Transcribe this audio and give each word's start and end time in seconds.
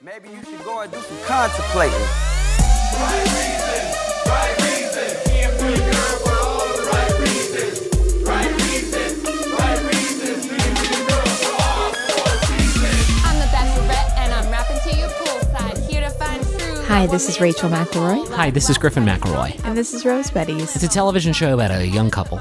Maybe 0.00 0.28
you 0.28 0.40
should 0.44 0.64
go 0.64 0.78
and 0.78 0.92
do 0.92 1.00
some 1.00 1.16
contemplating. 1.26 1.98
Right 1.98 3.26
reasons, 3.34 3.96
right 4.28 4.54
reasons. 4.62 5.22
Can't 5.26 5.58
be 5.58 5.74
a 5.74 5.90
girl 5.90 6.18
for 6.22 6.38
all 6.38 6.68
the 6.76 6.84
right 6.86 7.18
reasons. 7.18 8.22
Right 8.22 8.52
reasons, 8.62 9.26
right 9.58 9.82
reasons. 9.90 10.46
Can't 10.46 10.78
be 10.78 10.86
a 10.86 11.02
girl 11.02 11.26
for 11.42 11.50
all 11.50 11.92
four 12.14 12.30
seasons. 12.46 13.24
I'm 13.26 13.40
the 13.40 13.46
Bachelorette, 13.50 14.18
and 14.18 14.32
I'm 14.34 14.48
rapping 14.52 14.78
to 14.88 14.96
you 14.96 15.06
poolside. 15.06 15.90
Here 15.90 16.02
to 16.02 16.10
find 16.10 16.42
true. 16.46 16.84
Hi, 16.84 17.06
this 17.06 17.28
is 17.28 17.40
Rachel 17.40 17.68
McElroy. 17.68 18.28
Hi, 18.36 18.50
this 18.50 18.70
is 18.70 18.78
Griffin 18.78 19.04
McElroy. 19.04 19.60
And 19.64 19.76
this 19.76 19.92
is 19.92 20.04
Rose 20.06 20.30
Buddies. 20.30 20.76
It's 20.76 20.84
a 20.84 20.88
television 20.88 21.32
show 21.32 21.54
about 21.54 21.72
a 21.72 21.84
young 21.84 22.12
couple. 22.12 22.40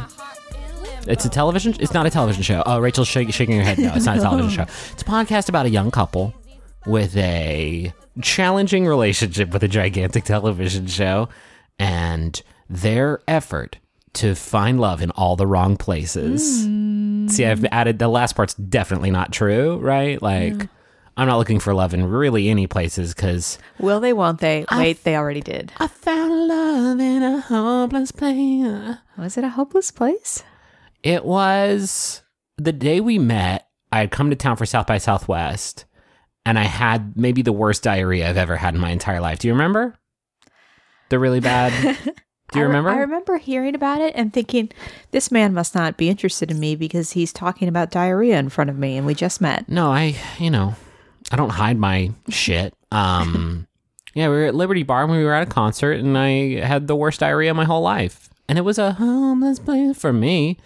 It's 1.07 1.25
a 1.25 1.29
television. 1.29 1.75
It's 1.79 1.93
not 1.95 2.05
a 2.05 2.11
television 2.11 2.43
show. 2.43 2.61
Oh, 2.67 2.77
Rachel's 2.77 3.07
shaking 3.07 3.57
her 3.57 3.63
head. 3.63 3.79
No, 3.79 3.95
it's 3.95 4.05
not 4.05 4.17
a 4.17 4.21
television 4.21 4.51
show. 4.65 4.71
It's 4.91 5.01
a 5.01 5.05
podcast 5.05 5.49
about 5.49 5.65
a 5.65 5.71
young 5.71 5.89
couple 5.89 6.35
with 6.87 7.15
a 7.17 7.93
challenging 8.21 8.85
relationship 8.85 9.51
with 9.51 9.63
a 9.63 9.67
gigantic 9.67 10.23
television 10.23 10.87
show, 10.87 11.29
and 11.77 12.41
their 12.69 13.19
effort 13.27 13.77
to 14.13 14.33
find 14.33 14.79
love 14.79 15.01
in 15.01 15.11
all 15.11 15.35
the 15.35 15.45
wrong 15.45 15.77
places. 15.77 16.65
Mm. 16.65 17.29
See, 17.29 17.45
I've 17.45 17.65
added 17.65 17.99
the 17.99 18.07
last 18.07 18.35
part's 18.35 18.55
definitely 18.55 19.11
not 19.11 19.31
true, 19.31 19.77
right? 19.77 20.19
Like, 20.21 20.67
I'm 21.17 21.27
not 21.27 21.37
looking 21.37 21.59
for 21.59 21.73
love 21.73 21.93
in 21.93 22.05
really 22.05 22.47
any 22.49 22.67
places 22.67 23.13
because 23.13 23.59
Will 23.79 23.99
they, 23.99 24.13
won't 24.13 24.39
they? 24.39 24.65
Wait, 24.71 25.03
they 25.03 25.15
already 25.15 25.41
did. 25.41 25.71
I 25.77 25.87
found 25.87 26.47
love 26.47 26.99
in 26.99 27.23
a 27.23 27.41
hopeless 27.41 28.11
place. 28.11 28.97
Was 29.17 29.37
it 29.37 29.43
a 29.43 29.49
hopeless 29.49 29.91
place? 29.91 30.43
It 31.03 31.25
was 31.25 32.21
the 32.57 32.71
day 32.71 32.99
we 32.99 33.19
met. 33.19 33.67
I 33.91 33.99
had 33.99 34.11
come 34.11 34.29
to 34.29 34.35
town 34.35 34.57
for 34.57 34.65
South 34.65 34.85
by 34.87 34.97
Southwest, 34.97 35.85
and 36.47 36.57
I 36.57 36.63
had 36.63 37.17
maybe 37.17 37.41
the 37.41 37.51
worst 37.51 37.83
diarrhea 37.83 38.29
I've 38.29 38.37
ever 38.37 38.55
had 38.55 38.73
in 38.73 38.79
my 38.79 38.89
entire 38.89 39.19
life. 39.19 39.39
Do 39.39 39.49
you 39.49 39.53
remember? 39.53 39.95
The 41.09 41.19
really 41.19 41.41
bad. 41.41 41.73
Do 42.53 42.59
you 42.59 42.61
I 42.61 42.61
re- 42.61 42.67
remember? 42.67 42.89
I 42.89 42.99
remember 42.99 43.37
hearing 43.37 43.75
about 43.75 43.99
it 43.99 44.13
and 44.15 44.31
thinking, 44.31 44.69
this 45.11 45.29
man 45.29 45.53
must 45.53 45.75
not 45.75 45.97
be 45.97 46.07
interested 46.07 46.49
in 46.49 46.57
me 46.57 46.77
because 46.77 47.11
he's 47.11 47.33
talking 47.33 47.67
about 47.67 47.91
diarrhea 47.91 48.39
in 48.39 48.47
front 48.47 48.69
of 48.69 48.77
me 48.77 48.95
and 48.95 49.05
we 49.05 49.13
just 49.13 49.41
met. 49.41 49.67
No, 49.67 49.91
I, 49.91 50.15
you 50.39 50.49
know, 50.49 50.75
I 51.33 51.35
don't 51.35 51.49
hide 51.49 51.77
my 51.77 52.11
shit. 52.29 52.73
Um, 52.93 53.67
yeah, 54.13 54.29
we 54.29 54.35
were 54.35 54.45
at 54.45 54.55
Liberty 54.55 54.83
Bar 54.83 55.05
when 55.05 55.17
we 55.17 55.25
were 55.25 55.33
at 55.33 55.49
a 55.49 55.51
concert, 55.51 55.99
and 55.99 56.17
I 56.17 56.61
had 56.61 56.87
the 56.87 56.95
worst 56.95 57.19
diarrhea 57.19 57.51
of 57.51 57.57
my 57.57 57.65
whole 57.65 57.81
life, 57.81 58.29
and 58.47 58.57
it 58.57 58.61
was 58.61 58.77
a 58.77 58.93
homeless 58.93 59.59
place 59.59 59.97
for 59.97 60.13
me. 60.13 60.57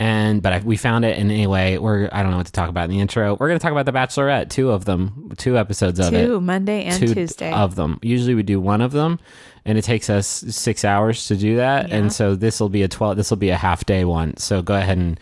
And 0.00 0.42
but 0.42 0.52
I, 0.52 0.58
we 0.60 0.76
found 0.76 1.04
it, 1.04 1.18
and 1.18 1.32
anyway, 1.32 1.76
we're 1.76 2.08
I 2.12 2.22
don't 2.22 2.30
know 2.30 2.36
what 2.36 2.46
to 2.46 2.52
talk 2.52 2.68
about 2.68 2.84
in 2.84 2.90
the 2.90 3.00
intro. 3.00 3.36
We're 3.38 3.48
gonna 3.48 3.58
talk 3.58 3.72
about 3.72 3.84
the 3.84 3.92
Bachelorette, 3.92 4.48
two 4.48 4.70
of 4.70 4.84
them, 4.84 5.32
two 5.38 5.58
episodes 5.58 5.98
of 5.98 6.14
it, 6.14 6.26
Two, 6.26 6.40
Monday 6.40 6.84
and 6.84 6.96
two 6.96 7.12
Tuesday. 7.12 7.52
of 7.52 7.74
them. 7.74 7.98
Usually 8.02 8.36
we 8.36 8.44
do 8.44 8.60
one 8.60 8.80
of 8.80 8.92
them, 8.92 9.18
and 9.64 9.76
it 9.76 9.82
takes 9.82 10.08
us 10.08 10.26
six 10.26 10.84
hours 10.84 11.26
to 11.26 11.36
do 11.36 11.56
that. 11.56 11.88
Yeah. 11.88 11.96
And 11.96 12.12
so 12.12 12.36
this 12.36 12.60
will 12.60 12.68
be 12.68 12.84
a 12.84 12.88
twelve. 12.88 13.16
This 13.16 13.28
will 13.30 13.38
be 13.38 13.50
a 13.50 13.56
half 13.56 13.86
day 13.86 14.04
one. 14.04 14.36
So 14.36 14.62
go 14.62 14.76
ahead 14.76 14.98
and 14.98 15.18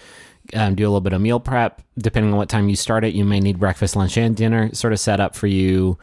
um, 0.53 0.75
do 0.75 0.85
a 0.85 0.89
little 0.89 1.01
bit 1.01 1.15
of 1.15 1.23
meal 1.23 1.41
prep. 1.41 1.81
Depending 1.97 2.33
on 2.33 2.37
what 2.39 2.51
time 2.51 2.69
you 2.69 2.77
start 2.77 3.03
it, 3.03 3.15
you 3.15 3.25
may 3.25 3.41
need 3.41 3.59
breakfast, 3.59 3.97
lunch, 3.97 4.19
and 4.19 4.37
dinner. 4.37 4.75
Sort 4.75 4.93
of 4.93 5.01
set 5.01 5.21
up 5.21 5.35
for 5.35 5.47
you. 5.47 5.97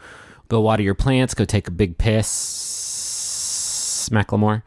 Go 0.48 0.60
water 0.60 0.82
your 0.82 0.94
plants. 0.94 1.32
Go 1.32 1.44
take 1.44 1.68
a 1.68 1.70
big 1.70 1.96
piss, 1.96 4.08
Macklemore, 4.12 4.64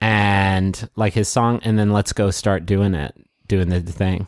and 0.00 0.88
like 0.96 1.12
his 1.12 1.28
song, 1.28 1.60
and 1.62 1.78
then 1.78 1.92
let's 1.92 2.14
go 2.14 2.30
start 2.30 2.64
doing 2.66 2.94
it, 2.94 3.14
doing 3.50 3.68
the 3.68 3.80
thing. 3.80 4.26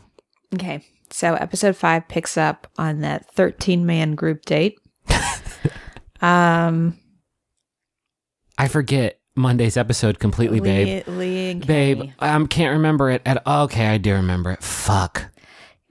Okay. 0.53 0.85
So 1.09 1.33
episode 1.35 1.75
five 1.75 2.07
picks 2.07 2.37
up 2.37 2.67
on 2.77 3.01
that 3.01 3.31
13 3.33 3.85
man 3.85 4.15
group 4.15 4.45
date. 4.45 4.77
um, 6.21 6.99
I 8.57 8.67
forget 8.67 9.19
Monday's 9.35 9.77
episode 9.77 10.19
completely, 10.19 10.59
babe. 10.59 11.07
Lee, 11.07 11.13
Lee 11.15 11.51
and 11.51 11.65
Babe. 11.65 12.11
I 12.19 12.45
can't 12.45 12.73
remember 12.73 13.09
it 13.09 13.21
at 13.25 13.41
all. 13.45 13.65
Okay, 13.65 13.87
I 13.87 13.97
do 13.97 14.13
remember 14.13 14.51
it. 14.51 14.61
Fuck. 14.61 15.31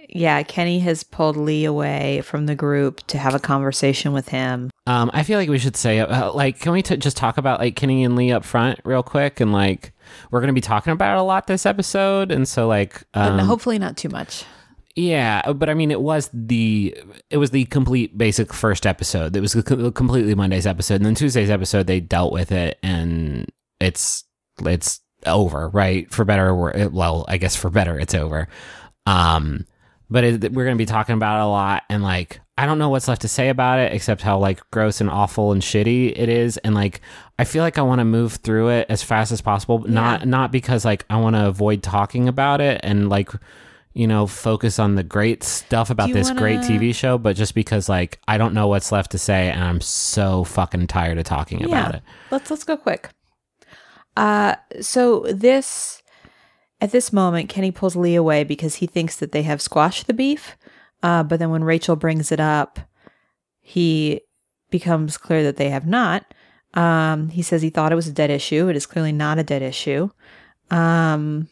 Yeah, 0.09 0.43
Kenny 0.43 0.81
has 0.81 1.05
pulled 1.05 1.37
Lee 1.37 1.65
away 1.65 2.21
from 2.23 2.47
the 2.47 2.55
group 2.55 3.05
to 3.07 3.19
have 3.19 3.35
a 3.35 3.39
conversation 3.39 4.13
with 4.13 4.29
him. 4.29 4.71
Um, 4.87 5.11
I 5.15 5.23
feel 5.23 5.39
like 5.39 5.49
we 5.49 5.59
should 5.59 5.77
say, 5.77 6.01
uh, 6.01 6.33
like, 6.33 6.61
can 6.61 6.73
we 6.73 6.83
t- 6.83 6.99
just 6.99 7.17
talk 7.17 7.39
about 7.39 7.61
like 7.61 7.77
Kenny 7.77 8.05
and 8.05 8.15
Lee 8.15 8.31
up 8.31 8.45
front 8.45 8.79
real 8.85 9.03
quick? 9.03 9.41
And 9.41 9.53
like, 9.53 9.93
we're 10.31 10.41
gonna 10.41 10.53
be 10.53 10.61
talking 10.61 10.93
about 10.93 11.17
it 11.17 11.21
a 11.21 11.23
lot 11.23 11.47
this 11.47 11.67
episode, 11.67 12.31
and 12.31 12.47
so 12.47 12.67
like, 12.69 13.03
um, 13.15 13.39
hopefully 13.39 13.79
not 13.79 13.97
too 13.97 14.09
much. 14.09 14.45
yeah. 14.97 15.53
But 15.53 15.69
I 15.69 15.75
mean, 15.75 15.91
it 15.91 16.01
was 16.01 16.31
the 16.33 16.97
it 17.31 17.37
was 17.39 17.51
the 17.51 17.65
complete 17.67 18.17
basic 18.17 18.53
first 18.53 18.87
episode. 18.87 19.37
It 19.37 19.41
was 19.41 19.55
completely 19.55 20.35
Monday's 20.35 20.67
episode, 20.67 20.97
and 20.97 21.07
then 21.07 21.15
Tuesday's 21.15 21.51
episode 21.51 21.87
they 21.87 22.01
dealt 22.01 22.33
with 22.33 22.53
it, 22.53 22.79
and 22.83 23.51
it's 23.81 24.25
it's 24.65 25.01
over, 25.27 25.69
right? 25.69 26.13
For 26.13 26.25
better 26.25 26.49
or 26.49 26.55
worse. 26.55 26.91
Well, 26.91 27.25
I 27.29 27.39
guess 27.39 27.57
for 27.57 27.71
better, 27.71 27.99
it's 27.99 28.15
over. 28.15 28.49
Um, 29.07 29.67
but 30.11 30.25
it, 30.25 30.53
we're 30.53 30.65
going 30.65 30.77
to 30.77 30.83
be 30.83 30.87
talking 30.87 31.15
about 31.15 31.39
it 31.39 31.45
a 31.45 31.47
lot 31.47 31.85
and 31.89 32.03
like 32.03 32.41
i 32.63 32.67
don't 32.67 32.79
know 32.79 32.89
what's 32.89 33.09
left 33.09 33.23
to 33.23 33.29
say 33.29 33.49
about 33.49 33.79
it 33.79 33.93
except 33.93 34.23
how 34.23 34.39
like 34.39 34.61
gross 34.71 35.01
and 35.01 35.11
awful 35.11 35.53
and 35.53 35.63
shitty 35.63 36.13
it 36.17 36.29
is 36.29 36.57
and 36.59 36.75
like 36.75 37.01
i 37.39 37.45
feel 37.45 37.63
like 37.63 37.77
i 37.79 37.83
want 37.83 37.99
to 37.99 38.05
move 38.05 38.35
through 38.35 38.69
it 38.69 38.87
as 38.89 39.03
fast 39.03 39.33
as 39.33 39.41
possible 39.41 39.79
but 39.79 39.91
not 39.91 40.27
not 40.27 40.53
because 40.53 40.85
like 40.85 41.05
i 41.11 41.17
want 41.17 41.35
to 41.37 41.47
avoid 41.47 41.83
talking 41.83 42.29
about 42.29 42.61
it 42.61 42.81
and 42.85 43.09
like 43.09 43.31
you 43.95 44.07
know 44.07 44.27
focus 44.27 44.79
on 44.79 44.95
the 44.95 45.03
great 45.03 45.43
stuff 45.43 45.91
about 45.91 46.13
this 46.13 46.31
great 46.31 46.61
wanna- 46.61 46.69
tv 46.81 46.95
show 46.95 47.19
but 47.19 47.37
just 47.37 47.55
because 47.55 47.89
like 47.89 48.19
i 48.29 48.39
don't 48.39 48.55
know 48.55 48.67
what's 48.69 48.91
left 48.93 49.11
to 49.11 49.19
say 49.19 49.51
and 49.51 49.63
i'm 49.63 49.81
so 49.81 50.45
fucking 50.45 50.87
tired 50.87 51.19
of 51.19 51.25
talking 51.25 51.63
about 51.65 51.95
it 51.97 52.03
Let's 52.31 52.51
let's 52.51 52.65
go 52.65 52.77
quick. 52.79 53.11
Uh 54.17 54.57
so 54.81 55.27
this 55.31 56.03
at 56.81 56.93
this 56.93 57.13
moment 57.13 57.49
Kenny 57.49 57.71
pulls 57.71 57.97
Lee 57.97 58.15
away 58.15 58.45
because 58.45 58.77
he 58.77 58.87
thinks 58.87 59.17
that 59.17 59.33
they 59.33 59.43
have 59.43 59.61
squashed 59.63 60.07
the 60.07 60.15
beef. 60.15 60.57
Uh 61.03 61.23
but 61.23 61.39
then 61.39 61.51
when 61.51 61.65
Rachel 61.65 61.97
brings 61.97 62.33
it 62.33 62.41
up, 62.41 62.79
he 63.61 64.21
becomes 64.71 65.17
clear 65.19 65.43
that 65.43 65.57
they 65.57 65.71
have 65.71 65.87
not. 65.87 66.33
Um 66.75 67.29
he 67.31 67.43
says 67.43 67.63
he 67.63 67.71
thought 67.71 67.93
it 67.93 67.97
was 67.97 68.09
a 68.09 68.13
dead 68.13 68.31
issue. 68.31 68.69
It 68.69 68.77
is 68.77 68.87
clearly 68.87 69.13
not 69.13 69.39
a 69.39 69.45
dead 69.45 69.63
issue. 69.63 70.11
Um 70.71 71.49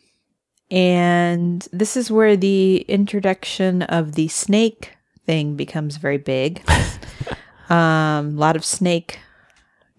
and 0.70 1.66
this 1.72 1.96
is 1.96 2.10
where 2.10 2.36
the 2.36 2.82
introduction 2.82 3.82
of 3.82 4.12
the 4.12 4.28
snake 4.28 4.92
thing 5.26 5.56
becomes 5.56 5.96
very 5.96 6.18
big. 6.18 6.62
um 7.68 8.36
a 8.36 8.40
lot 8.40 8.56
of 8.56 8.64
snake 8.64 9.20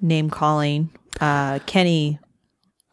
name 0.02 0.30
calling. 0.30 0.90
Uh, 1.20 1.60
Kenny 1.66 2.20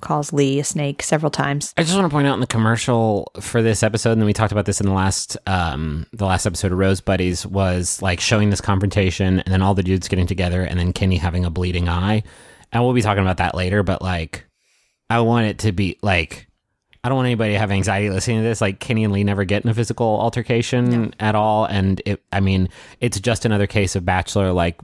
calls 0.01 0.33
Lee 0.33 0.61
a 0.61 0.65
snake 0.65 1.03
several 1.03 1.31
times. 1.31 1.75
I 1.77 1.83
just 1.83 1.95
want 1.97 2.09
to 2.09 2.15
point 2.15 2.27
out 2.27 2.35
in 2.35 2.41
the 2.41 2.47
commercial 2.47 3.33
for 3.41 3.63
this 3.63 3.83
episode, 3.83 4.13
and 4.13 4.21
then 4.21 4.27
we 4.27 4.33
talked 4.33 4.53
about 4.53 4.67
this 4.67 4.81
in 4.81 4.87
the 4.87 4.93
last 4.93 5.37
um 5.47 6.07
the 6.13 6.27
last 6.27 6.47
episode 6.47 6.73
of 6.73 6.79
Rose 6.79 7.01
Buddies 7.01 7.47
was 7.47 8.01
like 8.03 8.21
showing 8.21 8.51
this 8.51 8.61
confrontation 8.61 9.41
and 9.41 9.53
then 9.53 9.63
all 9.63 9.75
the 9.75 9.83
dudes 9.83 10.09
getting 10.09 10.27
together 10.27 10.63
and 10.63 10.79
then 10.79 10.93
Kenny 10.93 11.17
having 11.17 11.45
a 11.45 11.51
bleeding 11.51 11.89
eye. 11.89 12.23
And 12.73 12.85
we'll 12.85 12.93
be 12.93 13.03
talking 13.03 13.23
about 13.23 13.39
that 13.39 13.55
later, 13.55 13.83
but 13.83 14.03
like 14.03 14.47
I 15.11 15.21
want 15.21 15.47
it 15.47 15.59
to 15.61 15.73
be 15.73 15.99
like 16.03 16.49
I 17.03 17.09
don't 17.09 17.17
want 17.17 17.27
anybody 17.27 17.53
to 17.53 17.59
have 17.59 17.71
anxiety 17.71 18.11
listening 18.11 18.39
to 18.39 18.43
this. 18.43 18.61
Like 18.61 18.81
Kenny 18.81 19.05
and 19.05 19.13
Lee 19.13 19.25
never 19.25 19.45
get 19.45 19.65
in 19.65 19.71
a 19.71 19.75
physical 19.75 20.21
altercation 20.21 21.15
at 21.21 21.35
all. 21.35 21.65
And 21.65 22.03
it 22.05 22.23
I 22.33 22.41
mean, 22.41 22.69
it's 23.01 23.19
just 23.21 23.45
another 23.45 23.67
case 23.67 23.97
of 23.97 24.05
Bachelor 24.05 24.53
like 24.53 24.79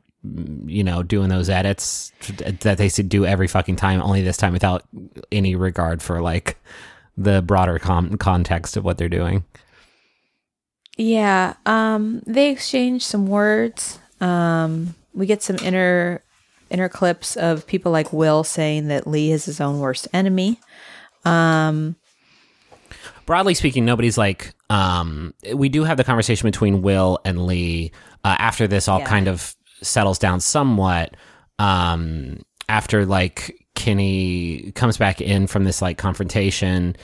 you 0.67 0.83
know, 0.83 1.03
doing 1.03 1.29
those 1.29 1.51
edits 1.51 2.13
that 2.61 2.79
they 2.79 2.89
should 2.89 3.09
do 3.09 3.27
every 3.27 3.47
fucking 3.47 3.77
time, 3.77 4.01
only 4.01 4.23
this 4.23 4.37
time 4.37 4.53
without 4.53 4.85
any 5.31 5.55
regard 5.55 6.03
for 6.03 6.21
like 6.21 6.57
the 7.17 7.43
broader 7.43 7.79
com- 7.79 8.17
context 8.17 8.77
of 8.77 8.85
what 8.85 8.99
they're 8.99 9.09
doing. 9.09 9.45
Yeah, 10.97 11.55
um, 11.67 12.23
they 12.27 12.51
exchange 12.51 13.05
some 13.05 13.27
words. 13.27 13.99
Um, 14.21 14.95
we 15.13 15.27
get 15.27 15.43
some 15.43 15.57
inner 15.57 16.23
inner 16.71 16.89
clips 16.89 17.37
of 17.37 17.67
people 17.67 17.93
like 17.93 18.13
Will 18.13 18.43
saying 18.45 18.89
that 18.89 19.07
Lee 19.07 19.31
is 19.31 19.45
his 19.45 19.61
own 19.61 19.81
worst 19.81 20.09
enemy. 20.13 20.59
Um, 21.25 21.97
Broadly 23.27 23.55
speaking, 23.55 23.85
nobody's 23.85 24.19
like, 24.19 24.55
um, 24.71 25.35
we 25.55 25.69
do 25.69 25.85
have 25.85 25.97
the 25.97 26.05
conversation 26.05 26.47
between 26.47 26.83
Will 26.83 27.19
and 27.25 27.47
Lee 27.47 27.91
uh, 28.23 28.37
after 28.39 28.67
this 28.67 28.87
all 28.89 28.99
Yeah. 29.01 29.07
kind 29.07 29.29
of 29.29 29.55
settles 29.85 30.19
down 30.19 30.41
somewhat. 30.41 31.17
Um, 31.59 32.41
after 32.69 33.07
like 33.07 33.67
Kenny 33.75 34.73
comes 34.73 34.97
back 34.97 35.21
in 35.21 35.47
from 35.47 35.65
this 35.65 35.83
like 35.83 35.99
confrontation, 35.99 36.97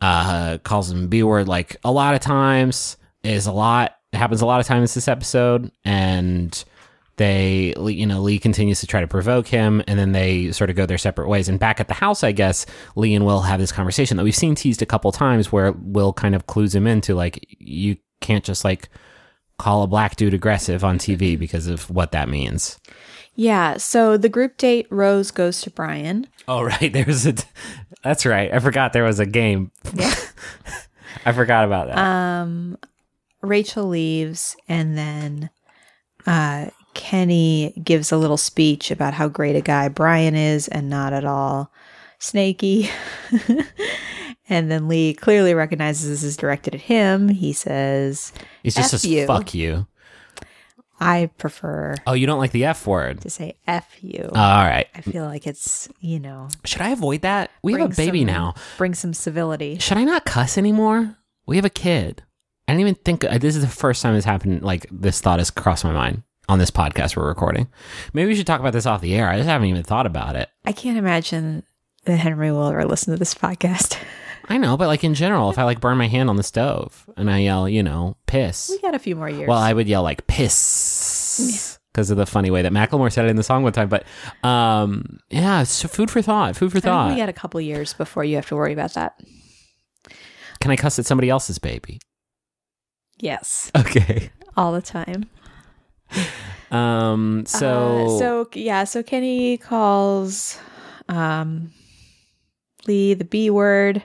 uh, 0.00 0.58
calls 0.58 0.90
him 0.90 1.08
B 1.08 1.22
word 1.22 1.48
like 1.48 1.76
a 1.82 1.90
lot 1.90 2.14
of 2.14 2.20
times 2.20 2.96
is 3.22 3.46
a 3.46 3.52
lot. 3.52 3.92
Happens 4.12 4.40
a 4.40 4.46
lot 4.46 4.60
of 4.60 4.66
times 4.66 4.94
this 4.94 5.08
episode, 5.08 5.70
and 5.84 6.64
they, 7.16 7.74
you 7.78 8.06
know, 8.06 8.20
Lee 8.20 8.38
continues 8.38 8.80
to 8.80 8.86
try 8.86 9.00
to 9.00 9.06
provoke 9.06 9.46
him, 9.46 9.82
and 9.86 9.98
then 9.98 10.12
they 10.12 10.52
sort 10.52 10.70
of 10.70 10.76
go 10.76 10.86
their 10.86 10.96
separate 10.96 11.28
ways. 11.28 11.48
And 11.48 11.58
back 11.58 11.80
at 11.80 11.88
the 11.88 11.94
house, 11.94 12.22
I 12.22 12.32
guess 12.32 12.64
Lee 12.94 13.14
and 13.14 13.26
Will 13.26 13.40
have 13.42 13.58
this 13.58 13.72
conversation 13.72 14.16
that 14.16 14.24
we've 14.24 14.34
seen 14.34 14.54
teased 14.54 14.80
a 14.80 14.86
couple 14.86 15.12
times, 15.12 15.50
where 15.50 15.72
Will 15.72 16.12
kind 16.12 16.34
of 16.34 16.46
clues 16.46 16.74
him 16.74 16.86
into 16.86 17.14
like, 17.14 17.44
you 17.58 17.96
can't 18.20 18.44
just 18.44 18.64
like 18.64 18.88
call 19.58 19.82
a 19.82 19.86
black 19.86 20.16
dude 20.16 20.34
aggressive 20.34 20.84
on 20.84 20.98
TV 20.98 21.38
because 21.38 21.66
of 21.66 21.90
what 21.90 22.12
that 22.12 22.28
means. 22.28 22.78
Yeah. 23.34 23.76
So 23.76 24.16
the 24.16 24.28
group 24.28 24.56
date, 24.56 24.86
Rose 24.90 25.30
goes 25.30 25.60
to 25.62 25.70
Brian. 25.70 26.26
Oh 26.48 26.62
right, 26.80 26.92
there's 26.92 27.26
a. 27.26 27.34
That's 28.02 28.24
right. 28.24 28.52
I 28.52 28.58
forgot 28.58 28.92
there 28.92 29.04
was 29.04 29.20
a 29.20 29.26
game. 29.26 29.70
Yeah. 29.94 30.14
I 31.24 31.32
forgot 31.32 31.64
about 31.64 31.88
that. 31.88 31.98
Um, 31.98 32.78
Rachel 33.42 33.86
leaves, 33.88 34.56
and 34.68 34.96
then 34.96 35.50
uh, 36.26 36.66
Kenny 36.94 37.72
gives 37.82 38.12
a 38.12 38.16
little 38.16 38.36
speech 38.36 38.90
about 38.90 39.14
how 39.14 39.28
great 39.28 39.56
a 39.56 39.60
guy 39.60 39.88
Brian 39.88 40.34
is 40.34 40.68
and 40.68 40.88
not 40.88 41.12
at 41.12 41.24
all 41.24 41.72
snaky. 42.18 42.90
And 44.48 44.70
then 44.70 44.88
Lee 44.88 45.14
clearly 45.14 45.54
recognizes 45.54 46.08
this 46.08 46.22
is 46.22 46.36
directed 46.36 46.74
at 46.74 46.80
him. 46.82 47.28
He 47.28 47.52
says, 47.52 48.32
He's 48.62 48.74
just 48.74 48.94
F 48.94 49.00
says 49.00 49.04
you. 49.10 49.26
fuck 49.26 49.54
you. 49.54 49.86
I 50.98 51.28
prefer 51.36 51.94
Oh, 52.06 52.14
you 52.14 52.26
don't 52.26 52.38
like 52.38 52.52
the 52.52 52.64
F 52.64 52.86
word. 52.86 53.20
to 53.20 53.28
say 53.30 53.58
F 53.66 53.96
you. 54.00 54.30
All 54.34 54.64
right. 54.64 54.86
I 54.94 55.02
feel 55.02 55.24
like 55.26 55.46
it's, 55.46 55.88
you 56.00 56.18
know, 56.18 56.48
Should 56.64 56.80
I 56.80 56.88
avoid 56.90 57.20
that? 57.22 57.50
We 57.62 57.72
have 57.72 57.80
bring 57.80 57.92
a 57.92 57.94
baby 57.94 58.20
some- 58.20 58.26
now. 58.26 58.54
Bring 58.78 58.94
some 58.94 59.12
civility. 59.12 59.78
Should 59.78 59.98
I 59.98 60.04
not 60.04 60.24
cuss 60.24 60.56
anymore? 60.56 61.16
We 61.46 61.56
have 61.56 61.64
a 61.66 61.70
kid. 61.70 62.22
I 62.66 62.72
didn't 62.72 62.80
even 62.80 62.94
think 62.96 63.24
uh, 63.24 63.38
this 63.38 63.54
is 63.56 63.62
the 63.62 63.68
first 63.68 64.02
time 64.02 64.14
this 64.14 64.24
happened. 64.24 64.62
Like 64.62 64.86
this 64.90 65.20
thought 65.20 65.38
has 65.38 65.50
crossed 65.50 65.84
my 65.84 65.92
mind 65.92 66.22
on 66.48 66.58
this 66.58 66.70
podcast 66.70 67.14
we're 67.16 67.26
recording. 67.28 67.68
Maybe 68.14 68.28
we 68.28 68.34
should 68.34 68.46
talk 68.46 68.60
about 68.60 68.72
this 68.72 68.86
off 68.86 69.00
the 69.02 69.14
air. 69.14 69.28
I 69.28 69.36
just 69.36 69.48
haven't 69.48 69.68
even 69.68 69.82
thought 69.82 70.06
about 70.06 70.34
it. 70.34 70.48
I 70.64 70.72
can't 70.72 70.96
imagine 70.98 71.62
that 72.06 72.16
Henry 72.16 72.50
will 72.50 72.68
ever 72.68 72.84
listen 72.86 73.12
to 73.12 73.18
this 73.18 73.34
podcast. 73.34 73.98
I 74.48 74.58
know, 74.58 74.76
but 74.76 74.86
like 74.86 75.02
in 75.04 75.14
general, 75.14 75.50
if 75.50 75.58
I 75.58 75.64
like 75.64 75.80
burn 75.80 75.98
my 75.98 76.06
hand 76.08 76.30
on 76.30 76.36
the 76.36 76.42
stove 76.42 77.08
and 77.16 77.30
I 77.30 77.38
yell, 77.40 77.68
you 77.68 77.82
know, 77.82 78.16
piss. 78.26 78.68
We 78.70 78.80
got 78.80 78.94
a 78.94 78.98
few 78.98 79.16
more 79.16 79.28
years. 79.28 79.48
Well, 79.48 79.58
I 79.58 79.72
would 79.72 79.88
yell 79.88 80.02
like 80.02 80.26
piss 80.28 81.78
because 81.92 82.10
of 82.10 82.16
the 82.16 82.26
funny 82.26 82.50
way 82.50 82.62
that 82.62 82.72
Macklemore 82.72 83.10
said 83.12 83.24
it 83.24 83.28
in 83.28 83.36
the 83.36 83.42
song 83.42 83.62
one 83.64 83.72
time. 83.72 83.88
But 83.88 84.04
um, 84.46 85.18
yeah, 85.30 85.64
so 85.64 85.88
food 85.88 86.10
for 86.10 86.22
thought. 86.22 86.56
Food 86.56 86.70
for 86.72 86.80
thought. 86.80 87.10
we 87.10 87.16
got 87.16 87.28
a 87.28 87.32
couple 87.32 87.60
years 87.60 87.92
before 87.94 88.22
you 88.24 88.36
have 88.36 88.46
to 88.48 88.56
worry 88.56 88.72
about 88.72 88.94
that. 88.94 89.18
Can 90.60 90.70
I 90.70 90.76
cuss 90.76 90.98
at 90.98 91.06
somebody 91.06 91.28
else's 91.28 91.58
baby? 91.58 92.00
Yes, 93.18 93.70
Okay. 93.76 94.30
all 94.56 94.72
the 94.72 94.82
time. 94.82 95.28
Um. 96.70 97.44
So. 97.46 98.06
Uh, 98.06 98.18
so 98.18 98.48
yeah, 98.54 98.84
so 98.84 99.02
Kenny 99.02 99.56
calls 99.58 100.58
um 101.08 101.72
Lee 102.86 103.14
the 103.14 103.24
B 103.24 103.50
word. 103.50 104.04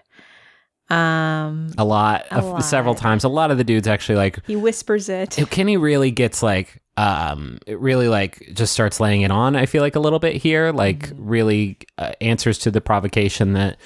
Um 0.91 1.71
a 1.77 1.85
lot, 1.85 2.25
A 2.31 2.35
of, 2.43 2.63
several 2.65 2.95
times. 2.95 3.23
A 3.23 3.29
lot 3.29 3.49
of 3.51 3.57
the 3.57 3.63
dudes 3.63 3.87
actually 3.87 4.15
like 4.17 4.45
he 4.45 4.55
whispers 4.55 5.07
it. 5.09 5.37
Kenny 5.49 5.77
really 5.77 6.11
gets 6.11 6.43
like 6.43 6.81
um 6.97 7.57
it 7.65 7.79
really 7.79 8.09
like 8.09 8.51
just 8.53 8.73
starts 8.73 8.99
laying 8.99 9.21
it 9.21 9.31
on. 9.31 9.55
I 9.55 9.65
feel 9.65 9.81
like 9.81 9.95
a 9.95 9.99
little 10.01 10.19
bit 10.19 10.35
here, 10.35 10.71
like 10.71 10.99
Mm-hmm. 11.09 11.25
really 11.29 11.77
uh, 11.97 12.11
answers 12.19 12.57
to 12.59 12.71
the 12.71 12.81
provocation 12.81 13.53
that 13.53 13.77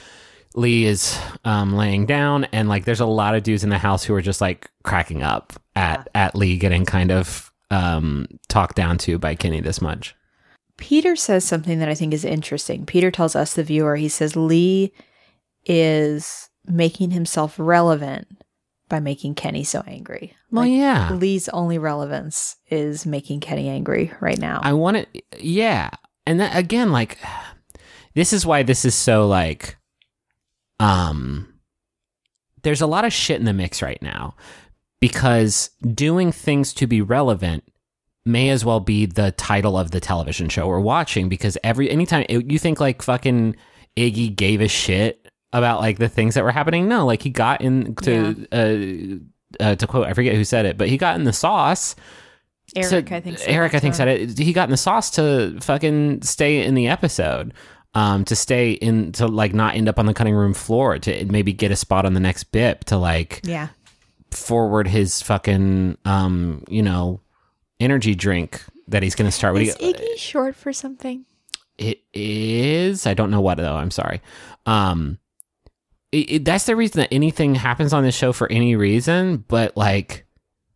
Lee 0.55 0.85
is 0.85 1.19
um 1.43 1.75
laying 1.75 2.05
down, 2.05 2.45
and 2.45 2.67
like 2.69 2.85
there's 2.85 3.01
a 3.01 3.05
lot 3.05 3.35
of 3.35 3.43
dudes 3.43 3.63
in 3.63 3.69
the 3.69 3.77
house 3.77 4.03
who 4.03 4.15
are 4.15 4.21
just 4.21 4.41
like 4.41 4.69
cracking 4.83 5.21
up 5.21 5.53
at 5.75 6.07
at 6.15 6.35
Lee 6.35 6.57
getting 6.57 6.85
kind 6.85 7.11
of 7.11 7.51
um 7.71 8.25
talked 8.47 8.75
down 8.75 8.97
to 8.99 9.19
by 9.19 9.35
Kenny 9.35 9.59
this 9.61 9.81
much. 9.81 10.15
Peter 10.77 11.15
says 11.15 11.43
something 11.45 11.79
that 11.79 11.87
I 11.89 11.93
think 11.93 12.13
is 12.13 12.25
interesting. 12.25 12.85
Peter 12.85 13.11
tells 13.11 13.35
us 13.35 13.53
the 13.53 13.63
viewer, 13.63 13.95
he 13.95 14.09
says 14.09 14.35
Lee 14.35 14.91
is 15.65 16.49
making 16.67 17.11
himself 17.11 17.55
relevant 17.57 18.27
by 18.87 18.99
making 18.99 19.35
Kenny 19.35 19.63
so 19.63 19.83
angry. 19.87 20.35
Well, 20.51 20.65
yeah. 20.65 21.11
Lee's 21.13 21.49
only 21.49 21.77
relevance 21.77 22.57
is 22.69 23.05
making 23.05 23.39
Kenny 23.39 23.67
angry 23.67 24.11
right 24.21 24.37
now. 24.37 24.59
I 24.63 24.73
want 24.73 24.97
to, 24.97 25.21
yeah. 25.39 25.89
And 26.27 26.39
that, 26.39 26.55
again, 26.55 26.91
like, 26.91 27.17
this 28.13 28.31
is 28.31 28.45
why 28.45 28.63
this 28.63 28.85
is 28.85 28.95
so 28.95 29.27
like, 29.27 29.77
um, 30.79 31.53
there's 32.63 32.81
a 32.81 32.87
lot 32.87 33.05
of 33.05 33.13
shit 33.13 33.39
in 33.39 33.45
the 33.45 33.53
mix 33.53 33.81
right 33.81 34.01
now 34.01 34.35
because 34.99 35.69
doing 35.93 36.31
things 36.31 36.73
to 36.73 36.87
be 36.87 37.01
relevant 37.01 37.63
may 38.25 38.49
as 38.49 38.65
well 38.65 38.79
be 38.79 39.05
the 39.05 39.31
title 39.33 39.77
of 39.77 39.91
the 39.91 39.99
television 39.99 40.49
show 40.49 40.67
we're 40.67 40.79
watching 40.79 41.29
because 41.29 41.59
every 41.63 41.91
anytime 41.91 42.25
you 42.27 42.57
think 42.57 42.79
like 42.79 43.03
fucking 43.03 43.55
Iggy 43.95 44.35
gave 44.35 44.61
a 44.61 44.67
shit 44.67 45.31
about 45.57 45.79
like 45.81 45.97
the 45.97 46.09
things 46.09 46.35
that 46.35 46.43
were 46.43 46.51
happening 46.51 46.87
no 46.87 47.05
like 47.05 47.21
he 47.21 47.29
got 47.29 47.61
in 47.61 47.95
to 47.95 48.47
uh, 48.51 49.63
uh 49.63 49.75
to 49.75 49.87
quote 49.87 50.07
I 50.07 50.13
forget 50.13 50.35
who 50.35 50.43
said 50.43 50.65
it 50.65 50.77
but 50.77 50.87
he 50.89 50.97
got 50.97 51.15
in 51.15 51.23
the 51.23 51.33
sauce 51.33 51.95
Eric, 52.75 53.05
to- 53.07 53.15
I 53.15 53.19
think. 53.21 53.37
said 53.37 53.49
Eric, 53.49 53.73
I 53.75 53.79
think 53.79 53.93
said 53.93 54.07
it. 54.07 54.37
He 54.39 54.51
got 54.51 54.63
in 54.67 54.71
the 54.71 54.77
sauce 54.77 55.11
to 55.11 55.55
fucking 55.61 56.23
stay 56.23 56.65
in 56.65 56.73
the 56.73 56.87
episode, 56.87 57.53
um, 57.93 58.25
to 58.25 58.35
stay 58.35 58.71
in 58.71 59.11
to 59.13 59.27
like 59.27 59.53
not 59.53 59.75
end 59.75 59.87
up 59.87 59.99
on 59.99 60.07
the 60.07 60.15
cutting 60.15 60.33
room 60.33 60.55
floor, 60.55 60.97
to 60.97 61.25
maybe 61.25 61.53
get 61.53 61.69
a 61.69 61.75
spot 61.75 62.05
on 62.07 62.15
the 62.15 62.19
next 62.19 62.45
bip, 62.45 62.83
to 62.85 62.97
like 62.97 63.41
Yeah. 63.43 63.67
forward 64.31 64.87
his 64.87 65.21
fucking 65.21 65.99
um, 66.05 66.63
you 66.67 66.81
know, 66.81 67.21
energy 67.79 68.15
drink 68.15 68.63
that 68.87 69.03
he's 69.03 69.13
gonna 69.13 69.31
start. 69.31 69.53
with. 69.53 69.61
Is 69.61 69.77
you- 69.79 69.93
Iggy 69.93 70.17
short 70.17 70.55
for 70.55 70.73
something? 70.73 71.23
it 71.77 72.01
is. 72.15 73.05
I 73.05 73.13
don't 73.13 73.29
know 73.29 73.41
what 73.41 73.57
though. 73.59 73.75
I'm 73.75 73.91
sorry. 73.91 74.21
Um, 74.65 75.19
it, 76.11 76.31
it, 76.31 76.45
that's 76.45 76.65
the 76.65 76.75
reason 76.75 77.01
that 77.01 77.13
anything 77.13 77.55
happens 77.55 77.93
on 77.93 78.03
this 78.03 78.15
show 78.15 78.33
for 78.33 78.51
any 78.51 78.75
reason, 78.75 79.43
but 79.47 79.75
like 79.75 80.25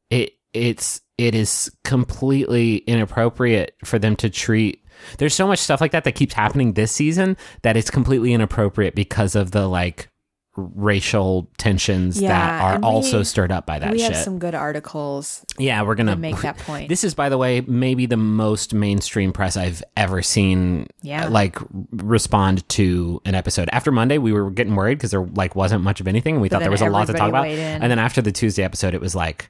it, 0.10 0.34
it's 0.54 1.02
it 1.18 1.36
is 1.36 1.72
completely 1.84 2.78
inappropriate 2.78 3.76
for 3.84 4.00
them 4.00 4.16
to 4.18 4.30
treat. 4.30 4.84
There's 5.18 5.36
so 5.36 5.48
much 5.48 5.60
stuff 5.60 5.82
like 5.82 5.92
that 5.92 6.04
that 6.06 6.14
keeps 6.14 6.34
happening 6.34 6.74
this 6.74 6.92
season 6.92 7.38
that 7.62 7.78
it's 7.78 7.90
completely 7.90 8.34
inappropriate 8.34 8.96
because 8.96 9.36
of 9.36 9.52
the 9.52 9.68
like 9.68 10.10
racial 10.56 11.50
tensions 11.58 12.20
that 12.20 12.62
are 12.62 12.76
and 12.76 12.84
also 12.84 13.20
we- 13.20 13.24
stirred 13.24 13.52
up 13.52 13.66
by 13.66 13.80
that 13.80 13.92
we 13.92 14.00
shit. 14.00 14.12
have 14.14 14.24
some 14.24 14.40
good 14.40 14.54
articles 14.56 15.46
yeah, 15.58 15.82
we're 15.84 15.96
gonna 15.96 16.16
make 16.18 16.38
that 16.42 16.58
point. 16.58 16.90
this 16.90 17.04
is, 17.04 17.14
by 17.14 17.30
the 17.30 17.38
way, 17.38 17.62
maybe 17.62 18.06
the 18.08 18.18
most 18.18 18.74
mainstream 18.74 19.32
press 19.32 19.56
I've 19.56 19.84
ever 19.96 20.22
seen. 20.22 20.88
Yeah. 21.02 21.26
uh, 21.26 21.30
like 21.30 21.58
respond 21.92 22.68
to 22.70 23.22
an 23.26 23.36
episode. 23.36 23.70
After 23.72 23.92
Monday, 23.92 24.18
we 24.18 24.32
were 24.34 24.50
getting 24.52 24.76
worried 24.76 24.98
because 24.98 25.12
there 25.12 25.24
like 25.26 25.56
wasn't 25.56 25.84
much 25.84 26.00
of 26.02 26.08
anything. 26.08 26.36
and 26.36 26.42
We 26.42 26.50
But 26.50 26.56
thought 26.58 26.62
there 26.62 26.72
was 26.72 26.82
a 26.82 26.90
lot 26.90 27.08
to 27.08 27.14
talk 27.14 27.30
about. 27.30 27.48
in. 27.48 27.82
And 27.82 27.92
then 27.92 28.00
after 28.00 28.22
the 28.22 28.32
Tuesday 28.32 28.64
episode, 28.64 28.94
it 28.94 29.02
was 29.02 29.16
like, 29.16 29.50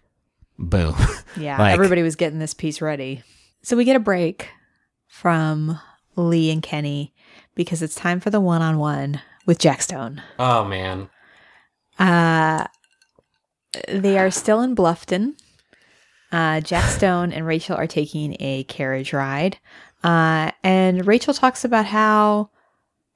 boom. 0.57 0.95
Yeah, 1.37 1.57
Like- 1.59 1.73
everybody 1.73 2.01
was 2.03 2.15
getting 2.15 2.39
this 2.39 2.53
piece 2.53 2.81
ready. 2.81 3.23
So 3.63 3.75
we 3.77 3.83
get 3.85 3.95
a 3.95 3.99
break 3.99 4.49
from 5.07 5.79
Lee 6.15 6.51
and 6.51 6.61
Kenny 6.61 7.13
because 7.55 7.81
it's 7.81 7.95
time 7.95 8.19
for 8.19 8.29
the 8.29 8.39
one 8.41 8.61
on 8.61 8.77
one 8.79 9.21
with 9.49 9.57
Jack 9.57 9.81
Stone. 9.81 10.21
oh 10.37 10.63
man. 10.63 11.09
Uh, 11.97 12.67
they 13.87 14.19
are 14.19 14.29
still 14.29 14.61
in 14.61 14.75
Bluffton. 14.75 15.33
Uh, 16.31 16.61
Jack 16.61 16.87
Stone 16.91 17.33
and 17.33 17.47
Rachel 17.47 17.75
are 17.75 17.87
taking 17.87 18.37
a 18.39 18.63
carriage 18.65 19.11
ride. 19.11 19.57
Uh, 20.03 20.51
and 20.63 21.07
Rachel 21.07 21.33
talks 21.33 21.65
about 21.65 21.87
how 21.87 22.51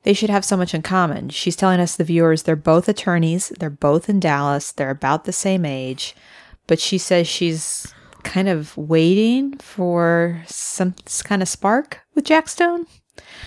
they 0.02 0.14
should 0.14 0.32
have 0.32 0.44
so 0.44 0.58
much 0.58 0.74
in 0.74 0.82
common. 0.82 1.30
She's 1.30 1.56
telling 1.56 1.80
us, 1.80 1.96
the 1.96 2.04
viewers, 2.04 2.44
they're 2.44 2.56
both 2.56 2.90
attorneys, 2.90 3.50
they're 3.50 3.70
both 3.70 4.10
in 4.10 4.20
Dallas, 4.20 4.72
they're 4.72 4.90
about 4.90 5.26
the 5.26 5.32
same 5.32 5.66
age. 5.66 6.16
But 6.66 6.80
she 6.80 6.98
says 6.98 7.28
she's 7.28 7.94
kind 8.24 8.50
of 8.50 8.76
waiting 8.76 9.60
for 9.60 10.44
some 10.48 10.96
kind 11.24 11.44
of 11.44 11.48
spark 11.48 12.02
with 12.16 12.26
Jack 12.26 12.50
Stone. 12.50 12.88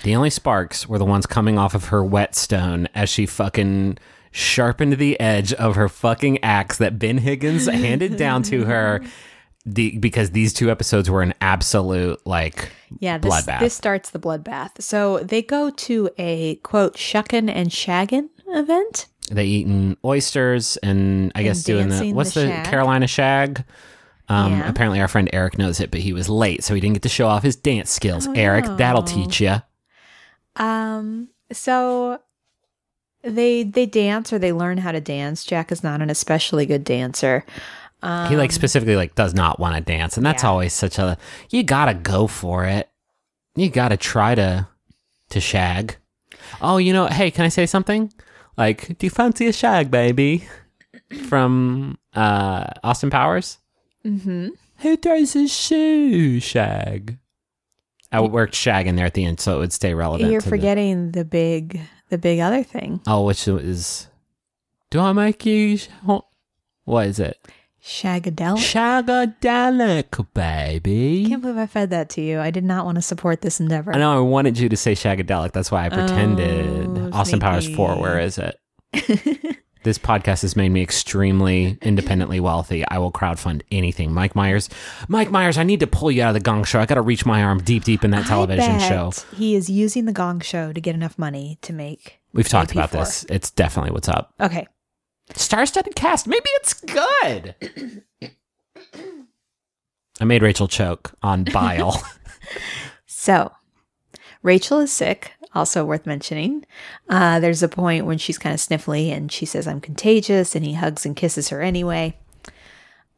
The 0.03 0.15
only 0.15 0.29
sparks 0.29 0.87
were 0.87 0.97
the 0.97 1.05
ones 1.05 1.25
coming 1.25 1.57
off 1.57 1.75
of 1.75 1.85
her 1.85 2.03
whetstone 2.03 2.87
as 2.95 3.09
she 3.09 3.25
fucking 3.25 3.97
sharpened 4.31 4.93
the 4.93 5.19
edge 5.19 5.53
of 5.53 5.75
her 5.75 5.89
fucking 5.89 6.43
axe 6.43 6.77
that 6.77 6.99
Ben 6.99 7.17
Higgins 7.17 7.65
handed 7.69 8.17
down 8.17 8.43
to 8.43 8.65
her. 8.65 9.01
The, 9.65 9.97
because 9.97 10.31
these 10.31 10.53
two 10.53 10.71
episodes 10.71 11.09
were 11.09 11.21
an 11.21 11.33
absolute 11.41 12.25
like 12.25 12.71
Yeah, 12.99 13.17
this, 13.17 13.33
bloodbath. 13.33 13.59
this 13.59 13.73
starts 13.73 14.11
the 14.11 14.19
bloodbath. 14.19 14.81
So 14.81 15.19
they 15.19 15.41
go 15.41 15.69
to 15.71 16.09
a 16.17 16.55
quote 16.57 16.97
shuckin' 16.97 17.49
and 17.49 17.69
shaggin' 17.69 18.29
event. 18.47 19.07
they 19.29 19.43
eating 19.45 19.97
oysters 20.05 20.77
and 20.77 21.33
I 21.35 21.43
guess 21.43 21.63
doing 21.63 21.89
the 21.89 22.13
what's 22.13 22.33
the 22.33 22.45
the. 22.45 22.61
Carolina 22.63 23.07
shag. 23.07 23.65
Um, 24.29 24.51
Yeah. 24.53 24.69
Apparently, 24.69 24.99
our 24.99 25.07
friend 25.07 25.29
Eric 25.33 25.57
knows 25.57 25.79
it, 25.79 25.89
but 25.91 26.01
he 26.01 26.11
was 26.13 26.27
late, 26.29 26.63
so 26.63 26.73
he 26.73 26.81
didn't 26.81 26.95
get 26.95 27.03
to 27.03 27.09
show 27.09 27.27
off 27.27 27.43
his 27.43 27.55
dance 27.55 27.89
skills. 27.89 28.27
Eric, 28.35 28.65
that'll 28.77 29.03
teach 29.03 29.39
you. 29.39 29.55
Um, 30.55 31.29
so 31.51 32.19
they 33.23 33.63
they 33.63 33.85
dance 33.85 34.31
or 34.33 34.39
they 34.39 34.51
learn 34.53 34.77
how 34.79 34.91
to 34.91 35.01
dance. 35.01 35.43
Jack 35.43 35.71
is 35.71 35.83
not 35.83 36.01
an 36.01 36.09
especially 36.09 36.65
good 36.65 36.83
dancer. 36.83 37.45
he 38.03 38.35
like 38.37 38.51
specifically 38.51 38.95
like 38.95 39.15
does 39.15 39.33
not 39.33 39.59
want 39.59 39.75
to 39.75 39.81
dance, 39.81 40.17
and 40.17 40.25
that's 40.25 40.43
Um, 40.43 40.47
yeah. 40.47 40.51
always 40.51 40.73
such 40.73 40.99
a 40.99 41.17
you 41.49 41.63
gotta 41.63 41.93
go 41.93 42.27
for 42.27 42.65
it. 42.65 42.89
You 43.55 43.69
gotta 43.69 43.97
try 43.97 44.35
to 44.35 44.67
to 45.29 45.39
shag. 45.41 45.97
Oh, 46.61 46.77
you 46.77 46.93
know, 46.93 47.07
hey, 47.07 47.31
can 47.31 47.43
I 47.45 47.49
say 47.49 47.65
something? 47.65 48.11
Like, 48.57 48.97
do 48.97 49.05
you 49.05 49.09
fancy 49.09 49.47
a 49.47 49.53
shag, 49.53 49.89
baby? 49.91 50.47
From 51.27 51.97
uh 52.15 52.65
Austin 52.83 53.09
Powers. 53.09 53.57
Mm-hmm. 54.05 54.49
Who 54.79 54.97
throws 54.97 55.33
his 55.33 55.53
shoe, 55.53 56.39
Shag? 56.39 57.17
I 58.11 58.21
worked 58.21 58.55
Shag 58.55 58.87
in 58.87 58.95
there 58.95 59.05
at 59.05 59.13
the 59.15 59.25
end, 59.25 59.39
so 59.39 59.57
it 59.57 59.59
would 59.59 59.73
stay 59.73 59.93
relevant. 59.93 60.31
You're 60.31 60.39
to 60.41 60.45
the- 60.45 60.49
forgetting 60.49 61.11
the 61.11 61.25
big 61.25 61.81
the 62.09 62.17
big 62.17 62.39
other 62.39 62.63
thing. 62.63 63.01
oh, 63.07 63.23
which 63.25 63.47
is. 63.47 64.07
Do 64.89 64.99
I 65.01 65.11
make 65.11 65.45
you? 65.45 65.77
sh- 65.77 65.89
What 66.85 67.07
is 67.07 67.19
it? 67.19 67.37
Shagadelic. 67.83 68.57
Shagadelic, 68.57 70.25
baby. 70.33 71.23
I 71.25 71.29
can't 71.29 71.41
believe 71.41 71.57
I 71.57 71.65
fed 71.67 71.89
that 71.89 72.09
to 72.11 72.21
you. 72.21 72.39
I 72.39 72.51
did 72.51 72.63
not 72.63 72.85
want 72.85 72.95
to 72.95 73.01
support 73.01 73.41
this 73.41 73.59
endeavor. 73.59 73.93
I 73.93 73.97
know 73.97 74.15
I 74.17 74.21
wanted 74.21 74.57
you 74.57 74.69
to 74.69 74.77
say 74.77 74.93
Shagadelic. 74.93 75.51
That's 75.51 75.71
why 75.71 75.85
I 75.85 75.89
pretended. 75.89 76.87
Oh, 76.87 77.09
Austin 77.13 77.39
Powers 77.41 77.65
sneaky. 77.65 77.75
4, 77.75 77.95
where 77.99 78.19
is 78.19 78.37
it? 78.37 78.57
this 79.87 79.97
podcast 79.97 80.41
has 80.41 80.55
made 80.55 80.69
me 80.69 80.81
extremely 80.81 81.77
independently 81.81 82.41
wealthy. 82.41 82.85
I 82.87 82.97
will 82.97 83.11
crowdfund 83.11 83.61
anything. 83.71 84.13
Mike 84.13 84.35
Myers. 84.35 84.69
Mike 85.07 85.31
Myers, 85.31 85.57
I 85.57 85.63
need 85.63 85.79
to 85.79 85.87
pull 85.87 86.11
you 86.11 86.23
out 86.23 86.29
of 86.29 86.33
the 86.33 86.41
gong 86.41 86.65
show. 86.65 86.79
I 86.79 86.85
got 86.85 86.95
to 86.95 87.01
reach 87.01 87.25
my 87.25 87.41
arm 87.41 87.59
deep, 87.59 87.85
deep 87.85 88.03
in 88.03 88.11
that 88.11 88.25
television 88.25 88.79
show. 88.79 89.13
He 89.33 89.55
is 89.55 89.69
using 89.69 90.03
the 90.05 90.11
Gong 90.11 90.41
Show 90.41 90.73
to 90.73 90.81
get 90.81 90.93
enough 90.93 91.17
money 91.17 91.57
to 91.61 91.71
make. 91.71 92.19
We've 92.33 92.49
talked 92.49 92.71
about 92.71 92.89
AP4. 92.89 92.91
this. 92.91 93.25
It's 93.29 93.49
definitely 93.49 93.91
what's 93.91 94.09
up. 94.09 94.33
Okay, 94.41 94.67
Star-studded 95.35 95.95
cast. 95.95 96.27
Maybe 96.27 96.49
it's 96.55 96.73
good. 96.73 97.55
I 100.19 100.25
made 100.25 100.41
Rachel 100.41 100.67
choke 100.67 101.13
on 101.21 101.43
bile. 101.45 102.01
so 103.05 103.51
Rachel 104.41 104.79
is 104.79 104.91
sick. 104.91 105.33
Also 105.57 105.83
worth 105.83 106.05
mentioning. 106.05 106.63
Uh, 107.09 107.39
there's 107.39 107.63
a 107.63 107.67
point 107.67 108.05
when 108.05 108.19
she's 108.19 108.37
kind 108.37 108.53
of 108.53 108.59
sniffly 108.59 109.11
and 109.11 109.31
she 109.31 109.43
says, 109.45 109.67
"I'm 109.67 109.81
contagious," 109.81 110.55
and 110.55 110.63
he 110.63 110.73
hugs 110.73 111.03
and 111.03 111.15
kisses 111.15 111.49
her 111.49 111.63
anyway. 111.63 112.15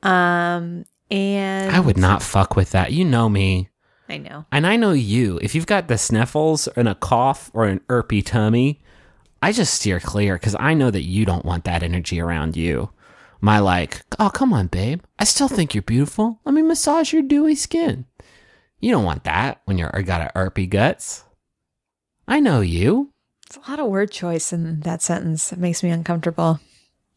Um, 0.03 0.85
and 1.11 1.75
I 1.75 1.81
would 1.81 1.97
not 1.97 2.23
fuck 2.23 2.55
with 2.55 2.71
that. 2.71 2.93
You 2.93 3.03
know 3.03 3.27
me. 3.27 3.67
I 4.07 4.17
know. 4.17 4.45
And 4.51 4.65
I 4.65 4.77
know 4.77 4.93
you. 4.93 5.37
If 5.41 5.53
you've 5.53 5.67
got 5.67 5.89
the 5.89 5.97
sniffles 5.97 6.67
and 6.69 6.87
a 6.87 6.95
cough 6.95 7.51
or 7.53 7.65
an 7.65 7.81
irpy 7.89 8.25
tummy, 8.25 8.81
I 9.41 9.51
just 9.51 9.73
steer 9.73 9.99
clear 9.99 10.35
because 10.35 10.55
I 10.59 10.73
know 10.73 10.91
that 10.91 11.03
you 11.03 11.25
don't 11.25 11.45
want 11.45 11.65
that 11.65 11.83
energy 11.83 12.19
around 12.21 12.55
you. 12.55 12.89
My 13.41 13.59
like, 13.59 14.01
oh 14.17 14.29
come 14.29 14.53
on, 14.53 14.67
babe. 14.67 15.01
I 15.17 15.25
still 15.25 15.47
think 15.47 15.73
you're 15.73 15.81
beautiful. 15.81 16.39
Let 16.45 16.55
me 16.55 16.61
massage 16.61 17.13
your 17.13 17.21
dewy 17.21 17.55
skin. 17.55 18.05
You 18.79 18.91
don't 18.91 19.05
want 19.05 19.25
that 19.25 19.61
when 19.65 19.77
you're 19.77 19.91
got 20.03 20.21
a 20.21 20.37
irpy 20.37 20.69
guts. 20.69 21.23
I 22.29 22.39
know 22.39 22.61
you. 22.61 23.11
It's 23.47 23.57
a 23.57 23.69
lot 23.71 23.79
of 23.79 23.87
word 23.87 24.11
choice 24.11 24.53
in 24.53 24.81
that 24.81 25.01
sentence. 25.01 25.51
It 25.51 25.59
makes 25.59 25.81
me 25.83 25.89
uncomfortable. 25.89 26.59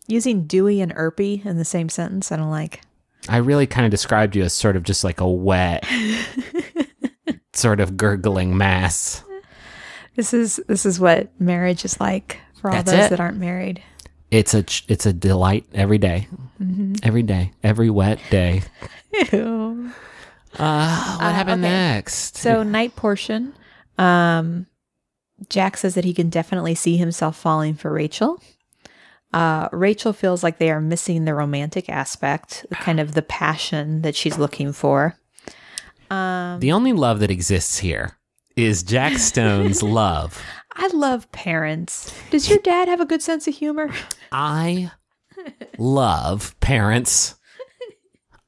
Using 0.08 0.46
dewy 0.46 0.80
and 0.80 0.92
irpy 0.96 1.44
in 1.44 1.58
the 1.58 1.64
same 1.64 1.88
sentence, 1.88 2.32
I 2.32 2.36
don't 2.36 2.50
like. 2.50 2.80
I 3.28 3.36
really 3.36 3.66
kind 3.68 3.84
of 3.84 3.90
described 3.90 4.34
you 4.34 4.42
as 4.42 4.52
sort 4.52 4.74
of 4.74 4.82
just 4.82 5.04
like 5.04 5.20
a 5.20 5.28
wet, 5.28 5.86
sort 7.52 7.80
of 7.80 7.96
gurgling 7.96 8.56
mass. 8.56 9.22
This 10.16 10.34
is 10.34 10.60
this 10.68 10.84
is 10.84 10.98
what 10.98 11.28
marriage 11.40 11.84
is 11.84 12.00
like 12.00 12.38
for 12.60 12.70
all 12.70 12.76
That's 12.76 12.90
those 12.90 13.06
it. 13.06 13.10
that 13.10 13.20
aren't 13.20 13.38
married. 13.38 13.82
It's 14.30 14.54
a 14.54 14.62
ch- 14.62 14.84
it's 14.88 15.06
a 15.06 15.12
delight 15.12 15.66
every 15.74 15.98
day. 15.98 16.26
Every 17.02 17.22
day, 17.22 17.52
every 17.62 17.90
wet 17.90 18.18
day. 18.30 18.62
Ew. 19.32 19.90
Uh, 20.58 21.16
what 21.16 21.26
Uh, 21.26 21.32
happened 21.32 21.64
okay. 21.64 21.72
next? 21.72 22.36
So 22.36 22.62
night 22.62 22.96
portion. 22.96 23.52
Um, 23.98 24.66
Jack 25.48 25.76
says 25.76 25.94
that 25.94 26.04
he 26.04 26.14
can 26.14 26.28
definitely 26.30 26.74
see 26.74 26.96
himself 26.96 27.36
falling 27.36 27.74
for 27.74 27.92
Rachel. 27.92 28.42
Uh, 29.32 29.68
Rachel 29.72 30.12
feels 30.12 30.42
like 30.42 30.58
they 30.58 30.70
are 30.70 30.80
missing 30.80 31.24
the 31.24 31.34
romantic 31.34 31.88
aspect, 31.88 32.66
kind 32.72 33.00
of 33.00 33.14
the 33.14 33.22
passion 33.22 34.02
that 34.02 34.14
she's 34.14 34.38
looking 34.38 34.72
for. 34.72 35.16
the 36.10 36.70
only 36.72 36.92
love 36.92 37.20
that 37.20 37.30
exists 37.30 37.78
here 37.78 38.18
is 38.56 38.82
Jack 38.82 39.16
Stone's 39.18 39.82
love. 39.82 40.42
I 40.74 40.88
love 40.88 41.30
parents. 41.32 42.14
Does 42.30 42.48
your 42.48 42.58
dad 42.58 42.88
have 42.88 43.00
a 43.00 43.06
good 43.06 43.22
sense 43.22 43.48
of 43.48 43.54
humor? 43.54 43.90
I 44.30 44.90
love 45.78 46.54
parents. 46.60 47.36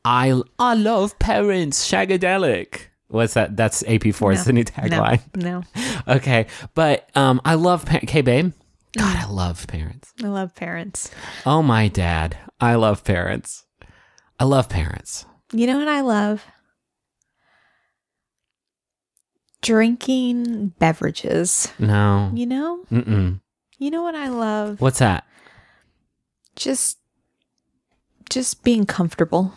I 0.04 0.40
I 0.58 0.74
love 0.74 1.18
parents. 1.18 1.90
Shagadelic. 1.90 2.88
What's 3.14 3.35
that? 3.35 3.56
That's 3.56 3.83
AP4. 3.85 4.35
It's 4.35 4.44
the 4.44 4.52
new 4.52 4.64
tagline. 4.64 5.21
No, 5.37 5.62
no, 5.76 5.92
Okay, 6.16 6.47
but 6.75 7.09
um, 7.14 7.40
I 7.44 7.54
love. 7.54 7.87
Pa- 7.87 8.00
okay, 8.02 8.23
babe. 8.23 8.52
God, 8.99 9.16
I 9.16 9.26
love 9.26 9.66
parents. 9.68 10.12
I 10.23 10.26
love 10.26 10.54
parents. 10.54 11.11
Oh 11.47 11.62
my 11.62 11.88
dad, 11.88 12.37
I 12.61 12.75
love 12.75 13.04
parents. 13.04 13.64
I 14.38 14.44
love 14.44 14.68
parents. 14.68 15.26
You 15.52 15.66
know 15.68 15.78
what 15.78 15.88
I 15.88 16.00
love? 16.00 16.44
Drinking 19.62 20.68
beverages. 20.78 21.73
No. 21.78 22.30
You 22.35 22.47
know? 22.47 22.85
Mm-mm. 22.90 23.40
You 23.78 23.90
know 23.90 24.02
what 24.02 24.14
I 24.14 24.28
love? 24.28 24.80
What's 24.80 24.99
that? 24.99 25.25
Just 26.56 26.99
just 28.28 28.62
being 28.64 28.87
comfortable. 28.87 29.54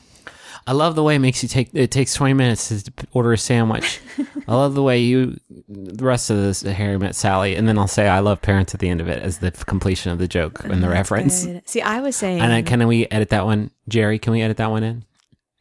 I 0.67 0.73
love 0.73 0.95
the 0.95 1.03
way 1.03 1.15
it 1.15 1.19
makes 1.19 1.41
you 1.41 1.49
take. 1.49 1.69
It 1.73 1.91
takes 1.91 2.13
twenty 2.13 2.33
minutes 2.33 2.67
to 2.83 2.91
order 3.13 3.31
a 3.33 3.37
sandwich. 3.37 3.99
I 4.47 4.53
love 4.55 4.75
the 4.75 4.83
way 4.83 4.99
you. 4.99 5.39
The 5.69 6.03
rest 6.05 6.29
of 6.29 6.37
this, 6.37 6.61
Harry 6.61 6.97
met 6.99 7.15
Sally, 7.15 7.55
and 7.55 7.67
then 7.67 7.77
I'll 7.77 7.87
say 7.87 8.07
I 8.07 8.19
love 8.19 8.41
parents 8.41 8.73
at 8.73 8.79
the 8.81 8.89
end 8.89 8.99
of 9.01 9.07
it 9.07 9.21
as 9.23 9.39
the 9.39 9.51
completion 9.51 10.11
of 10.11 10.19
the 10.19 10.27
joke 10.27 10.63
and 10.65 10.83
the 10.83 10.89
reference. 10.89 11.45
Good. 11.45 11.67
See, 11.67 11.81
I 11.81 12.01
was 12.01 12.15
saying 12.15 12.41
And 12.41 12.51
then 12.51 12.63
can 12.65 12.85
we 12.87 13.07
edit 13.07 13.29
that 13.29 13.45
one, 13.45 13.71
Jerry? 13.87 14.19
Can 14.19 14.33
we 14.33 14.41
edit 14.41 14.57
that 14.57 14.69
one 14.69 14.83
in? 14.83 15.05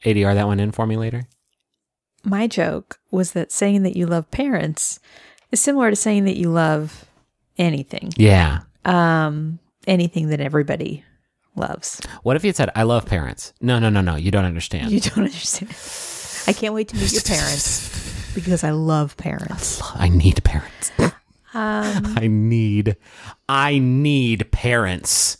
ADR 0.04 0.34
that 0.34 0.46
one 0.46 0.60
in 0.60 0.72
for 0.72 0.86
me 0.86 0.96
later. 0.96 1.26
my 2.24 2.46
joke 2.46 2.98
was 3.10 3.32
that 3.32 3.50
saying 3.52 3.82
that 3.84 3.96
you 3.96 4.06
love 4.06 4.30
parents 4.30 5.00
is 5.52 5.60
similar 5.60 5.90
to 5.90 5.96
saying 5.96 6.24
that 6.24 6.36
you 6.36 6.50
love 6.50 7.04
anything. 7.58 8.12
Yeah. 8.16 8.60
Um 8.84 9.58
anything 9.86 10.28
that 10.28 10.40
everybody 10.40 11.04
loves. 11.56 12.00
What 12.22 12.36
if 12.36 12.44
you 12.44 12.48
had 12.48 12.56
said 12.56 12.70
I 12.74 12.82
love 12.82 13.06
parents? 13.06 13.52
No, 13.60 13.78
no, 13.78 13.88
no, 13.88 14.00
no. 14.00 14.16
You 14.16 14.30
don't 14.30 14.44
understand. 14.44 14.90
You 14.90 15.00
don't 15.00 15.24
understand. 15.24 15.70
I 16.48 16.52
can't 16.52 16.74
wait 16.74 16.88
to 16.88 16.96
meet 16.96 17.12
your 17.12 17.22
parents 17.22 18.34
because 18.34 18.62
I 18.62 18.70
love 18.70 19.16
parents. 19.16 19.82
I 19.94 20.08
need 20.08 20.44
parents. 20.44 20.92
Um, 20.98 21.12
I 22.16 22.28
need, 22.28 22.96
I 23.48 23.78
need 23.78 24.50
parents. 24.52 25.38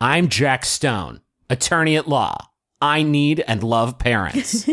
I'm 0.00 0.28
Jack 0.28 0.64
Stone, 0.64 1.20
attorney 1.48 1.96
at 1.96 2.08
law. 2.08 2.36
I 2.82 3.02
need 3.02 3.42
and 3.46 3.62
love 3.62 3.98
parents. 3.98 4.68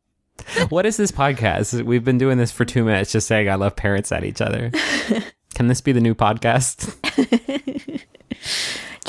what 0.68 0.86
is 0.86 0.96
this 0.96 1.10
podcast? 1.10 1.82
We've 1.82 2.04
been 2.04 2.18
doing 2.18 2.38
this 2.38 2.52
for 2.52 2.64
two 2.64 2.84
minutes, 2.84 3.10
just 3.10 3.26
saying 3.26 3.48
I 3.48 3.56
love 3.56 3.74
parents 3.74 4.12
at 4.12 4.22
each 4.22 4.40
other. 4.40 4.70
Can 5.54 5.66
this 5.66 5.80
be 5.80 5.90
the 5.90 6.00
new 6.00 6.14
podcast? 6.14 6.94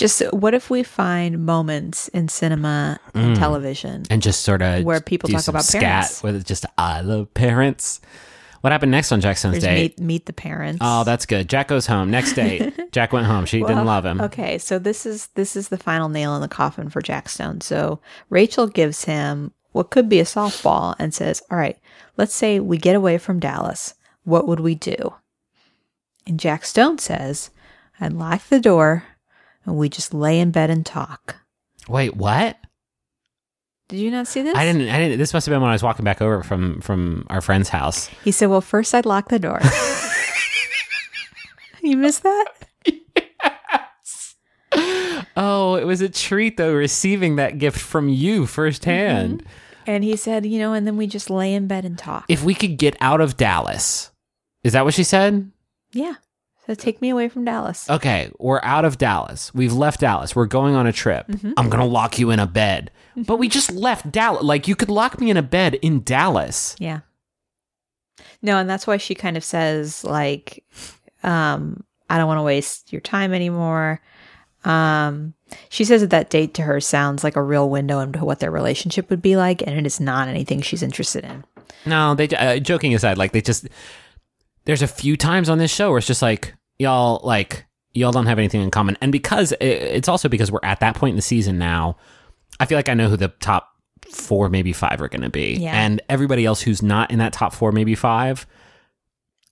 Just 0.02 0.22
what 0.34 0.54
if 0.54 0.70
we 0.70 0.84
find 0.84 1.46
moments 1.46 2.08
in 2.10 2.28
cinema 2.28 3.00
and 3.14 3.36
mm. 3.36 3.40
television 3.40 4.04
And 4.10 4.22
just 4.22 4.42
sort 4.42 4.62
of 4.62 4.84
Where 4.84 5.00
people 5.00 5.30
talk 5.30 5.48
about 5.48 5.64
scat 5.64 5.82
parents. 5.82 6.24
with 6.24 6.46
just 6.46 6.66
I 6.78 7.02
love 7.02 7.34
parents. 7.34 8.02
What 8.62 8.72
happened 8.72 8.92
next 8.92 9.12
on 9.12 9.22
Jack 9.22 9.38
Stone's 9.38 9.54
There's 9.54 9.64
date? 9.64 10.00
meet, 10.00 10.06
meet 10.06 10.26
the 10.28 10.34
parents. 10.34 10.80
Oh, 10.82 11.04
that's 11.04 11.26
good. 11.26 11.50
Jack 11.50 11.68
goes 11.68 11.88
home. 11.88 12.12
Next 12.12 12.34
date, 12.34 12.74
Jack 12.92 13.12
went 13.12 13.26
home. 13.26 13.46
She 13.46 13.60
didn't 13.60 13.86
love 13.86 14.06
him. 14.06 14.22
Okay, 14.22 14.60
so 14.60 14.78
this 14.78 15.06
is 15.06 15.28
this 15.36 15.56
is 15.56 15.70
the 15.70 15.78
final 15.78 16.10
nail 16.10 16.36
in 16.36 16.42
the 16.42 16.48
coffin 16.48 16.90
for 16.90 17.02
Jack 17.02 17.30
Stone. 17.30 17.62
So 17.62 18.00
Rachel 18.30 18.68
gives 18.68 19.06
him 19.06 19.52
what 19.72 19.90
could 19.90 20.10
be 20.10 20.20
a 20.20 20.26
softball 20.26 20.96
and 21.00 21.14
says, 21.14 21.42
"All 21.50 21.58
right, 21.58 21.78
let's 22.18 22.36
say 22.36 22.60
we 22.60 22.78
get 22.78 22.96
away 22.96 23.18
from 23.18 23.40
Dallas. 23.40 23.96
What 24.24 24.48
would 24.48 24.60
we 24.60 24.76
do?" 24.76 25.16
And 26.28 26.40
Jack 26.40 26.64
Stone 26.66 27.00
says, 27.00 27.50
"I'd 28.00 28.14
lock 28.14 28.48
the 28.48 28.60
door 28.60 29.06
and 29.66 29.78
we 29.78 29.90
just 29.90 30.14
lay 30.14 30.40
in 30.40 30.52
bed 30.52 30.70
and 30.70 30.86
talk." 30.86 31.38
Wait, 31.88 32.16
what? 32.16 32.58
Did 33.90 34.00
you 34.00 34.12
not 34.12 34.28
see 34.28 34.42
this? 34.42 34.56
I 34.56 34.66
didn't. 34.66 34.90
I 34.90 35.00
didn't. 35.00 35.18
This 35.18 35.34
must 35.34 35.46
have 35.46 35.52
been 35.52 35.62
when 35.62 35.70
I 35.70 35.74
was 35.74 35.84
walking 35.84 36.06
back 36.06 36.22
over 36.22 36.44
from 36.44 36.82
from 36.82 37.26
our 37.30 37.42
friend's 37.42 37.70
house. 37.70 38.08
He 38.24 38.32
said, 38.32 38.48
"Well, 38.48 38.62
first 38.62 38.96
I'd 38.96 39.06
lock 39.06 39.30
the 39.30 39.40
door." 39.40 39.60
you 41.82 41.98
missed 41.98 42.24
that? 42.24 42.46
Oh, 45.36 45.76
it 45.76 45.86
was 45.86 46.02
a 46.02 46.10
treat 46.10 46.58
though, 46.58 46.74
receiving 46.74 47.38
that 47.38 47.58
gift 47.58 47.80
from 47.80 48.10
you 48.10 48.46
firsthand. 48.46 49.44
Mm-hmm. 49.44 49.50
And 49.88 50.04
he 50.04 50.16
said, 50.16 50.46
"You 50.46 50.60
know, 50.60 50.74
and 50.74 50.86
then 50.86 50.98
we 50.98 51.08
just 51.08 51.30
lay 51.30 51.54
in 51.54 51.68
bed 51.68 51.86
and 51.86 51.98
talk." 51.98 52.26
If 52.28 52.44
we 52.44 52.54
could 52.54 52.78
get 52.78 52.96
out 53.02 53.22
of 53.22 53.38
Dallas, 53.38 54.12
is 54.64 54.74
that 54.74 54.86
what 54.86 54.94
she 54.94 55.04
said? 55.04 55.52
Yeah. 55.94 56.16
So 56.72 56.76
take 56.76 57.02
me 57.02 57.10
away 57.10 57.28
from 57.28 57.44
Dallas. 57.44 57.90
Okay, 57.90 58.32
we're 58.40 58.62
out 58.64 58.86
of 58.86 58.98
Dallas. 58.98 59.54
We've 59.54 59.74
left 59.74 60.00
Dallas. 60.00 60.38
We're 60.38 60.46
going 60.46 60.74
on 60.74 60.88
a 60.88 60.94
trip. 60.94 61.26
I'm 61.58 61.70
gonna 61.70 61.86
lock 61.86 62.18
you 62.18 62.32
in 62.32 62.40
a 62.40 62.48
bed. 62.48 62.92
But 63.18 63.40
we 63.40 63.50
just 63.50 63.74
left 63.74 64.10
Dallas. 64.10 64.42
Like 64.42 64.70
you 64.70 64.78
could 64.78 64.88
lock 64.88 65.20
me 65.20 65.30
in 65.30 65.36
a 65.36 65.42
bed 65.42 65.74
in 65.82 66.02
Dallas. 66.02 66.78
Yeah. 66.80 67.02
No, 68.42 68.58
and 68.58 68.70
that's 68.70 68.88
why 68.88 68.96
she 68.96 69.16
kind 69.16 69.36
of 69.36 69.44
says 69.44 70.06
like, 70.06 70.64
um, 71.24 71.84
I 72.10 72.18
don't 72.18 72.28
want 72.28 72.38
to 72.38 72.44
waste 72.44 72.94
your 72.94 73.02
time 73.02 73.34
anymore. 73.34 74.00
Um, 74.64 75.34
she 75.68 75.84
says 75.84 76.00
that 76.00 76.12
that 76.12 76.30
date 76.30 76.54
to 76.54 76.62
her 76.62 76.80
sounds 76.80 77.22
like 77.22 77.36
a 77.36 77.44
real 77.44 77.70
window 77.70 78.00
into 78.00 78.24
what 78.24 78.40
their 78.40 78.50
relationship 78.50 79.10
would 79.10 79.22
be 79.22 79.36
like, 79.36 79.62
and 79.62 79.78
it 79.78 79.86
is 79.86 80.00
not 80.00 80.30
anything 80.30 80.62
she's 80.62 80.84
interested 80.84 81.26
in. 81.26 81.44
No, 81.86 82.16
they 82.16 82.30
uh, 82.30 82.60
joking 82.60 82.96
aside, 82.96 83.18
like 83.18 83.34
they 83.34 83.42
just 83.42 83.68
there's 84.64 84.82
a 84.82 84.88
few 84.88 85.18
times 85.18 85.50
on 85.50 85.58
this 85.58 85.74
show 85.74 85.90
where 85.90 85.98
it's 85.98 86.08
just 86.08 86.22
like 86.22 86.54
y'all 86.82 87.22
like 87.24 87.66
y'all 87.94 88.12
don't 88.12 88.26
have 88.26 88.40
anything 88.40 88.62
in 88.62 88.72
common, 88.72 88.98
and 89.02 89.12
because 89.12 89.54
it's 89.62 90.08
also 90.08 90.30
because 90.30 90.52
we're 90.52 90.60
at 90.64 90.80
that 90.80 90.96
point 90.96 91.12
in 91.12 91.16
the 91.16 91.22
season 91.22 91.58
now. 91.58 91.98
I 92.60 92.66
feel 92.66 92.78
like 92.78 92.90
I 92.90 92.94
know 92.94 93.10
who 93.10 93.18
the 93.18 93.30
top 93.40 93.70
four, 94.12 94.48
maybe 94.50 94.72
five, 94.74 95.02
are 95.02 95.08
going 95.08 95.22
to 95.24 95.30
be, 95.30 95.56
Yeah. 95.56 95.74
and 95.84 96.00
everybody 96.10 96.46
else 96.46 96.62
who's 96.62 96.84
not 96.84 97.10
in 97.10 97.18
that 97.20 97.34
top 97.34 97.54
four, 97.54 97.72
maybe 97.72 97.96
five. 97.96 98.46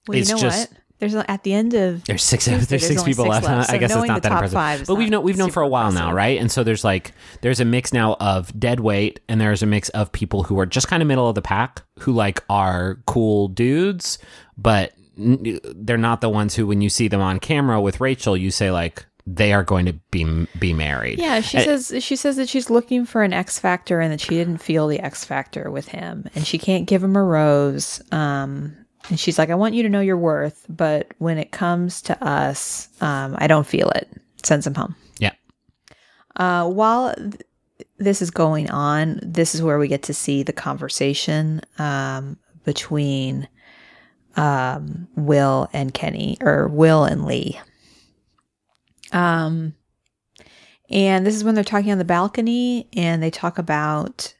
Well, 0.08 0.18
It's 0.18 0.30
you 0.30 0.36
know 0.36 0.42
just- 0.42 0.70
what? 0.72 0.80
There's 1.00 1.16
at 1.16 1.44
the 1.44 1.54
end 1.54 1.74
of 1.76 2.04
There's 2.04 2.22
six. 2.24 2.44
Tuesday, 2.44 2.66
there's 2.66 2.86
six 2.86 3.02
people 3.04 3.26
left. 3.26 3.46
left, 3.48 3.70
so 3.70 3.74
I 3.74 3.78
guess 3.78 3.96
it's 3.96 4.06
not 4.06 4.22
the 4.22 4.30
that 4.30 4.36
top 4.36 4.44
impressive. 4.44 4.86
but 4.86 4.96
we've 4.96 5.10
known 5.10 5.24
we've 5.24 5.38
known 5.38 5.50
for 5.50 5.64
a 5.64 5.68
while 5.68 5.94
now, 5.94 6.12
right? 6.14 6.38
And 6.38 6.52
so 6.52 6.62
there's 6.62 6.84
like 6.84 7.14
there's 7.42 7.62
a 7.62 7.66
mix 7.66 7.94
now 7.94 8.16
of 8.20 8.52
dead 8.60 8.82
weight, 8.82 9.22
and 9.30 9.40
there's 9.40 9.64
a 9.64 9.66
mix 9.66 9.88
of 9.90 10.12
people 10.12 10.44
who 10.44 10.60
are 10.60 10.66
just 10.66 10.90
kind 10.90 11.02
of 11.02 11.08
middle 11.08 11.30
of 11.30 11.36
the 11.36 11.42
pack, 11.42 11.84
who 12.00 12.12
like 12.12 12.44
are 12.50 13.00
cool 13.08 13.48
dudes, 13.48 14.20
but 14.58 14.92
they're 15.20 15.98
not 15.98 16.22
the 16.22 16.30
ones 16.30 16.56
who, 16.56 16.66
when 16.66 16.82
you 16.82 16.90
see 16.90 17.08
them 17.08 17.22
on 17.22 17.40
camera 17.40 17.80
with 17.82 18.00
Rachel, 18.00 18.38
you 18.38 18.52
say 18.52 18.72
like 18.72 19.06
they 19.28 19.54
are 19.54 19.64
going 19.64 19.86
to 19.86 19.94
be 20.12 20.48
be 20.60 20.74
married. 20.74 21.20
Yeah, 21.20 21.42
she 21.42 21.58
And- 21.58 21.66
says 21.82 22.04
she 22.04 22.16
says 22.16 22.38
that 22.38 22.50
she's 22.50 22.70
looking 22.70 23.06
for 23.06 23.22
an 23.24 23.34
X 23.34 23.60
factor 23.60 24.00
and 24.00 24.12
that 24.12 24.22
she 24.22 24.30
didn't 24.32 24.58
feel 24.58 24.88
the 24.88 25.00
X 25.00 25.24
factor 25.26 25.70
with 25.70 25.90
him, 25.90 26.26
and 26.36 26.48
she 26.48 26.58
can't 26.58 26.88
give 26.88 27.04
him 27.04 27.16
a 27.16 27.24
rose. 27.24 28.02
Um, 28.12 28.76
and 29.10 29.20
she's 29.20 29.38
like, 29.38 29.50
"I 29.50 29.56
want 29.56 29.76
you 29.76 29.84
to 29.84 29.90
know 29.90 30.02
your 30.02 30.18
worth, 30.18 30.66
but 30.70 31.12
when 31.20 31.38
it 31.38 31.52
comes 31.52 32.02
to 32.04 32.24
us, 32.26 32.90
um, 33.02 33.36
I 33.38 33.48
don't 33.48 33.68
feel 33.68 33.90
it." 33.92 34.08
Sends 34.44 34.66
him 34.66 34.74
home. 34.76 34.96
yeah. 35.20 35.34
Uh, 36.38 36.68
while 36.70 37.14
th- 37.16 37.42
this 37.98 38.22
is 38.22 38.32
going 38.32 38.70
on, 38.70 39.20
this 39.22 39.54
is 39.54 39.62
where 39.62 39.78
we 39.78 39.88
get 39.90 40.04
to 40.04 40.14
see 40.14 40.44
the 40.44 40.54
conversation 40.54 41.60
um, 41.78 42.38
between 42.64 43.48
um, 44.40 45.08
Will 45.16 45.68
and 45.74 45.94
Kenny, 45.94 46.38
or 46.42 46.68
Will 46.68 47.04
and 47.04 47.26
Lee. 47.26 47.60
Um, 49.12 49.74
and 50.90 51.26
this 51.26 51.36
is 51.36 51.44
when 51.44 51.56
they're 51.56 51.64
talking 51.64 51.92
on 51.92 51.98
the 51.98 52.06
balcony, 52.06 52.88
and 52.94 53.22
they 53.22 53.32
talk 53.32 53.58
about 53.58 54.34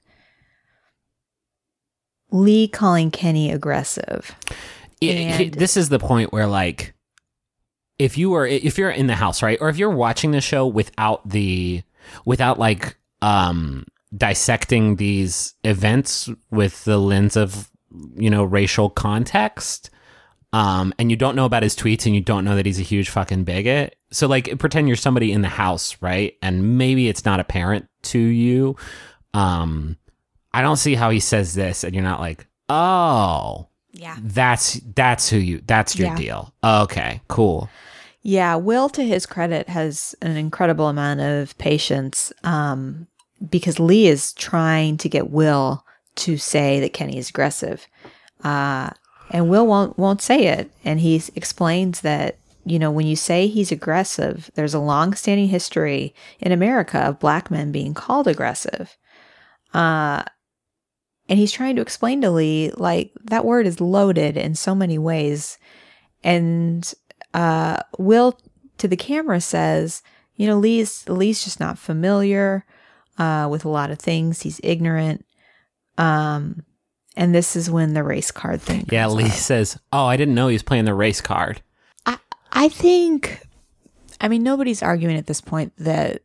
Lee 2.32 2.68
calling 2.68 3.12
Kenny 3.12 3.52
aggressive. 3.52 4.36
It- 5.02 5.16
And- 5.18 5.54
this 5.54 5.76
is 5.78 5.90
the 5.90 6.00
point 6.00 6.32
where 6.32 6.48
like 6.48 6.94
if 7.98 8.18
you 8.18 8.30
were 8.30 8.46
if 8.46 8.78
you're 8.78 8.92
in 8.92 9.08
the 9.08 9.16
house 9.16 9.42
right 9.42 9.58
or 9.60 9.68
if 9.70 9.78
you're 9.78 9.90
watching 9.90 10.32
the 10.32 10.40
show 10.42 10.66
without 10.66 11.28
the 11.28 11.82
without 12.26 12.58
like 12.60 12.96
um 13.22 13.86
dissecting 14.16 14.96
these 14.96 15.54
events 15.64 16.30
with 16.50 16.84
the 16.86 16.98
lens 16.98 17.36
of 17.36 17.70
you 18.16 18.30
know 18.30 18.44
racial 18.44 18.90
context 18.90 19.90
um 20.54 20.94
and 21.00 21.10
you 21.12 21.18
don't 21.18 21.36
know 21.36 21.46
about 21.46 21.64
his 21.64 21.76
tweets 21.76 22.06
and 22.06 22.16
you 22.16 22.22
don't 22.22 22.46
know 22.46 22.56
that 22.56 22.66
he's 22.66 22.80
a 22.80 22.84
huge 22.84 23.10
fucking 23.10 23.44
bigot 23.44 23.96
so 24.12 24.28
like 24.28 24.58
pretend 24.60 24.88
you're 24.88 24.96
somebody 24.98 25.32
in 25.32 25.42
the 25.42 25.48
house 25.48 25.98
right 26.02 26.36
and 26.42 26.78
maybe 26.78 27.08
it's 27.08 27.26
not 27.26 27.40
apparent 27.40 27.88
to 28.02 28.20
you 28.20 28.76
um 29.34 29.98
i 30.54 30.62
don't 30.62 30.78
see 30.78 30.96
how 30.96 31.10
he 31.10 31.20
says 31.20 31.54
this 31.54 31.84
and 31.84 31.94
you're 31.94 32.04
not 32.04 32.20
like 32.20 32.48
oh 32.70 33.68
Yeah. 33.92 34.18
that's 34.22 34.80
that's 34.96 35.30
who 35.30 35.38
you 35.38 35.62
that's 35.66 35.98
your 35.98 36.10
Yeah. 36.10 36.16
deal. 36.16 36.54
Okay, 36.64 37.22
cool. 37.28 37.70
Yeah, 38.22 38.56
Will, 38.58 38.90
to 38.90 39.04
his 39.04 39.26
credit, 39.26 39.70
has 39.70 40.14
an 40.22 40.36
incredible 40.38 40.88
amount 40.90 41.22
of 41.22 41.58
patience 41.58 42.32
um, 42.44 43.08
because 43.50 43.80
Lee 43.80 44.08
is 44.08 44.34
trying 44.34 44.98
to 44.98 45.10
get 45.10 45.30
Will 45.32 45.84
to 46.20 46.38
say 46.38 46.80
that 46.80 46.94
Kenny 46.94 47.18
is 47.18 47.30
aggressive, 47.30 47.88
uh, 48.44 48.92
and 49.32 49.50
Will 49.50 49.68
won't 49.68 49.98
won't 49.98 50.22
say 50.22 50.48
it. 50.48 50.72
And 50.84 51.00
he 51.00 51.22
explains 51.36 52.02
that 52.02 52.38
you 52.66 52.80
know 52.80 52.92
when 52.92 53.08
you 53.08 53.16
say 53.16 53.48
he's 53.48 53.72
aggressive, 53.72 54.52
there's 54.56 54.74
a 54.74 54.80
long-standing 54.80 55.48
history 55.48 56.14
in 56.40 56.52
America 56.52 57.00
of 57.00 57.20
black 57.20 57.50
men 57.50 57.72
being 57.72 57.94
called 57.94 58.28
aggressive. 58.28 58.98
Uh, 59.74 60.24
and 61.28 61.38
he's 61.38 61.52
trying 61.52 61.76
to 61.76 61.82
explain 61.82 62.22
to 62.22 62.32
Lee 62.32 62.72
like 62.76 63.12
that 63.26 63.46
word 63.46 63.68
is 63.68 63.80
loaded 63.80 64.36
in 64.36 64.56
so 64.56 64.74
many 64.74 64.98
ways, 64.98 65.58
and 66.24 66.94
uh, 67.34 67.78
Will 67.98 68.40
to 68.78 68.88
the 68.88 68.98
camera 68.98 69.40
says, 69.40 70.02
you 70.36 70.48
know, 70.48 70.58
Lee's 70.58 71.08
Lee's 71.08 71.44
just 71.44 71.60
not 71.60 71.78
familiar 71.78 72.66
uh, 73.18 73.48
with 73.52 73.66
a 73.66 73.70
lot 73.70 73.92
of 73.92 74.00
things. 74.00 74.42
He's 74.42 74.60
ignorant. 74.64 75.26
Um, 76.00 76.64
and 77.18 77.36
this 77.36 77.56
is 77.56 77.70
when 77.70 77.94
the 77.94 78.04
race 78.04 78.32
card 78.32 78.62
thing. 78.62 78.86
Yeah, 78.92 79.08
Lee 79.08 79.26
up. 79.26 79.32
says, 79.32 79.78
"Oh, 79.92 80.06
I 80.06 80.16
didn't 80.18 80.36
know 80.36 80.48
he 80.48 80.54
was 80.54 80.64
playing 80.64 80.86
the 80.86 80.94
race 80.94 81.22
card." 81.22 81.62
I 82.06 82.18
I 82.52 82.70
think, 82.70 83.42
I 84.22 84.28
mean, 84.30 84.42
nobody's 84.44 84.82
arguing 84.82 85.18
at 85.18 85.28
this 85.28 85.42
point 85.42 85.74
that 85.78 86.22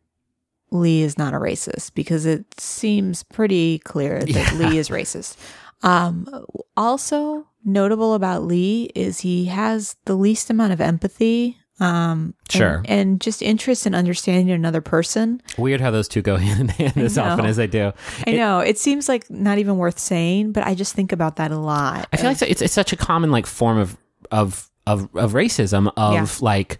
Lee 0.70 1.02
is 1.02 1.18
not 1.18 1.34
a 1.34 1.38
racist 1.38 1.94
because 1.94 2.24
it 2.26 2.44
seems 2.60 3.22
pretty 3.24 3.78
clear 3.80 4.20
that 4.20 4.28
Yeah. 4.28 4.52
Lee 4.54 4.78
is 4.78 4.88
racist. 4.88 5.36
Um, 5.82 6.28
also 6.76 7.46
notable 7.64 8.14
about 8.14 8.44
Lee 8.44 8.90
is 8.94 9.20
he 9.20 9.46
has 9.46 9.96
the 10.04 10.14
least 10.16 10.48
amount 10.50 10.72
of 10.72 10.80
empathy. 10.80 11.58
Um, 11.80 12.34
Sure. 12.48 12.82
and, 12.84 13.20
just 13.20 13.42
interest 13.42 13.86
in 13.86 13.94
understanding 13.94 14.50
another 14.50 14.80
person. 14.80 15.42
Weird 15.58 15.80
how 15.80 15.90
those 15.90 16.06
two 16.08 16.22
go 16.22 16.36
hand 16.46 16.60
in 16.60 16.68
hand 16.68 16.96
as 16.96 17.18
often 17.18 17.46
as 17.46 17.56
they 17.56 17.66
do. 17.66 17.92
I 18.26 18.32
know 18.32 18.60
it 18.60 18.78
seems 18.78 19.08
like 19.08 19.28
not 19.30 19.58
even 19.58 19.76
worth 19.76 19.98
saying, 19.98 20.52
but 20.52 20.64
I 20.66 20.74
just 20.74 20.94
think 20.94 21.10
about 21.12 21.36
that 21.36 21.50
a 21.50 21.58
lot. 21.58 22.06
I 22.12 22.16
feel 22.16 22.26
like 22.26 22.42
it's 22.42 22.62
it's 22.62 22.72
such 22.72 22.92
a 22.92 22.96
common 22.96 23.30
like 23.32 23.46
form 23.46 23.78
of 23.78 23.96
of 24.30 24.70
of 24.86 25.08
of 25.16 25.32
racism 25.32 25.90
of 25.96 26.12
Yeah. 26.14 26.26
like 26.40 26.78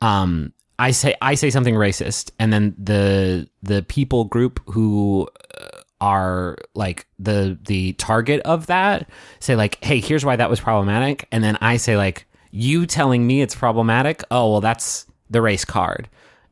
um 0.00 0.52
I 0.78 0.90
say 0.90 1.14
I 1.22 1.34
say 1.36 1.50
something 1.50 1.74
racist 1.74 2.30
and 2.40 2.52
then 2.52 2.74
the 2.82 3.48
the 3.62 3.82
people 3.84 4.24
group 4.24 4.58
who 4.70 5.28
uh, 5.60 5.66
are 6.00 6.56
like 6.74 7.06
the 7.20 7.56
the 7.66 7.92
target 7.92 8.40
of 8.40 8.66
that 8.66 9.08
say 9.38 9.54
like 9.54 9.82
hey 9.84 10.00
here's 10.00 10.24
why 10.24 10.34
that 10.34 10.50
was 10.50 10.58
problematic 10.58 11.28
and 11.30 11.44
then 11.44 11.56
I 11.60 11.76
say 11.76 11.96
like 11.96 12.26
you 12.52 12.86
telling 12.86 13.26
me 13.26 13.40
it's 13.42 13.54
problematic 13.54 14.22
oh 14.30 14.52
well 14.52 14.60
that's 14.60 15.06
the 15.30 15.40
race 15.42 15.64
card 15.64 16.08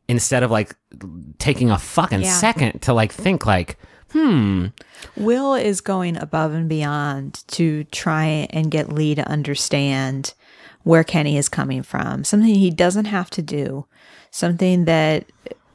instead 0.07 0.41
of 0.43 0.49
like 0.51 0.75
taking 1.37 1.69
a 1.71 1.77
fucking 1.77 2.21
Yeah. 2.21 2.33
second 2.37 2.81
to 2.81 2.93
like 2.93 3.13
think 3.13 3.45
like 3.45 3.77
hmm 4.11 4.67
Will 5.15 5.53
is 5.53 5.79
going 5.79 6.17
above 6.17 6.53
and 6.53 6.67
beyond 6.67 7.43
to 7.49 7.83
try 7.85 8.47
and 8.49 8.69
get 8.69 8.91
Lee 8.91 9.15
to 9.15 9.25
understand 9.29 10.33
where 10.83 11.03
Kenny 11.03 11.37
is 11.37 11.47
coming 11.47 11.81
from. 11.83 12.23
Something 12.23 12.53
he 12.55 12.71
doesn't 12.71 13.05
have 13.05 13.29
to 13.31 13.41
do. 13.41 13.85
Something 14.31 14.85
that 14.85 15.25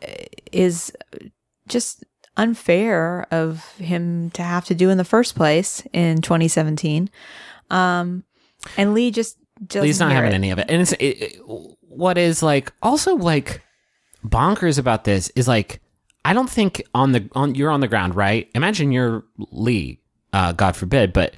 uh, 0.05 0.89
just 1.69 2.05
unfair 2.37 3.27
of 3.31 3.65
him 3.79 4.31
to 4.33 4.43
have 4.43 4.65
to 4.67 4.75
do 4.75 4.91
in 4.91 4.99
the 4.99 5.05
first 5.05 5.35
place 5.35 5.83
in 5.93 6.21
2017. 6.21 7.09
Um, 7.71 8.25
and 8.77 8.95
Lee 8.95 9.11
just 9.11 9.39
He's 9.73 10.01
not 10.01 10.13
having 10.13 10.33
it. 10.33 10.35
any 10.35 10.51
of 10.51 10.59
it. 10.59 10.67
And 10.71 10.83
it's 10.83 10.93
it, 10.93 11.05
it- 11.05 11.41
what 11.81 12.19
is 12.19 12.43
like 12.43 12.73
also 12.83 13.17
like 13.17 13.63
bonkers 14.25 14.79
about 14.79 15.05
this 15.05 15.31
is 15.35 15.49
like 15.49 15.81
I 16.27 16.33
don't 16.35 16.51
think 16.51 16.83
on 16.95 17.13
the 17.13 17.29
on 17.33 17.55
you're 17.55 17.71
on 17.71 17.81
the 17.81 17.89
ground, 17.89 18.15
right? 18.15 18.51
Imagine 18.55 18.93
you're 18.93 19.25
Lee, 19.39 20.01
uh, 20.33 20.53
God 20.53 20.77
forbid, 20.77 21.13
but 21.15 21.35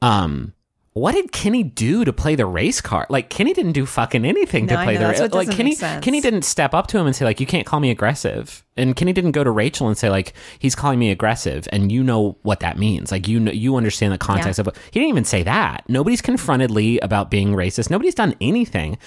um 0.00 0.52
what 0.94 1.12
did 1.12 1.32
Kenny 1.32 1.62
do 1.62 2.04
to 2.04 2.12
play 2.12 2.34
the 2.34 2.44
race 2.44 2.80
card? 2.82 3.06
Like 3.08 3.30
Kenny 3.30 3.54
didn't 3.54 3.72
do 3.72 3.86
fucking 3.86 4.26
anything 4.26 4.66
No, 4.66 4.76
to 4.76 4.82
play 4.84 4.94
know, 4.98 5.12
the 5.12 5.22
what 5.22 5.32
like 5.34 5.50
Kenny. 5.50 5.74
Kenny 5.74 6.20
didn't 6.20 6.42
step 6.42 6.74
up 6.74 6.86
to 6.88 6.98
him 6.98 7.06
and 7.06 7.16
say 7.16 7.24
like 7.24 7.40
you 7.40 7.46
can't 7.46 7.66
call 7.66 7.80
me 7.80 7.90
aggressive. 7.90 8.62
And 8.76 8.94
Kenny 8.94 9.12
didn't 9.14 9.32
go 9.32 9.42
to 9.42 9.50
Rachel 9.50 9.88
and 9.88 9.96
say 9.96 10.10
like 10.10 10.34
he's 10.58 10.74
calling 10.74 10.98
me 10.98 11.10
aggressive 11.10 11.66
and 11.72 11.90
you 11.90 12.02
know 12.04 12.36
what 12.42 12.60
that 12.60 12.78
means. 12.78 13.10
Like 13.10 13.26
you 13.26 13.40
know 13.40 13.52
you 13.52 13.76
understand 13.76 14.12
the 14.12 14.18
context 14.18 14.58
Yeah. 14.58 14.62
of 14.62 14.68
it. 14.68 14.76
He 14.90 15.00
didn't 15.00 15.08
even 15.10 15.24
say 15.24 15.42
that. 15.44 15.84
Nobody's 15.88 16.20
confronted 16.20 16.70
Lee 16.70 17.00
about 17.00 17.30
being 17.30 17.52
racist. 17.52 17.88
Nobody's 17.88 18.14
done 18.14 18.34
anything. 18.40 18.98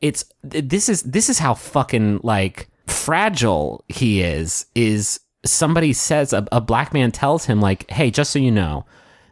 It's 0.00 0.24
this 0.42 0.88
is 0.88 1.02
this 1.04 1.28
is 1.28 1.38
how 1.38 1.54
fucking 1.54 2.20
like 2.24 2.68
fragile 2.86 3.84
he 3.88 4.22
is 4.22 4.66
is 4.74 5.20
somebody 5.44 5.92
says 5.92 6.32
a, 6.32 6.46
a 6.50 6.60
black 6.60 6.92
man 6.92 7.12
tells 7.12 7.44
him 7.44 7.60
like 7.60 7.88
hey 7.90 8.10
just 8.10 8.30
so 8.32 8.38
you 8.38 8.50
know 8.50 8.84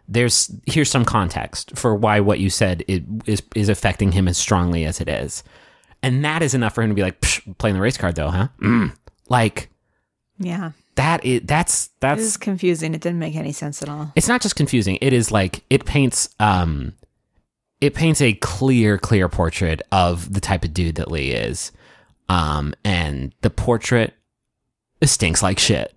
there's 0.08 0.50
here's 0.66 0.90
some 0.90 1.04
context 1.04 1.76
for 1.76 1.94
why 1.94 2.20
what 2.20 2.38
you 2.38 2.50
said 2.50 2.84
it, 2.88 3.04
is 3.26 3.42
is 3.54 3.68
affecting 3.68 4.12
him 4.12 4.28
as 4.28 4.38
strongly 4.38 4.84
as 4.84 5.00
it 5.00 5.08
is 5.08 5.42
and 6.02 6.24
that 6.24 6.42
is 6.42 6.54
enough 6.54 6.74
for 6.74 6.82
him 6.82 6.90
to 6.90 6.94
be 6.94 7.02
like 7.02 7.20
Psh, 7.20 7.56
playing 7.58 7.74
the 7.74 7.82
race 7.82 7.96
card 7.96 8.14
though 8.14 8.30
huh 8.30 8.48
mm. 8.60 8.94
like 9.28 9.68
Yeah. 10.38 10.72
that 10.96 11.24
is 11.24 11.40
that's 11.44 11.90
that's 12.00 12.20
It 12.20 12.24
was 12.24 12.36
confusing. 12.36 12.94
It 12.94 13.00
didn't 13.00 13.18
make 13.18 13.34
any 13.36 13.52
sense 13.52 13.82
at 13.82 13.88
all. 13.88 14.12
it's 14.14 14.28
not 14.28 14.40
just 14.42 14.54
confusing 14.56 14.98
it 15.00 15.12
is 15.12 15.30
like 15.32 15.64
it 15.70 15.84
paints 15.84 16.28
um 16.40 16.92
it 17.80 17.94
paints 17.94 18.20
a 18.20 18.32
clear 18.34 18.98
clear 18.98 19.28
portrait 19.28 19.82
of 19.92 20.32
the 20.32 20.40
type 20.40 20.64
of 20.64 20.72
dude 20.72 20.94
that 20.96 21.10
lee 21.10 21.32
is 21.32 21.72
Um, 22.28 22.74
and 22.84 23.32
the 23.42 23.50
portrait 23.50 24.14
stinks 25.02 25.42
like 25.42 25.58
shit. 25.58 25.95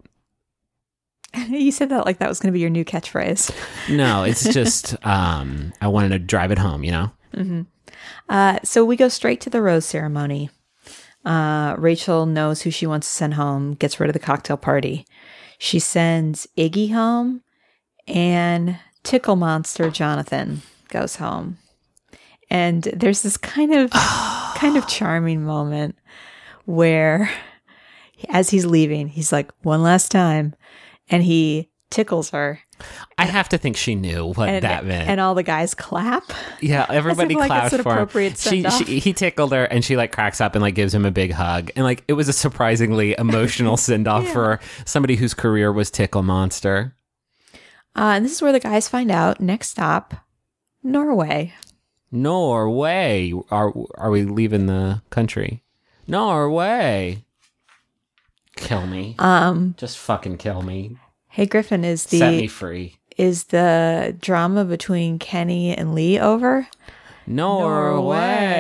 you 1.50 1.72
said 1.72 1.90
that 1.90 2.06
like 2.06 2.20
that 2.20 2.30
was 2.30 2.40
going 2.40 2.52
to 2.52 2.54
be 2.54 2.60
your 2.60 2.70
new 2.70 2.86
catchphrase. 2.86 3.52
No, 3.90 4.24
it's 4.24 4.44
just 4.54 4.96
um, 5.06 5.74
I 5.82 5.88
wanted 5.88 6.10
to 6.10 6.20
drive 6.20 6.52
it 6.52 6.60
home. 6.60 6.84
You 6.84 6.92
know. 6.92 7.12
Uh, 8.28 8.60
so 8.64 8.84
we 8.84 8.96
go 8.96 9.08
straight 9.10 9.42
to 9.42 9.50
the 9.50 9.62
rose 9.62 9.86
ceremony. 9.86 10.50
Uh, 11.26 11.76
Rachel 11.78 12.26
knows 12.26 12.62
who 12.62 12.72
she 12.72 12.88
wants 12.88 13.08
to 13.08 13.14
send 13.14 13.34
home, 13.36 13.74
gets 13.76 14.00
rid 14.00 14.10
of 14.10 14.14
the 14.14 14.20
cocktail 14.20 14.58
party. 14.58 15.06
She 15.58 15.80
sends 15.80 16.48
Iggy 16.58 16.94
home, 16.94 17.42
and 18.08 18.80
Tickle 19.04 19.36
Monster 19.36 19.90
Jonathan 19.90 20.62
goes 20.88 21.18
home. 21.18 21.58
And 22.50 22.84
there's 22.84 23.22
this 23.22 23.38
kind 23.38 23.74
of 23.74 23.92
kind 24.56 24.78
of 24.78 24.88
charming 24.88 25.44
moment 25.44 25.98
where 26.66 27.30
as 28.30 28.50
he's 28.50 28.66
leaving, 28.66 29.08
he's 29.08 29.32
like, 29.32 29.52
one 29.62 29.82
last 29.82 30.12
time, 30.12 30.56
and 31.10 31.24
he 31.24 31.70
tickles 31.90 32.30
her. 32.32 32.60
I 33.18 33.26
have 33.26 33.50
to 33.50 33.58
think 33.58 33.76
she 33.76 33.96
knew 33.96 34.32
what 34.34 34.48
And, 34.48 34.64
that 34.64 34.86
meant. 34.86 35.10
and 35.10 35.20
all 35.20 35.36
the 35.36 35.44
guys 35.44 35.74
clap. 35.74 36.24
Yeah, 36.62 36.86
everybody 36.90 37.36
like 37.36 37.48
clapped 37.48 37.72
for 37.72 37.76
him. 37.76 37.82
appropriate 37.88 38.38
She, 38.38 38.64
she, 38.64 39.00
he 39.00 39.12
tickled 39.12 39.52
her, 39.52 39.66
and 39.66 39.84
she 39.84 39.98
like 39.98 40.12
cracks 40.14 40.40
up 40.40 40.56
and 40.56 40.62
like 40.62 40.76
gives 40.76 40.94
him 40.94 41.04
a 41.04 41.12
big 41.12 41.32
hug, 41.32 41.72
and 41.76 41.84
like 41.84 42.04
it 42.08 42.14
was 42.14 42.30
a 42.30 42.34
surprisingly 42.34 43.16
emotional 43.18 43.76
send 43.76 44.08
off 44.08 44.28
for 44.30 44.60
somebody 44.86 45.16
whose 45.18 45.34
career 45.34 45.74
was 45.74 45.92
Tickle 45.92 46.24
Monster. 46.24 46.96
Uh, 47.96 48.14
and 48.16 48.24
this 48.24 48.32
is 48.32 48.42
where 48.42 48.52
the 48.54 48.60
guys 48.62 48.88
find 48.88 49.12
out. 49.12 49.42
Next 49.42 49.70
stop, 49.72 50.14
Norway. 50.84 51.54
Norway, 52.12 53.34
are 53.52 53.74
are 53.96 54.10
we 54.12 54.24
leaving 54.24 54.68
the 54.68 55.02
country? 55.10 55.64
Norway, 56.08 57.26
kill 58.60 58.86
me, 58.88 59.16
Um, 59.20 59.76
just 59.78 59.98
fucking 59.98 60.38
kill 60.38 60.62
me, 60.62 60.98
hey 61.30 61.46
Griffin, 61.46 61.84
is 61.84 62.06
the 62.08 62.20
set 62.20 62.32
me 62.34 62.48
free. 62.48 62.96
is 63.18 63.46
the 63.46 64.16
drama 64.22 64.66
between 64.66 65.20
Kenny 65.20 65.76
and 65.76 65.94
Lee 65.96 66.20
over? 66.20 66.68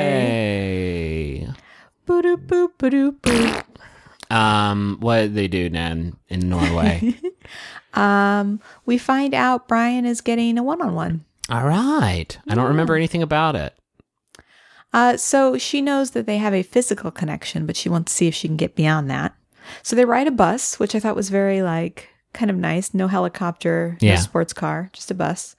Norway. 0.09 1.47
Boop 2.07 2.45
boop 2.47 2.71
boop 2.77 3.19
boop. 3.21 3.63
Um, 4.35 4.97
what 4.99 5.21
did 5.21 5.35
they 5.35 5.47
do, 5.47 5.69
Nan, 5.69 6.15
in 6.29 6.49
Norway? 6.49 7.15
Um, 7.91 8.62
we 8.85 8.99
find 8.99 9.33
out 9.33 9.67
Brian 9.67 10.05
is 10.05 10.21
getting 10.21 10.59
a 10.59 10.63
one-on-one. 10.63 11.25
All 11.49 11.63
right, 11.65 12.38
I 12.47 12.53
don't 12.53 12.67
remember 12.67 12.95
anything 12.95 13.23
about 13.23 13.55
it. 13.55 13.73
Uh, 14.93 15.17
so 15.17 15.57
she 15.57 15.81
knows 15.81 16.12
that 16.12 16.27
they 16.27 16.38
have 16.38 16.53
a 16.53 16.62
physical 16.62 17.09
connection, 17.09 17.65
but 17.65 17.75
she 17.75 17.89
wants 17.89 18.12
to 18.12 18.15
see 18.15 18.27
if 18.27 18.35
she 18.35 18.47
can 18.47 18.57
get 18.57 18.75
beyond 18.75 19.09
that. 19.09 19.33
So 19.84 19.95
they 19.95 20.05
ride 20.05 20.27
a 20.27 20.32
bus, 20.32 20.79
which 20.79 20.95
I 20.95 20.99
thought 20.99 21.15
was 21.15 21.29
very 21.29 21.62
like 21.62 22.10
kind 22.34 22.51
of 22.51 22.58
nice. 22.58 22.93
No 22.93 23.08
helicopter, 23.08 23.97
Yeah. 24.01 24.15
no 24.15 24.21
sports 24.21 24.53
car, 24.53 24.89
just 24.93 25.10
a 25.12 25.15
bus. 25.15 25.55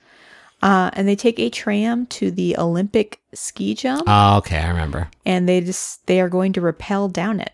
Uh, 0.63 0.91
and 0.93 1.09
they 1.09 1.17
take 1.17 1.39
a 1.39 1.49
tram 1.49 2.05
to 2.07 2.31
the 2.31 2.55
Olympic 2.59 3.19
ski 3.33 3.75
jump, 3.75 4.03
Oh, 4.07 4.37
okay, 4.39 4.59
I 4.59 4.69
remember. 4.69 5.09
and 5.25 5.49
they 5.49 5.61
just 5.63 6.07
they 6.07 6.21
are 6.21 6.29
going 6.29 6.53
to 6.53 6.61
rappel 6.61 7.09
down 7.09 7.41
it. 7.41 7.53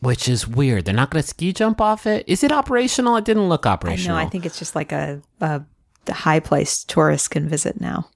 Which 0.00 0.28
is 0.28 0.48
weird. 0.48 0.84
They're 0.84 0.94
not 0.94 1.10
going 1.10 1.22
to 1.22 1.28
ski 1.28 1.52
jump 1.52 1.80
off 1.80 2.04
it. 2.06 2.24
Is 2.26 2.42
it 2.42 2.50
operational? 2.50 3.14
It 3.16 3.24
didn't 3.24 3.48
look 3.48 3.64
operational. 3.66 4.16
No, 4.16 4.22
I 4.22 4.28
think 4.28 4.44
it's 4.44 4.58
just 4.58 4.74
like 4.74 4.90
a, 4.90 5.22
a, 5.40 5.62
a 6.08 6.12
high 6.12 6.40
place 6.40 6.84
tourists 6.84 7.28
can 7.28 7.48
visit 7.48 7.80
now. 7.80 8.08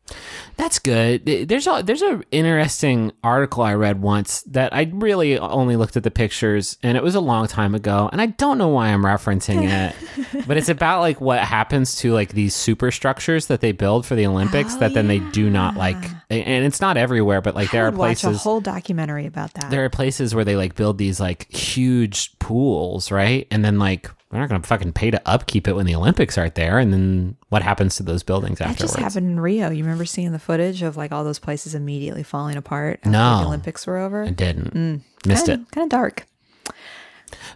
That's 0.56 0.78
good. 0.78 1.48
There's 1.48 1.66
a 1.66 1.82
there's 1.84 2.02
a 2.02 2.22
interesting 2.30 3.12
article 3.24 3.64
I 3.64 3.74
read 3.74 4.00
once 4.00 4.42
that 4.42 4.72
I 4.72 4.90
really 4.92 5.38
only 5.38 5.74
looked 5.76 5.96
at 5.96 6.04
the 6.04 6.10
pictures 6.10 6.78
and 6.82 6.96
it 6.96 7.02
was 7.02 7.14
a 7.14 7.20
long 7.20 7.48
time 7.48 7.74
ago 7.74 8.08
and 8.12 8.20
I 8.20 8.26
don't 8.26 8.56
know 8.56 8.68
why 8.68 8.88
I'm 8.88 9.04
referencing 9.04 9.68
it. 10.34 10.46
but 10.46 10.56
it's 10.56 10.68
about 10.68 11.00
like 11.00 11.20
what 11.20 11.40
happens 11.40 11.96
to 11.96 12.12
like 12.12 12.32
these 12.32 12.54
superstructures 12.54 13.46
that 13.46 13.60
they 13.60 13.72
build 13.72 14.06
for 14.06 14.14
the 14.14 14.26
Olympics 14.26 14.76
that 14.76 14.94
then 14.94 15.08
they 15.08 15.18
do 15.18 15.50
not 15.50 15.74
oh, 15.74 15.78
like 15.80 16.10
and 16.30 16.64
it's 16.64 16.80
not 16.80 16.96
everywhere 16.96 17.40
but 17.40 17.54
like 17.56 17.72
there 17.72 17.82
I 17.82 17.88
are 17.88 17.90
would 17.90 17.98
watch 17.98 18.24
a 18.24 18.32
whole 18.32 18.60
documentary 18.60 19.26
about 19.26 19.54
that. 19.54 19.70
there 19.70 19.84
are 19.84 19.90
places 19.90 20.34
where 20.34 20.44
they 20.44 20.56
like 20.56 20.76
build 20.76 20.98
these 20.98 21.18
like 21.20 21.52
huge 21.52 22.38
pools, 22.38 23.10
right? 23.10 23.46
And 23.50 23.64
then 23.64 23.78
like 23.78 24.10
they're 24.36 24.42
not 24.42 24.50
going 24.50 24.60
to 24.60 24.68
fucking 24.68 24.92
pay 24.92 25.10
to 25.10 25.20
upkeep 25.26 25.66
it 25.66 25.72
when 25.74 25.86
the 25.86 25.94
Olympics 25.94 26.36
aren't 26.36 26.54
there. 26.56 26.78
And 26.78 26.92
then 26.92 27.36
what 27.48 27.62
happens 27.62 27.96
to 27.96 28.02
those 28.02 28.22
buildings 28.22 28.58
that 28.58 28.68
afterwards? 28.68 28.92
just 28.92 29.02
happened 29.02 29.30
in 29.30 29.40
Rio. 29.40 29.70
You 29.70 29.82
remember 29.82 30.04
seeing 30.04 30.32
the 30.32 30.38
footage 30.38 30.82
of 30.82 30.96
like 30.96 31.10
all 31.12 31.24
those 31.24 31.38
places 31.38 31.74
immediately 31.74 32.22
falling 32.22 32.56
apart 32.56 32.98
after 33.00 33.10
No. 33.10 33.38
the 33.40 33.46
Olympics 33.46 33.86
were 33.86 33.96
over? 33.96 34.24
I 34.24 34.30
didn't. 34.30 34.74
Mm. 34.74 35.00
Missed 35.26 35.48
it. 35.48 35.60
Kind 35.70 35.84
of 35.84 35.88
dark. 35.88 36.26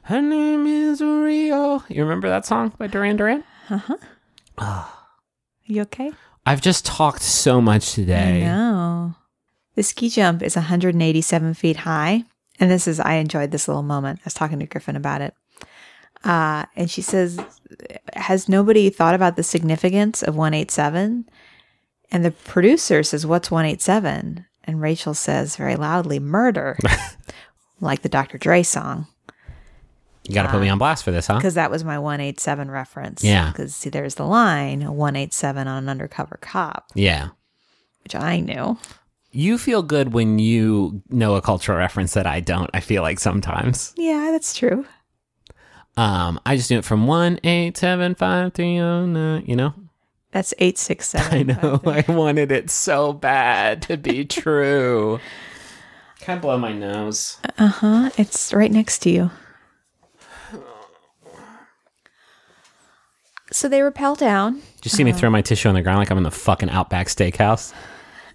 Her 0.05 0.23
name 0.23 0.67
is 0.67 1.01
Rio. 1.01 1.85
You 1.89 2.03
remember 2.03 2.29
that 2.29 2.47
song 2.47 2.73
by 2.79 2.87
Duran 2.87 3.17
Duran? 3.17 3.45
Uh 3.69 3.77
huh. 3.79 3.97
Oh. 4.59 4.97
You 5.65 5.83
okay? 5.83 6.13
I've 6.47 6.61
just 6.63 6.85
talked 6.87 7.23
so 7.23 7.61
much 7.61 7.93
today. 7.93 8.43
No. 8.43 9.15
The 9.75 9.83
ski 9.83 10.09
jump 10.09 10.43
is 10.43 10.57
187 10.57 11.55
feet 11.55 11.77
high. 11.77 12.25
And 12.59 12.71
this 12.71 12.89
is, 12.89 12.99
I 13.01 13.15
enjoyed 13.15 13.53
this 13.53 13.69
little 13.69 13.83
moment. 13.83 14.19
I 14.21 14.23
was 14.25 14.35
talking 14.35 14.59
to 14.59 14.67
Griffin 14.67 14.97
about 14.97 15.21
it. 15.23 15.35
Uh, 16.25 16.67
and 16.77 16.91
she 16.91 17.03
says, 17.03 17.39
Has 18.15 18.49
nobody 18.49 18.91
thought 18.91 19.15
about 19.15 19.37
the 19.37 19.43
significance 19.43 20.23
of 20.23 20.37
187? 20.37 21.29
And 22.13 22.25
the 22.25 22.31
producer 22.33 23.03
says, 23.03 23.27
What's 23.27 23.51
187? 23.51 24.45
And 24.65 24.81
Rachel 24.81 25.15
says 25.15 25.57
very 25.57 25.77
loudly, 25.77 26.19
Murder. 26.19 26.77
like 27.81 28.03
the 28.03 28.09
Dr. 28.09 28.37
Dre 28.39 28.63
song. 28.63 29.07
You 30.25 30.35
got 30.35 30.43
to 30.43 30.51
put 30.51 30.61
me 30.61 30.69
on 30.69 30.79
blast 30.79 31.03
for 31.03 31.11
this, 31.11 31.27
huh? 31.27 31.37
Because 31.37 31.55
that 31.55 31.71
was 31.71 31.83
my 31.83 31.99
187 31.99 32.71
reference. 32.71 33.25
Yeah. 33.25 33.51
Because 33.51 33.75
see, 33.75 33.89
there's 33.91 34.17
the 34.17 34.27
line 34.27 34.83
187 34.83 35.67
on 35.67 35.85
an 35.85 35.89
undercover 35.89 36.39
cop, 36.41 36.91
Yeah. 36.95 37.31
which 38.05 38.15
I 38.15 38.41
knew. 38.41 38.79
You 39.33 39.57
feel 39.59 39.83
good 39.83 40.13
when 40.13 40.39
you 40.39 41.03
know 41.09 41.37
a 41.37 41.41
cultural 41.43 41.79
reference 41.79 42.13
that 42.15 42.27
I 42.27 42.41
don't. 42.41 42.69
I 42.75 42.81
feel 42.81 43.03
like 43.03 43.19
sometimes. 43.19 43.95
Yeah, 43.97 44.29
that's 44.33 44.55
true. 44.55 44.85
Um, 46.01 46.41
I 46.47 46.57
just 46.57 46.71
do 46.71 46.79
it 46.79 46.85
from 46.87 47.07
one 47.07 47.39
eight 47.45 47.77
seven 47.77 48.15
five 48.15 48.55
three 48.55 48.79
oh 48.79 49.05
nine. 49.05 49.45
You 49.47 49.55
know. 49.55 49.75
That's 50.33 50.55
867. 50.59 51.51
I 51.51 51.61
know. 51.61 51.81
I 51.85 52.05
wanted 52.11 52.53
it 52.53 52.71
so 52.71 53.13
bad 53.13 53.83
to 53.83 53.97
be 53.97 54.25
true. 54.45 55.19
Can 56.21 56.39
I 56.39 56.41
blow 56.41 56.57
my 56.57 56.73
nose? 56.73 57.39
Uh 57.59 57.67
huh. 57.67 58.11
It's 58.17 58.55
right 58.55 58.71
next 58.71 59.01
to 59.01 59.11
you. 59.11 59.31
So 63.53 63.69
they 63.69 63.83
rappel 63.83 64.15
down. 64.15 64.55
Did 64.55 64.85
you 64.85 64.91
see 64.91 65.05
me 65.05 65.13
throw 65.13 65.29
my 65.29 65.43
tissue 65.43 65.69
on 65.69 65.75
the 65.75 65.83
ground 65.83 65.99
like 65.99 66.11
I'm 66.11 66.17
in 66.17 66.23
the 66.23 66.31
fucking 66.31 66.71
Outback 66.71 67.09
Steakhouse? 67.09 67.75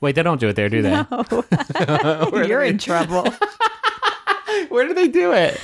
Wait, 0.02 0.14
they 0.14 0.22
don't 0.22 0.40
do 0.42 0.50
it 0.50 0.58
there, 0.58 0.70
do 0.70 0.82
they? 0.82 0.92
You're 2.48 2.64
in 2.64 2.78
trouble. 2.78 3.26
Where 4.68 4.88
do 4.88 4.94
they 4.94 5.08
do 5.08 5.32
it? 5.32 5.60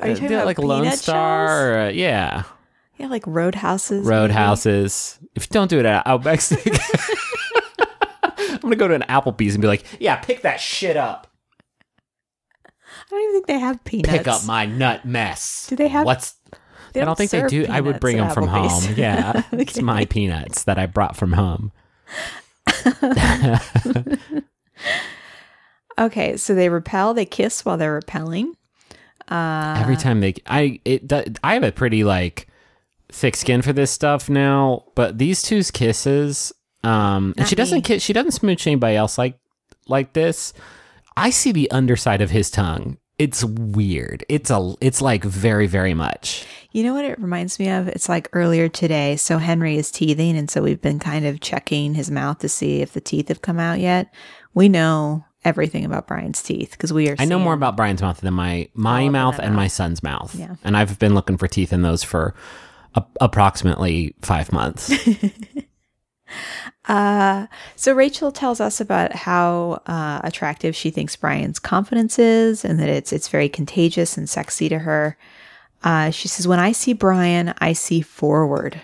Are 0.00 0.06
you 0.08 0.12
Uh, 0.12 0.16
talking 0.16 0.32
about 0.34 0.46
like 0.46 0.58
Lone 0.58 0.82
peanut 0.84 0.98
Star? 0.98 1.48
shells? 1.48 1.60
Or, 1.62 1.78
uh, 1.78 1.88
yeah, 1.90 2.42
Yeah, 2.98 3.06
like 3.08 3.24
roadhouses. 3.26 4.04
maybe? 4.06 4.08
Roadhouses. 4.32 5.18
If 5.34 5.44
you 5.44 5.48
don't 5.52 5.68
do 5.68 5.78
it 5.80 5.86
at 5.86 6.06
Outback 6.06 6.38
Steakhouse, 6.40 7.10
I'm 8.54 8.60
gonna 8.60 8.76
go 8.76 8.88
to 8.88 8.94
an 8.94 9.04
Applebee's 9.08 9.54
and 9.54 9.62
be 9.62 9.68
like, 9.68 9.84
"Yeah, 10.00 10.16
pick 10.16 10.42
that 10.42 10.60
shit 10.60 10.96
up. 10.96 11.26
I 12.66 12.70
don't 13.10 13.20
even 13.22 13.32
think 13.34 13.46
they 13.46 13.58
have 13.58 13.82
peanuts. 13.84 14.16
Pick 14.18 14.28
up 14.28 14.44
my 14.44 14.66
nut 14.66 15.04
mess." 15.04 15.66
Do 15.68 15.76
they 15.76 15.88
have- 15.88 16.04
What's? 16.06 16.34
They 16.94 17.02
I 17.02 17.04
don't 17.04 17.16
think 17.16 17.30
they 17.30 17.40
serve 17.40 17.50
do. 17.50 17.66
I 17.68 17.80
would 17.80 17.96
peanuts 17.96 18.00
bring 18.00 18.18
at 18.18 18.24
them 18.26 18.34
from 18.34 18.48
Applebee's. 18.48 18.86
home. 18.86 18.94
Yeah, 18.96 19.42
it's 19.52 19.80
my 19.80 20.04
peanuts 20.06 20.64
that 20.64 20.78
I 20.78 20.86
brought 20.86 21.16
from 21.16 21.32
home. 21.34 21.72
Okay, 25.98 26.36
so 26.36 26.54
they 26.54 26.68
rappel. 26.68 27.12
They 27.12 27.24
kiss 27.24 27.64
while 27.64 27.76
they're 27.76 28.00
rappelling. 28.00 28.52
Uh, 29.28 29.76
Every 29.78 29.96
time 29.96 30.20
they, 30.20 30.34
I 30.46 30.80
it, 30.84 31.12
I 31.42 31.54
have 31.54 31.62
a 31.62 31.72
pretty 31.72 32.04
like 32.04 32.48
thick 33.10 33.36
skin 33.36 33.62
for 33.62 33.72
this 33.72 33.90
stuff 33.90 34.28
now. 34.28 34.84
But 34.94 35.18
these 35.18 35.42
two's 35.42 35.70
kisses, 35.70 36.52
um, 36.84 37.34
and 37.36 37.46
she 37.46 37.54
doesn't 37.54 37.82
kiss. 37.82 38.02
She 38.02 38.12
doesn't 38.12 38.32
smooch 38.32 38.66
anybody 38.66 38.96
else 38.96 39.18
like 39.18 39.38
like 39.86 40.12
this. 40.12 40.52
I 41.16 41.30
see 41.30 41.52
the 41.52 41.70
underside 41.70 42.20
of 42.20 42.30
his 42.30 42.50
tongue. 42.50 42.98
It's 43.18 43.44
weird. 43.44 44.24
It's 44.28 44.50
a. 44.50 44.74
It's 44.80 45.02
like 45.02 45.24
very 45.24 45.66
very 45.66 45.94
much. 45.94 46.46
You 46.70 46.84
know 46.84 46.94
what 46.94 47.04
it 47.04 47.18
reminds 47.18 47.58
me 47.58 47.68
of? 47.70 47.88
It's 47.88 48.08
like 48.08 48.28
earlier 48.32 48.68
today. 48.68 49.16
So 49.16 49.38
Henry 49.38 49.76
is 49.76 49.90
teething, 49.90 50.36
and 50.36 50.48
so 50.50 50.62
we've 50.62 50.80
been 50.80 51.00
kind 51.00 51.26
of 51.26 51.40
checking 51.40 51.94
his 51.94 52.10
mouth 52.10 52.38
to 52.38 52.48
see 52.48 52.80
if 52.80 52.92
the 52.92 53.00
teeth 53.00 53.28
have 53.28 53.42
come 53.42 53.58
out 53.58 53.80
yet. 53.80 54.14
We 54.54 54.68
know 54.68 55.24
everything 55.48 55.84
about 55.84 56.06
Brian's 56.06 56.42
teeth 56.42 56.72
because 56.72 56.92
we 56.92 57.08
are. 57.08 57.16
I 57.18 57.24
know 57.24 57.38
more 57.38 57.54
about 57.54 57.76
Brian's 57.76 58.02
mouth 58.02 58.20
than 58.20 58.34
my 58.34 58.68
my 58.74 59.08
mouth 59.08 59.38
and 59.38 59.50
out. 59.50 59.56
my 59.56 59.66
son's 59.66 60.02
mouth. 60.02 60.34
Yeah. 60.34 60.54
and 60.62 60.76
I've 60.76 60.98
been 60.98 61.14
looking 61.14 61.36
for 61.36 61.48
teeth 61.48 61.72
in 61.72 61.82
those 61.82 62.04
for 62.04 62.34
a, 62.94 63.02
approximately 63.20 64.14
five 64.22 64.52
months. 64.52 64.92
Uh, 66.84 67.46
so 67.76 67.92
Rachel 67.92 68.32
tells 68.32 68.60
us 68.60 68.80
about 68.80 69.14
how 69.14 69.82
uh, 69.86 70.20
attractive 70.24 70.74
she 70.74 70.90
thinks 70.90 71.16
Brian's 71.16 71.58
confidence 71.58 72.18
is, 72.18 72.64
and 72.64 72.80
that 72.80 72.88
it's 72.88 73.12
it's 73.12 73.28
very 73.28 73.48
contagious 73.48 74.16
and 74.16 74.28
sexy 74.28 74.68
to 74.70 74.78
her. 74.78 75.16
Uh, 75.84 76.10
she 76.10 76.28
says, 76.28 76.48
"When 76.48 76.58
I 76.58 76.72
see 76.72 76.94
Brian, 76.94 77.54
I 77.58 77.72
see 77.74 78.00
forward." 78.00 78.80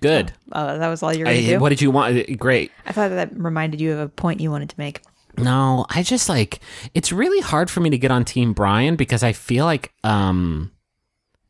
Good. 0.00 0.32
Oh, 0.52 0.78
that 0.78 0.88
was 0.88 1.02
all 1.02 1.14
you're 1.14 1.24
gonna 1.26 1.40
do. 1.40 1.58
what 1.58 1.70
did 1.70 1.80
you 1.80 1.90
want? 1.90 2.38
Great. 2.38 2.70
I 2.86 2.92
thought 2.92 3.08
that 3.10 3.36
reminded 3.36 3.80
you 3.80 3.92
of 3.92 3.98
a 3.98 4.08
point 4.08 4.40
you 4.40 4.50
wanted 4.50 4.70
to 4.70 4.74
make. 4.78 5.00
No, 5.38 5.86
I 5.90 6.02
just 6.02 6.28
like 6.28 6.60
it's 6.94 7.12
really 7.12 7.40
hard 7.40 7.70
for 7.70 7.80
me 7.80 7.90
to 7.90 7.98
get 7.98 8.10
on 8.10 8.24
Team 8.24 8.52
Brian 8.52 8.96
because 8.96 9.22
I 9.22 9.32
feel 9.32 9.64
like 9.64 9.92
um 10.04 10.72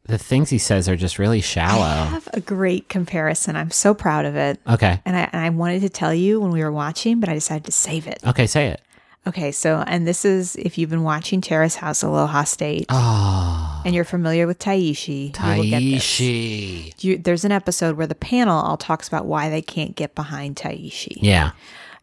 the 0.04 0.18
things 0.18 0.50
he 0.50 0.58
says 0.58 0.88
are 0.88 0.96
just 0.96 1.18
really 1.18 1.40
shallow. 1.40 1.82
I 1.82 2.04
have 2.06 2.28
a 2.32 2.40
great 2.40 2.88
comparison. 2.88 3.56
I'm 3.56 3.72
so 3.72 3.92
proud 3.92 4.24
of 4.24 4.36
it. 4.36 4.60
Okay. 4.68 5.00
And 5.04 5.16
I, 5.16 5.28
and 5.32 5.42
I 5.42 5.50
wanted 5.50 5.80
to 5.80 5.88
tell 5.88 6.14
you 6.14 6.40
when 6.40 6.52
we 6.52 6.62
were 6.62 6.70
watching, 6.70 7.18
but 7.18 7.28
I 7.28 7.34
decided 7.34 7.64
to 7.64 7.72
save 7.72 8.06
it. 8.06 8.20
Okay, 8.24 8.46
say 8.46 8.68
it. 8.68 8.80
Okay, 9.26 9.50
so, 9.50 9.82
and 9.86 10.06
this 10.06 10.24
is 10.24 10.54
if 10.56 10.78
you've 10.78 10.90
been 10.90 11.02
watching 11.02 11.40
Terrace 11.40 11.74
House 11.74 12.02
Aloha 12.02 12.44
State 12.44 12.86
Oh, 12.90 13.82
and 13.84 13.92
you're 13.94 14.04
familiar 14.04 14.46
with 14.46 14.60
Taishi, 14.60 15.36
you 15.36 15.62
will 15.62 15.68
get 15.68 15.80
this. 15.80 16.04
Taishi. 16.04 17.02
You, 17.02 17.18
there's 17.18 17.44
an 17.44 17.50
episode 17.50 17.96
where 17.96 18.06
the 18.06 18.14
panel 18.14 18.56
all 18.56 18.76
talks 18.76 19.08
about 19.08 19.26
why 19.26 19.50
they 19.50 19.62
can't 19.62 19.96
get 19.96 20.14
behind 20.14 20.54
Taishi. 20.54 21.18
Yeah. 21.20 21.50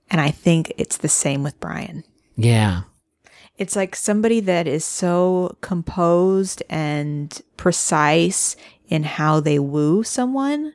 And 0.10 0.20
I 0.20 0.32
think 0.32 0.74
it's 0.78 0.98
the 0.98 1.08
same 1.08 1.44
with 1.44 1.58
Brian. 1.62 2.04
Yeah. 2.36 2.82
It's 3.58 3.76
like 3.76 3.96
somebody 3.96 4.40
that 4.42 4.68
is 4.68 4.84
so 4.84 5.56
composed 5.62 6.62
and 6.70 7.42
precise 7.56 8.58
in 8.90 9.04
how 9.04 9.40
they 9.40 9.60
woo 9.60 10.04
someone 10.04 10.74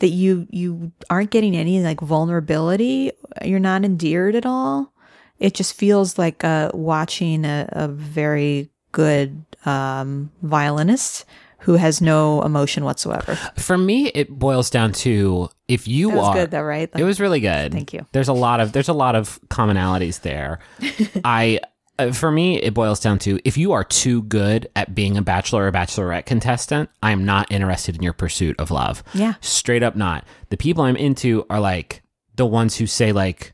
that 0.00 0.08
you 0.08 0.46
you 0.50 0.92
aren't 1.08 1.30
getting 1.30 1.56
any 1.56 1.82
like 1.82 2.00
vulnerability. 2.00 3.12
You're 3.42 3.58
not 3.58 3.84
endeared 3.84 4.34
at 4.34 4.44
all. 4.44 4.92
It 5.38 5.54
just 5.54 5.74
feels 5.74 6.18
like 6.18 6.44
uh, 6.44 6.70
watching 6.74 7.44
a, 7.44 7.68
a 7.72 7.88
very 7.88 8.70
good 8.92 9.44
um, 9.64 10.30
violinist 10.42 11.24
who 11.60 11.74
has 11.74 12.00
no 12.00 12.42
emotion 12.42 12.84
whatsoever. 12.84 13.34
For 13.56 13.76
me, 13.76 14.08
it 14.08 14.30
boils 14.30 14.70
down 14.70 14.92
to 14.92 15.48
if 15.66 15.88
you 15.88 16.10
That 16.12 16.18
are 16.18 16.34
good 16.34 16.50
though, 16.50 16.62
right? 16.62 16.88
It 16.96 17.04
was 17.04 17.20
really 17.20 17.40
good. 17.40 17.72
Thank 17.72 17.92
you. 17.92 18.06
There's 18.12 18.28
a 18.28 18.32
lot 18.32 18.60
of 18.60 18.72
there's 18.72 18.88
a 18.88 18.92
lot 18.94 19.14
of 19.14 19.40
commonalities 19.48 20.22
there. 20.22 20.60
I 21.24 21.60
uh, 21.98 22.12
for 22.12 22.30
me 22.30 22.62
it 22.62 22.74
boils 22.74 23.00
down 23.00 23.18
to 23.20 23.40
if 23.44 23.56
you 23.56 23.72
are 23.72 23.84
too 23.84 24.22
good 24.22 24.68
at 24.76 24.94
being 24.94 25.16
a 25.16 25.22
bachelor 25.22 25.66
or 25.66 25.72
bachelorette 25.72 26.26
contestant, 26.26 26.90
I 27.02 27.10
am 27.10 27.24
not 27.24 27.50
interested 27.50 27.96
in 27.96 28.02
your 28.02 28.12
pursuit 28.12 28.58
of 28.58 28.70
love. 28.70 29.02
Yeah. 29.12 29.34
Straight 29.40 29.82
up 29.82 29.96
not. 29.96 30.24
The 30.50 30.56
people 30.56 30.84
I'm 30.84 30.96
into 30.96 31.44
are 31.50 31.60
like 31.60 32.02
the 32.36 32.46
ones 32.46 32.76
who 32.76 32.86
say 32.86 33.12
like 33.12 33.52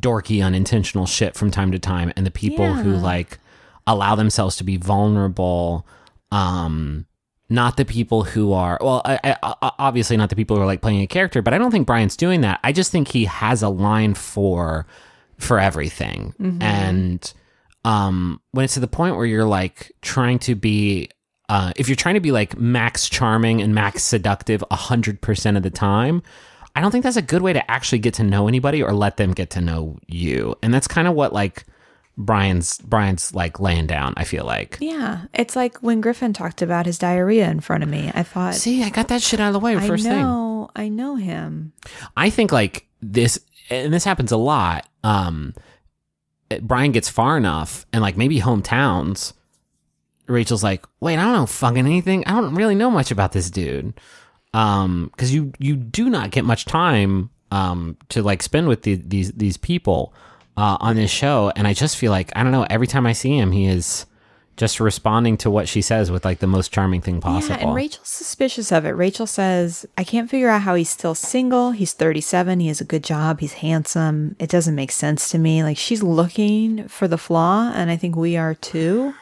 dorky 0.00 0.44
unintentional 0.44 1.06
shit 1.06 1.34
from 1.34 1.50
time 1.50 1.72
to 1.72 1.78
time 1.78 2.12
and 2.16 2.26
the 2.26 2.30
people 2.30 2.72
who 2.74 2.92
like 2.96 3.38
allow 3.86 4.14
themselves 4.14 4.56
to 4.56 4.64
be 4.64 4.76
vulnerable 4.76 5.86
um 6.32 7.06
not 7.48 7.76
the 7.76 7.84
people 7.84 8.24
who 8.24 8.52
are 8.52 8.78
well 8.80 9.00
I, 9.04 9.36
I, 9.42 9.70
obviously 9.78 10.16
not 10.16 10.30
the 10.30 10.36
people 10.36 10.56
who 10.56 10.62
are 10.62 10.66
like 10.66 10.82
playing 10.82 11.00
a 11.02 11.06
character 11.06 11.42
but 11.42 11.54
i 11.54 11.58
don't 11.58 11.70
think 11.70 11.86
brian's 11.86 12.16
doing 12.16 12.40
that. 12.40 12.58
I 12.64 12.72
just 12.72 12.90
think 12.90 13.08
he 13.08 13.24
has 13.26 13.62
a 13.62 13.68
line 13.68 14.14
for 14.14 14.86
for 15.38 15.60
everything. 15.60 16.34
And 16.62 17.32
um 17.84 18.40
when 18.50 18.64
it's 18.64 18.74
to 18.74 18.80
the 18.80 18.88
point 18.88 19.16
where 19.16 19.26
you're 19.26 19.44
like 19.44 19.92
trying 20.02 20.38
to 20.40 20.54
be 20.56 21.08
uh 21.48 21.72
if 21.76 21.88
you're 21.88 21.94
trying 21.94 22.14
to 22.14 22.20
be 22.20 22.32
like 22.32 22.58
max 22.58 23.08
charming 23.08 23.62
and 23.62 23.74
max 23.74 24.02
seductive 24.02 24.64
100% 24.72 25.56
of 25.56 25.62
the 25.62 25.70
time 25.70 26.22
i 26.76 26.80
don't 26.80 26.92
think 26.92 27.02
that's 27.02 27.16
a 27.16 27.22
good 27.22 27.42
way 27.42 27.52
to 27.52 27.70
actually 27.70 27.98
get 27.98 28.14
to 28.14 28.22
know 28.22 28.46
anybody 28.46 28.82
or 28.82 28.92
let 28.92 29.16
them 29.16 29.32
get 29.32 29.50
to 29.50 29.60
know 29.60 29.98
you 30.06 30.54
and 30.62 30.72
that's 30.72 30.86
kind 30.86 31.08
of 31.08 31.14
what 31.14 31.32
like 31.32 31.64
brian's 32.16 32.78
brian's 32.78 33.34
like 33.34 33.58
laying 33.60 33.86
down 33.86 34.14
i 34.16 34.24
feel 34.24 34.44
like 34.44 34.78
Yeah, 34.80 35.26
it's 35.34 35.56
like 35.56 35.78
when 35.78 36.00
Griffin 36.00 36.32
talked 36.32 36.62
about 36.62 36.86
his 36.86 36.98
diarrhea 36.98 37.50
in 37.50 37.60
front 37.60 37.82
of 37.82 37.88
me. 37.90 38.10
I 38.14 38.22
thought, 38.22 38.54
see 38.54 38.82
i 38.84 38.90
got 38.90 39.08
that 39.08 39.22
shit 39.22 39.40
out 39.40 39.48
of 39.48 39.52
the 39.52 39.60
way 39.60 39.76
I 39.76 39.86
first 39.86 40.04
thing 40.04 40.22
know, 40.22 40.70
I 40.74 40.88
know 40.88 41.16
him. 41.16 41.72
I 42.16 42.30
think 42.30 42.52
like 42.52 42.86
this, 43.02 43.38
and 43.70 43.92
this 43.92 44.04
happens 44.04 44.32
a 44.32 44.36
lot. 44.36 44.88
Um, 45.04 45.54
Brian 46.62 46.92
gets 46.92 47.08
far 47.08 47.36
enough, 47.36 47.84
and 47.92 48.02
like 48.02 48.16
maybe 48.16 48.40
hometowns. 48.40 49.32
Rachel's 50.26 50.64
like, 50.64 50.84
wait, 51.00 51.18
I 51.18 51.22
don't 51.24 51.32
know 51.34 51.46
fucking 51.46 51.86
anything. 51.86 52.24
I 52.26 52.32
don't 52.32 52.54
really 52.54 52.74
know 52.74 52.90
much 52.90 53.10
about 53.10 53.32
this 53.32 53.50
dude. 53.50 53.94
Um, 54.56 55.10
because 55.12 55.34
you 55.34 55.52
you 55.58 55.76
do 55.76 56.08
not 56.08 56.30
get 56.30 56.44
much 56.44 56.64
time 56.64 57.30
um 57.50 57.96
to 58.08 58.22
like 58.22 58.42
spend 58.42 58.68
with 58.68 58.82
the, 58.82 58.94
these 58.96 59.30
these 59.32 59.56
people 59.56 60.12
uh 60.56 60.76
on 60.80 60.96
this 60.96 61.10
show, 61.10 61.52
and 61.56 61.66
I 61.66 61.74
just 61.74 61.96
feel 61.96 62.10
like 62.10 62.32
I 62.34 62.42
don't 62.42 62.52
know. 62.52 62.66
Every 62.70 62.86
time 62.86 63.06
I 63.06 63.12
see 63.12 63.36
him, 63.36 63.52
he 63.52 63.66
is 63.66 64.06
just 64.56 64.80
responding 64.80 65.36
to 65.36 65.50
what 65.50 65.68
she 65.68 65.82
says 65.82 66.10
with 66.10 66.24
like 66.24 66.38
the 66.38 66.46
most 66.46 66.72
charming 66.72 67.02
thing 67.02 67.20
possible. 67.20 67.56
Yeah, 67.56 67.66
and 67.66 67.74
Rachel's 67.74 68.08
suspicious 68.08 68.72
of 68.72 68.86
it. 68.86 68.92
Rachel 68.92 69.26
says, 69.26 69.84
I 69.98 70.04
can't 70.04 70.30
figure 70.30 70.48
out 70.48 70.62
how 70.62 70.74
he's 70.74 70.88
still 70.88 71.14
single. 71.14 71.72
He's 71.72 71.92
37. 71.92 72.60
He 72.60 72.68
has 72.68 72.80
a 72.80 72.84
good 72.84 73.04
job. 73.04 73.40
He's 73.40 73.52
handsome. 73.60 74.34
It 74.38 74.48
doesn't 74.48 74.74
make 74.74 74.92
sense 74.92 75.28
to 75.32 75.38
me. 75.38 75.62
Like 75.62 75.76
she's 75.76 76.02
looking 76.02 76.88
for 76.88 77.06
the 77.06 77.18
flaw, 77.18 77.70
and 77.74 77.90
I 77.90 77.96
think 77.98 78.16
we 78.16 78.38
are 78.38 78.54
too. 78.54 79.12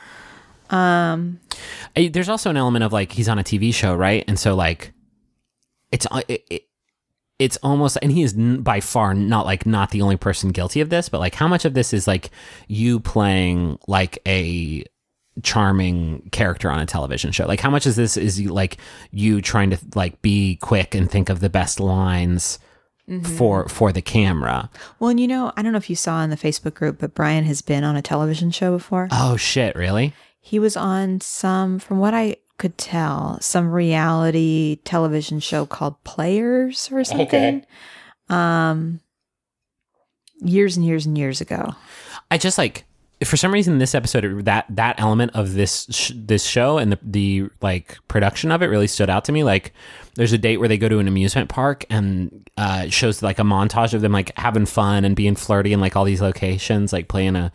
I- 1.97 2.09
there's 2.12 2.29
also 2.29 2.51
an 2.51 2.57
element 2.57 2.85
of 2.85 2.92
like 2.92 3.11
he's 3.12 3.29
on 3.29 3.38
a 3.40 3.44
TV 3.44 3.75
show, 3.75 3.94
right? 3.94 4.25
And 4.29 4.38
so 4.38 4.55
like 4.55 4.92
it's 5.94 6.07
uh, 6.11 6.22
it, 6.28 6.44
it, 6.50 6.62
it's 7.38 7.57
almost 7.62 7.96
and 8.02 8.11
he 8.11 8.22
is 8.22 8.35
n- 8.35 8.62
by 8.62 8.80
far 8.80 9.14
not 9.14 9.46
like 9.46 9.64
not 9.64 9.90
the 9.90 10.02
only 10.02 10.16
person 10.16 10.50
guilty 10.50 10.80
of 10.80 10.90
this, 10.90 11.09
but 11.09 11.20
like 11.20 11.37
how 11.37 11.46
much 11.48 11.64
of 11.64 11.74
this 11.74 11.92
is 11.92 12.07
like 12.09 12.30
you 12.66 12.98
playing 13.00 13.78
like 13.87 14.18
a 14.26 14.85
charming 15.42 16.28
character 16.33 16.68
on 16.68 16.80
a 16.80 16.87
television 16.87 17.30
show? 17.30 17.46
Like 17.46 17.61
how 17.61 17.70
much 17.70 17.87
is 17.87 17.96
this 17.96 18.16
is 18.16 18.40
like 18.40 18.78
you 19.12 19.40
trying 19.40 19.70
to 19.70 19.78
like 19.94 20.20
be 20.20 20.57
quick 20.57 20.94
and 20.94 21.09
think 21.09 21.28
of 21.28 21.38
the 21.40 21.50
best 21.50 21.78
lines 21.78 22.59
for 23.37 23.68
for 23.68 23.92
the 23.92 24.02
camera? 24.02 24.68
Well, 24.98 25.11
and 25.11 25.20
you 25.20 25.28
know, 25.28 25.52
I 25.57 25.62
don't 25.62 25.72
know 25.72 25.78
if 25.78 25.90
you 25.90 25.96
saw 25.96 26.22
in 26.22 26.30
the 26.30 26.37
Facebook 26.37 26.74
group, 26.74 26.98
but 26.98 27.14
Brian 27.14 27.44
has 27.44 27.62
been 27.62 27.85
on 27.85 27.96
a 27.96 28.02
television 28.02 28.50
show 28.50 28.72
before. 28.72 29.09
Oh 29.12 29.37
shit, 29.37 29.76
really? 29.76 30.12
He 30.40 30.59
was 30.59 30.76
on 30.76 31.20
some, 31.20 31.78
from 31.78 31.98
what 31.98 32.14
I 32.14 32.37
could 32.59 32.79
tell, 32.79 33.38
some 33.40 33.71
reality 33.71 34.79
television 34.85 35.40
show 35.40 35.67
called 35.67 36.03
Players 36.05 36.90
or 36.93 37.05
something. 37.05 37.64
Um, 38.29 39.01
years 40.40 40.77
and 40.77 40.87
years 40.87 41.07
and 41.07 41.17
years 41.17 41.40
ago. 41.40 41.75
I 42.31 42.38
just 42.38 42.59
like 42.59 42.85
for 43.25 43.37
some 43.37 43.53
reason 43.53 43.79
this 43.79 43.95
episode 43.95 44.45
that 44.45 44.67
that 44.69 44.99
element 44.99 45.33
of 45.35 45.55
this 45.55 45.87
sh- 45.90 46.12
this 46.14 46.45
show 46.45 46.79
and 46.79 46.93
the 46.93 46.99
the 47.03 47.49
like 47.61 47.99
production 48.09 48.51
of 48.51 48.62
it 48.62 48.67
really 48.67 48.87
stood 48.87 49.11
out 49.11 49.25
to 49.27 49.33
me. 49.33 49.45
Like 49.45 49.73
there's 50.14 50.33
a 50.33 50.38
date 50.38 50.59
where 50.59 50.69
they 50.69 50.79
go 50.79 50.88
to 50.88 50.99
an 50.99 51.09
amusement 51.09 51.49
park 51.49 51.85
and 51.90 52.49
uh, 52.57 52.85
it 52.87 52.93
shows 52.93 53.23
like 53.23 53.38
a 53.38 53.43
montage 53.43 53.95
of 53.95 54.01
them 54.01 54.12
like 54.12 54.37
having 54.38 54.67
fun 54.67 55.05
and 55.05 55.17
being 55.17 55.37
flirty 55.37 55.73
in 55.73 55.81
like 55.81 55.97
all 55.97 56.05
these 56.05 56.23
locations, 56.23 56.93
like 56.93 57.09
playing 57.09 57.37
a 57.37 57.53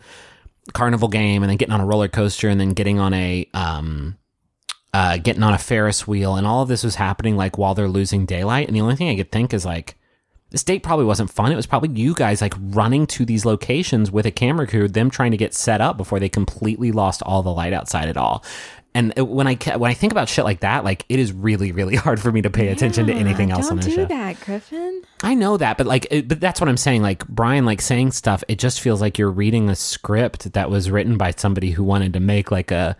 carnival 0.72 1.08
game 1.08 1.42
and 1.42 1.50
then 1.50 1.56
getting 1.56 1.74
on 1.74 1.80
a 1.80 1.86
roller 1.86 2.08
coaster 2.08 2.48
and 2.48 2.60
then 2.60 2.70
getting 2.70 2.98
on 2.98 3.12
a 3.14 3.46
um 3.54 4.16
uh 4.92 5.16
getting 5.18 5.42
on 5.42 5.54
a 5.54 5.58
Ferris 5.58 6.06
wheel 6.06 6.34
and 6.36 6.46
all 6.46 6.62
of 6.62 6.68
this 6.68 6.82
was 6.84 6.96
happening 6.96 7.36
like 7.36 7.56
while 7.58 7.74
they're 7.74 7.88
losing 7.88 8.26
daylight 8.26 8.66
and 8.66 8.76
the 8.76 8.80
only 8.80 8.96
thing 8.96 9.08
I 9.08 9.16
could 9.16 9.30
think 9.32 9.54
is 9.54 9.64
like 9.64 9.96
this 10.50 10.64
date 10.64 10.82
probably 10.82 11.04
wasn't 11.04 11.30
fun. 11.30 11.52
It 11.52 11.56
was 11.56 11.66
probably 11.66 11.90
you 12.00 12.12
guys 12.12 12.40
like 12.42 12.54
running 12.58 13.06
to 13.06 13.24
these 13.24 13.44
locations 13.44 14.10
with 14.10 14.26
a 14.26 14.32
camera 14.32 14.66
crew, 14.66 14.88
them 14.88 15.08
trying 15.08 15.30
to 15.30 15.36
get 15.36 15.54
set 15.54 15.80
up 15.80 15.96
before 15.96 16.18
they 16.18 16.28
completely 16.28 16.90
lost 16.90 17.22
all 17.22 17.44
the 17.44 17.52
light 17.52 17.72
outside 17.72 18.08
at 18.08 18.16
all. 18.16 18.44
And 18.92 19.16
when 19.16 19.46
I 19.46 19.54
when 19.76 19.88
I 19.88 19.94
think 19.94 20.10
about 20.12 20.28
shit 20.28 20.44
like 20.44 20.58
that, 20.60 20.82
like 20.82 21.04
it 21.08 21.20
is 21.20 21.32
really 21.32 21.70
really 21.70 21.94
hard 22.04 22.18
for 22.20 22.32
me 22.32 22.42
to 22.42 22.50
pay 22.50 22.66
attention 22.66 23.06
to 23.06 23.12
anything 23.12 23.50
Yeah, 23.50 23.54
else 23.54 23.70
on 23.70 23.76
the 23.76 23.84
do 23.84 23.90
show. 23.94 24.04
that, 24.06 24.40
Griffin. 24.40 25.02
I 25.22 25.36
know 25.36 25.56
that, 25.56 25.78
but 25.78 25.86
like, 25.86 26.08
it, 26.10 26.26
but 26.26 26.40
that's 26.40 26.60
what 26.60 26.68
I'm 26.68 26.76
saying. 26.76 27.02
Like 27.02 27.24
Brian, 27.28 27.64
like 27.64 27.80
saying 27.80 28.10
stuff, 28.10 28.42
it 28.48 28.58
just 28.58 28.80
feels 28.80 29.00
like 29.00 29.16
you're 29.18 29.30
reading 29.30 29.70
a 29.70 29.76
script 29.76 30.52
that 30.54 30.68
was 30.68 30.90
written 30.90 31.16
by 31.16 31.30
somebody 31.30 31.70
who 31.70 31.84
wanted 31.84 32.12
to 32.14 32.20
make 32.20 32.50
like 32.50 32.72
a 32.72 32.96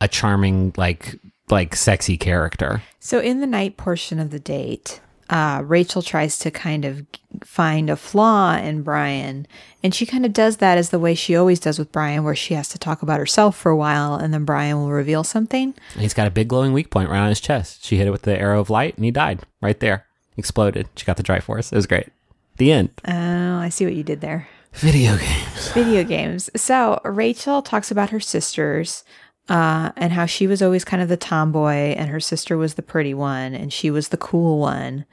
a 0.00 0.08
charming, 0.08 0.72
like 0.78 1.16
like 1.50 1.76
sexy 1.76 2.16
character. 2.16 2.82
So, 3.00 3.20
in 3.20 3.40
the 3.40 3.46
night 3.46 3.76
portion 3.76 4.18
of 4.18 4.30
the 4.30 4.40
date, 4.40 5.00
uh, 5.30 5.62
Rachel 5.64 6.02
tries 6.02 6.38
to 6.38 6.50
kind 6.50 6.84
of 6.84 7.06
find 7.42 7.88
a 7.88 7.96
flaw 7.96 8.56
in 8.56 8.82
Brian. 8.82 9.46
And 9.82 9.94
she 9.94 10.06
kind 10.06 10.24
of 10.24 10.32
does 10.32 10.58
that 10.58 10.78
as 10.78 10.90
the 10.90 10.98
way 10.98 11.14
she 11.14 11.36
always 11.36 11.60
does 11.60 11.78
with 11.78 11.92
Brian, 11.92 12.24
where 12.24 12.34
she 12.34 12.54
has 12.54 12.68
to 12.70 12.78
talk 12.78 13.02
about 13.02 13.18
herself 13.18 13.56
for 13.56 13.70
a 13.70 13.76
while 13.76 14.14
and 14.14 14.32
then 14.32 14.44
Brian 14.44 14.78
will 14.78 14.90
reveal 14.90 15.24
something. 15.24 15.74
And 15.94 16.02
he's 16.02 16.14
got 16.14 16.26
a 16.26 16.30
big 16.30 16.48
glowing 16.48 16.72
weak 16.72 16.90
point 16.90 17.10
right 17.10 17.20
on 17.20 17.28
his 17.28 17.40
chest. 17.40 17.84
She 17.84 17.96
hit 17.96 18.06
it 18.06 18.10
with 18.10 18.22
the 18.22 18.38
arrow 18.38 18.60
of 18.60 18.70
light, 18.70 18.96
and 18.96 19.04
he 19.04 19.10
died 19.10 19.40
right 19.60 19.78
there. 19.80 20.06
Exploded. 20.36 20.88
She 20.96 21.04
got 21.04 21.16
the 21.16 21.22
dry 21.22 21.40
force. 21.40 21.72
It 21.72 21.76
was 21.76 21.86
great. 21.86 22.08
The 22.56 22.72
end. 22.72 22.90
Oh, 23.06 23.58
I 23.58 23.68
see 23.68 23.84
what 23.84 23.94
you 23.94 24.02
did 24.02 24.20
there. 24.20 24.48
Video 24.74 25.16
games. 25.16 25.72
Video 25.72 26.02
games. 26.02 26.50
So, 26.56 27.00
Rachel 27.04 27.62
talks 27.62 27.90
about 27.90 28.10
her 28.10 28.18
sisters. 28.18 29.04
Uh, 29.48 29.92
and 29.96 30.12
how 30.12 30.26
she 30.26 30.46
was 30.46 30.62
always 30.62 30.84
kind 30.84 31.02
of 31.02 31.08
the 31.08 31.16
tomboy 31.16 31.94
and 31.94 32.08
her 32.08 32.20
sister 32.20 32.56
was 32.56 32.74
the 32.74 32.82
pretty 32.82 33.14
one 33.14 33.54
and 33.54 33.72
she 33.72 33.90
was 33.90 34.08
the 34.08 34.16
cool 34.16 34.58
one. 34.58 35.04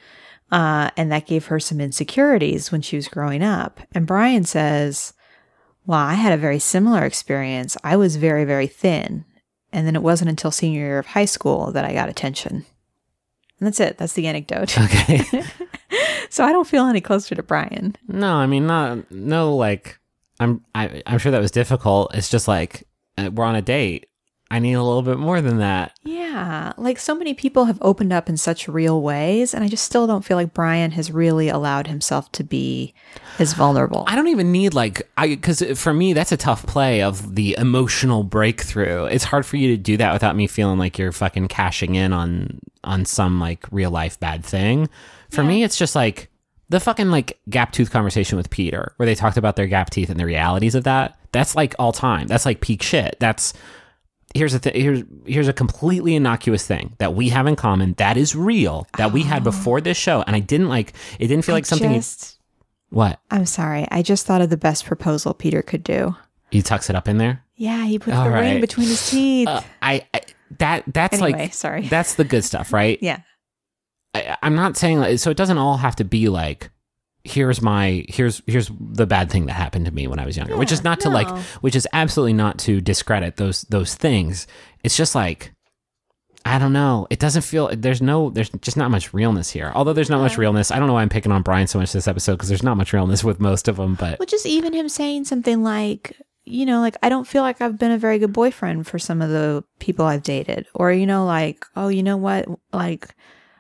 Uh, 0.52 0.90
and 0.98 1.12
that 1.12 1.28
gave 1.28 1.46
her 1.46 1.60
some 1.60 1.80
insecurities 1.80 2.72
when 2.72 2.82
she 2.82 2.98
was 2.98 3.08
growing 3.08 3.42
up. 3.42 3.80
And 3.94 4.06
Brian 4.06 4.44
says, 4.44 5.14
Well, 5.86 6.00
I 6.00 6.16
had 6.16 6.34
a 6.34 6.38
very 6.38 6.60
similar 6.60 7.06
experience. 7.06 7.78
I 7.84 7.96
was 7.96 8.18
very, 8.18 8.44
very 8.44 8.68
thin. 8.68 9.24
And 9.72 9.88
then 9.88 9.96
it 9.96 10.04
wasn't 10.04 10.30
until 10.30 10.52
senior 10.52 10.82
year 10.82 11.00
of 11.00 11.08
high 11.08 11.26
school 11.26 11.72
that 11.72 11.86
I 11.86 11.94
got 11.94 12.10
attention. 12.10 12.66
And 13.60 13.68
that's 13.68 13.80
it. 13.80 13.98
That's 13.98 14.14
the 14.14 14.28
anecdote. 14.28 14.78
Okay. 14.78 15.24
so 16.30 16.44
I 16.44 16.52
don't 16.52 16.68
feel 16.68 16.86
any 16.86 17.00
closer 17.00 17.36
to 17.36 17.44
Brian. 17.44 17.96
no, 18.08 18.34
I 18.34 18.48
mean, 18.48 18.68
not 18.68 19.10
no 19.12 19.56
like. 19.56 20.00
I'm 20.40 20.66
I, 20.74 21.04
I'm 21.06 21.20
sure 21.20 21.32
that 21.32 21.40
was 21.40 21.52
difficult. 21.52 22.16
It's 22.16 22.30
just 22.30 22.48
like 22.48 22.88
uh, 23.18 23.30
we're 23.32 23.46
on 23.46 23.56
a 23.56 23.62
date. 23.62 24.08
I 24.52 24.60
need 24.60 24.74
a 24.74 24.84
little 24.84 25.02
bit 25.02 25.18
more 25.18 25.40
than 25.40 25.60
that. 25.60 25.98
Yeah, 26.04 26.74
like 26.78 27.00
so 27.00 27.16
many 27.16 27.34
people 27.34 27.66
have 27.66 27.78
opened 27.82 28.12
up 28.12 28.28
in 28.28 28.36
such 28.36 28.68
real 28.68 29.02
ways, 29.02 29.54
and 29.54 29.64
I 29.64 29.70
just 29.70 29.86
still 29.86 30.08
don't 30.08 30.26
feel 30.26 30.36
like 30.36 30.54
Bryan 30.54 30.92
has 30.92 31.10
really 31.10 31.48
allowed 31.48 31.88
himself 31.88 32.30
to 32.34 32.44
be 32.44 32.94
as 33.40 33.54
vulnerable. 33.54 34.04
I 34.08 34.18
don't 34.18 34.28
even 34.28 34.52
need 34.52 34.74
like 34.74 35.10
I 35.16 35.30
because 35.30 35.64
for 35.80 35.94
me 35.94 36.12
that's 36.12 36.34
a 36.34 36.38
tough 36.38 36.66
play 36.66 37.02
of 37.02 37.36
the 37.36 37.56
emotional 37.58 38.24
breakthrough. 38.24 39.06
It's 39.06 39.24
hard 39.24 39.46
for 39.46 39.56
you 39.56 39.70
to 39.70 39.78
do 39.78 39.96
that 39.96 40.12
without 40.12 40.36
me 40.36 40.48
feeling 40.48 40.78
like 40.78 40.98
you're 40.98 41.14
fucking 41.14 41.48
cashing 41.48 41.96
in 41.96 42.12
on 42.12 42.60
on 42.84 43.06
some 43.06 43.40
like 43.40 43.66
real 43.72 43.90
life 43.90 44.20
bad 44.20 44.44
thing. 44.44 44.90
For 45.30 45.46
me, 45.46 45.64
it's 45.64 45.78
just 45.78 45.96
like 45.96 46.30
the 46.68 46.82
fucking 46.82 47.10
like 47.10 47.40
gap 47.50 47.72
tooth 47.72 47.90
conversation 47.90 48.36
with 48.36 48.50
Peter, 48.50 48.92
where 48.98 49.06
they 49.06 49.16
talked 49.16 49.38
about 49.38 49.56
their 49.56 49.68
gap 49.68 49.92
teeth 49.92 50.10
and 50.10 50.20
the 50.20 50.26
realities 50.26 50.76
of 50.76 50.84
that. 50.84 51.18
That's 51.32 51.56
like 51.56 51.74
all 51.80 51.94
time. 51.94 52.28
That's 52.28 52.46
like 52.46 52.60
peak 52.60 52.84
shit. 52.84 53.16
That's 53.22 53.54
here's 54.36 54.54
a 54.54 54.60
th- 54.60 54.76
here's 54.76 55.04
here's 55.26 55.48
a 55.48 55.54
completely 55.54 56.16
innocuous 56.16 56.66
thing 56.66 56.96
that 57.00 57.14
we 57.14 57.30
have 57.30 57.48
in 57.48 57.56
common 57.56 57.94
that 57.94 58.18
is 58.18 58.36
real 58.36 58.88
that 58.98 59.12
we 59.12 59.24
had 59.24 59.44
before 59.44 59.82
this 59.82 59.98
show, 59.98 60.22
and 60.28 60.36
I 60.36 60.40
didn't 60.40 60.70
like. 60.70 60.94
It 61.20 61.28
didn't 61.28 61.46
feel 61.46 61.56
like 61.56 61.66
something. 61.66 61.92
you- 61.94 62.02
what 62.90 63.20
I'm 63.32 63.46
sorry. 63.46 63.88
I 63.90 64.02
just 64.02 64.26
thought 64.26 64.42
of 64.42 64.50
the 64.50 64.58
best 64.58 64.86
proposal 64.86 65.34
Peter 65.34 65.62
could 65.62 65.84
do. 65.84 66.16
he 66.52 66.62
tucks 66.62 66.90
it 66.90 66.96
up 66.96 67.08
in 67.08 67.18
there. 67.18 67.44
Yeah, 67.56 67.86
he 67.86 67.98
put 68.00 68.14
All 68.14 68.26
the 68.26 68.32
ring 68.32 68.60
between 68.60 68.88
his 68.88 69.10
teeth. 69.10 69.48
Uh, 69.48 69.62
I, 69.82 70.06
I 70.14 70.22
that 70.60 70.84
that's 70.88 71.22
Anyway, 71.22 71.40
like 71.44 71.54
sorry. 71.54 71.88
that's 71.88 72.16
the 72.16 72.26
good 72.26 72.44
stuff, 72.44 72.74
right? 72.74 72.98
yeah. 73.02 73.22
I, 74.14 74.36
I'm 74.42 74.56
not 74.56 74.76
saying 74.76 75.00
like, 75.00 75.20
so. 75.20 75.32
It 75.32 75.38
doesn't 75.38 75.58
all 75.58 75.78
have 75.78 75.96
to 75.98 76.04
be 76.04 76.28
like 76.28 76.70
here's 77.24 77.62
my 77.62 78.06
here's 78.10 78.42
here's 78.48 78.72
the 78.80 79.06
bad 79.06 79.30
thing 79.30 79.46
that 79.46 79.54
happened 79.54 79.86
to 79.86 79.92
me 79.92 80.08
when 80.08 80.20
I 80.20 80.26
was 80.26 80.38
younger, 80.38 80.58
which 80.58 80.72
is 80.72 80.80
Yeah, 80.80 80.90
not 80.90 81.00
to 81.02 81.10
like 81.10 81.30
which 81.62 81.76
is 81.76 81.88
absolutely 81.94 82.34
not 82.34 82.58
to 82.60 82.82
discredit 82.82 83.38
those 83.38 83.62
those 83.64 83.96
things. 83.96 84.48
It's 84.84 84.98
just 84.98 85.16
like 85.16 85.54
I 86.44 86.58
don't 86.58 86.74
know. 86.74 87.06
It 87.12 87.20
doesn't 87.20 87.44
feel 87.44 87.70
there's 87.72 88.02
no 88.02 88.32
there's 88.32 88.50
just 88.50 88.78
not 88.78 88.90
much 88.90 89.14
realness 89.14 89.52
here. 89.52 89.72
Although 89.76 89.94
there's 89.94 90.10
not 90.10 90.22
much 90.22 90.38
realness. 90.38 90.72
I 90.72 90.80
don't 90.80 90.88
know 90.88 90.94
why 90.94 91.04
I'm 91.04 91.10
picking 91.10 91.32
on 91.32 91.44
Bryan 91.44 91.68
so 91.68 91.80
much 91.80 91.94
this 91.94 92.08
episode 92.08 92.34
because 92.34 92.50
there's 92.50 92.64
not 92.64 92.78
much 92.78 92.94
realness 92.94 93.24
with 93.24 93.40
most 93.40 93.68
of 93.68 93.76
them. 93.76 93.96
But 93.96 94.18
Well, 94.18 94.26
just 94.26 94.48
even 94.48 94.74
him 94.74 94.90
saying 94.90 95.26
something 95.26 95.62
like, 95.62 96.20
you 96.44 96.66
know, 96.66 96.82
like, 96.82 96.98
I 97.04 97.10
don't 97.10 97.28
feel 97.28 97.44
like 97.44 97.62
I've 97.62 97.78
been 97.78 97.92
a 97.92 97.98
very 97.98 98.18
good 98.18 98.34
boyfriend 98.34 98.88
for 98.88 98.98
some 98.98 99.22
of 99.22 99.30
the 99.30 99.64
people 99.80 100.06
I've 100.06 100.24
dated. 100.24 100.66
Or, 100.74 100.92
you 100.92 101.06
know, 101.06 101.26
like, 101.26 101.64
oh, 101.76 101.90
you 101.90 102.02
know 102.02 102.18
what? 102.18 102.48
Like, 102.74 103.14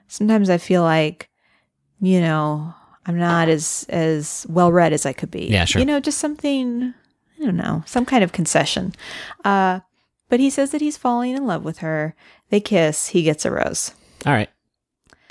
sometimes 0.07 0.49
I 0.49 0.57
feel 0.57 0.81
like, 0.81 1.29
you 1.99 2.19
know, 2.19 2.73
I'm 3.11 3.19
not 3.19 3.49
as, 3.49 3.85
as 3.89 4.45
well 4.49 4.71
read 4.71 4.93
as 4.93 5.05
I 5.05 5.13
could 5.13 5.29
be. 5.31 5.47
Yeah, 5.47 5.65
sure. 5.65 5.79
You 5.79 5.85
know, 5.85 5.99
just 5.99 6.17
something, 6.17 6.93
I 7.39 7.45
don't 7.45 7.57
know, 7.57 7.83
some 7.85 8.05
kind 8.05 8.23
of 8.23 8.31
concession. 8.31 8.93
Uh, 9.45 9.81
but 10.29 10.39
he 10.39 10.49
says 10.49 10.71
that 10.71 10.81
he's 10.81 10.97
falling 10.97 11.35
in 11.35 11.45
love 11.45 11.63
with 11.65 11.79
her. 11.79 12.15
They 12.49 12.59
kiss. 12.61 13.07
He 13.09 13.23
gets 13.23 13.45
a 13.45 13.51
rose. 13.51 13.93
all 14.25 14.33
right, 14.33 14.49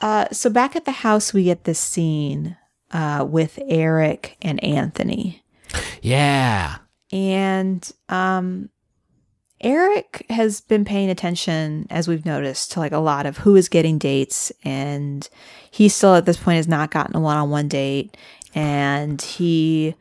Uh, 0.01 0.27
so 0.33 0.51
back 0.51 0.77
at 0.77 0.85
the 0.85 0.93
house, 0.93 1.33
we 1.33 1.45
get 1.45 1.65
this 1.65 1.79
scene 1.81 2.57
uh, 2.91 3.25
with 3.29 3.59
Eric 3.67 4.37
and 4.43 4.63
Anthony. 4.65 5.43
yeah, 6.03 6.77
And 7.13 7.91
um 8.09 8.69
Eric 9.61 10.25
has 10.31 10.61
been 10.61 10.85
paying 10.85 11.11
attention, 11.11 11.87
as 11.91 12.09
we've 12.09 12.25
noticed, 12.25 12.73
to 12.73 12.81
like 12.81 12.93
a 12.93 12.99
lot 12.99 13.27
of 13.27 13.39
who 13.39 13.57
is 13.57 13.69
getting 13.69 13.99
dates, 13.99 14.51
and 14.65 15.29
he 15.71 15.89
still 15.89 16.15
at 16.15 16.27
this 16.27 16.39
point 16.39 16.57
has 16.57 16.69
not 16.69 16.91
gotten 16.91 17.17
a 17.17 17.21
one-on-one 17.21 17.69
date, 17.69 18.17
and 18.55 19.21
he 19.21 19.95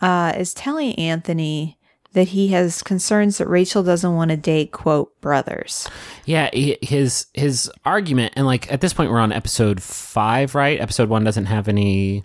uh, 0.00 0.32
is 0.36 0.52
telling 0.52 0.94
Anthony 0.96 1.78
that 2.12 2.28
he 2.28 2.48
has 2.48 2.82
concerns 2.82 3.38
that 3.38 3.48
Rachel 3.48 3.82
doesn't 3.82 4.14
want 4.14 4.30
to 4.30 4.36
date 4.36 4.72
quote 4.72 5.20
brothers. 5.20 5.88
Yeah, 6.24 6.48
his 6.52 7.26
his 7.34 7.70
argument, 7.84 8.34
and 8.36 8.46
like 8.46 8.72
at 8.72 8.80
this 8.80 8.92
point, 8.92 9.10
we're 9.10 9.18
on 9.18 9.32
episode 9.32 9.82
five, 9.82 10.54
right? 10.54 10.80
Episode 10.80 11.08
one 11.08 11.24
doesn't 11.24 11.46
have 11.46 11.68
any 11.68 12.24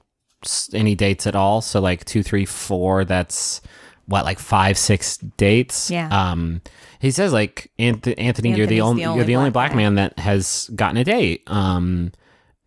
any 0.74 0.96
dates 0.96 1.28
at 1.28 1.36
all. 1.36 1.62
So 1.62 1.82
like 1.82 2.06
two, 2.06 2.24
three, 2.24 2.46
four. 2.46 3.04
That's 3.04 3.62
what 4.10 4.26
like 4.26 4.40
five, 4.40 4.78
six 4.78 5.18
dates. 5.18 5.90
Yeah. 5.90 6.10
Um, 6.12 6.62
he 7.00 7.12
says 7.12 7.32
like 7.32 7.72
Anth- 7.80 8.14
Anthony, 8.18 8.54
you're 8.54 8.68
the 8.68 8.82
only 8.82 9.06
the 9.06 9.14
you're 9.16 9.24
the 9.24 9.36
only 9.38 9.50
black 9.52 9.72
guy. 9.72 9.78
man 9.78 9.96
that 9.96 10.20
has 10.20 10.70
gotten 10.76 10.98
a 10.98 11.04
date. 11.04 11.44
Um, 11.48 12.12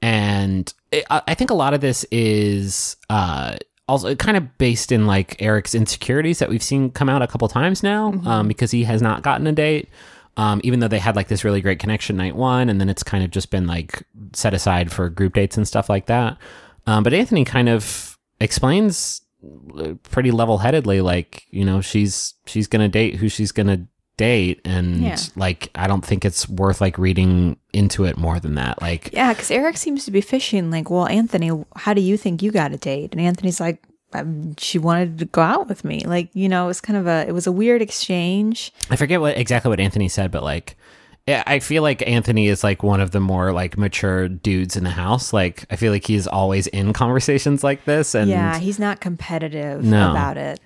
and 0.01 0.73
it, 0.91 1.05
I 1.11 1.23
I 1.29 1.35
think 1.35 1.51
a 1.51 1.55
lot 1.55 1.75
of 1.75 1.81
this 1.81 2.05
is 2.11 2.97
uh 3.11 3.57
also 3.89 4.15
kind 4.15 4.37
of 4.37 4.57
based 4.59 4.93
in 4.93 5.07
like 5.07 5.41
Eric's 5.43 5.75
insecurities 5.75 6.39
that 6.39 6.49
we've 6.49 6.63
seen 6.63 6.91
come 6.91 7.09
out 7.09 7.21
a 7.23 7.27
couple 7.27 7.49
times 7.49 7.83
now, 7.83 8.13
Mm-hmm. 8.13 8.27
um, 8.27 8.49
because 8.49 8.71
he 8.71 8.85
has 8.85 9.03
not 9.03 9.23
gotten 9.23 9.47
a 9.47 9.53
date. 9.53 9.89
Um, 10.39 10.63
even 10.65 10.81
though 10.81 10.89
they 10.89 10.99
had 11.01 11.15
like 11.15 11.29
this 11.29 11.45
really 11.45 11.61
great 11.61 11.79
connection 11.79 12.17
night 12.17 12.35
one, 12.37 12.71
and 12.71 12.81
then 12.81 12.89
it's 12.89 13.03
kind 13.03 13.23
of 13.23 13.31
just 13.31 13.51
been 13.51 13.67
like 13.67 14.03
set 14.33 14.55
aside 14.55 14.91
for 14.91 15.11
group 15.11 15.35
dates 15.35 15.59
and 15.59 15.69
stuff 15.69 15.91
like 15.91 16.07
that. 16.07 16.39
Um, 16.87 17.03
but 17.03 17.13
Anthony 17.13 17.45
kind 17.45 17.69
of 17.69 18.17
explains 18.41 19.22
pretty 20.05 20.31
level 20.31 20.59
headedly, 20.59 21.01
like 21.01 21.47
you 21.51 21.65
know, 21.65 21.81
she's 21.81 22.35
she's 22.47 22.67
gonna 22.67 22.89
date 22.89 23.17
who 23.17 23.29
she's 23.29 23.53
gonna 23.53 23.87
date, 24.17 24.61
and 24.65 24.99
Yeah. 25.03 25.17
like 25.37 25.71
I 25.75 25.87
don't 25.87 26.05
think 26.05 26.25
it's 26.25 26.49
worth 26.49 26.81
like 26.81 26.99
reading 26.99 27.57
into 27.73 28.05
it 28.05 28.17
more 28.17 28.39
than 28.39 28.55
that. 28.57 28.81
Like 28.83 29.11
Yeah, 29.13 29.33
because 29.33 29.51
Eric 29.51 29.77
seems 29.77 30.05
to 30.05 30.11
be 30.11 30.21
fishing. 30.21 30.71
Like, 30.71 30.91
well, 30.91 31.07
Anthony, 31.07 31.51
how 31.77 31.95
do 31.95 32.01
you 32.01 32.17
think 32.17 32.43
you 32.43 32.51
got 32.51 32.73
a 32.73 32.77
date? 32.77 33.13
And 33.13 33.21
Anthony's 33.21 33.59
like, 33.61 33.83
um, 34.13 34.55
she 34.59 34.79
wanted 34.79 35.19
to 35.21 35.25
go 35.25 35.41
out 35.41 35.69
with 35.69 35.85
me. 35.85 36.01
Like, 36.05 36.29
you 36.35 36.49
know, 36.49 36.65
it 36.65 36.69
was 36.69 36.83
kind 36.83 36.99
of 36.99 37.07
a, 37.07 37.27
it 37.27 37.33
was 37.33 37.47
a 37.47 37.53
weird 37.53 37.81
exchange. 37.81 38.71
I 38.91 38.97
forget 38.97 39.21
what 39.23 39.39
exactly 39.39 39.71
what 39.71 39.81
Anthony 39.81 40.09
said, 40.09 40.31
but 40.31 40.43
like 40.43 40.77
I 41.29 41.43
I 41.47 41.59
feel 41.61 41.83
like 41.83 42.07
Anthony 42.09 42.49
is 42.49 42.63
like 42.65 42.83
one 42.83 43.01
of 43.01 43.11
the 43.13 43.21
more 43.21 43.53
like 43.53 43.77
mature 43.79 44.29
dudes 44.29 44.77
in 44.77 44.85
the 44.85 44.91
house. 44.91 45.33
Like 45.33 45.65
I 45.71 45.77
feel 45.77 45.93
like 45.93 46.07
he's 46.07 46.27
always 46.27 46.67
in 46.69 46.93
conversations 46.93 47.63
like 47.65 47.85
this 47.85 48.15
and 48.15 48.29
yeah, 48.31 48.59
he's 48.59 48.79
not 48.79 49.01
competitive 49.01 49.85
No. 49.85 50.11
about 50.11 50.37
it. 50.37 50.61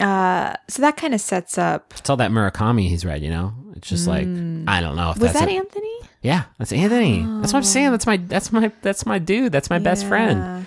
Uh, 0.00 0.54
so 0.68 0.80
that 0.82 0.96
kind 0.96 1.12
of 1.14 1.20
sets 1.20 1.58
up. 1.58 1.92
it's 1.96 2.08
all 2.08 2.16
that 2.16 2.30
Murakami 2.30 2.88
he's 2.88 3.04
read, 3.04 3.22
you 3.22 3.30
know? 3.30 3.52
It's 3.74 3.88
just 3.88 4.06
like 4.06 4.26
I 4.26 4.80
don't 4.80 4.96
know 4.96 5.10
if 5.10 5.16
Mm. 5.16 5.20
Was 5.22 5.32
that's 5.32 5.40
that 5.40 5.48
it. 5.48 5.56
Anthony? 5.56 5.94
Yeah, 6.22 6.44
that's 6.58 6.72
Anthony. 6.72 7.22
That's 7.40 7.52
what 7.52 7.58
I'm 7.58 7.64
saying. 7.64 7.90
That's 7.92 8.06
my 8.06 8.16
that's 8.16 8.52
my 8.52 8.72
that's 8.82 9.06
my 9.06 9.18
dude. 9.18 9.52
That's 9.52 9.70
my 9.70 9.78
best 9.78 10.04
friend. 10.06 10.66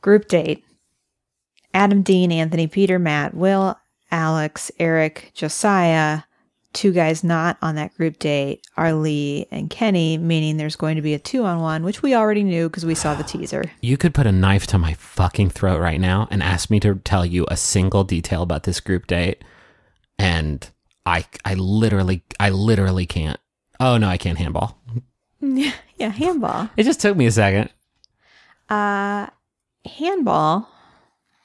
Group 0.00 0.28
date. 0.28 0.64
Adam, 1.74 2.02
Dean, 2.02 2.32
Anthony, 2.32 2.66
Peter, 2.66 2.98
Matt, 2.98 3.34
Will, 3.34 3.76
Alex, 4.10 4.70
Eric, 4.78 5.32
Josiah. 5.34 6.22
Two 6.78 6.92
guys 6.92 7.24
not 7.24 7.58
on 7.60 7.74
that 7.74 7.92
group 7.96 8.20
date 8.20 8.64
are 8.76 8.92
Lee 8.92 9.48
and 9.50 9.68
Kenny, 9.68 10.16
meaning 10.16 10.58
there's 10.58 10.76
going 10.76 10.94
to 10.94 11.02
be 11.02 11.12
a 11.12 11.18
two 11.18 11.44
on 11.44 11.58
one, 11.58 11.82
which 11.82 12.04
we 12.04 12.14
already 12.14 12.44
knew 12.44 12.68
because 12.68 12.86
we 12.86 12.94
saw 12.94 13.16
the 13.16 13.24
teaser. 13.24 13.64
You 13.80 13.96
could 13.96 14.14
put 14.14 14.28
a 14.28 14.30
knife 14.30 14.68
to 14.68 14.78
my 14.78 14.94
fucking 14.94 15.50
throat 15.50 15.80
right 15.80 16.00
now 16.00 16.28
and 16.30 16.40
ask 16.40 16.70
me 16.70 16.78
to 16.78 16.94
tell 16.94 17.26
you 17.26 17.46
a 17.48 17.56
single 17.56 18.04
detail 18.04 18.44
about 18.44 18.62
this 18.62 18.78
group 18.78 19.08
date 19.08 19.42
and 20.20 20.70
I 21.04 21.24
I 21.44 21.54
literally 21.54 22.22
I 22.38 22.50
literally 22.50 23.06
can't. 23.06 23.40
Oh 23.80 23.96
no, 23.96 24.08
I 24.08 24.16
can't 24.16 24.38
handball. 24.38 24.78
yeah, 25.40 25.72
handball. 26.10 26.70
It 26.76 26.84
just 26.84 27.00
took 27.00 27.16
me 27.16 27.26
a 27.26 27.32
second. 27.32 27.70
Uh, 28.68 29.26
handball, 29.84 30.70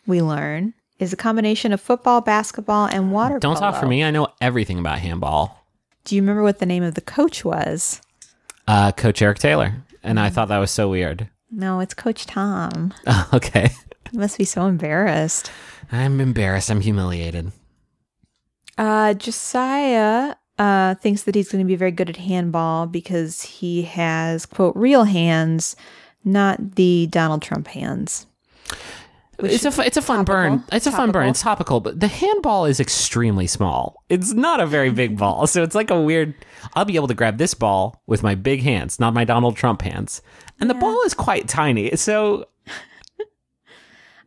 we 0.06 0.22
learn, 0.22 0.76
is 1.00 1.14
a 1.14 1.18
combination 1.18 1.74
of 1.74 1.82
football, 1.82 2.22
basketball, 2.22 2.88
and 2.88 3.12
water 3.12 3.40
Don't 3.40 3.58
talk 3.58 3.80
for 3.80 3.88
me. 3.88 4.04
I 4.04 4.12
know 4.12 4.28
everything 4.42 4.80
about 4.80 5.00
handball. 5.00 5.66
Do 6.06 6.16
you 6.16 6.22
remember 6.22 6.44
what 6.44 6.60
the 6.60 6.66
name 6.66 6.84
of 6.84 6.96
the 6.96 7.02
coach 7.02 7.44
was? 7.46 8.02
Uh, 8.68 8.92
Coach 8.92 9.22
Eric 9.22 9.40
Taylor, 9.40 9.74
and 10.04 10.20
I 10.20 10.30
thought 10.30 10.48
that 10.50 10.58
was 10.60 10.72
so 10.72 10.90
weird. 10.90 11.30
No, 11.52 11.80
it's 11.80 11.94
Coach 11.94 12.26
Tom. 12.26 12.94
okay, 13.34 13.72
You 14.12 14.20
must 14.20 14.38
be 14.38 14.46
so 14.46 14.66
embarrassed. 14.66 15.52
I'm 15.92 16.20
embarrassed. 16.20 16.70
I'm 16.70 16.82
humiliated. 16.82 17.52
Uh, 18.78 19.14
Josiah 19.14 20.36
uh, 20.58 20.96
thinks 20.96 21.24
that 21.24 21.36
he's 21.36 21.52
going 21.52 21.64
to 21.64 21.68
be 21.68 21.76
very 21.76 21.92
good 21.92 22.10
at 22.10 22.18
handball 22.18 22.88
because 22.88 23.42
he 23.44 23.84
has, 23.84 24.46
quote, 24.46 24.76
real 24.76 25.04
hands, 25.04 25.76
not 26.24 26.76
the 26.76 27.08
Donald 27.08 27.42
Trump 27.42 27.68
hands. 27.68 28.26
It's 29.40 29.66
a 29.66 29.82
it's 29.86 29.98
a 29.98 30.02
fun 30.02 30.24
burn. 30.26 30.64
It's 30.72 30.86
a 30.88 30.92
fun 30.92 31.12
burn. 31.12 31.28
It's 31.28 31.42
topical, 31.42 31.80
but 31.80 32.00
the 32.00 32.08
handball 32.08 32.66
is 32.66 32.80
extremely 32.80 33.48
small. 33.48 34.04
It's 34.10 34.32
not 34.34 34.60
a 34.60 34.66
very 34.68 34.92
big 34.92 35.18
ball, 35.18 35.48
so 35.48 35.64
it's 35.64 35.76
like 35.76 35.90
a 35.90 36.00
weird. 36.00 36.36
I'll 36.76 36.86
be 36.86 36.96
able 36.96 37.08
to 37.08 37.14
grab 37.16 37.38
this 37.38 37.54
ball 37.54 38.02
with 38.06 38.22
my 38.24 38.36
big 38.36 38.62
hands, 38.62 39.00
not 39.00 39.14
my 39.14 39.26
Donald 39.26 39.56
Trump 39.58 39.82
hands, 39.82 40.22
and 40.60 40.70
the 40.70 40.76
ball 40.76 41.02
is 41.04 41.14
quite 41.14 41.48
tiny. 41.48 41.96
So 41.96 42.46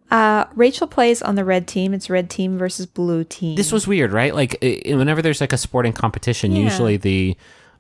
Uh, 0.08 0.44
Rachel 0.54 0.86
plays 0.86 1.20
on 1.20 1.34
the 1.34 1.44
red 1.44 1.66
team. 1.66 1.92
It's 1.92 2.08
red 2.08 2.30
team 2.30 2.58
versus 2.58 2.86
blue 2.86 3.24
team. 3.24 3.56
this 3.56 3.72
was 3.72 3.88
weird, 3.88 4.12
right? 4.12 4.32
Like 4.34 4.56
whenever 4.62 5.20
there's 5.20 5.40
like 5.40 5.52
a 5.52 5.58
sporting 5.58 5.92
competition, 5.92 6.52
Yeah. 6.52 6.62
usually 6.62 6.96
the 6.96 7.36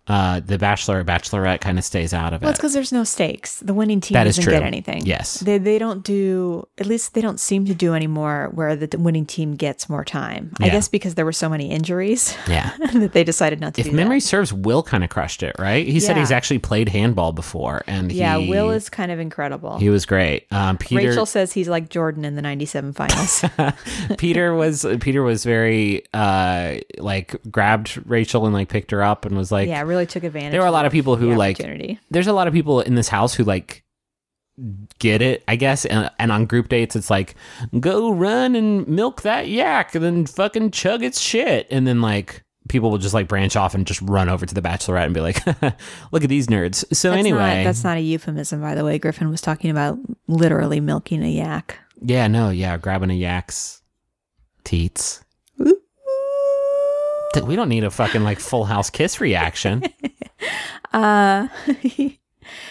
uh, 0.08 0.40
the 0.40 0.56
bachelor 0.58 1.00
or 1.00 1.04
bachelorette 1.04 1.60
kind 1.60 1.78
of 1.78 1.84
stays 1.84 2.14
out 2.14 2.32
of 2.32 2.42
it. 2.42 2.44
Well, 2.44 2.50
it's 2.50 2.58
because 2.60 2.74
there's 2.74 2.92
no 2.92 3.02
stakes. 3.04 3.58
The 3.60 3.74
winning 3.74 4.00
team 4.00 4.14
That 4.14 4.24
doesn't 4.24 4.44
get 4.44 4.62
anything. 4.62 5.04
Yes. 5.04 5.40
they 5.40 5.58
they 5.58 5.78
don't 5.78 6.04
do. 6.04 6.66
At 6.78 6.86
least 6.86 7.14
they 7.14 7.20
don't 7.20 7.40
seem 7.40 7.64
to 7.66 7.74
do 7.74 7.94
anymore. 7.94 8.50
Where 8.54 8.76
the 8.76 8.96
winning 8.98 9.26
team 9.26 9.54
gets 9.56 9.88
more 9.88 10.04
time. 10.04 10.52
I 10.60 10.68
guess 10.68 10.88
because 10.88 11.14
there 11.16 11.24
were 11.24 11.32
so 11.32 11.48
many 11.48 11.70
injuries 11.70 12.36
Yeah. 12.48 12.72
that 12.92 13.12
they 13.12 13.24
decided 13.24 13.60
not 13.60 13.74
to. 13.74 13.80
If 13.80 13.92
memory 13.92 14.18
that. 14.18 14.26
serves, 14.26 14.52
Will 14.52 14.82
kind 14.82 15.02
of 15.02 15.10
crushed 15.10 15.42
it, 15.42 15.56
right? 15.58 15.86
He 15.86 15.98
said 16.00 16.16
he's 16.16 16.30
actually 16.30 16.58
played 16.58 16.88
handball 16.88 17.32
before, 17.32 17.82
and 17.86 18.12
yeah, 18.12 18.38
he, 18.38 18.48
Will 18.48 18.70
is 18.70 18.88
kind 18.88 19.10
of 19.10 19.18
incredible. 19.18 19.78
he 19.78 19.88
was 19.88 20.06
great. 20.06 20.46
Um, 20.52 20.76
Peter 20.78 21.08
Rachel 21.08 21.26
says 21.26 21.52
he's 21.52 21.68
like 21.68 21.88
Jordan 21.88 22.24
in 22.24 22.36
the 22.36 22.42
'97 22.42 22.92
finals. 22.92 23.44
Peter 24.18 24.54
was 24.54 24.86
Peter 25.00 25.22
was 25.22 25.44
very 25.44 26.04
uh 26.14 26.76
like 26.98 27.34
grabbed 27.50 28.00
Rachel 28.06 28.44
and 28.44 28.54
like 28.54 28.68
picked 28.68 28.90
her 28.90 29.02
up 29.02 29.24
and 29.24 29.36
was 29.36 29.50
like 29.50 29.68
yeah, 29.68 29.82
really 29.82 29.95
took 30.04 30.24
advantage. 30.24 30.52
there 30.52 30.60
were 30.60 30.66
a 30.66 30.72
lot 30.72 30.84
of 30.84 30.92
people 30.92 31.16
who 31.16 31.34
like 31.34 31.58
there's 32.10 32.26
a 32.26 32.32
lot 32.32 32.46
of 32.46 32.52
people 32.52 32.80
in 32.80 32.94
this 32.94 33.08
house 33.08 33.34
who 33.34 33.44
like 33.44 33.82
get 34.98 35.20
it 35.20 35.44
I 35.46 35.56
guess 35.56 35.84
and, 35.84 36.10
and 36.18 36.32
on 36.32 36.46
group 36.46 36.68
dates 36.68 36.96
it's 36.96 37.10
like 37.10 37.34
go 37.78 38.10
run 38.12 38.54
and 38.56 38.86
milk 38.88 39.22
that 39.22 39.48
yak 39.48 39.94
and 39.94 40.02
then 40.04 40.26
fucking 40.26 40.70
chug 40.70 41.02
its 41.02 41.20
shit 41.20 41.66
and 41.70 41.86
then 41.86 42.00
like 42.00 42.42
people 42.68 42.90
will 42.90 42.98
just 42.98 43.12
like 43.14 43.28
branch 43.28 43.54
off 43.54 43.74
and 43.74 43.86
just 43.86 44.00
run 44.02 44.28
over 44.30 44.46
to 44.46 44.54
the 44.54 44.62
bachelorette 44.62 45.04
and 45.04 45.14
be 45.14 45.20
like 45.20 45.44
look 46.10 46.24
at 46.24 46.30
these 46.30 46.46
nerds 46.46 46.84
so 46.94 47.10
That's 47.10 47.18
anyway 47.20 47.58
not, 47.58 47.64
that's 47.64 47.84
not 47.84 47.96
a 47.98 48.00
euphemism, 48.00 48.60
by 48.60 48.74
the 48.74 48.84
way. 48.84 48.98
Griffin 48.98 49.28
was 49.28 49.40
talking 49.40 49.70
about 49.70 49.98
literally 50.26 50.80
milking 50.80 51.22
a 51.22 51.30
yak. 51.30 51.78
yeah 52.02 52.26
no 52.26 52.48
yeah 52.50 52.76
grabbing 52.78 53.10
a 53.10 53.14
yak's 53.14 53.82
teats 54.64 55.22
we 57.44 57.56
don't 57.56 57.68
need 57.68 57.84
a 57.84 57.90
fucking 57.90 58.22
like 58.24 58.38
full 58.40 58.64
house 58.64 58.90
kiss 58.90 59.20
reaction 59.20 59.82
Uh, 60.92 61.48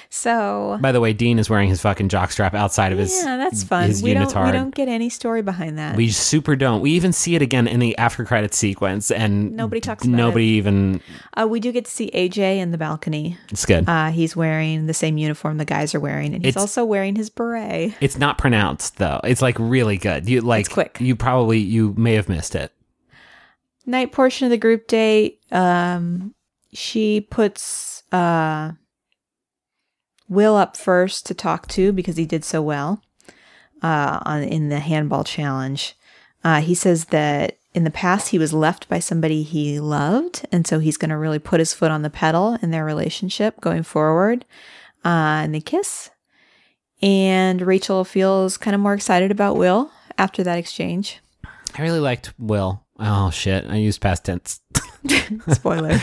so 0.09 0.77
By 0.81 0.91
the 0.91 1.01
way, 1.01 1.13
Dean 1.13 1.37
is 1.37 1.49
wearing 1.49 1.69
his 1.69 1.81
fucking 1.81 2.09
jockstrap 2.09 2.53
outside 2.53 2.91
of 2.91 2.97
his 2.97 3.13
yeah, 3.23 3.37
that's 3.37 3.63
fun. 3.63 3.87
His 3.87 4.01
we 4.01 4.13
don't 4.13 4.27
unitard. 4.27 4.45
we 4.47 4.51
don't 4.53 4.73
get 4.73 4.87
any 4.87 5.09
story 5.09 5.41
behind 5.41 5.77
that. 5.77 5.95
We 5.95 6.09
super 6.09 6.55
don't. 6.55 6.81
We 6.81 6.91
even 6.91 7.11
see 7.11 7.35
it 7.35 7.41
again 7.41 7.67
in 7.67 7.79
the 7.79 7.97
after 7.97 8.23
credit 8.23 8.53
sequence, 8.53 9.11
and 9.11 9.51
Nobody 9.55 9.81
talks 9.81 10.05
about 10.05 10.15
Nobody 10.15 10.45
even. 10.45 11.01
uh, 11.35 11.47
we 11.47 11.59
do 11.59 11.71
get 11.71 11.85
to 11.85 11.91
see 11.91 12.09
AJ 12.11 12.57
in 12.59 12.71
the 12.71 12.77
balcony. 12.77 13.37
It's 13.51 13.65
good. 13.65 13.87
Uh, 13.87 14.09
he's 14.11 14.35
wearing 14.35 14.85
the 14.87 14.93
same 14.93 15.17
uniform 15.17 15.57
the 15.57 15.65
guys 15.65 15.93
are 15.93 15.99
wearing, 15.99 16.33
and 16.33 16.43
he's 16.45 16.51
It's- 16.51 16.61
also 16.61 16.85
wearing 16.85 17.15
his 17.15 17.29
beret. 17.29 17.93
it's 17.99 18.17
not 18.17 18.37
pronounced 18.37 18.97
though. 18.97 19.19
It's 19.23 19.41
like 19.41 19.57
really 19.59 19.97
good. 19.97 20.29
You 20.29 20.41
like 20.41 20.61
It's 20.65 20.73
quick. 20.73 20.97
You 20.99 21.15
probably 21.15 21.59
you 21.59 21.93
may 21.97 22.13
have 22.13 22.29
missed 22.29 22.55
it. 22.55 22.71
Night 23.85 24.11
portion 24.11 24.45
of 24.45 24.51
the 24.51 24.57
group 24.57 24.87
date. 24.87 25.41
Um, 25.51 26.33
she 26.73 27.21
puts 27.21 28.03
uh, 28.11 28.71
Will 30.27 30.55
up 30.55 30.75
first 30.75 31.25
to 31.27 31.33
talk 31.33 31.67
to 31.69 31.91
because 31.91 32.17
he 32.17 32.25
did 32.25 32.43
so 32.43 32.61
well 32.61 33.01
uh, 33.81 34.19
on 34.23 34.43
in 34.43 34.69
the 34.69 34.79
handball 34.79 35.23
challenge. 35.23 35.95
Uh, 36.43 36.61
he 36.61 36.75
says 36.75 37.05
that 37.05 37.57
in 37.73 37.83
the 37.83 37.91
past 37.91 38.29
he 38.29 38.39
was 38.39 38.53
left 38.53 38.87
by 38.89 38.99
somebody 38.99 39.43
he 39.43 39.79
loved, 39.79 40.45
and 40.51 40.65
so 40.65 40.79
he's 40.79 40.97
going 40.97 41.09
to 41.09 41.17
really 41.17 41.39
put 41.39 41.59
his 41.59 41.73
foot 41.73 41.91
on 41.91 42.01
the 42.01 42.09
pedal 42.09 42.57
in 42.61 42.71
their 42.71 42.85
relationship 42.85 43.59
going 43.61 43.83
forward. 43.83 44.45
Uh, 45.03 45.43
and 45.43 45.53
they 45.53 45.61
kiss, 45.61 46.09
and 47.01 47.61
Rachel 47.61 48.03
feels 48.03 48.57
kind 48.57 48.73
of 48.73 48.81
more 48.81 48.93
excited 48.93 49.29
about 49.29 49.57
Will 49.57 49.91
after 50.17 50.43
that 50.43 50.57
exchange. 50.57 51.19
I 51.77 51.81
really 51.81 51.99
liked 51.99 52.33
Will. 52.39 52.84
Oh 52.99 53.29
shit! 53.29 53.65
I 53.67 53.75
used 53.75 54.01
past 54.01 54.25
tense. 54.25 54.61
Spoiler. 55.49 55.99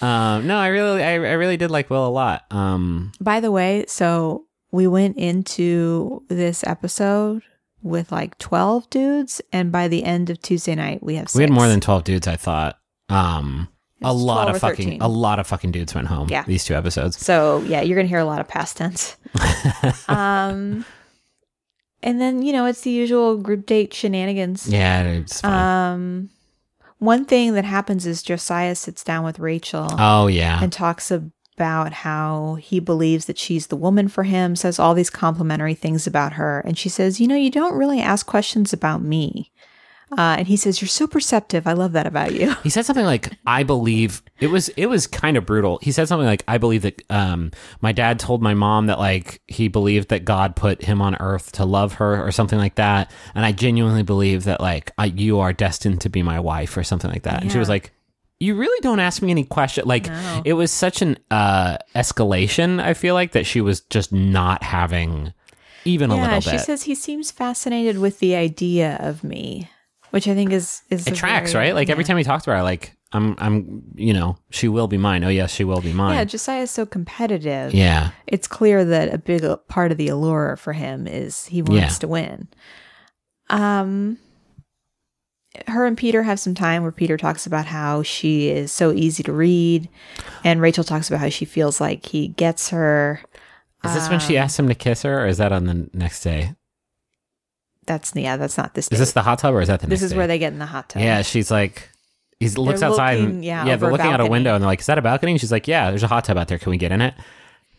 um, 0.00 0.46
no, 0.46 0.56
I 0.56 0.68
really, 0.68 1.02
I, 1.02 1.12
I 1.14 1.32
really 1.32 1.56
did 1.56 1.70
like 1.70 1.90
Will 1.90 2.06
a 2.06 2.10
lot. 2.10 2.44
Um, 2.50 3.12
By 3.20 3.40
the 3.40 3.50
way, 3.50 3.84
so 3.88 4.44
we 4.70 4.86
went 4.86 5.16
into 5.16 6.22
this 6.28 6.62
episode 6.64 7.42
with 7.82 8.12
like 8.12 8.38
12 8.38 8.88
dudes, 8.90 9.40
and 9.52 9.72
by 9.72 9.88
the 9.88 10.04
end 10.04 10.30
of 10.30 10.40
Tuesday 10.40 10.74
night, 10.74 11.02
we 11.02 11.16
have 11.16 11.28
six. 11.28 11.36
we 11.36 11.42
had 11.42 11.50
more 11.52 11.68
than 11.68 11.80
twelve 11.80 12.04
dudes. 12.04 12.26
I 12.26 12.36
thought. 12.36 12.78
Um, 13.08 13.68
a 14.02 14.12
lot 14.12 14.54
of 14.54 14.60
fucking, 14.60 14.84
13. 14.84 15.02
a 15.02 15.08
lot 15.08 15.38
of 15.38 15.46
fucking 15.46 15.72
dudes 15.72 15.94
went 15.94 16.08
home. 16.08 16.28
Yeah. 16.28 16.44
these 16.46 16.64
two 16.64 16.74
episodes. 16.74 17.18
So, 17.18 17.62
yeah, 17.66 17.80
you're 17.80 17.94
going 17.96 18.06
to 18.06 18.08
hear 18.08 18.18
a 18.18 18.24
lot 18.24 18.40
of 18.40 18.48
past 18.48 18.76
tense. 18.76 19.16
um, 20.08 20.84
and 22.04 22.20
then, 22.20 22.42
you 22.42 22.52
know, 22.52 22.66
it's 22.66 22.82
the 22.82 22.90
usual 22.90 23.36
group 23.36 23.66
date 23.66 23.92
shenanigans. 23.92 24.68
Yeah, 24.68 25.02
it's 25.02 25.40
fine. 25.40 25.92
Um, 25.92 26.30
one 26.98 27.24
thing 27.24 27.54
that 27.54 27.64
happens 27.64 28.06
is 28.06 28.22
Josiah 28.22 28.76
sits 28.76 29.02
down 29.02 29.24
with 29.24 29.40
Rachel. 29.40 29.88
oh 29.98 30.28
yeah, 30.28 30.62
and 30.62 30.72
talks 30.72 31.10
about 31.56 31.92
how 31.92 32.56
he 32.56 32.80
believes 32.80 33.26
that 33.26 33.38
she's 33.38 33.68
the 33.68 33.76
woman 33.76 34.08
for 34.08 34.24
him, 34.24 34.56
says 34.56 34.78
all 34.78 34.94
these 34.94 35.10
complimentary 35.10 35.74
things 35.74 36.06
about 36.06 36.34
her. 36.34 36.60
And 36.60 36.76
she 36.78 36.88
says, 36.88 37.20
You 37.20 37.28
know, 37.28 37.36
you 37.36 37.50
don't 37.50 37.74
really 37.74 38.00
ask 38.00 38.26
questions 38.26 38.72
about 38.72 39.02
me. 39.02 39.50
Uh, 40.12 40.36
and 40.38 40.46
he 40.46 40.56
says, 40.56 40.80
You're 40.80 40.88
so 40.88 41.06
perceptive. 41.06 41.66
I 41.66 41.72
love 41.72 41.92
that 41.92 42.06
about 42.06 42.34
you. 42.34 42.54
He 42.62 42.70
said 42.70 42.84
something 42.84 43.04
like, 43.04 43.32
"I 43.46 43.62
believe 43.62 44.22
it 44.38 44.46
was 44.48 44.68
it 44.70 44.86
was 44.86 45.06
kind 45.06 45.36
of 45.36 45.44
brutal." 45.46 45.78
He 45.82 45.92
said 45.92 46.06
something 46.08 46.26
like, 46.26 46.44
"I 46.46 46.58
believe 46.58 46.82
that 46.82 47.02
um, 47.10 47.50
my 47.80 47.92
dad 47.92 48.18
told 48.18 48.42
my 48.42 48.54
mom 48.54 48.86
that 48.86 48.98
like 48.98 49.40
he 49.48 49.68
believed 49.68 50.10
that 50.10 50.24
God 50.24 50.56
put 50.56 50.82
him 50.84 51.00
on 51.02 51.16
earth 51.16 51.52
to 51.52 51.64
love 51.64 51.94
her 51.94 52.24
or 52.24 52.30
something 52.30 52.58
like 52.58 52.76
that, 52.76 53.10
and 53.34 53.44
I 53.44 53.52
genuinely 53.52 54.02
believe 54.02 54.44
that 54.44 54.60
like 54.60 54.92
I, 54.98 55.06
you 55.06 55.40
are 55.40 55.52
destined 55.52 56.00
to 56.02 56.08
be 56.08 56.22
my 56.22 56.38
wife 56.38 56.76
or 56.76 56.84
something 56.84 57.10
like 57.10 57.22
that." 57.24 57.42
And 57.42 57.50
she 57.50 57.58
was 57.58 57.68
like, 57.68 57.92
"You 58.38 58.54
really 58.54 58.80
don't 58.82 59.00
ask 59.00 59.20
me 59.22 59.30
any 59.30 59.44
question." 59.44 59.84
Like 59.86 60.06
No. 60.06 60.42
it 60.44 60.52
was 60.52 60.70
such 60.70 61.02
an 61.02 61.18
uh, 61.30 61.78
escalation. 61.96 62.80
I 62.80 62.94
feel 62.94 63.14
like 63.14 63.32
that 63.32 63.46
she 63.46 63.60
was 63.60 63.80
just 63.80 64.12
not 64.12 64.62
having 64.62 65.32
even 65.84 66.10
a 66.10 66.16
yeah, 66.16 66.22
little 66.22 66.40
she 66.40 66.58
says 66.58 66.84
he 66.84 66.94
seems 66.94 67.30
fascinated 67.30 67.98
with 67.98 68.18
the 68.18 68.34
idea 68.34 68.96
of 69.00 69.22
me, 69.24 69.68
which 70.14 70.28
I 70.28 70.34
think 70.34 70.52
is 70.52 70.82
is 70.90 71.06
it 71.06 71.14
tracks, 71.16 71.52
very- 71.52 71.66
right? 71.66 71.74
Like 71.74 71.90
every 71.90 72.04
time 72.04 72.16
we 72.16 72.24
talks 72.24 72.44
about 72.44 72.56
her, 72.58 72.62
like 72.62 72.96
I'm, 73.12 73.34
I'm, 73.38 73.82
you 73.94 74.12
know, 74.12 74.36
she 74.50 74.68
will 74.68 74.88
be 74.88 74.96
mine. 74.96 75.22
Oh 75.24 75.28
yes, 75.28 75.52
she 75.52 75.62
will 75.64 75.80
be 75.80 75.92
mine. 75.92 76.14
Yeah, 76.16 76.24
Josiah 76.24 76.62
is 76.62 76.70
so 76.70 76.84
competitive. 76.86 77.72
Yeah. 77.74 78.10
it's 78.26 78.46
clear 78.48 78.84
that 78.84 79.12
a 79.14 79.18
big 79.18 79.44
part 79.68 79.92
of 79.92 79.98
the 79.98 80.08
allure 80.08 80.56
for 80.56 80.72
him 80.72 81.06
is 81.06 81.46
he 81.46 81.62
wants 81.62 81.74
Yeah. 81.80 81.88
to 82.00 82.08
win. 82.08 82.48
Um, 83.50 84.18
her 85.68 85.86
and 85.86 85.96
Peter 85.96 86.22
have 86.24 86.40
some 86.40 86.54
time 86.54 86.82
where 86.82 86.90
Peter 86.92 87.16
talks 87.16 87.46
about 87.46 87.66
how 87.66 88.02
she 88.02 88.48
is 88.48 88.72
so 88.72 88.90
easy 88.92 89.22
to 89.22 89.32
read, 89.32 89.88
and 90.42 90.60
Rachel 90.60 90.82
talks 90.82 91.08
about 91.08 91.20
how 91.20 91.28
she 91.28 91.44
feels 91.44 91.80
like 91.80 92.06
he 92.06 92.28
gets 92.28 92.70
her. 92.70 93.20
Is 93.84 93.94
this 93.94 94.08
when 94.08 94.18
she 94.18 94.36
Um, 94.38 94.44
asked 94.44 94.58
him 94.58 94.66
to 94.68 94.74
kiss 94.74 95.02
her, 95.02 95.22
or 95.22 95.26
is 95.26 95.38
that 95.38 95.52
on 95.52 95.66
the 95.66 95.88
next 95.92 96.22
day? 96.24 96.54
That's 97.86 98.14
yeah, 98.14 98.36
that's 98.36 98.56
not 98.56 98.74
this. 98.74 98.88
Is 98.88 98.98
this 98.98 99.12
the 99.12 99.22
hot 99.22 99.38
tub, 99.38 99.54
or 99.54 99.60
is 99.60 99.68
that 99.68 99.80
the 99.80 99.86
This 99.86 100.02
is 100.02 100.10
day? 100.12 100.16
where 100.16 100.26
they 100.26 100.38
get 100.38 100.52
in 100.52 100.58
the 100.58 100.66
hot 100.66 100.88
tub. 100.90 101.02
Yeah, 101.02 101.22
she's 101.22 101.50
like, 101.50 101.90
he 102.40 102.48
looks 102.50 102.80
They're 102.80 102.88
outside, 102.90 103.18
looking, 103.18 103.34
and 103.36 103.44
yeah, 103.44 103.64
yeah, 103.66 103.76
they're 103.76 103.90
looking 103.90 104.06
out 104.06 104.20
a 104.20 104.26
window, 104.26 104.54
and 104.54 104.62
they're 104.62 104.66
like, 104.68 104.80
"Is 104.80 104.86
that 104.86 104.98
a 104.98 105.02
balcony?" 105.02 105.32
And 105.32 105.40
she's 105.40 105.52
like, 105.52 105.68
"Yeah, 105.68 105.90
there's 105.90 106.02
a 106.02 106.08
hot 106.08 106.24
tub 106.24 106.36
out 106.36 106.48
there. 106.48 106.58
Can 106.58 106.70
we 106.70 106.76
get 106.76 106.92
in 106.92 107.00
it?" 107.00 107.14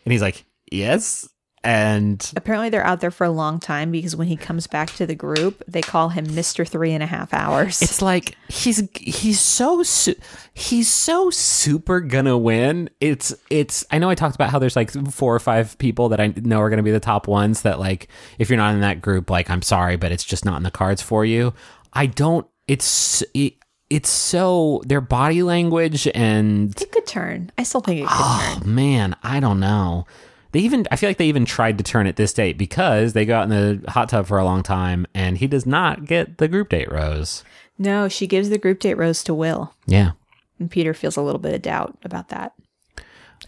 And 0.04 0.12
he's 0.12 0.22
like, 0.22 0.44
"Yes." 0.72 1.28
And 1.66 2.32
Apparently, 2.36 2.70
they're 2.70 2.86
out 2.86 3.00
there 3.00 3.10
for 3.10 3.24
a 3.24 3.30
long 3.30 3.58
time 3.58 3.90
because 3.90 4.14
when 4.14 4.28
he 4.28 4.36
comes 4.36 4.68
back 4.68 4.90
to 4.90 5.04
the 5.04 5.16
group, 5.16 5.64
they 5.66 5.82
call 5.82 6.10
him 6.10 6.32
Mister 6.32 6.64
Three 6.64 6.92
and 6.92 7.02
a 7.02 7.06
Half 7.06 7.34
Hours. 7.34 7.82
it's 7.82 8.00
like 8.00 8.36
he's 8.46 8.88
he's 8.94 9.40
so 9.40 9.82
su- 9.82 10.14
he's 10.54 10.88
so 10.88 11.28
super 11.30 12.00
gonna 12.00 12.38
win. 12.38 12.88
It's 13.00 13.34
it's. 13.50 13.84
I 13.90 13.98
know 13.98 14.08
I 14.08 14.14
talked 14.14 14.36
about 14.36 14.50
how 14.50 14.60
there's 14.60 14.76
like 14.76 14.92
four 15.10 15.34
or 15.34 15.40
five 15.40 15.76
people 15.78 16.10
that 16.10 16.20
I 16.20 16.28
know 16.36 16.60
are 16.60 16.70
gonna 16.70 16.84
be 16.84 16.92
the 16.92 17.00
top 17.00 17.26
ones. 17.26 17.62
That 17.62 17.80
like 17.80 18.06
if 18.38 18.48
you're 18.48 18.58
not 18.58 18.74
in 18.74 18.80
that 18.82 19.02
group, 19.02 19.28
like 19.28 19.50
I'm 19.50 19.62
sorry, 19.62 19.96
but 19.96 20.12
it's 20.12 20.24
just 20.24 20.44
not 20.44 20.58
in 20.58 20.62
the 20.62 20.70
cards 20.70 21.02
for 21.02 21.24
you. 21.24 21.52
I 21.92 22.06
don't. 22.06 22.46
It's 22.68 23.22
it, 23.34 23.54
it's 23.90 24.10
so 24.10 24.82
their 24.86 25.00
body 25.00 25.42
language 25.42 26.06
and 26.14 26.80
it 26.80 26.92
could 26.92 27.06
turn. 27.06 27.50
I 27.58 27.64
still 27.64 27.80
think 27.80 28.02
it 28.02 28.06
could 28.06 28.10
oh 28.12 28.58
turn. 28.60 28.72
man, 28.72 29.16
I 29.24 29.40
don't 29.40 29.58
know. 29.58 30.06
They 30.56 30.62
even 30.62 30.88
I 30.90 30.96
feel 30.96 31.10
like 31.10 31.18
they 31.18 31.28
even 31.28 31.44
tried 31.44 31.76
to 31.76 31.84
turn 31.84 32.06
it 32.06 32.16
this 32.16 32.32
date 32.32 32.56
because 32.56 33.12
they 33.12 33.26
got 33.26 33.42
in 33.42 33.50
the 33.50 33.90
hot 33.90 34.08
tub 34.08 34.26
for 34.26 34.38
a 34.38 34.44
long 34.46 34.62
time 34.62 35.06
and 35.12 35.36
he 35.36 35.46
does 35.46 35.66
not 35.66 36.06
get 36.06 36.38
the 36.38 36.48
group 36.48 36.70
date 36.70 36.90
rose. 36.90 37.44
No, 37.76 38.08
she 38.08 38.26
gives 38.26 38.48
the 38.48 38.56
group 38.56 38.80
date 38.80 38.94
rose 38.94 39.22
to 39.24 39.34
Will. 39.34 39.74
Yeah. 39.84 40.12
And 40.58 40.70
Peter 40.70 40.94
feels 40.94 41.18
a 41.18 41.20
little 41.20 41.38
bit 41.38 41.52
of 41.52 41.60
doubt 41.60 41.98
about 42.02 42.30
that. 42.30 42.54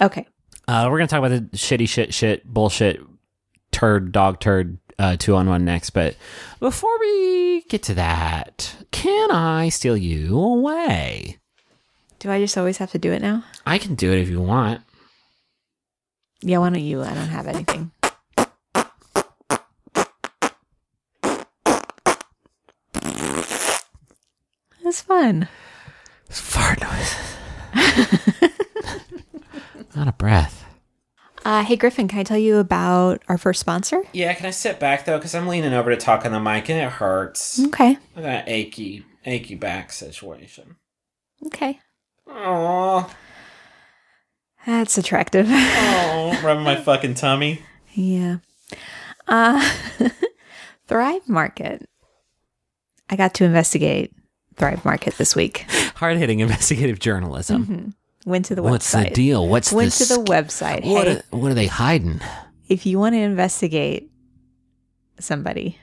Okay. 0.03 0.27
Uh, 0.69 0.89
we're 0.91 0.99
gonna 0.99 1.09
talk 1.09 1.25
about 1.25 1.31
the 1.31 1.57
shitty 1.57 1.89
shit 1.89 2.13
shit 2.13 2.45
bullshit 2.45 3.01
turd 3.71 4.13
dog 4.13 4.39
turd 4.39 4.77
uh, 4.99 5.17
two 5.17 5.35
on 5.35 5.49
one 5.49 5.65
next. 5.65 5.89
But 5.91 6.15
before 6.61 7.01
we 7.01 7.63
get 7.71 7.83
to 7.85 7.95
that, 7.95 8.77
can 8.91 9.31
I 9.31 9.71
steal 9.71 9.97
you 9.97 10.39
away? 10.39 11.39
Do 12.19 12.31
I 12.31 12.39
just 12.39 12.59
always 12.59 12.77
have 12.77 12.91
to 12.91 12.99
do 12.99 13.13
it 13.13 13.23
now? 13.23 13.45
I 13.65 13.79
can 13.79 13.95
do 13.95 14.13
it 14.13 14.21
if 14.21 14.29
you 14.29 14.43
want. 14.43 14.83
Yeah, 16.41 16.59
why 16.59 16.71
don't 16.71 16.81
you? 16.81 17.03
I 17.03 17.15
don't 17.15 17.29
have 17.29 17.47
anything. 17.47 17.91
That's 24.83 25.03
fun. 25.03 25.49
It's 26.29 26.41
fart 26.41 26.81
noises. 26.81 27.35
Not 29.97 30.09
a 30.09 30.13
breath. 30.13 30.65
Uh, 31.45 31.65
hey, 31.65 31.77
Griffin, 31.77 32.09
can 32.09 32.19
I 32.21 32.25
tell 32.25 32.39
you 32.39 32.59
about 32.59 33.23
our 33.29 33.39
first 33.39 33.61
sponsor? 33.61 34.03
Yeah, 34.13 34.35
can 34.35 34.47
I 34.47 34.51
sit 34.51 34.79
back 34.79 35.05
though? 35.05 35.19
Because 35.19 35.35
I'm 35.35 35.47
leaning 35.47 35.73
over 35.73 35.91
to 35.91 35.97
talk 35.97 36.25
on 36.25 36.33
the 36.33 36.41
mic 36.41 36.69
and 36.69 36.79
it 36.79 36.93
hurts. 36.93 37.61
Okay. 37.67 37.97
I 38.17 38.21
got 38.21 38.25
an 38.27 38.45
achy, 38.47 39.05
achy 39.25 39.55
back 39.55 39.93
situation. 39.93 40.77
Okay. 41.47 41.79
Oh, 42.27 43.11
That's 44.69 44.99
attractive. 44.99 45.47
oh, 45.49 46.39
rubbing 46.45 46.63
my 46.63 46.77
fucking 46.77 47.15
tummy. 47.15 47.63
yeah. 47.95 48.37
Uh, 49.27 49.67
Thrive 50.89 51.27
Market. 51.27 51.89
I 53.09 53.17
got 53.17 53.33
to 53.35 53.45
investigate 53.45 54.13
Thrive 54.57 54.85
Market 54.85 55.15
this 55.17 55.35
week. 55.35 55.65
Hard 55.97 56.19
hitting 56.19 56.41
investigative 56.41 56.99
journalism. 56.99 57.95
Went 58.27 58.45
to 58.47 58.55
the 58.55 58.61
website. 58.61 58.71
What's 58.71 58.93
the 58.93 59.11
deal? 59.11 59.49
What's 59.49 59.73
Went 59.73 59.91
the 59.93 60.05
to 60.05 60.15
the 60.17 60.21
sk- 60.21 60.27
website. 60.27 60.85
What, 60.87 61.07
hey, 61.07 61.17
are, 61.33 61.39
what 61.39 61.51
are 61.51 61.55
they 61.55 61.67
hiding? 61.67 62.21
if 62.69 62.85
you 62.85 62.99
want 62.99 63.15
to 63.15 63.21
investigate 63.21 64.11
somebody, 65.19 65.79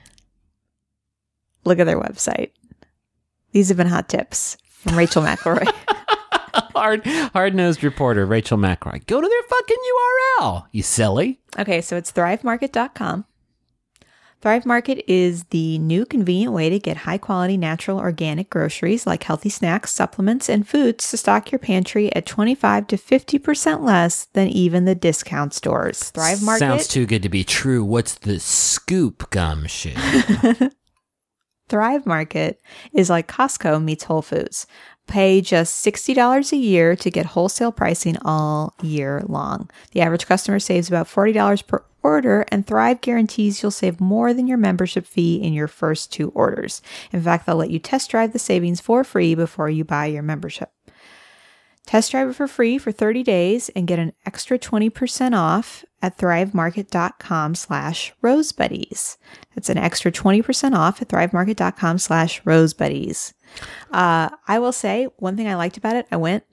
look 1.64 1.80
at 1.80 1.86
their 1.86 2.00
website. 2.00 2.50
These 3.50 3.66
have 3.68 3.76
been 3.76 3.88
hot 3.88 4.08
tips 4.08 4.56
from 4.70 4.96
Rachel 4.96 5.24
McElroy. 5.24 5.68
Hard, 6.74 7.06
hard 7.06 7.54
nosed 7.54 7.82
reporter 7.82 8.26
Rachel 8.26 8.58
McElroy. 8.58 9.06
Go 9.06 9.20
to 9.20 9.26
their 9.28 9.42
fucking 9.48 9.76
URL. 10.40 10.66
You 10.72 10.82
silly. 10.82 11.40
okay, 11.58 11.80
so 11.80 11.96
it's 11.96 12.12
thrivemarket.com. 12.12 13.24
Thrive 14.42 14.66
Market 14.66 15.02
is 15.10 15.44
the 15.44 15.78
new 15.78 16.04
convenient 16.04 16.52
way 16.52 16.68
to 16.68 16.78
get 16.78 16.98
high 16.98 17.18
quality 17.18 17.56
natural 17.56 17.98
organic 17.98 18.50
groceries 18.50 19.06
like 19.06 19.22
healthy 19.22 19.48
snacks, 19.48 19.90
supplements, 19.90 20.48
and 20.48 20.68
foods 20.68 21.10
to 21.10 21.16
stock 21.16 21.50
your 21.50 21.58
pantry 21.58 22.14
at 22.14 22.26
25 22.26 22.86
to 22.88 22.96
50% 22.96 23.82
less 23.82 24.26
than 24.34 24.48
even 24.48 24.84
the 24.84 24.94
discount 24.94 25.54
stores. 25.54 26.10
Thrive 26.10 26.42
Market 26.42 26.58
Sounds 26.60 26.86
too 26.88 27.06
good 27.06 27.22
to 27.22 27.28
be 27.28 27.44
true. 27.44 27.82
What's 27.82 28.14
the 28.14 28.38
scoop 28.38 29.30
gum 29.30 29.66
shit? 29.66 29.96
Thrive 31.68 32.06
Market 32.06 32.60
is 32.92 33.10
like 33.10 33.26
Costco 33.26 33.82
meets 33.82 34.04
Whole 34.04 34.22
Foods. 34.22 34.66
Pay 35.06 35.40
just 35.40 35.84
$60 35.84 36.52
a 36.52 36.56
year 36.56 36.96
to 36.96 37.10
get 37.10 37.26
wholesale 37.26 37.72
pricing 37.72 38.16
all 38.24 38.74
year 38.82 39.22
long. 39.26 39.70
The 39.92 40.00
average 40.00 40.26
customer 40.26 40.58
saves 40.58 40.88
about 40.88 41.06
$40 41.06 41.66
per 41.66 41.84
order, 42.02 42.44
and 42.48 42.66
Thrive 42.66 43.00
guarantees 43.00 43.62
you'll 43.62 43.70
save 43.70 44.00
more 44.00 44.32
than 44.32 44.46
your 44.46 44.58
membership 44.58 45.06
fee 45.06 45.42
in 45.42 45.52
your 45.52 45.68
first 45.68 46.12
two 46.12 46.30
orders. 46.30 46.82
In 47.12 47.20
fact, 47.20 47.46
they'll 47.46 47.56
let 47.56 47.70
you 47.70 47.78
test 47.78 48.10
drive 48.10 48.32
the 48.32 48.38
savings 48.38 48.80
for 48.80 49.04
free 49.04 49.34
before 49.34 49.68
you 49.68 49.84
buy 49.84 50.06
your 50.06 50.22
membership. 50.22 50.70
Test 51.86 52.10
drive 52.10 52.30
it 52.30 52.34
for 52.34 52.48
free 52.48 52.78
for 52.78 52.90
30 52.90 53.22
days 53.22 53.68
and 53.70 53.86
get 53.86 54.00
an 54.00 54.12
extra 54.26 54.58
20% 54.58 55.36
off 55.36 55.84
at 56.02 56.18
thrivemarket.com 56.18 57.54
slash 57.54 58.12
rosebuddies. 58.22 59.16
That's 59.54 59.70
an 59.70 59.78
extra 59.78 60.10
20% 60.10 60.76
off 60.76 61.00
at 61.00 61.08
thrivemarket.com 61.08 61.98
slash 61.98 62.42
rosebuddies. 62.42 63.34
Uh, 63.90 64.30
I 64.46 64.58
will 64.58 64.72
say 64.72 65.08
one 65.16 65.36
thing 65.36 65.48
I 65.48 65.54
liked 65.54 65.76
about 65.76 65.96
it, 65.96 66.06
I 66.10 66.16
went, 66.16 66.44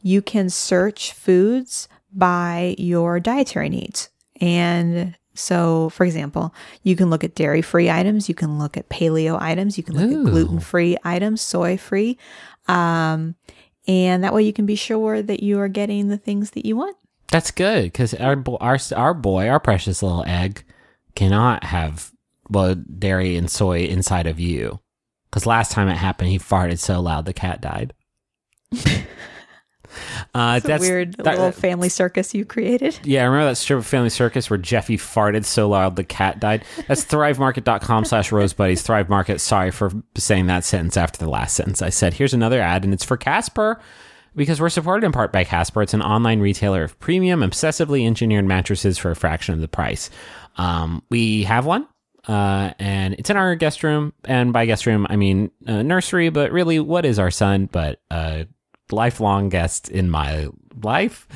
you 0.00 0.22
can 0.22 0.50
search 0.50 1.12
foods 1.12 1.88
by 2.12 2.74
your 2.78 3.20
dietary 3.20 3.68
needs. 3.68 4.10
And 4.40 5.16
so, 5.34 5.88
for 5.90 6.04
example, 6.04 6.54
you 6.82 6.94
can 6.96 7.08
look 7.08 7.24
at 7.24 7.34
dairy 7.34 7.62
free 7.62 7.90
items, 7.90 8.28
you 8.28 8.34
can 8.34 8.58
look 8.58 8.76
at 8.76 8.88
paleo 8.88 9.40
items, 9.40 9.78
you 9.78 9.84
can 9.84 9.96
look 9.96 10.10
Ooh. 10.10 10.26
at 10.26 10.30
gluten 10.30 10.60
free 10.60 10.96
items, 11.04 11.40
soy 11.40 11.76
free. 11.76 12.18
Um, 12.68 13.34
and 13.88 14.22
that 14.22 14.34
way 14.34 14.42
you 14.42 14.52
can 14.52 14.66
be 14.66 14.76
sure 14.76 15.22
that 15.22 15.42
you 15.42 15.58
are 15.58 15.68
getting 15.68 16.08
the 16.08 16.18
things 16.18 16.50
that 16.50 16.66
you 16.66 16.76
want. 16.76 16.96
That's 17.30 17.50
good 17.50 17.84
because 17.84 18.12
our, 18.14 18.36
bo- 18.36 18.58
our 18.58 18.78
our 18.94 19.14
boy, 19.14 19.48
our 19.48 19.58
precious 19.58 20.02
little 20.02 20.24
egg, 20.26 20.64
cannot 21.14 21.64
have 21.64 22.12
well 22.50 22.74
dairy 22.74 23.36
and 23.36 23.50
soy 23.50 23.84
inside 23.84 24.26
of 24.26 24.38
you. 24.38 24.80
Because 25.32 25.46
last 25.46 25.72
time 25.72 25.88
it 25.88 25.96
happened, 25.96 26.28
he 26.28 26.38
farted 26.38 26.78
so 26.78 27.00
loud 27.00 27.24
the 27.24 27.32
cat 27.32 27.62
died. 27.62 27.94
uh, 30.34 30.60
a 30.62 30.78
weird 30.78 31.14
that- 31.14 31.38
little 31.38 31.52
family 31.52 31.88
circus 31.88 32.34
you 32.34 32.44
created. 32.44 33.00
Yeah, 33.02 33.22
I 33.22 33.24
remember 33.24 33.46
that 33.46 33.56
strip 33.56 33.78
of 33.78 33.86
Family 33.86 34.10
Circus 34.10 34.50
where 34.50 34.58
Jeffy 34.58 34.98
farted 34.98 35.46
so 35.46 35.70
loud 35.70 35.96
the 35.96 36.04
cat 36.04 36.38
died. 36.38 36.66
That's 36.86 37.06
thrivemarket.com 37.06 38.04
slash 38.04 38.28
rosebuddies. 38.28 38.82
Thrive 38.82 39.08
Market, 39.08 39.40
sorry 39.40 39.70
for 39.70 39.90
saying 40.18 40.48
that 40.48 40.64
sentence 40.64 40.98
after 40.98 41.18
the 41.18 41.30
last 41.30 41.56
sentence 41.56 41.80
I 41.80 41.88
said. 41.88 42.12
Here's 42.12 42.34
another 42.34 42.60
ad, 42.60 42.84
and 42.84 42.92
it's 42.92 43.04
for 43.04 43.16
Casper 43.16 43.80
because 44.36 44.60
we're 44.60 44.68
supported 44.68 45.06
in 45.06 45.12
part 45.12 45.32
by 45.32 45.44
Casper. 45.44 45.80
It's 45.80 45.94
an 45.94 46.02
online 46.02 46.40
retailer 46.40 46.84
of 46.84 47.00
premium, 47.00 47.40
obsessively 47.40 48.06
engineered 48.06 48.44
mattresses 48.44 48.98
for 48.98 49.10
a 49.10 49.16
fraction 49.16 49.54
of 49.54 49.62
the 49.62 49.68
price. 49.68 50.10
Um, 50.58 51.02
we 51.08 51.44
have 51.44 51.64
one. 51.64 51.86
Uh, 52.28 52.72
and 52.78 53.14
it's 53.14 53.30
in 53.30 53.36
our 53.36 53.54
guest 53.54 53.82
room, 53.82 54.12
and 54.24 54.52
by 54.52 54.66
guest 54.66 54.86
room 54.86 55.06
I 55.10 55.16
mean 55.16 55.50
uh, 55.66 55.82
nursery. 55.82 56.28
But 56.30 56.52
really, 56.52 56.78
what 56.78 57.04
is 57.04 57.18
our 57.18 57.30
son? 57.30 57.68
But 57.70 58.00
a 58.10 58.46
lifelong 58.90 59.48
guest 59.48 59.88
in 59.88 60.10
my 60.10 60.48
life. 60.82 61.26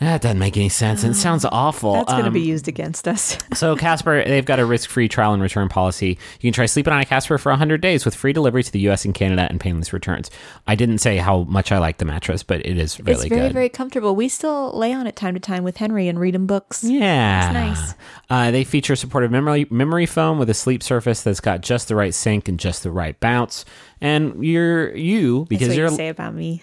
That 0.00 0.22
doesn't 0.22 0.40
make 0.40 0.56
any 0.56 0.68
sense. 0.68 1.04
It 1.04 1.14
sounds 1.14 1.44
awful. 1.52 1.94
That's 1.94 2.10
going 2.10 2.22
to 2.22 2.28
Um, 2.28 2.34
be 2.34 2.40
used 2.40 2.66
against 2.66 3.06
us. 3.06 3.38
so 3.54 3.76
Casper, 3.76 4.24
they've 4.24 4.44
got 4.44 4.58
a 4.58 4.66
risk-free 4.66 5.08
trial 5.08 5.32
and 5.34 5.42
return 5.42 5.68
policy. 5.68 6.18
You 6.40 6.48
can 6.48 6.52
try 6.52 6.66
sleeping 6.66 6.92
on 6.92 7.00
a 7.00 7.04
Casper 7.04 7.38
for 7.38 7.50
100 7.52 7.80
days 7.80 8.04
with 8.04 8.14
free 8.14 8.32
delivery 8.32 8.64
to 8.64 8.72
the 8.72 8.80
U.S. 8.80 9.04
and 9.04 9.14
Canada 9.14 9.46
and 9.48 9.60
painless 9.60 9.92
returns. 9.92 10.30
I 10.66 10.74
didn't 10.74 10.98
say 10.98 11.18
how 11.18 11.44
much 11.44 11.70
I 11.70 11.78
like 11.78 11.98
the 11.98 12.04
mattress, 12.04 12.42
but 12.42 12.66
it 12.66 12.76
is 12.76 12.98
really 13.00 13.12
it's 13.12 13.24
very, 13.28 13.40
good. 13.42 13.52
very 13.52 13.68
comfortable. 13.68 14.16
We 14.16 14.28
still 14.28 14.76
lay 14.76 14.92
on 14.92 15.06
it 15.06 15.14
time 15.14 15.34
to 15.34 15.40
time 15.40 15.62
with 15.62 15.76
Henry 15.76 16.08
and 16.08 16.18
read 16.18 16.34
him 16.34 16.46
books. 16.46 16.82
yeah, 16.82 17.46
It's 17.46 17.54
nice. 17.54 17.94
Uh, 18.28 18.50
they 18.50 18.64
feature 18.64 18.96
supportive 18.96 19.30
memory 19.30 19.66
memory 19.70 20.06
foam 20.06 20.38
with 20.40 20.50
a 20.50 20.54
sleep 20.54 20.82
surface 20.82 21.22
that's 21.22 21.40
got 21.40 21.60
just 21.60 21.86
the 21.88 21.94
right 21.94 22.12
sink 22.14 22.48
and 22.48 22.58
just 22.58 22.82
the 22.82 22.90
right 22.90 23.18
bounce. 23.20 23.64
And 24.00 24.44
you're 24.44 24.94
you 24.96 25.46
because 25.48 25.68
what 25.68 25.76
you're 25.76 25.88
you 25.90 25.96
say 25.96 26.08
about 26.08 26.34
me. 26.34 26.62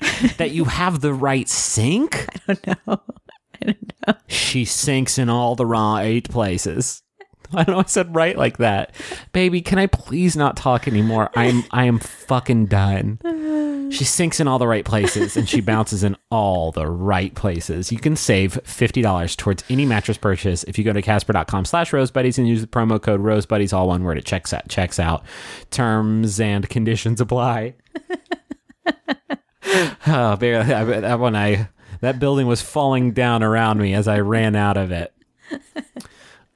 that 0.38 0.50
you 0.52 0.64
have 0.64 1.00
the 1.00 1.14
right 1.14 1.48
sink. 1.48 2.26
I 2.48 2.54
don't 2.54 2.86
know. 2.86 3.00
I 3.62 3.66
don't 3.66 3.92
know. 4.06 4.14
She 4.26 4.64
sinks 4.64 5.18
in 5.18 5.28
all 5.28 5.54
the 5.54 5.66
right 5.66 6.28
places. 6.28 7.02
I 7.52 7.62
don't 7.64 7.76
know 7.76 7.80
I 7.80 7.84
said 7.84 8.14
right 8.14 8.36
like 8.36 8.58
that. 8.58 8.94
Baby, 9.32 9.60
can 9.60 9.78
I 9.78 9.86
please 9.86 10.36
not 10.36 10.56
talk 10.56 10.88
anymore? 10.88 11.30
I'm 11.34 11.64
I 11.70 11.84
am 11.84 11.98
fucking 11.98 12.66
done. 12.66 13.20
She 13.90 14.04
sinks 14.04 14.40
in 14.40 14.48
all 14.48 14.58
the 14.58 14.66
right 14.66 14.84
places 14.84 15.36
and 15.36 15.48
she 15.48 15.60
bounces 15.60 16.02
in 16.02 16.16
all 16.30 16.72
the 16.72 16.86
right 16.86 17.32
places. 17.34 17.92
You 17.92 17.98
can 17.98 18.16
save 18.16 18.54
$50 18.64 19.36
towards 19.36 19.62
any 19.68 19.84
mattress 19.84 20.16
purchase 20.16 20.64
if 20.64 20.78
you 20.78 20.84
go 20.84 20.92
to 20.92 21.02
casper.com 21.02 21.64
slash 21.66 21.92
rosebuddies 21.92 22.38
and 22.38 22.48
use 22.48 22.60
the 22.62 22.66
promo 22.66 23.00
code 23.00 23.20
rosebuddies, 23.20 23.72
all 23.72 23.88
one 23.88 24.02
word. 24.02 24.18
It 24.18 24.24
checks 24.24 24.52
out, 24.52 24.68
checks 24.68 24.98
out. 24.98 25.22
Terms 25.70 26.40
and 26.40 26.68
conditions 26.68 27.20
apply. 27.20 27.74
oh, 30.06 30.36
baby, 30.36 30.56
I- 30.56 30.84
that 30.84 31.18
one 31.20 31.34
I 31.36 31.68
that 32.00 32.18
building 32.18 32.46
was 32.46 32.60
falling 32.60 33.12
down 33.12 33.42
around 33.42 33.78
me 33.78 33.94
as 33.94 34.08
I 34.08 34.20
ran 34.20 34.56
out 34.56 34.76
of 34.76 34.92
it. 34.92 35.12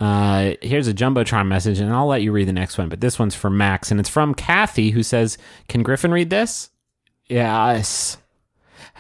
Uh, 0.00 0.52
here's 0.62 0.86
a 0.86 0.94
jumbotron 0.94 1.48
message, 1.48 1.80
and 1.80 1.92
I'll 1.92 2.06
let 2.06 2.22
you 2.22 2.30
read 2.30 2.46
the 2.46 2.52
next 2.52 2.78
one. 2.78 2.88
But 2.88 3.00
this 3.00 3.18
one's 3.18 3.34
for 3.34 3.50
Max, 3.50 3.90
and 3.90 3.98
it's 3.98 4.08
from 4.08 4.32
Kathy, 4.32 4.90
who 4.90 5.02
says, 5.02 5.38
"Can 5.68 5.82
Griffin 5.82 6.12
read 6.12 6.30
this?" 6.30 6.70
Yes. 7.28 8.16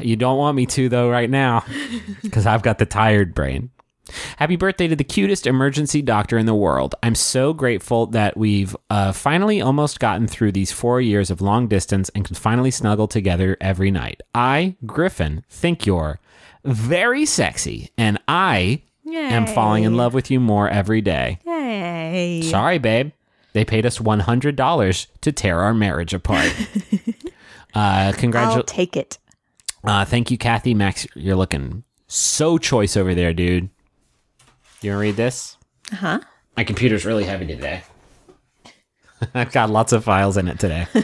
You 0.00 0.16
don't 0.16 0.38
want 0.38 0.56
me 0.56 0.66
to 0.66 0.88
though 0.88 1.08
right 1.08 1.30
now, 1.30 1.64
because 2.22 2.46
I've 2.46 2.62
got 2.62 2.78
the 2.78 2.84
tired 2.84 3.32
brain. 3.32 3.70
Happy 4.38 4.56
birthday 4.56 4.88
to 4.88 4.96
the 4.96 5.04
cutest 5.04 5.46
emergency 5.46 6.02
doctor 6.02 6.38
in 6.38 6.46
the 6.46 6.54
world. 6.54 6.94
I'm 7.02 7.14
so 7.14 7.52
grateful 7.52 8.06
that 8.06 8.36
we've 8.36 8.76
uh, 8.90 9.12
finally 9.12 9.60
almost 9.60 10.00
gotten 10.00 10.26
through 10.26 10.52
these 10.52 10.72
four 10.72 11.00
years 11.00 11.30
of 11.30 11.40
long 11.40 11.68
distance 11.68 12.08
and 12.10 12.24
can 12.24 12.34
finally 12.34 12.70
snuggle 12.70 13.08
together 13.08 13.56
every 13.60 13.90
night. 13.90 14.20
I, 14.34 14.76
Griffin, 14.86 15.44
think 15.48 15.86
you're 15.86 16.20
very 16.64 17.24
sexy, 17.26 17.90
and 17.96 18.18
I 18.28 18.82
am 19.06 19.46
falling 19.46 19.84
in 19.84 19.96
love 19.96 20.14
with 20.14 20.30
you 20.30 20.40
more 20.40 20.68
every 20.68 21.00
day. 21.00 21.38
Yay. 21.46 22.42
Sorry, 22.42 22.78
babe. 22.78 23.12
They 23.52 23.64
paid 23.64 23.86
us 23.86 23.98
$100 23.98 25.06
to 25.22 25.32
tear 25.32 25.60
our 25.60 25.74
marriage 25.74 26.14
apart. 26.14 26.54
uh, 27.74 27.78
I'll 27.78 28.12
congratulations. 28.12 28.64
take 28.66 28.96
it. 28.96 29.18
Uh, 29.84 30.04
thank 30.04 30.30
you, 30.30 30.38
Kathy. 30.38 30.74
Max, 30.74 31.06
you're 31.14 31.36
looking 31.36 31.84
so 32.06 32.58
choice 32.58 32.96
over 32.96 33.14
there, 33.14 33.32
dude. 33.32 33.70
You 34.80 34.90
want 34.90 34.98
to 34.98 35.00
read 35.00 35.16
this? 35.16 35.56
Uh 35.92 35.96
huh. 35.96 36.20
My 36.56 36.64
computer's 36.64 37.04
really 37.04 37.24
heavy 37.24 37.46
today. 37.46 37.82
I've 39.34 39.52
got 39.52 39.70
lots 39.70 39.92
of 39.92 40.04
files 40.04 40.36
in 40.36 40.48
it 40.48 40.58
today. 40.58 40.86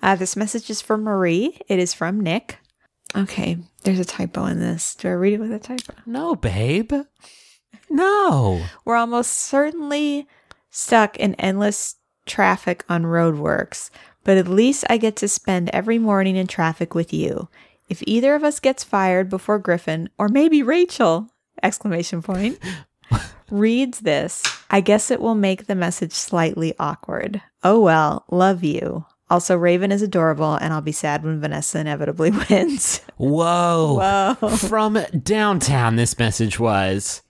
Uh, 0.00 0.14
this 0.14 0.36
message 0.36 0.70
is 0.70 0.80
from 0.80 1.02
Marie. 1.02 1.58
It 1.66 1.80
is 1.80 1.92
from 1.92 2.20
Nick. 2.20 2.58
Okay, 3.16 3.58
there's 3.82 3.98
a 3.98 4.04
typo 4.04 4.44
in 4.44 4.60
this. 4.60 4.94
Do 4.94 5.08
I 5.08 5.10
read 5.10 5.32
it 5.32 5.40
with 5.40 5.50
a 5.52 5.58
typo? 5.58 5.92
no, 6.06 6.36
babe. 6.36 6.92
No. 7.90 8.64
We're 8.84 8.94
almost 8.94 9.32
certainly 9.32 10.28
stuck 10.70 11.16
in 11.16 11.34
endless 11.34 11.96
traffic 12.26 12.84
on 12.88 13.02
roadworks, 13.02 13.90
but 14.22 14.36
at 14.36 14.46
least 14.46 14.84
I 14.88 14.98
get 14.98 15.16
to 15.16 15.26
spend 15.26 15.68
every 15.70 15.98
morning 15.98 16.36
in 16.36 16.46
traffic 16.46 16.94
with 16.94 17.12
you. 17.12 17.48
If 17.88 18.00
either 18.06 18.36
of 18.36 18.44
us 18.44 18.60
gets 18.60 18.84
fired 18.84 19.28
before 19.28 19.58
Griffin, 19.58 20.10
or 20.16 20.28
maybe 20.28 20.62
Rachel, 20.62 21.28
exclamation 21.62 22.22
point, 22.22 22.58
reads 23.50 24.00
this, 24.00 24.42
I 24.70 24.80
guess 24.80 25.10
it 25.10 25.20
will 25.20 25.34
make 25.34 25.66
the 25.66 25.74
message 25.74 26.12
slightly 26.12 26.74
awkward. 26.78 27.40
Oh 27.64 27.80
well, 27.80 28.24
love 28.30 28.62
you. 28.64 29.04
Also, 29.30 29.56
Raven 29.56 29.92
is 29.92 30.00
adorable, 30.00 30.54
and 30.54 30.72
I'll 30.72 30.80
be 30.80 30.92
sad 30.92 31.22
when 31.22 31.40
Vanessa 31.40 31.78
inevitably 31.80 32.30
wins. 32.50 33.02
Whoa. 33.18 34.34
Whoa. 34.40 34.48
From 34.56 34.98
downtown, 35.22 35.96
this 35.96 36.18
message 36.18 36.58
was. 36.58 37.22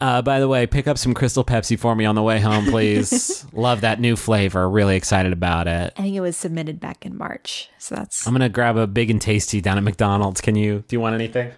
Uh, 0.00 0.22
by 0.22 0.40
the 0.40 0.48
way, 0.48 0.66
pick 0.66 0.88
up 0.88 0.96
some 0.96 1.12
Crystal 1.12 1.44
Pepsi 1.44 1.78
for 1.78 1.94
me 1.94 2.06
on 2.06 2.14
the 2.14 2.22
way 2.22 2.40
home, 2.40 2.64
please. 2.64 3.44
Love 3.52 3.82
that 3.82 4.00
new 4.00 4.16
flavor. 4.16 4.68
Really 4.68 4.96
excited 4.96 5.32
about 5.32 5.68
it. 5.68 5.92
I 5.96 6.02
think 6.02 6.16
it 6.16 6.20
was 6.22 6.38
submitted 6.38 6.80
back 6.80 7.04
in 7.04 7.16
March, 7.16 7.68
so 7.78 7.94
that's 7.96 8.26
I'm 8.26 8.32
gonna 8.32 8.48
grab 8.48 8.76
a 8.78 8.86
big 8.86 9.10
and 9.10 9.20
tasty 9.20 9.60
down 9.60 9.76
at 9.76 9.84
McDonald's. 9.84 10.40
Can 10.40 10.56
you? 10.56 10.84
Do 10.88 10.96
you 10.96 11.00
want 11.00 11.14
anything? 11.14 11.52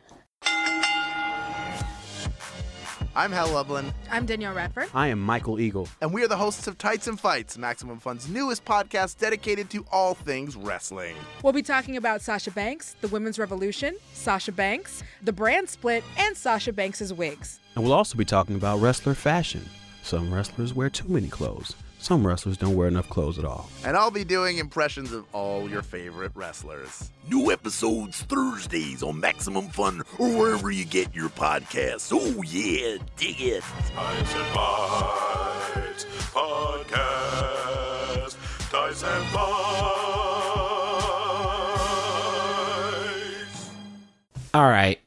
I'm 3.14 3.30
Hal 3.30 3.50
Lublin, 3.52 3.92
I'm 4.10 4.24
Danielle 4.24 4.54
Radford. 4.54 4.88
I 4.94 5.08
am 5.08 5.20
Michael 5.20 5.60
Eagle. 5.60 5.86
and 6.00 6.14
we 6.14 6.22
are 6.24 6.28
the 6.28 6.36
hosts 6.36 6.66
of 6.66 6.78
Tights 6.78 7.08
and 7.08 7.20
Fights, 7.20 7.58
Maximum 7.58 7.98
Fun's 7.98 8.26
newest 8.26 8.64
podcast 8.64 9.18
dedicated 9.18 9.68
to 9.70 9.84
all 9.92 10.14
things 10.14 10.56
wrestling. 10.56 11.14
We'll 11.42 11.52
be 11.52 11.62
talking 11.62 11.98
about 11.98 12.22
Sasha 12.22 12.50
Banks, 12.50 12.96
the 13.02 13.08
women's 13.08 13.38
revolution, 13.38 13.96
Sasha 14.14 14.50
Banks, 14.52 15.02
the 15.22 15.32
brand 15.32 15.68
split, 15.68 16.02
and 16.16 16.34
Sasha 16.34 16.72
Banks' 16.72 17.12
wigs. 17.12 17.60
And 17.74 17.84
we'll 17.84 17.92
also 17.92 18.16
be 18.16 18.24
talking 18.24 18.56
about 18.56 18.80
wrestler 18.80 19.14
fashion. 19.14 19.68
Some 20.02 20.32
wrestlers 20.32 20.72
wear 20.72 20.88
too 20.88 21.08
many 21.08 21.28
clothes. 21.28 21.76
Some 22.02 22.26
wrestlers 22.26 22.56
don't 22.56 22.74
wear 22.74 22.88
enough 22.88 23.08
clothes 23.08 23.38
at 23.38 23.44
all. 23.44 23.70
And 23.84 23.96
I'll 23.96 24.10
be 24.10 24.24
doing 24.24 24.58
impressions 24.58 25.12
of 25.12 25.24
all 25.32 25.70
your 25.70 25.82
favorite 25.82 26.32
wrestlers. 26.34 27.10
New 27.30 27.52
episodes 27.52 28.22
Thursdays 28.22 29.04
on 29.04 29.20
Maximum 29.20 29.68
Fun 29.68 30.02
or 30.18 30.28
wherever 30.36 30.72
you 30.72 30.84
get 30.84 31.14
your 31.14 31.28
podcasts. 31.28 32.10
Oh 32.12 32.42
yeah, 32.42 32.96
dig 33.16 33.40
it. 33.40 33.62
Tights 33.94 34.34
and 34.34 34.52
Bites 34.52 36.04
Podcast. 36.34 38.36
Tights 38.68 39.04
and 39.04 39.32
Bites. 39.32 39.92
All 44.54 44.68
right. 44.68 44.98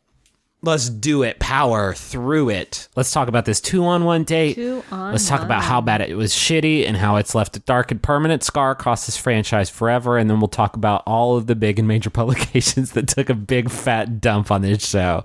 Let's 0.66 0.90
do 0.90 1.22
it. 1.22 1.38
Power 1.40 1.94
through 1.94 2.50
it. 2.50 2.88
Let's 2.96 3.12
talk 3.12 3.28
about 3.28 3.46
this 3.46 3.62
two 3.62 3.86
on 3.86 4.04
one 4.04 4.24
date. 4.24 4.56
Two 4.56 4.84
on 4.92 5.12
Let's 5.12 5.30
talk 5.30 5.42
about 5.42 5.62
how 5.62 5.80
bad 5.80 6.02
it 6.02 6.18
was 6.18 6.34
shitty 6.34 6.88
and 6.88 6.98
how 6.98 7.18
it's 7.18 7.36
left 7.36 7.56
a 7.56 7.60
dark 7.60 7.92
and 7.92 8.02
permanent 8.02 8.44
scar 8.44 8.72
across 8.72 9.06
this 9.06 9.16
franchise 9.16 9.70
forever. 9.70 10.18
And 10.18 10.28
then 10.28 10.40
we'll 10.40 10.48
talk 10.48 10.76
about 10.76 11.04
all 11.06 11.38
of 11.38 11.46
the 11.46 11.56
big 11.56 11.78
and 11.78 11.88
major 11.88 12.10
publications 12.12 12.92
that 12.94 13.08
took 13.08 13.30
a 13.30 13.36
big 13.36 13.70
fat 13.70 14.20
dump 14.20 14.50
on 14.50 14.64
this 14.64 14.90
show. 14.90 15.24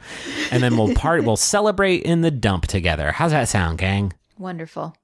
And 0.51 0.63
then 0.63 0.77
we'll 0.77 0.95
part 0.95 1.25
we'll 1.25 1.37
celebrate 1.37 2.03
in 2.03 2.21
the 2.21 2.31
dump 2.31 2.67
together. 2.67 3.13
How's 3.13 3.33
that 3.33 3.49
sound, 3.49 3.79
gang? 3.79 4.13
Wonderful. 4.39 4.95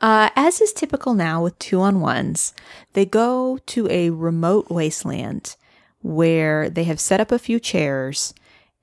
Uh, 0.00 0.30
as 0.34 0.60
is 0.62 0.72
typical 0.72 1.12
now 1.12 1.42
with 1.42 1.58
two 1.58 1.80
on 1.80 2.00
ones, 2.00 2.54
they 2.94 3.04
go 3.04 3.58
to 3.66 3.86
a 3.90 4.10
remote 4.10 4.70
wasteland 4.70 5.56
where 6.02 6.68
they 6.70 6.84
have 6.84 7.00
set 7.00 7.20
up 7.20 7.32
a 7.32 7.38
few 7.38 7.60
chairs 7.60 8.34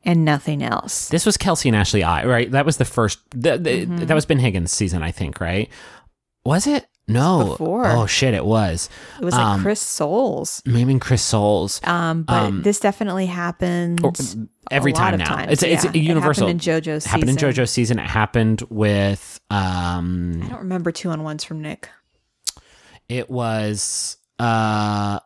and 0.03 0.25
nothing 0.25 0.63
else. 0.63 1.09
This 1.09 1.25
was 1.25 1.37
Kelsey 1.37 1.69
and 1.69 1.75
Ashley 1.75 2.03
I, 2.03 2.25
right? 2.25 2.49
That 2.51 2.65
was 2.65 2.77
the 2.77 2.85
first 2.85 3.19
the, 3.31 3.57
the, 3.57 3.85
Mm-hmm. 3.85 4.05
that 4.05 4.13
was 4.15 4.25
Ben 4.25 4.39
Higgins 4.39 4.71
season, 4.71 5.03
I 5.03 5.11
think, 5.11 5.39
right? 5.41 5.69
Was 6.45 6.65
it? 6.67 6.87
No. 7.07 7.49
before. 7.51 7.85
Oh 7.87 8.05
shit, 8.05 8.33
it 8.33 8.45
was. 8.45 8.89
It 9.19 9.25
was 9.25 9.33
like 9.33 9.43
Um, 9.45 9.61
Chris 9.61 9.81
Soules. 9.81 10.61
Maybe 10.65 10.97
Chris 10.99 11.21
Soules. 11.21 11.81
Um, 11.83 12.23
but 12.23 12.33
um, 12.43 12.61
this 12.61 12.79
definitely 12.79 13.25
happens 13.25 14.01
Or- 14.03 14.47
every 14.71 14.91
a 14.91 14.95
lot 14.95 15.01
time 15.01 15.13
of 15.15 15.19
now. 15.19 15.25
times, 15.35 15.51
It's 15.51 15.63
it's 15.63 15.83
yeah. 15.85 15.91
a 15.93 15.97
universal. 15.97 16.47
It 16.47 16.53
happened 16.63 16.67
in 16.67 16.81
JoJo's 16.81 17.05
It 17.05 17.09
happened 17.09 17.29
in 17.31 17.37
season. 17.37 17.49
JoJo's 17.63 17.71
season. 17.71 17.99
It 17.99 18.05
happened 18.07 18.61
with 18.69 19.39
um 19.49 20.41
I 20.45 20.47
don't 20.49 20.59
remember 20.59 20.91
two 20.91 21.09
on 21.09 21.23
ones 21.23 21.43
from 21.43 21.61
Nick. 21.61 21.89
it 23.09 23.29
was 23.29 24.17
uh 24.39 25.19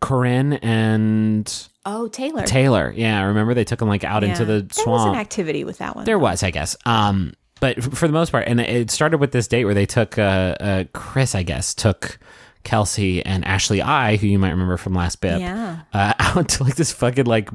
Corinne 0.00 0.54
and 0.54 1.68
Oh, 1.84 2.08
Taylor. 2.08 2.42
Taylor. 2.44 2.92
Yeah, 2.96 3.20
I 3.20 3.24
remember 3.24 3.54
they 3.54 3.64
took 3.64 3.82
him 3.82 3.88
like 3.88 4.04
out 4.04 4.22
into 4.24 4.42
Yeah. 4.42 4.58
the 4.60 4.62
There 4.76 4.86
was 4.86 5.06
an 5.06 5.14
activity 5.16 5.64
with 5.64 5.78
that 5.78 5.96
one. 5.96 6.04
There 6.04 6.18
was, 6.18 6.42
I 6.42 6.50
guess. 6.50 6.76
Um, 6.86 7.34
but 7.60 7.82
for 7.82 8.06
the 8.06 8.12
most 8.12 8.30
part, 8.30 8.46
and 8.48 8.60
it 8.60 8.90
started 8.90 9.18
with 9.18 9.32
this 9.32 9.48
date 9.48 9.64
where 9.64 9.74
they 9.74 9.86
took 9.86 10.18
uh, 10.18 10.54
uh 10.60 10.84
Chris, 10.92 11.34
I 11.34 11.42
guess, 11.42 11.74
took 11.74 12.18
Kelsey 12.64 13.24
and 13.24 13.44
Ashley 13.44 13.82
I, 13.82 14.16
who 14.16 14.26
you 14.28 14.38
might 14.38 14.50
remember 14.50 14.76
from 14.76 14.94
last 14.94 15.20
bit, 15.20 15.40
Yeah. 15.40 15.80
uh, 15.92 16.14
out 16.20 16.48
to 16.50 16.64
like 16.64 16.76
this 16.76 16.92
fucking 16.92 17.26
like 17.26 17.50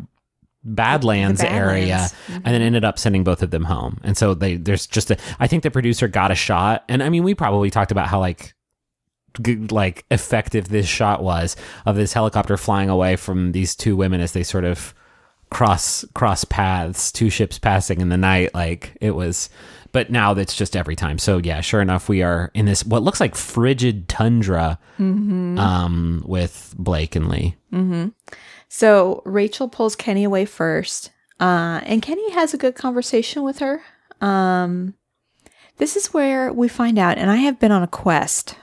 Badlands, 0.64 1.40
The 1.42 1.52
area, 1.52 1.88
Badlands. 1.88 2.14
and 2.28 2.46
then 2.46 2.62
ended 2.62 2.84
up 2.84 3.00
sending 3.00 3.24
both 3.24 3.42
of 3.42 3.52
them 3.52 3.64
home. 3.64 4.00
And 4.04 4.18
so 4.18 4.34
they 4.34 4.58
there's 4.58 4.86
just 4.88 5.12
a. 5.12 5.18
I 5.40 5.48
think 5.48 5.64
the 5.64 5.72
producer 5.72 6.08
got 6.10 6.32
a 6.32 6.36
shot, 6.36 6.84
and 6.90 7.02
I 7.02 7.10
mean 7.10 7.24
we 7.24 7.34
probably 7.36 7.70
talked 7.70 7.92
about 7.92 8.08
how 8.08 8.20
like 8.20 8.54
like 9.72 10.06
effective 10.12 10.70
this 10.70 10.88
shot 10.88 11.24
was 11.24 11.56
of 11.86 11.96
this 11.96 12.14
helicopter 12.14 12.58
flying 12.58 12.90
away 12.90 13.16
from 13.16 13.52
these 13.52 13.76
two 13.76 13.96
women 13.96 14.22
as 14.22 14.32
they 14.32 14.44
sort 14.44 14.64
of 14.66 14.94
cross 15.50 16.04
cross 16.14 16.44
paths 16.44 17.10
two 17.12 17.30
ships 17.30 17.58
passing 17.58 18.02
in 18.02 18.10
the 18.10 18.18
night 18.18 18.54
like 18.54 18.98
it 19.00 19.12
was 19.12 19.50
but 19.94 20.12
now 20.12 20.34
that's 20.34 20.54
just 20.56 20.76
every 20.76 20.96
time. 20.96 21.18
So 21.18 21.38
yeah 21.38 21.62
sure 21.62 21.82
enough 21.82 22.10
we 22.10 22.22
are 22.22 22.52
in 22.54 22.66
this 22.66 22.86
what 22.86 23.04
looks 23.04 23.20
like 23.22 23.36
frigid 23.36 24.10
tundra 24.10 24.78
um 25.58 26.24
with 26.26 26.76
blake 26.78 27.16
and 27.16 27.30
lee. 27.30 27.56
So 28.70 29.22
Rachel 29.26 29.70
pulls 29.70 29.96
Kenny 29.96 30.26
away 30.26 30.44
first, 30.46 31.12
uh, 31.40 31.80
and 31.84 32.02
Kenny 32.02 32.32
has 32.32 32.54
a 32.54 32.58
good 32.58 32.76
conversation 32.76 33.44
with 33.44 33.60
her. 33.60 33.82
Um, 34.20 34.96
this 35.78 35.96
is 35.96 36.08
where 36.14 36.52
we 36.52 36.68
find 36.68 37.00
out, 37.00 37.18
and 37.18 37.30
I 37.32 37.38
have 37.38 37.60
been 37.60 37.72
on 37.72 37.84
a 37.84 37.88
quest 37.88 38.56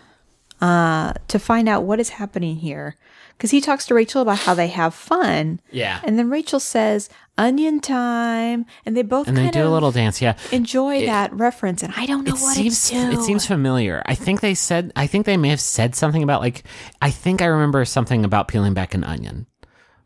uh, 0.60 1.12
to 1.28 1.38
find 1.38 1.68
out 1.68 1.84
what 1.84 2.00
is 2.00 2.10
happening 2.10 2.56
here. 2.56 2.96
Because 3.36 3.50
he 3.50 3.60
talks 3.60 3.86
to 3.86 3.94
Rachel 3.94 4.22
about 4.22 4.38
how 4.38 4.54
they 4.54 4.68
have 4.68 4.94
fun. 4.94 5.60
Yeah. 5.72 6.00
And 6.04 6.16
then 6.18 6.30
Rachel 6.30 6.60
says, 6.60 7.10
onion 7.36 7.80
time. 7.80 8.64
And 8.86 8.96
they 8.96 9.02
both 9.02 9.26
and 9.26 9.36
they 9.36 9.50
do 9.50 9.62
of 9.62 9.66
a 9.66 9.70
little 9.70 9.90
dance 9.90 10.22
yeah 10.22 10.36
enjoy 10.52 10.98
It- 11.02 11.06
that 11.06 11.32
reference. 11.32 11.82
And 11.82 11.92
I 11.96 12.06
don't 12.06 12.24
know 12.24 12.34
it 12.34 12.40
what 12.40 12.54
seems 12.54 12.92
it 12.92 13.22
seems 13.22 13.44
familiar. 13.44 14.02
I 14.06 14.14
think 14.14 14.40
they 14.40 14.54
said 14.54 14.92
I 14.94 15.08
think 15.08 15.26
they 15.26 15.36
may 15.36 15.48
have 15.48 15.60
said 15.60 15.96
something 15.96 16.22
about 16.22 16.40
like 16.42 16.62
I 17.02 17.10
think 17.10 17.42
I 17.42 17.46
remember 17.46 17.84
something 17.84 18.24
about 18.24 18.46
peeling 18.48 18.72
back 18.72 18.94
an 18.94 19.02
onion 19.02 19.46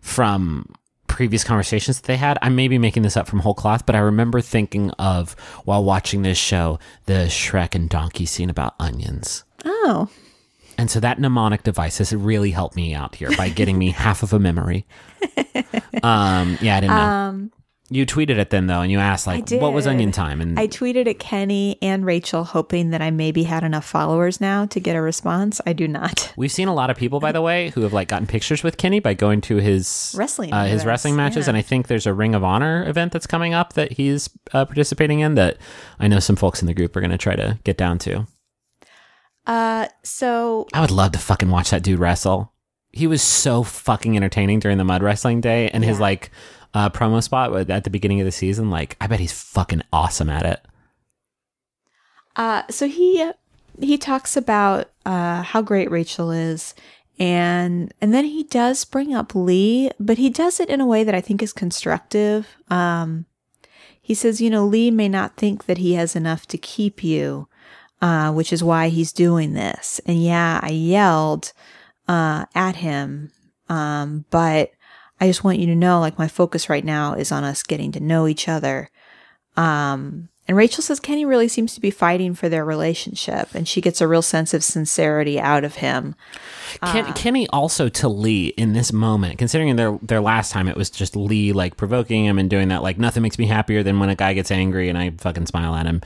from 0.00 0.64
previous 1.06 1.44
conversations 1.44 2.00
that 2.00 2.06
they 2.06 2.16
had. 2.16 2.38
I 2.42 2.48
may 2.48 2.68
be 2.68 2.78
making 2.78 3.02
this 3.02 3.16
up 3.16 3.26
from 3.28 3.40
whole 3.40 3.54
cloth, 3.54 3.84
but 3.84 3.94
I 3.94 3.98
remember 4.00 4.40
thinking 4.40 4.90
of 4.92 5.32
while 5.64 5.84
watching 5.84 6.22
this 6.22 6.38
show 6.38 6.78
the 7.06 7.26
Shrek 7.28 7.74
and 7.74 7.88
Donkey 7.90 8.24
scene 8.26 8.50
about 8.50 8.74
onions. 8.78 9.44
Oh, 9.64 10.08
And 10.78 10.90
so 10.90 11.00
that 11.00 11.18
mnemonic 11.18 11.64
device 11.64 11.98
has 11.98 12.14
really 12.14 12.52
helped 12.52 12.76
me 12.76 12.94
out 12.94 13.16
here 13.16 13.30
by 13.36 13.48
getting 13.48 13.76
me 13.76 13.90
half 14.06 14.22
of 14.22 14.32
a 14.32 14.38
memory. 14.38 14.86
Um, 16.02 16.56
yeah, 16.60 16.76
I 16.76 16.80
didn't 16.80 16.96
know. 16.96 17.02
um, 17.02 17.52
you 17.90 18.04
tweeted 18.04 18.38
it 18.38 18.50
then 18.50 18.66
though, 18.66 18.82
and 18.82 18.92
you 18.92 18.98
asked 18.98 19.26
like, 19.26 19.48
"What 19.50 19.72
was 19.72 19.86
onion 19.86 20.12
time?" 20.12 20.42
And 20.42 20.60
I 20.60 20.66
tweeted 20.66 21.08
at 21.08 21.18
Kenny 21.18 21.78
and 21.80 22.04
Rachel, 22.04 22.44
hoping 22.44 22.90
that 22.90 23.00
I 23.00 23.10
maybe 23.10 23.44
had 23.44 23.64
enough 23.64 23.86
followers 23.86 24.42
now 24.42 24.66
to 24.66 24.78
get 24.78 24.94
a 24.94 25.00
response. 25.00 25.58
I 25.66 25.72
do 25.72 25.88
not. 25.88 26.32
We've 26.36 26.52
seen 26.52 26.68
a 26.68 26.74
lot 26.74 26.90
of 26.90 26.98
people, 26.98 27.18
by 27.18 27.32
the 27.32 27.40
way, 27.40 27.70
who 27.70 27.80
have 27.82 27.94
like 27.94 28.08
gotten 28.08 28.26
pictures 28.26 28.62
with 28.62 28.76
Kenny 28.76 29.00
by 29.00 29.14
going 29.14 29.40
to 29.42 29.56
his 29.56 30.14
Wrestling 30.16 30.52
uh, 30.52 30.66
his 30.66 30.84
wrestling 30.84 31.16
matches, 31.16 31.46
yeah. 31.46 31.50
and 31.50 31.56
I 31.56 31.62
think 31.62 31.86
there's 31.86 32.06
a 32.06 32.12
Ring 32.12 32.34
of 32.34 32.44
Honor 32.44 32.86
event 32.86 33.12
that's 33.12 33.26
coming 33.26 33.54
up 33.54 33.72
that 33.72 33.92
he's 33.92 34.28
uh, 34.52 34.66
participating 34.66 35.20
in. 35.20 35.34
That 35.34 35.56
I 35.98 36.08
know 36.08 36.20
some 36.20 36.36
folks 36.36 36.60
in 36.60 36.66
the 36.66 36.74
group 36.74 36.94
are 36.94 37.00
going 37.00 37.10
to 37.10 37.18
try 37.18 37.36
to 37.36 37.58
get 37.64 37.78
down 37.78 37.98
to. 38.00 38.26
Uh, 39.48 39.88
so 40.02 40.68
I 40.74 40.82
would 40.82 40.90
love 40.90 41.12
to 41.12 41.18
fucking 41.18 41.50
watch 41.50 41.70
that 41.70 41.82
dude 41.82 41.98
wrestle. 41.98 42.52
He 42.92 43.06
was 43.06 43.22
so 43.22 43.62
fucking 43.62 44.16
entertaining 44.16 44.60
during 44.60 44.78
the 44.78 44.84
mud 44.84 45.02
wrestling 45.02 45.40
day, 45.40 45.70
and 45.70 45.82
his 45.82 45.98
like 45.98 46.30
uh, 46.74 46.90
promo 46.90 47.22
spot 47.22 47.70
at 47.70 47.84
the 47.84 47.90
beginning 47.90 48.20
of 48.20 48.26
the 48.26 48.32
season. 48.32 48.70
Like, 48.70 48.96
I 49.00 49.06
bet 49.06 49.20
he's 49.20 49.32
fucking 49.32 49.82
awesome 49.92 50.28
at 50.28 50.44
it. 50.44 50.60
Uh, 52.36 52.62
so 52.70 52.86
he 52.86 53.30
he 53.80 53.96
talks 53.96 54.36
about 54.36 54.90
uh, 55.06 55.42
how 55.42 55.62
great 55.62 55.90
Rachel 55.90 56.30
is, 56.30 56.74
and 57.18 57.92
and 58.00 58.12
then 58.12 58.26
he 58.26 58.44
does 58.44 58.84
bring 58.84 59.14
up 59.14 59.34
Lee, 59.34 59.90
but 59.98 60.18
he 60.18 60.28
does 60.28 60.60
it 60.60 60.68
in 60.68 60.80
a 60.80 60.86
way 60.86 61.04
that 61.04 61.14
I 61.14 61.20
think 61.22 61.42
is 61.42 61.52
constructive. 61.52 62.56
Um, 62.68 63.24
he 64.00 64.14
says, 64.14 64.40
you 64.40 64.50
know, 64.50 64.64
Lee 64.64 64.90
may 64.90 65.08
not 65.08 65.36
think 65.36 65.66
that 65.66 65.78
he 65.78 65.94
has 65.94 66.14
enough 66.14 66.46
to 66.48 66.58
keep 66.58 67.02
you, 67.02 67.47
uh, 68.00 68.32
which 68.32 68.52
is 68.52 68.62
why 68.62 68.88
he's 68.88 69.12
doing 69.12 69.54
this. 69.54 70.00
And 70.06 70.22
yeah, 70.22 70.60
I 70.62 70.70
yelled 70.70 71.52
uh, 72.06 72.46
at 72.54 72.76
him, 72.76 73.32
um, 73.68 74.24
but 74.30 74.72
I 75.20 75.26
just 75.26 75.44
want 75.44 75.58
you 75.58 75.66
to 75.66 75.74
know, 75.74 76.00
like, 76.00 76.18
my 76.18 76.28
focus 76.28 76.68
right 76.68 76.84
now 76.84 77.14
is 77.14 77.32
on 77.32 77.44
us 77.44 77.62
getting 77.62 77.92
to 77.92 78.00
know 78.00 78.28
each 78.28 78.48
other. 78.48 78.90
Um, 79.56 80.28
and 80.48 80.56
Rachel 80.56 80.82
says 80.82 80.98
Kenny 80.98 81.26
really 81.26 81.46
seems 81.46 81.74
to 81.74 81.80
be 81.80 81.90
fighting 81.90 82.34
for 82.34 82.48
their 82.48 82.64
relationship, 82.64 83.54
and 83.54 83.68
she 83.68 83.82
gets 83.82 84.00
a 84.00 84.08
real 84.08 84.22
sense 84.22 84.54
of 84.54 84.64
sincerity 84.64 85.38
out 85.38 85.62
of 85.62 85.74
him. 85.76 86.14
Ken, 86.80 87.12
Kenny 87.12 87.46
also 87.48 87.90
to 87.90 88.08
Lee 88.08 88.48
in 88.56 88.72
this 88.72 88.90
moment, 88.90 89.38
considering 89.38 89.76
their 89.76 89.98
their 90.00 90.22
last 90.22 90.50
time 90.50 90.66
it 90.66 90.76
was 90.76 90.88
just 90.88 91.16
Lee 91.16 91.52
like 91.52 91.76
provoking 91.76 92.24
him 92.24 92.38
and 92.38 92.48
doing 92.48 92.68
that 92.68 92.82
like 92.82 92.96
nothing 92.96 93.22
makes 93.22 93.38
me 93.38 93.46
happier 93.46 93.82
than 93.82 93.98
when 93.98 94.08
a 94.08 94.14
guy 94.14 94.32
gets 94.32 94.50
angry 94.50 94.88
and 94.88 94.96
I 94.96 95.10
fucking 95.10 95.44
smile 95.44 95.74
at 95.74 95.84
him, 95.84 96.00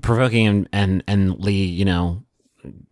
provoking 0.00 0.46
him 0.46 0.68
and 0.72 1.04
and 1.06 1.38
Lee 1.38 1.64
you 1.64 1.84
know 1.84 2.22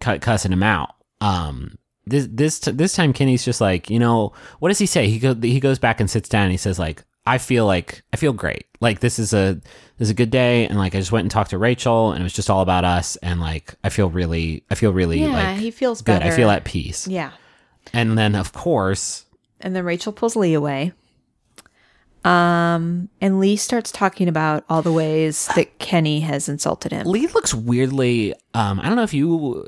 cussing 0.00 0.52
him 0.52 0.62
out. 0.62 0.94
Um, 1.20 1.78
this 2.06 2.28
this 2.30 2.58
this 2.60 2.94
time 2.94 3.12
Kenny's 3.12 3.44
just 3.44 3.60
like 3.60 3.90
you 3.90 3.98
know 3.98 4.32
what 4.58 4.68
does 4.68 4.78
he 4.78 4.86
say? 4.86 5.08
He 5.08 5.18
go 5.18 5.34
he 5.34 5.60
goes 5.60 5.78
back 5.78 6.00
and 6.00 6.10
sits 6.10 6.28
down. 6.28 6.44
and 6.44 6.52
He 6.52 6.58
says 6.58 6.78
like 6.78 7.04
I 7.26 7.38
feel 7.38 7.66
like 7.66 8.02
I 8.12 8.16
feel 8.16 8.32
great. 8.32 8.66
Like 8.80 9.00
this 9.00 9.18
is 9.18 9.32
a 9.32 9.60
this 9.98 10.06
is 10.06 10.10
a 10.10 10.14
good 10.14 10.30
day, 10.30 10.66
and 10.66 10.78
like 10.78 10.94
I 10.94 10.98
just 10.98 11.12
went 11.12 11.24
and 11.24 11.30
talked 11.30 11.50
to 11.50 11.58
Rachel, 11.58 12.12
and 12.12 12.20
it 12.20 12.24
was 12.24 12.32
just 12.32 12.48
all 12.50 12.62
about 12.62 12.84
us, 12.84 13.16
and 13.16 13.40
like 13.40 13.74
I 13.84 13.90
feel 13.90 14.08
really 14.10 14.64
I 14.70 14.74
feel 14.74 14.92
really 14.92 15.20
Yeah, 15.20 15.28
like 15.28 15.58
he 15.58 15.70
feels 15.70 16.02
good. 16.02 16.22
I 16.22 16.30
feel 16.30 16.50
at 16.50 16.64
peace. 16.64 17.06
Yeah. 17.06 17.32
And 17.92 18.16
then, 18.16 18.34
of 18.34 18.52
course, 18.52 19.26
And 19.60 19.74
then 19.74 19.84
Rachel 19.84 20.12
pulls 20.12 20.36
Lee 20.36 20.54
away. 20.54 20.92
Um, 22.24 23.08
and 23.20 23.40
Lee 23.40 23.56
starts 23.56 23.90
talking 23.90 24.28
about 24.28 24.64
all 24.68 24.82
the 24.82 24.92
ways 24.92 25.48
that 25.56 25.78
Kenny 25.78 26.20
has 26.20 26.48
insulted 26.48 26.92
him. 26.92 27.06
Lee 27.06 27.26
looks 27.28 27.54
weirdly. 27.54 28.34
Um, 28.54 28.78
I 28.80 28.86
don't 28.86 28.96
know 28.96 29.02
if 29.02 29.14
you 29.14 29.66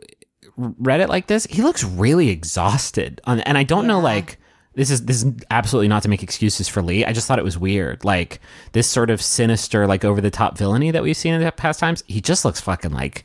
read 0.56 1.00
it 1.00 1.08
like 1.08 1.28
this. 1.28 1.46
He 1.46 1.62
looks 1.62 1.82
really 1.82 2.28
exhausted, 2.28 3.20
On- 3.24 3.40
and 3.40 3.56
I 3.56 3.62
don't 3.62 3.86
know. 3.86 4.00
Like 4.00 4.38
this 4.74 4.90
is 4.90 5.06
this 5.06 5.22
is 5.22 5.32
absolutely 5.50 5.88
not 5.88 6.02
to 6.02 6.08
make 6.10 6.22
excuses 6.22 6.68
for 6.68 6.82
Lee. 6.82 7.04
I 7.06 7.12
just 7.12 7.26
thought 7.26 7.38
it 7.38 7.44
was 7.44 7.56
weird. 7.58 8.04
Like 8.04 8.40
this 8.72 8.86
sort 8.86 9.08
of 9.08 9.22
sinister, 9.22 9.86
like 9.86 10.04
over 10.04 10.20
the 10.20 10.30
top 10.30 10.58
villainy 10.58 10.90
that 10.90 11.02
we've 11.02 11.16
seen 11.16 11.32
in 11.34 11.42
the 11.42 11.52
past 11.52 11.80
times. 11.80 12.04
He 12.06 12.20
just 12.20 12.44
looks 12.44 12.60
fucking 12.60 12.92
like 12.92 13.24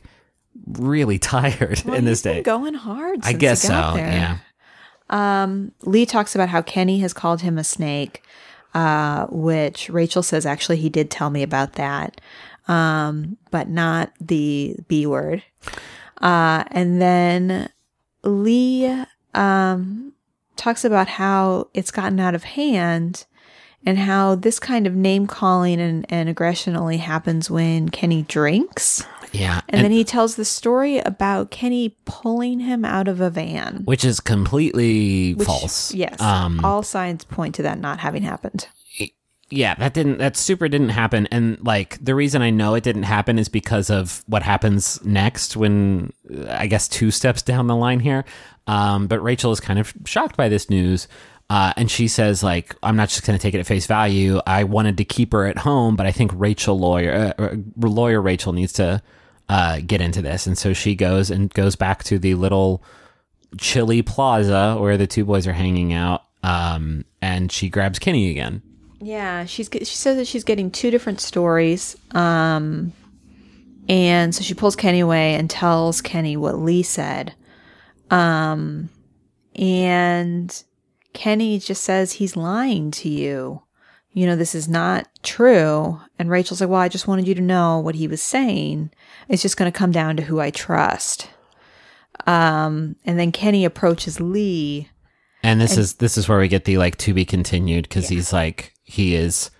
really 0.66 1.18
tired 1.20 1.82
Well, 1.84 1.94
in 1.96 2.06
this 2.06 2.22
day. 2.22 2.42
going 2.42 2.74
hard. 2.74 3.20
I 3.24 3.34
guess 3.34 3.60
so. 3.60 3.92
there. 3.94 4.06
Yeah. 4.08 4.38
Um, 5.10 5.72
Lee 5.82 6.04
talks 6.06 6.34
about 6.34 6.48
how 6.48 6.60
Kenny 6.62 6.98
has 7.00 7.12
called 7.14 7.40
him 7.40 7.56
a 7.58 7.64
snake, 7.64 8.22
uh, 8.78 9.26
which 9.30 9.90
Rachel 9.90 10.22
says 10.22 10.46
actually 10.46 10.76
he 10.76 10.88
did 10.88 11.10
tell 11.10 11.30
me 11.30 11.42
about 11.42 11.72
that, 11.72 12.20
um, 12.68 13.36
but 13.50 13.68
not 13.68 14.12
the 14.20 14.76
B 14.86 15.04
word. 15.04 15.42
Uh, 16.22 16.62
and 16.70 17.02
then 17.02 17.70
Lee 18.22 19.04
um, 19.34 20.12
talks 20.54 20.84
about 20.84 21.08
how 21.08 21.66
it's 21.74 21.90
gotten 21.90 22.20
out 22.20 22.36
of 22.36 22.44
hand 22.44 23.26
and 23.84 23.98
how 23.98 24.36
this 24.36 24.60
kind 24.60 24.86
of 24.86 24.94
name 24.94 25.26
calling 25.26 25.80
and, 25.80 26.06
and 26.08 26.28
aggression 26.28 26.76
only 26.76 26.98
happens 26.98 27.50
when 27.50 27.88
Kenny 27.88 28.22
drinks. 28.22 29.04
Yeah. 29.32 29.60
And, 29.68 29.84
then 29.84 29.90
he 29.90 30.04
tells 30.04 30.36
the 30.36 30.44
story 30.44 30.98
about 30.98 31.50
Kenny 31.50 31.96
pulling 32.04 32.60
him 32.60 32.84
out 32.84 33.08
of 33.08 33.20
a 33.20 33.30
van. 33.30 33.82
which 33.84 34.04
is 34.04 34.20
completely 34.20 35.34
Which- 35.34 35.46
false. 35.46 35.92
Yes. 35.94 36.20
Um, 36.20 36.64
all 36.64 36.82
signs 36.82 37.24
point 37.24 37.54
to 37.56 37.62
that 37.62 37.78
not 37.78 37.98
having 38.00 38.22
happened. 38.22 38.68
yeah, 39.50 39.74
that 39.76 39.94
didn't 39.94 40.18
that 40.18 40.36
super 40.36 40.68
didn't 40.68 40.90
happen 40.90 41.26
and 41.30 41.58
like 41.64 41.96
the 42.04 42.14
reason 42.14 42.42
I 42.42 42.50
know 42.50 42.74
it 42.74 42.84
didn't 42.84 43.04
happen 43.04 43.38
is 43.38 43.48
because 43.48 43.88
of 43.88 44.22
what 44.26 44.42
happens 44.42 45.02
next 45.04 45.56
when 45.56 46.12
I 46.50 46.66
guess 46.66 46.86
two 46.86 47.10
steps 47.10 47.40
down 47.40 47.66
the 47.66 47.76
line 47.76 48.00
here. 48.00 48.24
Um 48.66 49.06
but 49.06 49.20
Rachel 49.20 49.50
is 49.52 49.60
kind 49.60 49.78
of 49.78 49.94
shocked 50.04 50.36
by 50.36 50.48
this 50.50 50.68
news. 50.68 51.08
Uh, 51.50 51.72
and 51.78 51.90
she 51.90 52.08
says, 52.08 52.42
like, 52.42 52.76
I'm 52.82 52.94
not 52.94 53.08
just 53.08 53.24
going 53.26 53.38
to 53.38 53.42
take 53.42 53.54
it 53.54 53.58
at 53.58 53.66
face 53.66 53.86
value. 53.86 54.38
I 54.46 54.64
wanted 54.64 54.98
to 54.98 55.04
keep 55.06 55.32
her 55.32 55.46
at 55.46 55.56
home, 55.56 55.96
but 55.96 56.04
I 56.04 56.12
think 56.12 56.30
Rachel 56.34 56.78
lawyer, 56.78 57.32
uh, 57.38 57.42
uh, 57.42 57.54
lawyer 57.78 58.20
Rachel 58.20 58.52
needs 58.52 58.74
to 58.74 59.00
uh, 59.48 59.80
get 59.86 60.00
into 60.00 60.22
this. 60.22 60.46
And 60.46 60.56
so 60.56 60.72
she 60.72 60.94
goes 60.94 61.30
and 61.30 61.52
goes 61.52 61.76
back 61.76 62.04
to 62.04 62.18
the 62.18 62.34
little 62.34 62.82
chilly 63.58 64.02
plaza 64.02 64.76
where 64.78 64.96
the 64.96 65.06
two 65.06 65.24
boys 65.24 65.46
are 65.46 65.52
hanging 65.52 65.92
out. 65.92 66.22
Um, 66.42 67.04
and 67.20 67.50
she 67.50 67.68
grabs 67.68 67.98
Kenny 67.98 68.30
again. 68.30 68.62
Yeah, 69.00 69.44
she's 69.44 69.68
she 69.72 69.84
says 69.84 70.16
that 70.16 70.26
she's 70.26 70.44
getting 70.44 70.70
two 70.70 70.90
different 70.90 71.20
stories. 71.20 71.96
Um 72.12 72.92
and 73.88 74.34
so 74.34 74.42
she 74.42 74.54
pulls 74.54 74.76
Kenny 74.76 75.00
away 75.00 75.34
and 75.34 75.48
tells 75.48 76.00
Kenny 76.00 76.36
what 76.36 76.58
Lee 76.58 76.82
said. 76.82 77.34
Um 78.10 78.88
and 79.54 80.62
Kenny 81.12 81.58
just 81.58 81.84
says 81.84 82.12
he's 82.12 82.36
lying 82.36 82.90
to 82.92 83.08
you. 83.08 83.62
You 84.18 84.26
know, 84.26 84.36
this 84.36 84.54
is 84.54 84.68
not 84.68 85.06
true. 85.22 86.00
And 86.18 86.28
Rachel's 86.28 86.60
like, 86.60 86.70
"Well, 86.70 86.80
I 86.80 86.88
just 86.88 87.06
wanted 87.06 87.28
you 87.28 87.34
to 87.36 87.40
know 87.40 87.78
what 87.78 87.94
he 87.94 88.08
was 88.08 88.20
saying. 88.22 88.90
It's 89.28 89.42
just 89.42 89.56
going 89.56 89.70
to 89.70 89.78
come 89.78 89.92
down 89.92 90.16
to 90.16 90.22
who 90.24 90.40
I 90.40 90.50
trust." 90.50 91.28
Um 92.26 92.96
and 93.04 93.18
then 93.18 93.32
Kenny 93.32 93.64
approaches 93.64 94.20
Lee 94.20 94.88
And 95.42 95.60
this 95.60 95.72
And- 95.72 95.80
is 95.80 95.94
this 95.94 96.18
is 96.18 96.28
where 96.28 96.38
we 96.40 96.48
get 96.48 96.64
the 96.64 96.78
like 96.78 96.96
to 96.98 97.14
be 97.14 97.24
continued 97.24 97.84
because 97.88 98.08
he's 98.08 98.32
like 98.32 98.74
he 98.82 99.14
is 99.14 99.50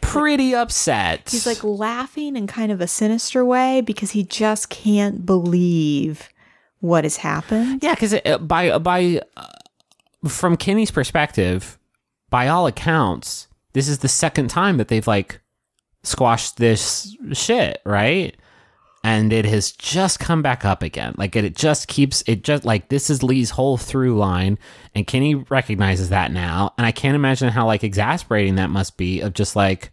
pretty 0.00 0.54
upset. 0.54 1.28
He's 1.30 1.46
like 1.46 1.62
laughing 1.62 2.34
in 2.36 2.46
kind 2.46 2.72
of 2.72 2.80
a 2.80 2.86
sinister 2.88 3.44
way 3.44 3.80
because 3.82 4.12
he 4.12 4.24
just 4.24 4.70
can't 4.70 5.26
believe 5.26 6.28
what 6.80 7.04
has 7.04 7.18
happened. 7.18 7.82
yeah, 7.82 7.94
because 7.94 8.14
by 8.40 8.78
by 8.78 9.20
uh, 9.36 9.46
from 10.28 10.56
Kenny's 10.56 10.90
perspective, 10.90 11.78
by 12.30 12.48
all 12.48 12.66
accounts, 12.66 13.48
this 13.72 13.88
is 13.88 13.98
the 13.98 14.08
second 14.08 14.48
time 14.48 14.76
that 14.78 14.88
they've 14.88 15.06
like 15.06 15.40
squashed 16.02 16.56
this 16.56 17.16
shit, 17.32 17.80
right? 17.84 18.36
And 19.04 19.32
it 19.32 19.44
has 19.44 19.72
just 19.72 20.18
come 20.18 20.42
back 20.42 20.64
up 20.64 20.82
again. 20.82 21.14
Like 21.16 21.36
it, 21.36 21.44
it 21.44 21.56
just 21.56 21.88
keeps 21.88 22.22
it 22.26 22.42
just 22.42 22.64
like 22.64 22.88
this 22.88 23.10
is 23.10 23.22
Lee's 23.22 23.50
whole 23.50 23.76
through 23.76 24.18
line, 24.18 24.58
and 24.94 25.06
Kenny 25.06 25.34
recognizes 25.34 26.08
that 26.08 26.32
now. 26.32 26.74
And 26.76 26.86
I 26.86 26.92
can't 26.92 27.14
imagine 27.14 27.48
how 27.50 27.66
like 27.66 27.84
exasperating 27.84 28.56
that 28.56 28.70
must 28.70 28.96
be 28.96 29.20
of 29.20 29.34
just 29.34 29.54
like 29.56 29.92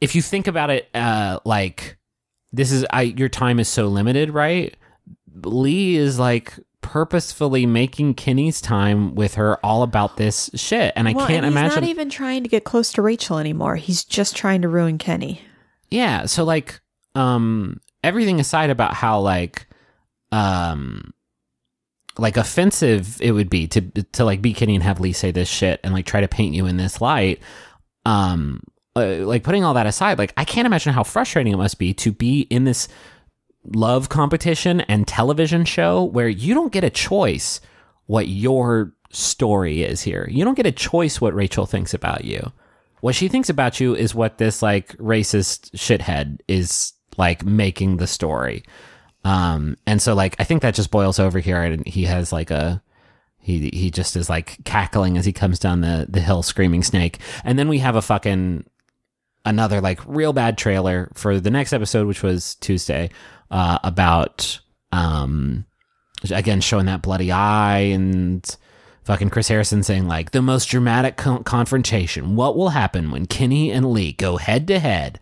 if 0.00 0.14
you 0.14 0.22
think 0.22 0.46
about 0.46 0.70
it, 0.70 0.88
uh, 0.94 1.40
like 1.44 1.98
this 2.52 2.72
is 2.72 2.86
I 2.90 3.02
your 3.02 3.28
time 3.28 3.58
is 3.60 3.68
so 3.68 3.88
limited, 3.88 4.30
right? 4.30 4.76
Lee 5.44 5.96
is 5.96 6.18
like 6.18 6.54
purposefully 6.92 7.66
making 7.66 8.14
Kenny's 8.14 8.60
time 8.60 9.14
with 9.14 9.34
her 9.34 9.58
all 9.64 9.82
about 9.82 10.16
this 10.16 10.48
shit, 10.54 10.92
and 10.96 11.06
I 11.08 11.12
Well, 11.12 11.26
can't 11.26 11.44
and 11.44 11.54
he's 11.54 11.60
imagine. 11.62 11.82
not 11.82 11.88
even 11.90 12.08
trying 12.10 12.42
to 12.44 12.48
get 12.48 12.64
close 12.64 12.92
to 12.94 13.02
Rachel 13.02 13.38
anymore. 13.38 13.76
He's 13.76 14.04
just 14.04 14.34
trying 14.36 14.62
to 14.62 14.68
ruin 14.68 14.96
Kenny. 14.98 15.42
yeah, 15.90 16.26
so 16.26 16.44
like, 16.44 16.80
um, 17.14 17.80
everything 18.02 18.40
aside 18.40 18.70
about 18.70 18.94
how 18.94 19.20
like, 19.20 19.66
um, 20.32 21.12
like 22.18 22.36
offensive 22.36 23.20
it 23.20 23.32
would 23.32 23.48
be 23.48 23.66
to 23.68 23.80
to 24.12 24.24
like 24.24 24.42
be 24.42 24.52
Kenny 24.52 24.74
and 24.74 24.82
have 24.82 24.98
Lee 25.00 25.12
say 25.12 25.30
this 25.30 25.48
shit 25.48 25.78
and 25.84 25.94
like 25.94 26.04
try 26.06 26.20
to 26.20 26.28
paint 26.28 26.54
you 26.54 26.66
in 26.66 26.76
this 26.76 27.00
light. 27.00 27.40
Um, 28.04 28.62
uh, 28.96 29.18
like 29.26 29.44
putting 29.44 29.62
all 29.64 29.74
that 29.74 29.86
aside, 29.86 30.18
like 30.18 30.32
I 30.36 30.44
can't 30.44 30.66
imagine 30.66 30.92
how 30.92 31.04
frustrating 31.04 31.52
it 31.52 31.56
must 31.56 31.78
be 31.78 31.94
to 31.94 32.10
be 32.12 32.40
in 32.50 32.64
this 32.64 32.88
love 33.74 34.08
competition 34.08 34.80
and 34.82 35.06
television 35.06 35.64
show 35.64 36.04
where 36.04 36.28
you 36.28 36.54
don't 36.54 36.72
get 36.72 36.84
a 36.84 36.90
choice 36.90 37.60
what 38.06 38.28
your 38.28 38.92
story 39.10 39.82
is 39.82 40.02
here. 40.02 40.26
You 40.30 40.44
don't 40.44 40.54
get 40.54 40.66
a 40.66 40.72
choice 40.72 41.20
what 41.20 41.34
Rachel 41.34 41.66
thinks 41.66 41.94
about 41.94 42.24
you. 42.24 42.52
What 43.00 43.14
she 43.14 43.28
thinks 43.28 43.48
about 43.48 43.80
you 43.80 43.94
is 43.94 44.14
what 44.14 44.38
this 44.38 44.62
like 44.62 44.96
racist 44.96 45.70
shithead 45.72 46.40
is 46.48 46.92
like 47.16 47.44
making 47.44 47.98
the 47.98 48.06
story. 48.06 48.64
Um 49.24 49.76
and 49.86 50.00
so 50.02 50.14
like 50.14 50.36
I 50.38 50.44
think 50.44 50.62
that 50.62 50.74
just 50.74 50.90
boils 50.90 51.18
over 51.18 51.38
here 51.38 51.62
and 51.62 51.86
he 51.86 52.04
has 52.04 52.32
like 52.32 52.50
a 52.50 52.82
he 53.38 53.70
he 53.72 53.90
just 53.90 54.16
is 54.16 54.28
like 54.28 54.62
cackling 54.64 55.16
as 55.16 55.24
he 55.24 55.32
comes 55.32 55.58
down 55.58 55.80
the 55.80 56.06
the 56.08 56.20
hill 56.20 56.42
screaming 56.42 56.82
snake. 56.82 57.18
And 57.44 57.58
then 57.58 57.68
we 57.68 57.78
have 57.78 57.96
a 57.96 58.02
fucking 58.02 58.64
another 59.44 59.80
like 59.80 60.00
real 60.06 60.32
bad 60.32 60.58
trailer 60.58 61.10
for 61.14 61.40
the 61.40 61.50
next 61.50 61.72
episode 61.72 62.06
which 62.06 62.22
was 62.22 62.56
Tuesday 62.56 63.08
uh 63.50 63.78
about 63.82 64.60
um 64.92 65.64
again 66.30 66.60
showing 66.60 66.86
that 66.86 67.02
bloody 67.02 67.30
eye 67.30 67.78
and 67.78 68.56
fucking 69.04 69.30
Chris 69.30 69.48
Harrison 69.48 69.82
saying 69.82 70.06
like 70.06 70.32
the 70.32 70.42
most 70.42 70.66
dramatic 70.66 71.16
con- 71.16 71.44
confrontation 71.44 72.36
what 72.36 72.56
will 72.56 72.70
happen 72.70 73.10
when 73.10 73.26
Kenny 73.26 73.70
and 73.70 73.92
Lee 73.92 74.12
go 74.12 74.36
head 74.36 74.66
to 74.68 74.78
head 74.78 75.20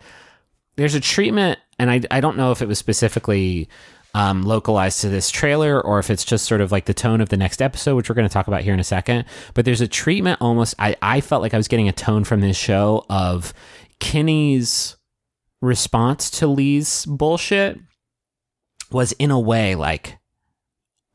there's 0.77 0.95
a 0.95 1.01
treatment 1.01 1.59
and 1.79 1.91
I 1.91 2.01
I 2.11 2.21
don't 2.21 2.37
know 2.37 2.51
if 2.53 2.63
it 2.63 2.69
was 2.69 2.79
specifically 2.79 3.69
um, 4.17 4.45
localized 4.45 5.03
to 5.03 5.11
this 5.11 5.31
trailer 5.31 5.79
or 5.79 5.99
if 5.99 6.09
it's 6.09 6.25
just 6.25 6.47
sort 6.47 6.63
of 6.63 6.73
like 6.73 6.87
the 6.87 6.95
tone 6.95 7.21
of 7.21 7.29
the 7.29 7.37
next 7.37 7.61
episode, 7.61 7.97
which 7.97 8.09
we're 8.09 8.15
going 8.15 8.27
to 8.27 8.33
talk 8.33 8.49
about 8.49 8.63
here 8.63 8.73
in 8.73 8.81
a 8.81 8.85
second. 8.85 9.27
But 9.53 9.67
there's 9.67 9.83
a 9.83 9.89
treatment 9.89 10.39
almost, 10.41 10.75
I, 10.79 10.97
I 11.03 11.21
felt 11.21 11.43
like 11.43 11.53
I 11.53 11.59
was 11.59 11.69
getting 11.69 11.87
a 11.87 11.93
tone 11.93 12.25
from 12.25 12.41
this 12.41 12.57
show 12.57 13.05
of 13.11 13.53
Kenny's 14.01 14.97
response 15.61 16.31
to 16.31 16.47
Lee's 16.47 17.05
bullshit 17.05 17.79
was 18.91 19.13
in 19.13 19.31
a 19.31 19.41
way 19.41 19.75
like 19.75 20.19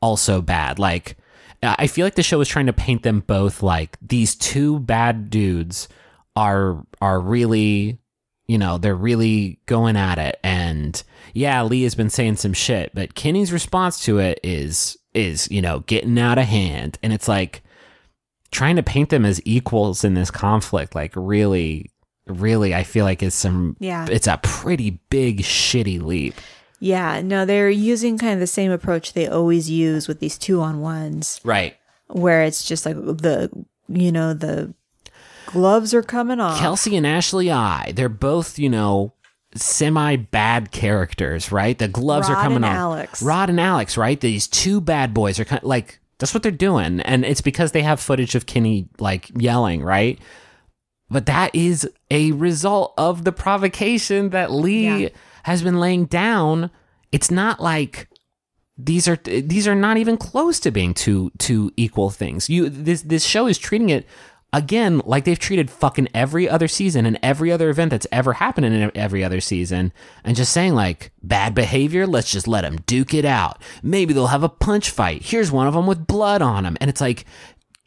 also 0.01 0.41
bad. 0.41 0.79
Like 0.79 1.17
I 1.63 1.87
feel 1.87 2.05
like 2.05 2.15
the 2.15 2.23
show 2.23 2.39
was 2.39 2.47
trying 2.47 2.65
to 2.65 2.73
paint 2.73 3.03
them 3.03 3.19
both 3.21 3.61
like 3.61 3.97
these 4.01 4.35
two 4.35 4.79
bad 4.79 5.29
dudes 5.29 5.87
are 6.35 6.83
are 7.01 7.19
really 7.19 7.99
you 8.47 8.57
know, 8.57 8.77
they're 8.77 8.95
really 8.95 9.59
going 9.65 9.95
at 9.95 10.17
it 10.17 10.37
and 10.43 11.01
yeah, 11.33 11.63
Lee 11.63 11.83
has 11.83 11.95
been 11.95 12.09
saying 12.09 12.35
some 12.35 12.51
shit, 12.51 12.91
but 12.93 13.15
Kenny's 13.15 13.53
response 13.53 14.03
to 14.05 14.19
it 14.19 14.39
is 14.43 14.97
is, 15.13 15.49
you 15.51 15.61
know, 15.61 15.81
getting 15.81 16.17
out 16.19 16.37
of 16.37 16.45
hand 16.45 16.97
and 17.03 17.13
it's 17.13 17.27
like 17.27 17.63
trying 18.51 18.75
to 18.75 18.83
paint 18.83 19.09
them 19.09 19.23
as 19.23 19.41
equals 19.45 20.03
in 20.03 20.13
this 20.13 20.29
conflict 20.31 20.93
like 20.93 21.13
really 21.15 21.89
really 22.27 22.73
I 22.75 22.83
feel 22.83 23.05
like 23.05 23.23
is 23.23 23.33
some 23.33 23.77
Yeah. 23.79 24.05
it's 24.09 24.27
a 24.27 24.39
pretty 24.43 24.99
big 25.09 25.39
shitty 25.41 26.01
leap. 26.01 26.33
Yeah, 26.83 27.21
no, 27.21 27.45
they're 27.45 27.69
using 27.69 28.17
kind 28.17 28.33
of 28.33 28.39
the 28.39 28.47
same 28.47 28.71
approach 28.71 29.13
they 29.13 29.27
always 29.27 29.69
use 29.69 30.07
with 30.07 30.19
these 30.19 30.37
two 30.37 30.61
on 30.61 30.81
ones, 30.81 31.39
Right. 31.43 31.75
where 32.07 32.41
it's 32.43 32.65
just 32.65 32.85
like 32.87 32.95
the, 32.95 33.51
you 33.87 34.11
know, 34.11 34.33
the 34.33 34.73
gloves 35.45 35.93
are 35.93 36.01
coming 36.01 36.39
off. 36.39 36.59
Kelsey 36.59 36.97
and 36.97 37.05
Ashley 37.05 37.51
I, 37.51 37.91
they're 37.95 38.09
both, 38.09 38.57
you 38.57 38.67
know, 38.67 39.13
semi 39.53 40.15
bad 40.15 40.71
characters, 40.71 41.51
right? 41.51 41.77
The 41.77 41.87
gloves 41.87 42.29
are 42.29 42.35
coming 42.41 42.57
and 42.57 42.65
off. 42.65 42.75
Alex. 42.75 43.21
Rod 43.21 43.49
and 43.51 43.59
Alex, 43.59 43.95
right? 43.95 44.19
These 44.19 44.47
two 44.47 44.81
bad 44.81 45.13
boys 45.13 45.39
are 45.39 45.45
kind 45.45 45.61
of 45.61 45.67
like 45.67 45.99
that's 46.17 46.33
what 46.33 46.41
they're 46.41 46.51
doing, 46.51 46.99
and 47.01 47.23
it's 47.25 47.41
because 47.41 47.73
they 47.73 47.81
have 47.83 47.99
footage 47.99 48.33
of 48.33 48.45
Kenny 48.47 48.87
like 48.99 49.29
yelling, 49.35 49.83
right? 49.83 50.17
But 51.11 51.25
that 51.27 51.53
is 51.53 51.87
a 52.09 52.31
result 52.31 52.93
of 52.97 53.23
the 53.23 53.31
provocation 53.31 54.29
that 54.29 54.49
Lee 54.51 55.03
Yeah. 55.03 55.09
Has 55.43 55.61
been 55.61 55.79
laying 55.79 56.05
down. 56.05 56.71
It's 57.11 57.31
not 57.31 57.59
like 57.59 58.07
these 58.77 59.07
are 59.07 59.17
these 59.17 59.67
are 59.67 59.75
not 59.75 59.97
even 59.97 60.17
close 60.17 60.59
to 60.61 60.71
being 60.71 60.93
two 60.93 61.31
two 61.37 61.71
equal 61.77 62.09
things. 62.09 62.49
You 62.49 62.69
this 62.69 63.01
this 63.01 63.25
show 63.25 63.47
is 63.47 63.57
treating 63.57 63.89
it 63.89 64.07
again 64.53 65.01
like 65.05 65.23
they've 65.23 65.39
treated 65.39 65.71
fucking 65.71 66.09
every 66.13 66.47
other 66.49 66.67
season 66.67 67.05
and 67.05 67.17
every 67.23 67.51
other 67.51 67.69
event 67.69 67.89
that's 67.89 68.07
ever 68.11 68.33
happened 68.33 68.65
in 68.65 68.91
every 68.95 69.23
other 69.23 69.39
season 69.39 69.93
and 70.23 70.35
just 70.35 70.51
saying 70.51 70.75
like 70.75 71.11
bad 71.23 71.55
behavior 71.55 72.05
let's 72.05 72.29
just 72.31 72.47
let 72.47 72.61
them 72.61 72.77
duke 72.85 73.13
it 73.13 73.23
out 73.23 73.61
maybe 73.81 74.13
they'll 74.13 74.27
have 74.27 74.43
a 74.43 74.49
punch 74.49 74.89
fight 74.89 75.23
here's 75.23 75.51
one 75.51 75.67
of 75.67 75.73
them 75.73 75.87
with 75.87 76.05
blood 76.05 76.41
on 76.41 76.63
them 76.63 76.75
and 76.81 76.89
it's 76.89 76.99
like 76.99 77.25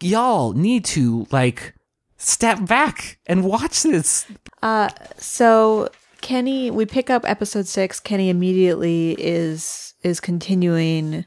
y'all 0.01 0.53
need 0.53 0.85
to 0.85 1.27
like 1.31 1.75
step 2.17 2.65
back 2.65 3.19
and 3.27 3.45
watch 3.45 3.83
this 3.83 4.27
uh 4.63 4.89
So 5.19 5.91
Kenny, 6.25 6.71
we 6.71 6.87
pick 6.87 7.11
up 7.11 7.29
episode 7.29 7.67
six. 7.67 8.01
Kenny 8.01 8.31
immediately 8.31 9.15
is 9.19 9.93
is 10.03 10.21
continuing 10.21 11.27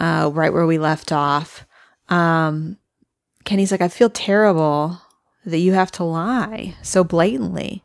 uh, 0.00 0.30
right 0.32 0.50
where 0.50 0.66
we 0.66 0.78
left 0.78 1.12
off. 1.12 1.66
Um, 2.08 2.78
Kenny's 3.44 3.70
like, 3.70 3.82
I 3.82 3.88
feel 3.88 4.08
terrible 4.08 4.98
that 5.44 5.58
you 5.58 5.74
have 5.74 5.92
to 5.92 6.04
lie 6.04 6.74
so 6.80 7.04
blatantly, 7.04 7.84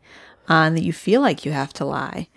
uh, 0.50 0.64
and 0.64 0.78
that 0.78 0.84
you 0.84 0.94
feel 0.94 1.20
like 1.20 1.44
you 1.44 1.52
have 1.52 1.74
to 1.74 1.84
lie. 1.84 2.30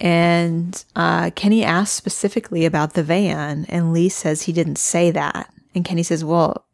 And 0.00 0.82
uh, 0.96 1.28
Kenny 1.34 1.62
asks 1.62 1.94
specifically 1.94 2.64
about 2.64 2.94
the 2.94 3.02
van, 3.02 3.66
and 3.68 3.92
Lee 3.92 4.08
says 4.08 4.40
he 4.40 4.54
didn't 4.54 4.78
say 4.78 5.10
that. 5.10 5.52
And 5.74 5.84
Kenny 5.84 6.02
says, 6.02 6.24
"Well, 6.24 6.64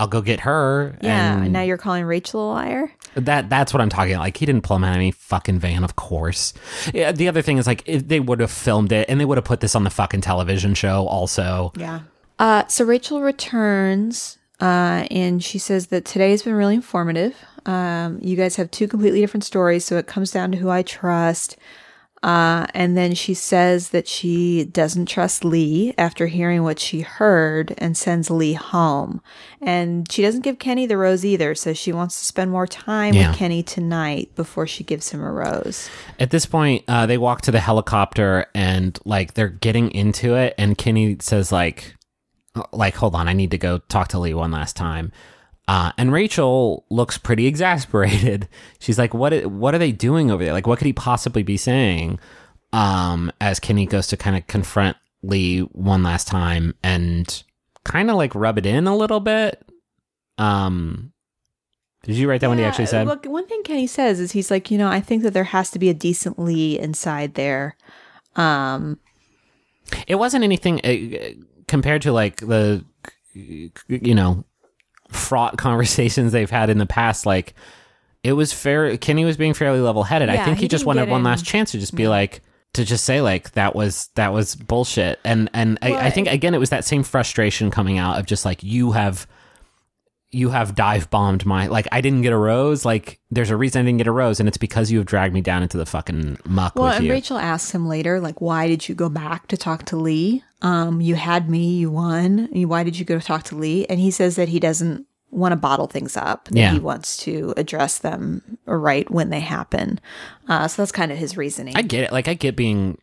i'll 0.00 0.08
go 0.08 0.22
get 0.22 0.40
her 0.40 0.98
yeah, 1.02 1.40
and 1.44 1.52
now 1.52 1.62
you're 1.62 1.78
calling 1.78 2.04
Rachel 2.04 2.50
a 2.50 2.52
liar." 2.52 2.92
That 3.16 3.48
that's 3.48 3.72
what 3.72 3.80
I'm 3.80 3.88
talking 3.88 4.12
about. 4.12 4.22
Like 4.22 4.36
he 4.36 4.46
didn't 4.46 4.62
pull 4.62 4.76
him 4.76 4.84
out 4.84 4.90
of 4.90 4.96
any 4.96 5.10
fucking 5.10 5.58
van, 5.58 5.84
of 5.84 5.96
course. 5.96 6.52
Yeah, 6.92 7.12
the 7.12 7.28
other 7.28 7.42
thing 7.42 7.58
is 7.58 7.66
like 7.66 7.84
they 7.84 8.20
would 8.20 8.40
have 8.40 8.50
filmed 8.50 8.92
it 8.92 9.08
and 9.08 9.18
they 9.18 9.24
would 9.24 9.38
have 9.38 9.44
put 9.44 9.60
this 9.60 9.74
on 9.74 9.84
the 9.84 9.90
fucking 9.90 10.20
television 10.20 10.74
show 10.74 11.06
also. 11.06 11.72
Yeah. 11.76 12.00
Uh, 12.38 12.66
so 12.66 12.84
Rachel 12.84 13.22
returns 13.22 14.38
uh, 14.60 15.06
and 15.10 15.42
she 15.42 15.58
says 15.58 15.88
that 15.88 16.04
today 16.04 16.30
has 16.30 16.42
been 16.42 16.54
really 16.54 16.74
informative. 16.74 17.34
Um, 17.66 18.18
you 18.22 18.36
guys 18.36 18.56
have 18.56 18.70
two 18.70 18.86
completely 18.86 19.20
different 19.20 19.44
stories, 19.44 19.84
so 19.84 19.96
it 19.96 20.06
comes 20.06 20.30
down 20.30 20.52
to 20.52 20.58
who 20.58 20.70
I 20.70 20.82
trust. 20.82 21.56
Uh, 22.22 22.66
and 22.74 22.96
then 22.96 23.14
she 23.14 23.34
says 23.34 23.90
that 23.90 24.08
she 24.08 24.64
doesn't 24.64 25.06
trust 25.06 25.44
Lee 25.44 25.94
after 25.96 26.26
hearing 26.26 26.62
what 26.64 26.80
she 26.80 27.00
heard 27.02 27.74
and 27.78 27.96
sends 27.96 28.30
Lee 28.30 28.54
home. 28.54 29.20
And 29.60 30.10
she 30.10 30.22
doesn't 30.22 30.40
give 30.42 30.58
Kenny 30.58 30.86
the 30.86 30.96
rose 30.96 31.24
either, 31.24 31.54
so 31.54 31.72
she 31.72 31.92
wants 31.92 32.18
to 32.18 32.24
spend 32.24 32.50
more 32.50 32.66
time 32.66 33.14
Yeah. 33.14 33.28
with 33.28 33.36
Kenny 33.38 33.62
tonight 33.62 34.34
before 34.34 34.66
she 34.66 34.82
gives 34.82 35.10
him 35.10 35.20
a 35.20 35.30
rose. 35.30 35.88
At 36.18 36.30
this 36.30 36.46
point, 36.46 36.84
uh, 36.88 37.06
they 37.06 37.18
walk 37.18 37.42
to 37.42 37.50
the 37.52 37.60
helicopter 37.60 38.46
and 38.54 38.98
like 39.04 39.34
they're 39.34 39.48
getting 39.48 39.90
into 39.92 40.34
it, 40.34 40.54
and 40.58 40.76
Kenny 40.76 41.18
says 41.20 41.52
like, 41.52 41.94
like 42.72 42.94
hold 42.96 43.14
on, 43.14 43.28
I 43.28 43.34
need 43.34 43.50
to 43.52 43.58
go 43.58 43.78
talk 43.78 44.08
to 44.08 44.18
Lee 44.18 44.34
one 44.34 44.50
last 44.50 44.74
time. 44.74 45.12
Uh, 45.68 45.92
and 45.98 46.12
Rachel 46.12 46.84
looks 46.90 47.18
pretty 47.18 47.46
exasperated. 47.46 48.48
She's 48.78 48.98
like, 48.98 49.14
"What? 49.14 49.46
What 49.46 49.74
are 49.74 49.78
they 49.78 49.92
doing 49.92 50.30
over 50.30 50.44
there? 50.44 50.52
Like, 50.52 50.66
what 50.66 50.78
could 50.78 50.86
he 50.86 50.92
possibly 50.92 51.42
be 51.42 51.56
saying?" 51.56 52.20
Um, 52.72 53.32
as 53.40 53.58
Kenny 53.58 53.86
goes 53.86 54.06
to 54.08 54.16
kind 54.16 54.36
of 54.36 54.46
confront 54.46 54.96
Lee 55.22 55.60
one 55.60 56.02
last 56.02 56.28
time 56.28 56.74
and 56.82 57.42
kind 57.84 58.10
of 58.10 58.16
like 58.16 58.34
rub 58.34 58.58
it 58.58 58.66
in 58.66 58.86
a 58.86 58.96
little 58.96 59.20
bit. 59.20 59.64
Um, 60.38 61.12
did 62.02 62.16
you 62.16 62.28
write 62.28 62.40
down 62.40 62.50
what 62.50 62.58
he 62.58 62.64
actually 62.64 62.86
said? 62.86 63.06
Look, 63.06 63.24
one 63.24 63.46
thing 63.46 63.62
Kenny 63.64 63.86
says 63.86 64.20
is 64.20 64.32
he's 64.32 64.50
like, 64.50 64.70
you 64.70 64.78
know, 64.78 64.88
I 64.88 65.00
think 65.00 65.22
that 65.22 65.32
there 65.32 65.44
has 65.44 65.70
to 65.72 65.78
be 65.78 65.88
a 65.88 65.94
decent 65.94 66.38
Lee 66.38 66.78
inside 66.78 67.34
there. 67.34 67.76
Um, 68.36 69.00
it 70.06 70.16
wasn't 70.16 70.44
anything 70.44 70.80
uh, 70.84 71.30
compared 71.66 72.02
to 72.02 72.12
like 72.12 72.36
the 72.36 72.84
you 73.34 74.14
know 74.14 74.44
fraught 75.08 75.56
conversations 75.58 76.32
they've 76.32 76.50
had 76.50 76.70
in 76.70 76.78
the 76.78 76.86
past 76.86 77.26
like 77.26 77.54
it 78.22 78.32
was 78.32 78.52
fair 78.52 78.96
kenny 78.96 79.24
was 79.24 79.36
being 79.36 79.54
fairly 79.54 79.80
level-headed. 79.80 80.28
I 80.28 80.44
think 80.44 80.56
he, 80.58 80.64
he 80.64 80.68
just 80.68 80.84
wanted 80.84 81.08
one 81.08 81.20
in- 81.20 81.24
last 81.24 81.44
chance 81.44 81.72
to 81.72 81.78
just 81.78 81.94
be 81.94 82.08
like 82.08 82.42
to 82.72 82.84
just 82.84 83.04
say 83.04 83.20
like 83.20 83.52
that 83.52 83.74
was 83.74 84.10
that 84.16 84.32
was 84.32 84.54
bullshit. 84.54 85.20
And 85.24 85.48
and 85.52 85.78
I, 85.80 85.94
I 85.94 86.10
think 86.10 86.28
again 86.28 86.54
it 86.54 86.58
was 86.58 86.70
that 86.70 86.84
same 86.84 87.02
frustration 87.02 87.70
coming 87.70 87.98
out 87.98 88.18
of 88.18 88.26
just 88.26 88.44
like 88.44 88.62
you 88.62 88.92
have 88.92 89.26
you 90.32 90.50
have 90.50 90.74
dive 90.74 91.08
bombed 91.10 91.46
my 91.46 91.66
like 91.68 91.86
i 91.92 92.00
didn't 92.00 92.22
get 92.22 92.32
a 92.32 92.36
rose 92.36 92.84
like 92.84 93.20
there's 93.30 93.50
a 93.50 93.56
reason 93.56 93.80
i 93.80 93.84
didn't 93.84 93.98
get 93.98 94.06
a 94.08 94.12
rose 94.12 94.40
and 94.40 94.48
it's 94.48 94.58
because 94.58 94.90
you 94.90 94.98
have 94.98 95.06
dragged 95.06 95.32
me 95.32 95.40
down 95.40 95.62
into 95.62 95.76
the 95.78 95.86
fucking 95.86 96.36
muck 96.44 96.74
well, 96.74 96.86
with 96.86 96.96
and 96.96 97.06
you 97.06 97.12
Rachel 97.12 97.38
asks 97.38 97.70
him 97.70 97.86
later, 97.88 98.20
like, 98.20 98.40
why 98.40 98.66
did 98.66 98.88
you 98.88 98.94
go 98.94 99.08
back 99.08 99.46
to 99.48 99.56
talk 99.56 99.84
to 99.86 99.96
Lee? 99.96 100.42
Um, 100.62 101.00
you 101.00 101.14
had 101.14 101.48
me, 101.48 101.76
you 101.76 101.90
won. 101.90 102.48
Why 102.52 102.82
did 102.82 102.98
you 102.98 103.04
go 103.04 103.20
talk 103.20 103.44
to 103.44 103.56
Lee? 103.56 103.86
And 103.88 104.00
he 104.00 104.10
says 104.10 104.36
that 104.36 104.48
he 104.48 104.58
doesn't 104.58 105.06
want 105.30 105.52
to 105.52 105.56
bottle 105.56 105.86
things 105.86 106.16
up. 106.16 106.46
That 106.46 106.56
Yeah. 106.58 106.72
he 106.72 106.78
wants 106.78 107.16
to 107.18 107.54
address 107.56 107.98
them 107.98 108.58
right 108.66 109.08
when 109.10 109.30
they 109.30 109.40
happen. 109.40 110.00
Uh, 110.48 110.66
so 110.68 110.82
that's 110.82 110.92
kind 110.92 111.12
of 111.12 111.18
his 111.18 111.36
reasoning. 111.36 111.76
I 111.76 111.82
get 111.82 112.04
it. 112.04 112.12
Like 112.12 112.26
I 112.28 112.34
get 112.34 112.56
being 112.56 112.98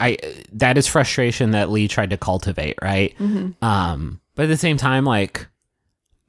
I 0.00 0.18
that 0.52 0.76
is 0.76 0.86
frustration 0.86 1.52
that 1.52 1.70
Lee 1.70 1.88
tried 1.88 2.10
to 2.10 2.16
cultivate, 2.16 2.78
right? 2.82 3.14
Um 3.62 4.20
but 4.34 4.44
at 4.44 4.48
the 4.48 4.56
same 4.56 4.76
time 4.76 5.04
like 5.04 5.46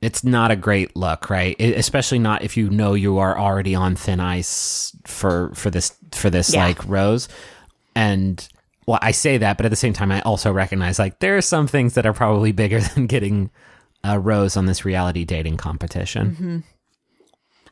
it's 0.01 0.23
not 0.23 0.51
a 0.51 0.55
great 0.55 0.95
look, 0.95 1.29
right? 1.29 1.55
It, 1.59 1.77
especially 1.77 2.19
not 2.19 2.43
if 2.43 2.55
you 2.57 2.69
know 2.69 2.93
you 2.93 3.17
are 3.17 3.37
already 3.37 3.73
on 3.75 3.95
thin 3.95 4.19
ice 4.19 4.95
for 5.05 5.51
for 5.55 5.69
this 5.69 5.95
for 6.11 6.29
this 6.29 6.53
Yeah. 6.53 6.65
like 6.65 6.85
rose. 6.87 7.27
And 7.95 8.47
well, 8.85 8.99
I 9.01 9.11
say 9.11 9.37
that, 9.39 9.57
but 9.57 9.65
at 9.65 9.69
the 9.69 9.75
same 9.75 9.93
time 9.93 10.11
I 10.11 10.21
also 10.21 10.51
recognize 10.51 10.99
like 10.99 11.19
there 11.19 11.35
are 11.37 11.41
some 11.41 11.67
things 11.67 11.95
that 11.95 12.05
are 12.05 12.13
probably 12.13 12.51
bigger 12.51 12.79
than 12.95 13.07
getting 13.07 13.49
a 14.03 14.19
rose 14.19 14.55
on 14.55 14.65
this 14.67 14.85
reality 14.85 15.25
dating 15.25 15.57
competition. 15.57 16.31
Mm-hmm. 16.31 16.57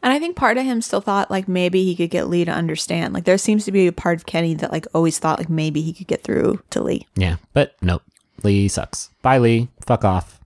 And 0.03 0.13
I 0.13 0.19
think 0.19 0.35
part 0.35 0.57
of 0.57 0.65
him 0.65 0.81
still 0.81 1.01
thought 1.01 1.31
like 1.31 1.47
maybe 1.47 1.83
he 1.83 1.95
could 1.95 2.09
get 2.11 2.27
Lee 2.27 2.45
to 2.45 2.51
understand. 2.51 3.13
Like 3.13 3.23
there 3.25 3.37
seems 3.37 3.65
to 3.65 3.71
be 3.71 3.87
a 3.87 3.91
part 3.91 4.17
of 4.19 4.25
Kenny 4.25 4.53
that 4.55 4.71
like 4.71 4.85
always 4.93 5.17
thought 5.17 5.39
like 5.39 5.49
maybe 5.49 5.81
he 5.81 5.93
could 5.93 6.07
get 6.07 6.23
through 6.23 6.61
to 6.71 6.81
Lee. 6.83 7.07
Yeah, 7.15 7.37
but 7.53 7.75
nope. 7.81 8.03
Lee 8.43 8.67
sucks. 8.67 9.09
Bye, 9.21 9.37
Lee. 9.39 9.69
Fuck 9.85 10.03
off. 10.03 10.39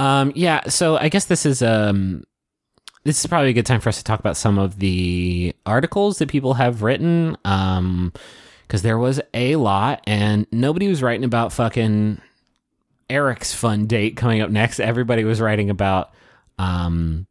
Um, 0.00 0.32
yeah. 0.34 0.68
So 0.68 0.96
I 0.96 1.08
guess 1.08 1.26
this 1.26 1.46
is 1.46 1.62
um, 1.62 2.24
this 3.04 3.20
is 3.20 3.26
probably 3.26 3.50
a 3.50 3.52
good 3.52 3.66
time 3.66 3.80
for 3.80 3.90
us 3.90 3.98
to 3.98 4.04
talk 4.04 4.18
about 4.18 4.36
some 4.36 4.58
of 4.58 4.78
the 4.78 5.54
articles 5.66 6.18
that 6.18 6.28
people 6.28 6.54
have 6.54 6.82
written. 6.82 7.36
Um, 7.44 8.12
because 8.66 8.82
there 8.82 8.98
was 8.98 9.20
a 9.34 9.56
lot, 9.56 10.00
and 10.06 10.46
nobody 10.52 10.86
was 10.86 11.02
writing 11.02 11.24
about 11.24 11.52
fucking 11.52 12.20
Eric's 13.08 13.52
fun 13.52 13.86
date 13.86 14.16
coming 14.16 14.42
up 14.42 14.50
next. 14.50 14.78
Everybody 14.78 15.24
was 15.24 15.40
writing 15.40 15.70
about 15.70 16.12
um, 16.56 17.26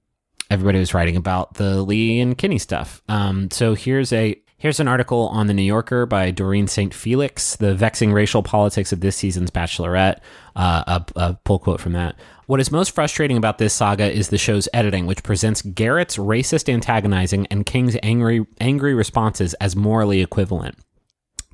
everybody 0.49 0.79
was 0.79 0.93
writing 0.93 1.15
about 1.15 1.53
the 1.53 1.81
Lee 1.81 2.19
and 2.19 2.37
Kenny 2.37 2.59
stuff. 2.59 3.01
Um, 3.07 3.49
so 3.51 3.73
here's 3.73 4.11
a 4.11 4.35
Here's 4.59 4.81
an 4.81 4.89
article 4.89 5.29
on 5.29 5.47
The 5.47 5.53
New 5.53 5.63
Yorker 5.63 6.05
by 6.05 6.31
Doreen 6.31 6.67
St. 6.67 6.93
Felix, 6.93 7.55
The 7.55 7.73
Vexing 7.73 8.11
Racial 8.11 8.43
Politics 8.43 8.91
of 8.91 8.99
This 8.99 9.15
Season's 9.15 9.51
Bachelorette. 9.51 10.19
Uh, 10.53 10.83
a, 10.85 11.05
a 11.15 11.33
pull 11.45 11.59
quote 11.59 11.79
from 11.79 11.93
that. 11.93 12.17
What 12.45 12.59
is 12.59 12.69
most 12.69 12.91
frustrating 12.91 13.37
about 13.37 13.57
this 13.57 13.73
saga 13.73 14.11
is 14.11 14.27
the 14.27 14.37
show's 14.37 14.67
editing, 14.73 15.05
which 15.05 15.23
presents 15.23 15.61
Garrett's 15.61 16.17
racist 16.17 16.67
antagonizing 16.67 17.47
and 17.47 17.65
King's 17.65 17.95
angry, 18.03 18.45
angry 18.59 18.93
responses 18.93 19.53
as 19.55 19.77
morally 19.77 20.19
equivalent. 20.19 20.77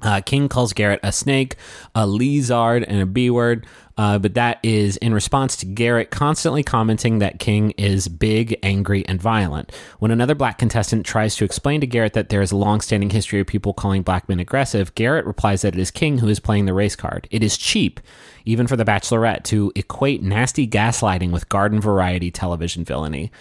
Uh, 0.01 0.21
King 0.21 0.49
calls 0.49 0.73
Garrett 0.73 0.99
a 1.03 1.11
snake, 1.11 1.57
a 1.93 2.07
lizard, 2.07 2.83
and 2.83 3.01
a 3.01 3.05
B 3.05 3.29
word, 3.29 3.67
uh, 3.97 4.19
but 4.19 4.33
that 4.33 4.59
is 4.61 4.97
in 4.97 5.13
response 5.13 5.55
to 5.55 5.65
Garrett 5.65 6.11
constantly 6.11 6.63
commenting 6.63 7.19
that 7.19 7.39
King 7.39 7.71
is 7.71 8.09
big, 8.09 8.57
angry, 8.61 9.05
and 9.07 9.21
violent. 9.21 9.71
When 9.99 10.11
another 10.11 10.35
black 10.35 10.57
contestant 10.57 11.05
tries 11.05 11.35
to 11.37 11.45
explain 11.45 11.79
to 11.79 11.87
Garrett 11.87 12.13
that 12.13 12.27
there 12.27 12.41
is 12.41 12.51
a 12.51 12.57
long-standing 12.57 13.11
history 13.11 13.39
of 13.39 13.47
people 13.47 13.73
calling 13.73 14.03
black 14.03 14.27
men 14.27 14.41
aggressive, 14.41 14.93
Garrett 14.95 15.25
replies 15.25 15.61
that 15.61 15.75
it 15.75 15.79
is 15.79 15.91
King 15.91 16.17
who 16.17 16.27
is 16.27 16.41
playing 16.41 16.65
the 16.65 16.73
race 16.73 16.95
card. 16.95 17.27
It 17.31 17.41
is 17.41 17.57
cheap, 17.57 18.01
even 18.43 18.67
for 18.67 18.75
the 18.75 18.83
Bachelorette, 18.85 19.43
to 19.45 19.71
equate 19.75 20.21
nasty 20.21 20.67
gaslighting 20.67 21.31
with 21.31 21.47
garden 21.47 21.79
variety 21.79 22.31
television 22.31 22.83
villainy. 22.83 23.31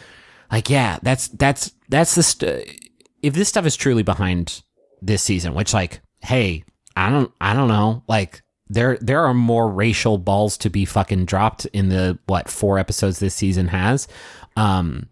Like, 0.53 0.71
yeah, 0.71 1.01
that's 1.03 1.27
that's 1.29 1.73
that's 1.89 2.15
the 2.15 2.23
st- 2.23 2.91
if 3.23 3.35
this 3.35 3.49
stuff 3.49 3.67
is 3.67 3.75
truly 3.75 4.05
behind 4.05 4.63
this 5.03 5.23
season, 5.23 5.55
which 5.55 5.75
like, 5.75 6.01
hey, 6.21 6.63
I 6.95 7.11
don't 7.11 7.33
I 7.41 7.55
don't 7.55 7.67
know, 7.67 8.05
like 8.07 8.44
there 8.69 8.97
there 9.01 9.25
are 9.25 9.35
more 9.35 9.69
racial 9.71 10.19
balls 10.19 10.57
to 10.59 10.71
be 10.71 10.85
fucking 10.85 11.27
dropped 11.27 11.67
in 11.67 11.89
the 11.91 12.19
what 12.27 12.49
four 12.49 12.79
episodes 12.79 13.19
this 13.19 13.35
season 13.35 13.69
has. 13.69 14.09
Um 14.57 15.09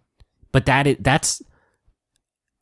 but 0.53 0.67
that 0.67 0.87
is, 0.87 0.97
that's 1.01 1.43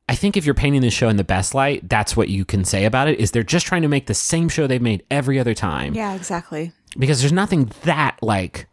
I 0.08 0.16
think 0.16 0.36
if 0.36 0.44
you're 0.44 0.54
painting 0.54 0.80
the 0.80 0.90
show 0.90 1.08
in 1.08 1.16
the 1.16 1.24
best 1.24 1.54
light, 1.54 1.88
that's 1.88 2.16
what 2.16 2.28
you 2.28 2.44
can 2.44 2.64
say 2.64 2.84
about 2.84 3.06
it 3.08 3.20
is 3.20 3.30
they're 3.30 3.44
just 3.44 3.66
trying 3.66 3.82
to 3.82 3.88
make 3.88 4.06
the 4.06 4.14
same 4.14 4.48
show 4.48 4.66
they've 4.66 4.82
made 4.82 5.04
every 5.10 5.38
other 5.38 5.54
time 5.54 5.94
Yeah, 5.94 6.14
exactly. 6.14 6.72
because 6.98 7.20
there's 7.20 7.32
nothing 7.32 7.70
that 7.84 8.18
like 8.20 8.66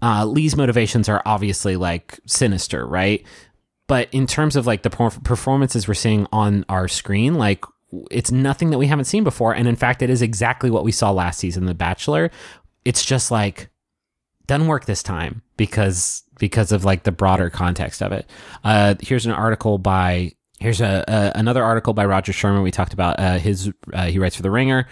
uh, 0.00 0.24
Lee's 0.24 0.56
motivations 0.56 1.08
are 1.08 1.20
obviously 1.26 1.76
like 1.76 2.18
sinister, 2.24 2.86
right? 2.86 3.22
But 3.86 4.08
in 4.12 4.26
terms 4.26 4.54
of 4.56 4.66
like 4.66 4.82
the 4.82 4.90
performances 4.90 5.88
we're 5.88 5.94
seeing 5.94 6.26
on 6.32 6.64
our 6.68 6.88
screen, 6.88 7.34
like 7.34 7.64
it's 8.10 8.30
nothing 8.30 8.70
that 8.70 8.78
we 8.78 8.86
haven't 8.86 9.06
seen 9.06 9.24
before, 9.24 9.54
and 9.54 9.66
in 9.66 9.76
fact, 9.76 10.02
it 10.02 10.10
is 10.10 10.22
exactly 10.22 10.70
what 10.70 10.84
we 10.84 10.92
saw 10.92 11.10
last 11.10 11.38
season, 11.38 11.66
The 11.66 11.74
Bachelor. 11.74 12.30
It's 12.84 13.04
just 13.04 13.30
like 13.30 13.70
doesn't 14.46 14.66
work 14.66 14.86
this 14.86 15.02
time 15.02 15.42
because 15.56 16.24
because 16.38 16.72
of 16.72 16.84
like 16.84 17.02
the 17.04 17.12
broader 17.12 17.50
context 17.50 18.02
of 18.02 18.12
it. 18.12 18.28
Uh, 18.64 18.94
here's 19.00 19.26
an 19.26 19.32
article 19.32 19.78
by 19.78 20.32
here's 20.58 20.80
a, 20.80 21.04
a 21.06 21.38
another 21.38 21.62
article 21.62 21.92
by 21.92 22.04
Rodger 22.04 22.32
Sherman. 22.32 22.62
We 22.62 22.70
talked 22.70 22.94
about 22.94 23.20
uh, 23.20 23.38
his 23.38 23.70
uh, 23.92 24.06
he 24.06 24.18
writes 24.18 24.36
for 24.36 24.42
the 24.42 24.50
Ringer. 24.50 24.88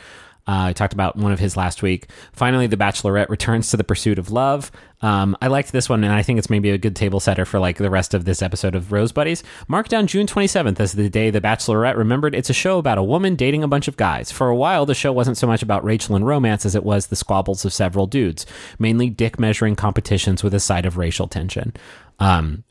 Uh, 0.49 0.66
I 0.66 0.72
talked 0.72 0.92
about 0.92 1.16
one 1.16 1.32
of 1.32 1.40
his 1.40 1.57
last 1.57 1.82
week. 1.82 2.09
Finally, 2.32 2.68
The 2.68 2.76
Bachelorette 2.76 3.28
returns 3.28 3.70
to 3.70 3.76
the 3.76 3.82
pursuit 3.84 4.18
of 4.18 4.30
love. 4.30 4.70
Um, 5.03 5.36
I 5.42 5.49
liked 5.49 5.72
this 5.72 5.88
one, 5.88 6.05
and 6.05 6.12
I 6.12 6.22
think 6.22 6.38
it's 6.38 6.49
maybe 6.49 6.70
a 6.70 6.78
good 6.78 6.94
table 6.94 7.18
setter 7.18 7.44
for 7.44 7.59
like 7.59 7.78
the 7.78 7.90
rest 7.90 8.14
of 8.14 8.24
this 8.24 8.42
episode 8.42 8.74
of 8.74 8.92
Rose 8.92 9.11
Buddies. 9.12 9.42
Mark 9.66 9.88
down 9.88 10.07
June 10.07 10.26
27th 10.26 10.78
as 10.78 10.92
the 10.92 11.11
day 11.11 11.30
The 11.30 11.40
Bachelorette 11.40 11.97
remembered 11.97 12.34
it's 12.34 12.49
a 12.51 12.55
show 12.55 12.78
about 12.78 12.97
a 12.97 13.03
woman 13.03 13.34
dating 13.34 13.64
a 13.64 13.68
bunch 13.68 13.88
of 13.88 13.97
guys. 13.97 14.30
For 14.30 14.49
a 14.49 14.57
while, 14.57 14.86
the 14.86 14.94
show 14.94 15.12
wasn't 15.12 15.36
so 15.36 15.47
much 15.47 15.62
about 15.62 15.84
Rachel 15.84 16.14
and 16.14 16.26
romance 16.26 16.64
as 16.64 16.74
it 16.74 16.84
was 16.84 17.09
the 17.09 17.16
squabbles 17.16 17.64
of 17.64 17.72
several 17.72 18.07
dudes, 18.07 18.47
mainly 18.78 19.11
dick 19.11 19.38
measuring 19.40 19.74
competitions 19.74 20.44
with 20.44 20.55
a 20.55 20.61
side 20.61 20.86
of 20.86 20.97
racial 20.97 21.26
tension. 21.26 21.74
Um, 22.20 22.64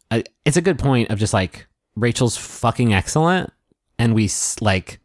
it's 0.46 0.58
a 0.58 0.62
good 0.62 0.80
point 0.80 1.10
of 1.12 1.20
just 1.20 1.34
like 1.34 1.68
Rachel's 1.96 2.38
fucking 2.38 2.94
excellent, 2.94 3.52
and 4.00 4.16
we 4.16 4.30
like 4.62 5.00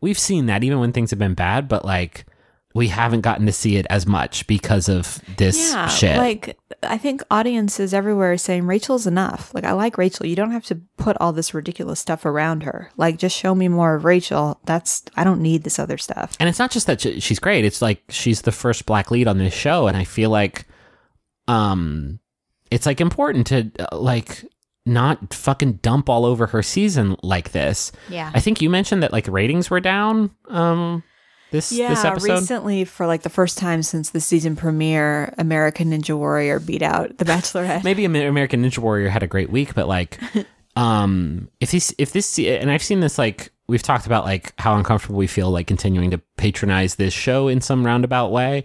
we've 0.00 0.18
seen 0.18 0.46
that 0.46 0.64
even 0.64 0.80
when 0.80 0.92
things 0.92 1.10
have 1.10 1.18
been 1.18 1.34
bad, 1.34 1.68
but 1.68 1.84
like 1.84 2.26
we 2.72 2.88
haven't 2.88 3.22
gotten 3.22 3.46
to 3.46 3.52
see 3.52 3.76
it 3.76 3.86
as 3.90 4.06
much 4.06 4.46
because 4.46 4.88
of 4.88 5.20
this 5.36 5.72
yeah, 5.72 5.88
shit. 5.88 6.16
like 6.16 6.56
I 6.82 6.98
think 6.98 7.22
audiences 7.30 7.92
everywhere 7.92 8.32
are 8.32 8.38
saying 8.38 8.66
Rachel's 8.66 9.06
enough. 9.06 9.52
Like 9.54 9.64
I 9.64 9.72
like 9.72 9.98
Rachel. 9.98 10.26
You 10.26 10.36
don't 10.36 10.52
have 10.52 10.64
to 10.66 10.80
put 10.96 11.16
all 11.20 11.32
this 11.32 11.52
ridiculous 11.52 11.98
stuff 11.98 12.24
around 12.24 12.62
her. 12.62 12.90
Like 12.96 13.18
just 13.18 13.36
show 13.36 13.54
me 13.54 13.66
more 13.66 13.96
of 13.96 14.04
Rachel. 14.04 14.60
That's 14.66 15.02
I 15.16 15.24
don't 15.24 15.42
need 15.42 15.64
this 15.64 15.78
other 15.78 15.98
stuff. 15.98 16.36
and 16.38 16.48
it's 16.48 16.60
not 16.60 16.70
just 16.70 16.86
that 16.86 17.00
she's 17.00 17.40
great; 17.40 17.64
it's 17.64 17.82
like 17.82 18.02
she's 18.08 18.42
the 18.42 18.52
first 18.52 18.86
black 18.86 19.10
lead 19.10 19.26
on 19.26 19.38
this 19.38 19.54
show, 19.54 19.88
and 19.88 19.96
I 19.96 20.04
feel 20.04 20.30
like, 20.30 20.66
um, 21.48 22.20
it's 22.70 22.86
like 22.86 23.00
important 23.00 23.48
to 23.48 23.70
uh, 23.80 23.96
like 23.96 24.44
not 24.86 25.34
fucking 25.34 25.74
dump 25.82 26.08
all 26.08 26.24
over 26.24 26.46
her 26.46 26.62
season 26.62 27.16
like 27.22 27.52
this. 27.52 27.92
Yeah. 28.08 28.30
I 28.34 28.40
think 28.40 28.60
you 28.60 28.70
mentioned 28.70 29.02
that 29.02 29.12
like 29.12 29.28
ratings 29.28 29.70
were 29.70 29.80
down. 29.80 30.30
Um, 30.48 31.02
this 31.50 31.72
Yeah, 31.72 31.90
this 31.90 32.04
episode. 32.04 32.32
recently 32.40 32.84
for 32.84 33.06
like 33.06 33.22
the 33.22 33.28
first 33.30 33.58
time 33.58 33.82
since 33.82 34.10
the 34.10 34.20
season 34.20 34.56
premiere, 34.56 35.34
American 35.36 35.90
Ninja 35.90 36.16
Warrior 36.16 36.60
beat 36.60 36.82
out 36.82 37.18
The 37.18 37.24
Bachelorette. 37.24 37.84
maybe 37.84 38.04
American 38.04 38.62
Ninja 38.64 38.78
Warrior 38.78 39.08
had 39.08 39.22
a 39.22 39.26
great 39.26 39.50
week, 39.50 39.74
but 39.74 39.88
like, 39.88 40.18
um, 40.76 41.50
if 41.60 41.72
this, 41.72 41.94
if 41.98 42.12
this, 42.12 42.38
and 42.38 42.70
I've 42.70 42.82
seen 42.82 43.00
this, 43.00 43.18
like, 43.18 43.50
we've 43.68 43.82
talked 43.82 44.06
about 44.06 44.24
like 44.24 44.52
how 44.58 44.76
uncomfortable 44.76 45.16
we 45.16 45.26
feel 45.28 45.50
like 45.50 45.66
continuing 45.66 46.10
to 46.10 46.18
patronize 46.36 46.96
this 46.96 47.12
show 47.14 47.46
in 47.48 47.60
some 47.60 47.84
roundabout 47.86 48.32
way. 48.32 48.64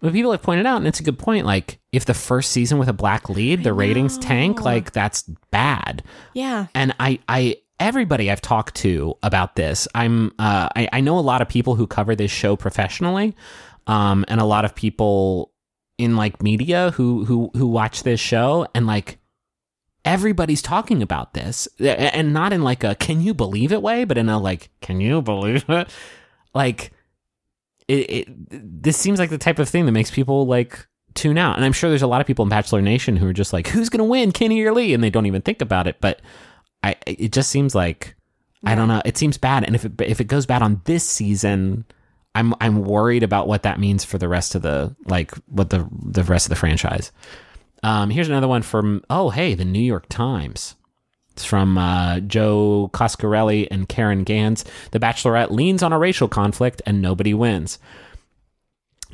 But 0.00 0.12
people 0.12 0.30
have 0.30 0.42
pointed 0.42 0.66
out, 0.66 0.76
and 0.76 0.86
it's 0.86 1.00
a 1.00 1.02
good 1.02 1.18
point. 1.18 1.44
Like, 1.44 1.80
if 1.92 2.04
the 2.04 2.14
first 2.14 2.52
season 2.52 2.78
with 2.78 2.88
a 2.88 2.92
black 2.92 3.28
lead, 3.28 3.64
the 3.64 3.72
ratings 3.72 4.16
tank, 4.18 4.62
like 4.62 4.92
that's 4.92 5.22
bad. 5.50 6.02
Yeah. 6.34 6.66
And 6.74 6.94
I, 7.00 7.18
I, 7.28 7.56
everybody 7.80 8.30
I've 8.30 8.40
talked 8.40 8.76
to 8.76 9.16
about 9.22 9.56
this, 9.56 9.88
I'm, 9.94 10.32
uh, 10.38 10.68
I, 10.76 10.88
I 10.92 11.00
know 11.00 11.18
a 11.18 11.20
lot 11.20 11.42
of 11.42 11.48
people 11.48 11.74
who 11.74 11.86
cover 11.86 12.14
this 12.14 12.30
show 12.30 12.54
professionally, 12.54 13.34
um, 13.88 14.24
and 14.28 14.40
a 14.40 14.44
lot 14.44 14.64
of 14.64 14.74
people 14.74 15.52
in 15.96 16.14
like 16.14 16.42
media 16.42 16.92
who 16.92 17.24
who 17.24 17.50
who 17.54 17.66
watch 17.66 18.04
this 18.04 18.20
show, 18.20 18.68
and 18.74 18.86
like 18.86 19.18
everybody's 20.04 20.62
talking 20.62 21.02
about 21.02 21.34
this, 21.34 21.66
and 21.80 22.32
not 22.32 22.52
in 22.52 22.62
like 22.62 22.84
a 22.84 22.94
can 22.94 23.20
you 23.20 23.34
believe 23.34 23.72
it 23.72 23.82
way, 23.82 24.04
but 24.04 24.16
in 24.16 24.28
a 24.28 24.38
like 24.38 24.70
can 24.80 25.00
you 25.00 25.20
believe 25.20 25.64
it, 25.68 25.90
like 26.54 26.92
it, 27.88 28.10
it 28.10 28.28
this 28.82 28.96
seems 28.96 29.18
like 29.18 29.30
the 29.30 29.38
type 29.38 29.58
of 29.58 29.68
thing 29.68 29.86
that 29.86 29.92
makes 29.92 30.10
people 30.10 30.46
like 30.46 30.86
tune 31.14 31.38
out. 31.38 31.56
And 31.56 31.64
I'm 31.64 31.72
sure 31.72 31.90
there's 31.90 32.02
a 32.02 32.06
lot 32.06 32.20
of 32.20 32.26
people 32.26 32.44
in 32.44 32.48
Bachelor 32.48 32.82
Nation 32.82 33.16
who 33.16 33.26
are 33.26 33.32
just 33.32 33.52
like, 33.52 33.66
who's 33.66 33.88
going 33.88 33.98
to 33.98 34.04
win, 34.04 34.30
Kenny 34.30 34.62
or 34.62 34.72
Lee? 34.72 34.94
And 34.94 35.02
they 35.02 35.10
don't 35.10 35.26
even 35.26 35.42
think 35.42 35.60
about 35.60 35.86
it. 35.86 35.96
But 36.00 36.20
I, 36.82 36.96
it 37.06 37.32
just 37.32 37.50
seems 37.50 37.74
like, 37.74 38.14
I 38.64 38.74
don't 38.74 38.88
know. 38.88 39.02
It 39.04 39.16
seems 39.16 39.38
bad. 39.38 39.64
And 39.64 39.74
if 39.74 39.84
it, 39.84 40.00
if 40.00 40.20
it 40.20 40.24
goes 40.24 40.46
bad 40.46 40.62
on 40.62 40.80
this 40.84 41.08
season, 41.08 41.84
I'm, 42.34 42.54
I'm 42.60 42.84
worried 42.84 43.22
about 43.22 43.48
what 43.48 43.64
that 43.64 43.80
means 43.80 44.04
for 44.04 44.18
the 44.18 44.28
rest 44.28 44.54
of 44.54 44.62
the, 44.62 44.94
like 45.06 45.32
what 45.46 45.70
the, 45.70 45.88
the 45.90 46.22
rest 46.24 46.46
of 46.46 46.50
the 46.50 46.56
franchise. 46.56 47.10
Um, 47.82 48.10
here's 48.10 48.28
another 48.28 48.48
one 48.48 48.62
from, 48.62 49.02
oh, 49.08 49.30
hey, 49.30 49.54
the 49.54 49.64
New 49.64 49.82
York 49.82 50.08
Times. 50.08 50.76
It's 51.38 51.44
from 51.44 51.78
uh, 51.78 52.18
Joe 52.18 52.90
Coscarelli 52.92 53.68
and 53.70 53.88
Caryn 53.88 54.24
Ganz. 54.24 54.64
The 54.90 54.98
Bachelorette 54.98 55.52
leans 55.52 55.84
on 55.84 55.92
a 55.92 55.98
racial 55.98 56.26
conflict 56.26 56.82
and 56.84 57.00
nobody 57.00 57.32
wins. 57.32 57.78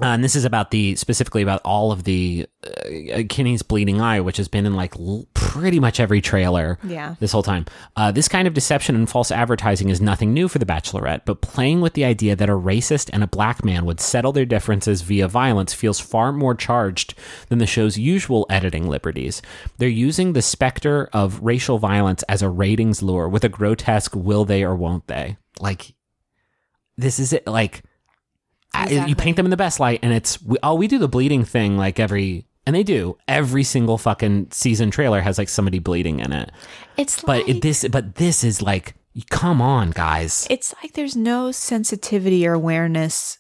Uh, 0.03 0.07
and 0.07 0.25
this 0.25 0.35
is 0.35 0.45
about 0.45 0.73
the 0.73 0.97
specifically 0.97 1.41
about 1.41 1.61
all 1.65 1.93
of 1.93 2.03
the 2.03 2.47
uh, 2.67 3.23
Kenny's 3.29 3.63
bleeding 3.63 4.01
eye, 4.01 4.21
which 4.21 4.39
has 4.39 4.49
been 4.49 4.67
in 4.67 4.75
like 4.75 4.97
l- 4.99 5.29
pretty 5.35 5.79
much 5.79 6.01
every 6.01 6.21
trailer 6.21 6.79
Yeah. 6.83 7.15
this 7.21 7.31
whole 7.31 7.45
time. 7.45 7.65
Uh, 7.95 8.11
this 8.11 8.27
kind 8.27 8.49
of 8.49 8.55
deception 8.55 8.97
and 8.97 9.09
false 9.09 9.31
advertising 9.31 9.91
is 9.91 10.01
nothing 10.01 10.35
new 10.35 10.49
for 10.49 10.59
the 10.59 10.67
Bachelorette, 10.67 11.21
but 11.25 11.43
playing 11.43 11.81
with 11.81 11.93
the 11.93 12.05
idea 12.05 12.35
that 12.35 12.49
a 12.49 12.55
racist 12.55 13.09
and 13.13 13.23
a 13.23 13.29
black 13.29 13.65
man 13.65 13.85
would 13.87 14.01
settle 14.01 14.33
their 14.33 14.45
differences 14.45 15.03
via 15.03 15.29
violence 15.29 15.73
feels 15.73 16.01
far 16.01 16.33
more 16.33 16.57
charged 16.57 17.15
than 17.49 17.59
the 17.59 17.67
show's 17.67 17.97
usual 17.97 18.47
editing 18.51 18.89
liberties. 18.89 19.43
They're 19.79 19.89
using 19.89 20.33
the 20.33 20.43
specter 20.43 21.09
of 21.13 21.41
racial 21.41 21.79
violence 21.79 22.25
as 22.25 22.43
a 22.43 22.49
ratings 22.49 23.01
lure 23.01 23.29
with 23.29 23.45
a 23.45 23.49
grotesque 23.49 24.17
"will 24.17 24.45
they 24.45 24.65
or 24.65 24.75
won't 24.75 25.07
they?" 25.07 25.37
Like 25.61 25.95
this 26.97 27.21
is 27.21 27.33
it. 27.33 27.47
Like 27.47 27.83
I- 28.75 29.07
you 29.07 29.15
paint 29.17 29.37
them 29.37 29.47
in 29.47 29.51
the 29.51 29.57
best 29.57 29.81
light, 29.81 30.01
and 30.03 30.13
it's 30.13 30.41
we, 30.43 30.57
oh 30.63 30.75
we 30.75 30.89
do 30.89 30.99
the 30.99 31.09
bleeding 31.09 31.45
thing 31.45 31.77
like 31.77 31.99
every. 32.01 32.47
And 32.67 32.75
they 32.75 32.83
do. 32.83 33.19
Every 33.29 33.63
single 33.63 33.99
fucking 33.99 34.49
season 34.51 34.91
trailer 34.91 35.21
has 35.21 35.37
like 35.37 35.51
somebody 35.51 35.81
bleeding 35.81 36.21
in 36.21 36.33
it. 36.33 36.51
It's 36.97 37.21
But 37.21 37.41
like 37.41 37.49
it, 37.57 37.61
this, 37.63 37.87
but 37.89 38.15
this 38.15 38.43
is 38.43 38.63
like, 38.63 38.95
come 39.29 39.61
on, 39.61 39.91
guys. 39.91 40.47
it's 40.49 40.75
like 40.83 40.95
there's 40.95 41.15
no 41.15 41.53
sensitivity 41.53 42.47
or 42.47 42.55
awareness. 42.55 43.39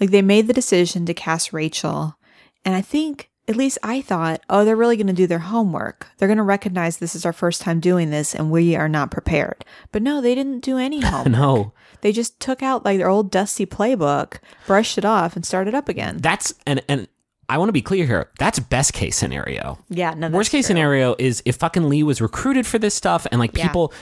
Like 0.00 0.10
they 0.10 0.22
made 0.22 0.46
the 0.46 0.54
decision 0.54 1.04
to 1.04 1.12
cast 1.12 1.52
Rachel, 1.52 2.16
and 2.64 2.74
I 2.74 2.80
think 2.80 3.28
at 3.48 3.56
least 3.56 3.78
I 3.82 4.00
thought, 4.02 4.40
oh, 4.48 4.64
they're 4.64 4.76
really 4.76 4.96
going 4.96 5.08
to 5.08 5.12
do 5.12 5.26
their 5.26 5.40
homework. 5.40 6.06
They're 6.18 6.28
going 6.28 6.36
to 6.38 6.44
recognize 6.44 6.98
this 6.98 7.16
is 7.16 7.26
our 7.26 7.32
first 7.32 7.60
time 7.60 7.80
doing 7.80 8.10
this, 8.10 8.34
and 8.34 8.50
we 8.50 8.76
are 8.76 8.88
not 8.88 9.10
prepared. 9.10 9.64
But 9.90 10.02
no, 10.02 10.20
they 10.20 10.34
didn't 10.34 10.60
do 10.60 10.78
any 10.78 11.00
homework. 11.04 11.32
No, 11.32 11.72
They 12.02 12.12
just 12.12 12.38
took 12.38 12.62
out 12.62 12.84
like 12.84 12.98
their 12.98 13.08
old 13.08 13.30
dusty 13.30 13.66
playbook, 13.66 14.38
brushed 14.66 14.96
it 14.96 15.04
off, 15.04 15.34
and 15.34 15.44
started 15.44 15.74
up 15.74 15.88
again. 15.88 16.18
that's 16.18 16.54
and 16.66 16.82
and 16.88 17.08
I 17.48 17.58
want 17.58 17.68
to 17.68 17.72
be 17.72 17.82
clear 17.82 18.06
here. 18.06 18.30
That's 18.38 18.58
best 18.60 18.92
case 18.94 19.16
scenario. 19.16 19.78
yeah, 19.90 20.14
no. 20.14 20.28
Worst 20.28 20.50
case 20.52 20.64
true. 20.64 20.68
scenario 20.74 21.16
is 21.18 21.42
if 21.44 21.56
fucking 21.56 21.88
Lee 21.88 22.02
was 22.02 22.20
recruited 22.20 22.66
for 22.66 22.78
this 22.78 22.94
stuff 22.94 23.26
and 23.30 23.40
like 23.40 23.52
people. 23.52 23.92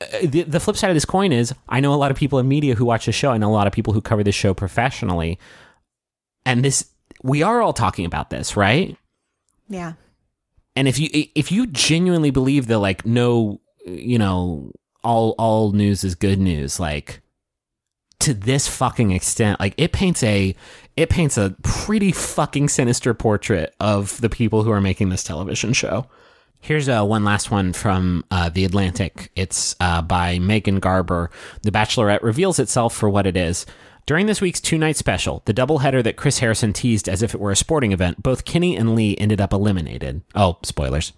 uh, 0.00 0.06
the, 0.24 0.42
the 0.42 0.58
flip 0.58 0.76
side 0.76 0.88
of 0.90 0.96
this 0.96 1.04
coin 1.04 1.30
is 1.30 1.54
I 1.68 1.80
know 1.80 1.92
a 1.92 1.96
lot 1.96 2.10
of 2.10 2.16
people 2.16 2.38
in 2.40 2.48
media 2.48 2.74
who 2.74 2.84
watch 2.84 3.06
the 3.06 3.12
show. 3.12 3.30
I 3.30 3.36
know 3.38 3.50
a 3.50 3.54
lot 3.54 3.66
of 3.66 3.72
people 3.72 3.92
who 3.92 4.00
cover 4.00 4.24
this 4.24 4.34
show 4.34 4.54
professionally. 4.54 5.38
And 6.44 6.64
this, 6.64 6.86
we 7.22 7.42
are 7.42 7.60
all 7.60 7.72
talking 7.72 8.04
about 8.04 8.30
this, 8.30 8.56
right? 8.56 8.96
Yeah. 9.68 9.94
And 10.74 10.88
if 10.88 10.98
you 10.98 11.08
if 11.12 11.52
you 11.52 11.66
genuinely 11.66 12.30
believe 12.30 12.66
that 12.68 12.78
like 12.78 13.04
no, 13.04 13.60
you 13.84 14.18
know, 14.18 14.72
all 15.04 15.34
all 15.38 15.72
news 15.72 16.04
is 16.04 16.14
good 16.14 16.38
news, 16.38 16.80
like 16.80 17.20
to 18.20 18.32
this 18.34 18.68
fucking 18.68 19.10
extent, 19.10 19.60
like 19.60 19.74
it 19.76 19.92
paints 19.92 20.22
a 20.22 20.54
it 20.96 21.10
paints 21.10 21.36
a 21.36 21.54
pretty 21.62 22.12
fucking 22.12 22.68
sinister 22.68 23.14
portrait 23.14 23.74
of 23.80 24.20
the 24.20 24.28
people 24.28 24.62
who 24.62 24.70
are 24.70 24.80
making 24.80 25.08
this 25.08 25.24
television 25.24 25.72
show. 25.72 26.06
Here's 26.60 26.88
uh, 26.88 27.04
one 27.04 27.24
last 27.24 27.50
one 27.50 27.72
from 27.72 28.24
uh, 28.30 28.48
The 28.48 28.64
Atlantic. 28.64 29.32
It's 29.34 29.74
uh, 29.80 30.00
by 30.00 30.38
Megan 30.38 30.78
Garber. 30.78 31.30
The 31.62 31.72
Bachelorette 31.72 32.22
reveals 32.22 32.60
itself 32.60 32.94
for 32.94 33.10
what 33.10 33.26
it 33.26 33.36
is. 33.36 33.66
During 34.04 34.26
this 34.26 34.40
week's 34.40 34.60
two 34.60 34.78
night 34.78 34.96
special, 34.96 35.42
the 35.44 35.54
doubleheader 35.54 36.02
that 36.02 36.16
Chris 36.16 36.40
Harrison 36.40 36.72
teased 36.72 37.08
as 37.08 37.22
if 37.22 37.34
it 37.34 37.40
were 37.40 37.52
a 37.52 37.56
sporting 37.56 37.92
event, 37.92 38.20
both 38.22 38.44
Kenny 38.44 38.76
and 38.76 38.96
Lee 38.96 39.16
ended 39.16 39.40
up 39.40 39.52
eliminated. 39.52 40.22
Oh, 40.34 40.58
spoilers. 40.64 41.12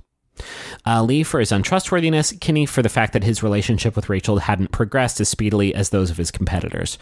Uh, 0.87 1.03
Lee 1.03 1.23
for 1.23 1.41
his 1.41 1.53
untrustworthiness, 1.53 2.33
Kenny 2.41 2.67
for 2.67 2.83
the 2.83 2.89
fact 2.89 3.13
that 3.13 3.25
his 3.25 3.43
relationship 3.43 3.97
with 3.97 4.09
Rachel 4.09 4.39
hadn't 4.39 4.73
progressed 4.73 5.21
as 5.21 5.29
speedily 5.29 5.75
as 5.75 5.91
those 5.91 6.11
of 6.11 6.17
his 6.17 6.31
competitors. 6.31 6.99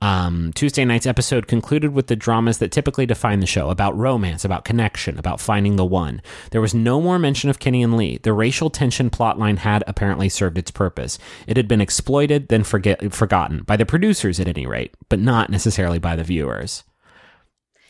Um, 0.00 0.52
Tuesday 0.54 0.84
night's 0.84 1.06
episode 1.06 1.46
concluded 1.46 1.94
with 1.94 2.08
the 2.08 2.16
dramas 2.16 2.58
that 2.58 2.72
typically 2.72 3.06
define 3.06 3.40
the 3.40 3.46
show 3.46 3.70
about 3.70 3.96
romance, 3.96 4.44
about 4.44 4.64
connection, 4.64 5.18
about 5.18 5.40
finding 5.40 5.76
the 5.76 5.84
one. 5.84 6.20
There 6.50 6.60
was 6.60 6.74
no 6.74 7.00
more 7.00 7.18
mention 7.18 7.48
of 7.48 7.58
Kenny 7.58 7.82
and 7.82 7.96
Lee. 7.96 8.18
The 8.18 8.32
racial 8.32 8.70
tension 8.70 9.08
plotline 9.08 9.58
had 9.58 9.82
apparently 9.86 10.28
served 10.28 10.58
its 10.58 10.70
purpose. 10.70 11.18
It 11.46 11.56
had 11.56 11.68
been 11.68 11.80
exploited, 11.80 12.48
then 12.48 12.64
forget, 12.64 13.14
forgotten, 13.14 13.62
by 13.62 13.76
the 13.76 13.86
producers 13.86 14.38
at 14.38 14.48
any 14.48 14.66
rate, 14.66 14.94
but 15.08 15.18
not 15.18 15.50
necessarily 15.50 15.98
by 15.98 16.16
the 16.16 16.24
viewers. 16.24 16.84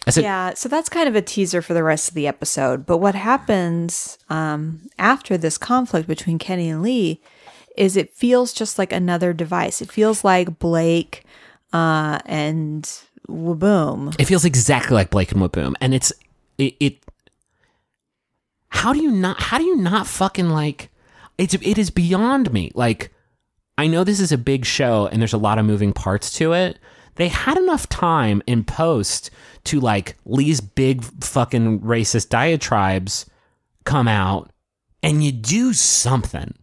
Said, 0.09 0.24
yeah, 0.24 0.52
so 0.55 0.68
that's 0.68 0.90
kind 0.90 1.09
of 1.09 1.16
a 1.16 1.22
teaser 1.22 1.62
for 1.62 1.72
the 1.72 1.82
rest 1.82 2.09
of 2.09 2.14
the 2.14 2.26
episode. 2.26 2.84
But 2.84 2.98
what 2.98 3.14
happens 3.14 4.18
um, 4.28 4.88
after 4.98 5.38
this 5.38 5.57
conflict 5.57 6.07
between 6.07 6.38
Kenny 6.38 6.68
and 6.68 6.82
Lee 6.82 7.22
is 7.76 7.96
it 7.96 8.12
feels 8.12 8.52
just 8.52 8.78
like 8.78 8.92
another 8.92 9.32
device. 9.32 9.80
It 9.80 9.90
feels 9.90 10.22
like 10.22 10.59
Blake 10.59 11.24
uh, 11.72 12.18
and 12.26 12.84
Whaboom. 13.28 14.14
It 14.20 14.26
feels 14.26 14.44
exactly 14.44 14.94
like 14.94 15.11
Blake 15.11 15.32
and 15.32 15.40
Whaboom, 15.40 15.74
and 15.80 15.94
it's 15.94 16.12
it, 16.59 16.74
it. 16.80 16.98
How 18.68 18.92
do 18.92 19.02
you 19.02 19.11
not? 19.11 19.40
How 19.40 19.59
do 19.59 19.64
you 19.64 19.76
not 19.76 20.07
fucking 20.07 20.50
like? 20.50 20.90
It's 21.38 21.55
it 21.55 21.78
is 21.78 21.90
beyond 21.90 22.52
me. 22.52 22.70
Like, 22.74 23.11
I 23.78 23.86
know 23.86 24.05
this 24.05 24.20
is 24.20 24.32
a 24.32 24.38
big 24.38 24.64
show 24.64 25.07
and 25.07 25.20
there's 25.20 25.32
a 25.32 25.38
lot 25.38 25.59
of 25.59 25.64
moving 25.64 25.92
parts 25.92 26.32
to 26.34 26.52
it. 26.52 26.78
They 27.16 27.28
had 27.28 27.56
enough 27.56 27.88
time 27.88 28.42
in 28.46 28.64
post 28.64 29.30
to 29.64 29.80
like 29.80 30.16
Lee's 30.24 30.60
big 30.60 31.04
fucking 31.22 31.80
racist 31.80 32.28
diatribes 32.28 33.26
come 33.84 34.08
out, 34.08 34.50
and 35.02 35.22
you 35.22 35.32
do 35.32 35.72
something. 35.72 36.54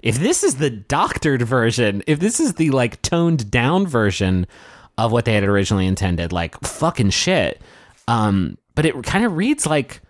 If 0.00 0.18
this 0.18 0.44
is 0.44 0.56
the 0.56 0.70
doctored 0.70 1.42
version, 1.42 2.02
if 2.06 2.20
this 2.20 2.38
is 2.40 2.54
the 2.54 2.70
like 2.70 3.02
toned 3.02 3.50
down 3.50 3.86
version 3.86 4.46
of 4.98 5.12
what 5.12 5.24
they 5.24 5.34
had 5.34 5.44
originally 5.44 5.86
intended, 5.86 6.32
like 6.32 6.58
fucking 6.60 7.10
shit. 7.10 7.60
Um, 8.08 8.56
but 8.74 8.86
it 8.86 9.02
kind 9.04 9.24
of 9.24 9.36
reads 9.36 9.66
like 9.66 10.00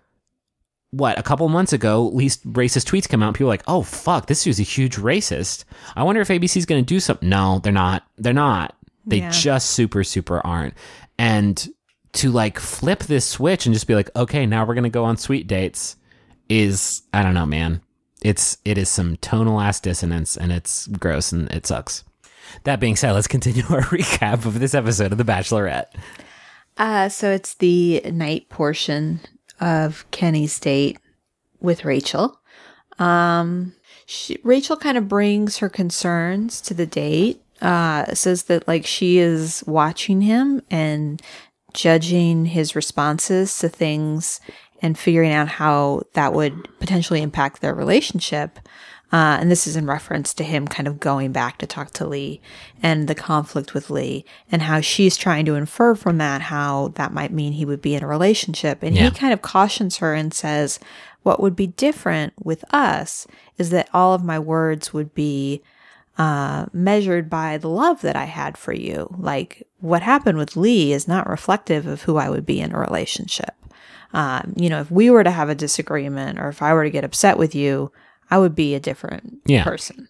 what 0.90 1.18
a 1.18 1.22
couple 1.22 1.48
months 1.48 1.72
ago, 1.72 2.08
Lee's 2.08 2.38
racist 2.38 2.86
tweets 2.90 3.08
come 3.08 3.22
out. 3.22 3.34
People 3.34 3.48
like, 3.48 3.62
oh 3.66 3.82
fuck, 3.82 4.26
this 4.26 4.44
dude's 4.44 4.60
a 4.60 4.64
huge 4.64 4.96
racist. 4.96 5.64
I 5.94 6.02
wonder 6.02 6.20
if 6.20 6.28
ABC's 6.28 6.66
going 6.66 6.84
to 6.84 6.86
do 6.86 7.00
something. 7.00 7.28
No, 7.28 7.60
they're 7.62 7.72
not. 7.72 8.04
They're 8.16 8.32
not. 8.32 8.75
They 9.06 9.18
Yeah. 9.18 9.30
just 9.30 9.70
super 9.70 10.02
super 10.04 10.44
aren't. 10.46 10.74
And 11.18 11.68
to 12.14 12.30
like 12.30 12.58
flip 12.58 13.00
this 13.04 13.26
switch 13.26 13.66
and 13.66 13.74
just 13.74 13.86
be 13.86 13.94
like, 13.94 14.10
okay, 14.16 14.46
now 14.46 14.64
we're 14.64 14.74
going 14.74 14.84
to 14.84 14.90
go 14.90 15.04
on 15.04 15.16
sweet 15.16 15.46
dates 15.46 15.96
is 16.48 17.02
I 17.12 17.22
don't 17.22 17.34
know, 17.34 17.46
man. 17.46 17.80
It's 18.22 18.58
it 18.64 18.78
is 18.78 18.88
some 18.88 19.16
tonal 19.18 19.60
ass 19.60 19.80
dissonance 19.80 20.36
and 20.36 20.50
it's 20.52 20.86
gross 20.86 21.32
and 21.32 21.50
it 21.52 21.66
sucks. 21.66 22.04
That 22.64 22.80
being 22.80 22.96
said, 22.96 23.12
let's 23.12 23.26
continue 23.28 23.64
our 23.70 23.82
recap 23.82 24.44
of 24.46 24.58
this 24.60 24.74
episode 24.74 25.12
of 25.12 25.18
The 25.18 25.24
Bachelorette. 25.24 25.86
Uh, 26.78 27.08
so 27.08 27.30
it's 27.30 27.54
the 27.54 28.00
night 28.12 28.48
portion 28.48 29.20
of 29.60 30.04
Kenny's 30.10 30.58
date 30.60 30.98
with 31.60 31.84
Rachel. 31.84 32.38
Um, 32.98 33.74
she, 34.06 34.38
Rachel 34.44 34.76
kind 34.76 34.96
of 34.98 35.08
brings 35.08 35.58
her 35.58 35.68
concerns 35.68 36.60
to 36.62 36.74
the 36.74 36.86
date. 36.86 37.42
Uh, 37.62 38.12
says 38.14 38.44
that 38.44 38.68
like 38.68 38.84
she 38.86 39.18
is 39.18 39.64
watching 39.66 40.20
him 40.20 40.60
and 40.70 41.22
judging 41.72 42.46
his 42.46 42.74
responses 42.76 43.58
to 43.58 43.68
things 43.68 44.40
and 44.82 44.98
figuring 44.98 45.32
out 45.32 45.48
how 45.48 46.02
that 46.14 46.32
would 46.34 46.68
potentially 46.78 47.22
impact 47.22 47.60
their 47.60 47.74
relationship. 47.74 48.58
Uh, 49.12 49.38
and 49.40 49.50
this 49.50 49.66
is 49.66 49.76
in 49.76 49.86
reference 49.86 50.34
to 50.34 50.42
him 50.44 50.66
kind 50.66 50.88
of 50.88 50.98
going 50.98 51.32
back 51.32 51.58
to 51.58 51.66
talk 51.66 51.92
to 51.92 52.06
Lee 52.06 52.40
and 52.82 53.08
the 53.08 53.14
conflict 53.14 53.72
with 53.72 53.88
Lee 53.88 54.24
and 54.50 54.62
how 54.62 54.80
she's 54.80 55.16
trying 55.16 55.44
to 55.46 55.54
infer 55.54 55.94
from 55.94 56.18
that 56.18 56.42
how 56.42 56.88
that 56.96 57.12
might 57.12 57.32
mean 57.32 57.52
he 57.52 57.64
would 57.64 57.80
be 57.80 57.94
in 57.94 58.02
a 58.02 58.06
relationship. 58.08 58.82
And 58.82 58.96
Yeah. 58.96 59.04
he 59.04 59.10
kind 59.12 59.32
of 59.32 59.42
cautions 59.42 59.98
her 59.98 60.12
and 60.12 60.34
says, 60.34 60.78
What 61.22 61.40
would 61.40 61.56
be 61.56 61.68
different 61.68 62.32
with 62.42 62.64
us 62.74 63.26
is 63.58 63.70
that 63.70 63.88
all 63.94 64.12
of 64.12 64.24
my 64.24 64.38
words 64.38 64.92
would 64.92 65.14
be 65.14 65.62
uh, 66.18 66.66
measured 66.72 67.28
by 67.28 67.58
the 67.58 67.68
love 67.68 68.00
that 68.02 68.16
I 68.16 68.24
had 68.24 68.56
for 68.56 68.72
you. 68.72 69.14
Like 69.18 69.66
what 69.80 70.02
happened 70.02 70.38
with 70.38 70.56
Lee 70.56 70.92
is 70.92 71.06
not 71.08 71.28
reflective 71.28 71.86
of 71.86 72.02
who 72.02 72.16
I 72.16 72.30
would 72.30 72.46
be 72.46 72.60
in 72.60 72.72
a 72.74 72.78
relationship. 72.78 73.54
Um, 74.12 74.54
you 74.56 74.68
know, 74.70 74.80
if 74.80 74.90
we 74.90 75.10
were 75.10 75.24
to 75.24 75.30
have 75.30 75.48
a 75.48 75.54
disagreement 75.54 76.38
or 76.38 76.48
if 76.48 76.62
I 76.62 76.72
were 76.72 76.84
to 76.84 76.90
get 76.90 77.04
upset 77.04 77.36
with 77.38 77.54
you, 77.54 77.92
I 78.30 78.38
would 78.38 78.54
be 78.54 78.74
a 78.74 78.80
different 78.80 79.38
Yeah. 79.44 79.64
person. 79.64 80.08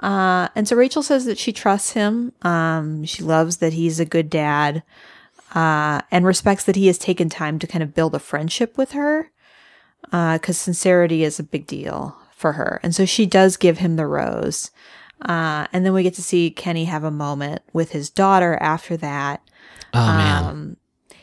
Uh, 0.00 0.48
and 0.54 0.68
so 0.68 0.76
Rachel 0.76 1.02
says 1.02 1.24
that 1.24 1.38
she 1.38 1.52
trusts 1.52 1.92
him. 1.92 2.32
Um, 2.42 3.04
she 3.04 3.22
loves 3.22 3.56
that 3.58 3.72
he's 3.72 3.98
a 3.98 4.04
good 4.04 4.28
dad, 4.30 4.82
uh, 5.54 6.02
and 6.10 6.26
respects 6.26 6.64
that 6.64 6.76
he 6.76 6.86
has 6.86 6.98
taken 6.98 7.28
time 7.30 7.58
to 7.58 7.66
kind 7.66 7.82
of 7.82 7.94
build 7.94 8.14
a 8.14 8.18
friendship 8.18 8.76
with 8.76 8.92
her. 8.92 9.30
Because 10.10 10.56
sincerity 10.56 11.24
is 11.24 11.40
a 11.40 11.42
big 11.42 11.66
deal 11.66 12.16
for 12.36 12.52
her, 12.52 12.78
and 12.84 12.94
so 12.94 13.04
she 13.04 13.26
does 13.26 13.56
give 13.56 13.78
him 13.78 13.96
the 13.96 14.06
rose. 14.06 14.70
Uh, 15.22 15.66
and 15.72 15.84
then 15.84 15.92
we 15.92 16.02
get 16.02 16.14
to 16.14 16.22
see 16.22 16.50
Kenny 16.50 16.84
have 16.84 17.04
a 17.04 17.10
moment 17.10 17.62
with 17.72 17.92
his 17.92 18.10
daughter 18.10 18.58
after 18.60 18.96
that. 18.98 19.40
Oh 19.94 20.06
man. 20.06 20.44
Um, 20.44 20.76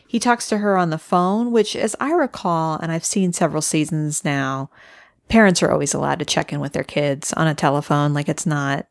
he 0.06 0.18
talks 0.20 0.48
to 0.48 0.58
her 0.58 0.76
on 0.76 0.90
the 0.90 0.98
phone, 0.98 1.50
which, 1.52 1.74
as 1.74 1.96
I 1.98 2.12
recall, 2.12 2.78
and 2.80 2.92
I've 2.92 3.04
seen 3.04 3.32
several 3.32 3.62
seasons 3.62 4.24
now, 4.24 4.70
parents 5.28 5.62
are 5.62 5.70
always 5.72 5.92
allowed 5.94 6.18
to 6.20 6.24
check 6.24 6.52
in 6.52 6.60
with 6.60 6.72
their 6.72 6.84
kids 6.84 7.32
on 7.32 7.46
a 7.48 7.54
telephone. 7.54 8.14
Like 8.14 8.28
it's 8.28 8.46
not 8.46 8.86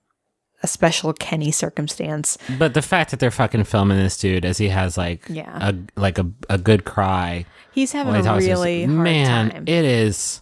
a 0.62 0.68
special 0.68 1.12
Kenny 1.14 1.51
circumstance. 1.51 2.38
But 2.58 2.74
the 2.74 2.82
fact 2.82 3.12
that 3.12 3.20
they're 3.20 3.32
fucking 3.32 3.66
filming 3.66 3.97
this 3.97 4.18
dude 4.18 4.45
as 4.45 4.58
he 4.58 4.70
has 4.70 4.97
like 4.97 5.24
Yeah. 5.30 5.58
a 5.70 5.76
like 5.99 6.18
a, 6.18 6.30
a 6.49 6.58
good 6.58 6.86
cry. 6.86 7.45
He's 7.74 7.91
having 7.91 8.16
a 8.16 8.36
really 8.38 8.86
hard 8.86 8.97
man, 8.99 9.49
time. 9.51 9.64
it 9.68 9.84
is. 9.86 10.41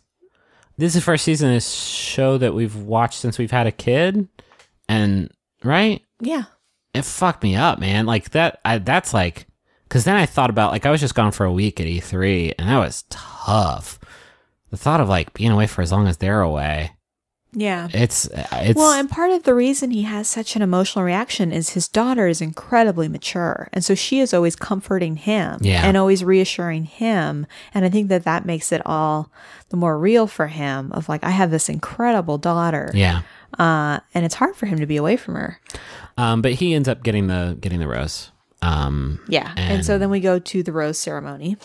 This 0.78 0.89
is 0.89 0.93
the 0.95 1.01
first 1.01 1.26
season 1.26 1.49
of 1.49 1.55
this 1.55 1.72
show 1.72 2.38
that 2.38 2.53
we've 2.53 2.76
watched 2.76 3.20
since 3.20 3.38
we've 3.38 3.51
had 3.51 3.68
a 3.68 3.72
kid, 3.72 4.28
and 4.91 5.31
right, 5.63 6.01
yeah. 6.19 6.43
it 6.93 7.05
fucked 7.05 7.43
me 7.43 7.55
up, 7.55 7.79
man. 7.79 8.05
Like 8.05 8.31
that. 8.31 8.59
I 8.65 8.77
that's 8.79 9.13
like 9.13 9.47
because 9.83 10.03
then 10.05 10.15
I 10.15 10.25
thought 10.25 10.49
about 10.49 10.71
like 10.71 10.86
I 10.86 10.91
was 10.91 11.01
just 11.01 11.16
gone 11.16 11.32
for 11.32 11.45
a 11.45 11.51
week 11.53 11.79
at 11.79 11.87
E3, 11.87 12.53
and 12.59 12.67
that 12.70 12.79
was 12.79 13.03
tough. 13.09 13.99
The 14.70 14.78
thought 14.78 15.01
of 15.01 15.09
like 15.09 15.33
being 15.33 15.51
away 15.51 15.67
for 15.67 15.82
as 15.82 15.91
long 15.91 16.07
as 16.07 16.17
they're 16.17 16.39
away, 16.41 16.91
Yeah. 17.53 17.89
it's 17.93 18.29
it's 18.53 18.78
well, 18.78 18.93
and 18.97 19.09
part 19.09 19.32
of 19.32 19.43
the 19.43 19.53
reason 19.53 19.91
he 19.91 20.03
has 20.03 20.29
such 20.29 20.55
an 20.55 20.61
emotional 20.61 21.03
reaction 21.03 21.51
is 21.51 21.71
his 21.71 21.89
daughter 21.89 22.28
is 22.28 22.39
incredibly 22.39 23.09
mature. 23.09 23.67
And 23.74 23.83
so 23.83 23.95
she 23.95 24.20
is 24.21 24.33
always 24.33 24.55
comforting 24.55 25.17
him 25.17 25.57
Yeah. 25.61 25.86
and 25.86 25.97
always 25.97 26.24
reassuring 26.24 26.86
him. 26.86 27.45
And 27.74 27.83
I 27.83 27.89
think 27.89 28.07
that 28.07 28.24
that 28.24 28.45
makes 28.45 28.71
it 28.71 28.82
all 28.86 29.29
the 29.70 29.78
more 29.78 29.99
real 29.99 30.25
for 30.28 30.47
him 30.47 30.91
of 30.93 31.09
like, 31.09 31.24
I 31.25 31.32
have 31.32 31.51
this 31.51 31.67
incredible 31.67 32.37
daughter. 32.37 32.91
yeah. 32.93 33.21
Uh, 33.59 33.99
and 34.13 34.25
it's 34.25 34.36
hard 34.36 34.55
for 34.55 34.65
him 34.65 34.79
to 34.79 34.86
be 34.86 34.97
away 34.97 35.17
from 35.17 35.36
her. 35.36 35.59
Um, 36.17 36.41
but 36.41 36.53
he 36.53 36.73
ends 36.73 36.87
up 36.87 37.03
getting 37.03 37.28
the 37.28 37.57
getting 37.59 37.79
the 37.79 37.87
rose. 37.87 38.32
Um, 38.61 39.19
Yeah. 39.28 39.53
And, 39.57 39.86
so 39.86 39.97
then 39.97 40.09
we 40.09 40.19
go 40.19 40.39
to 40.39 40.63
the 40.63 40.71
rose 40.71 40.97
ceremony. 40.97 41.57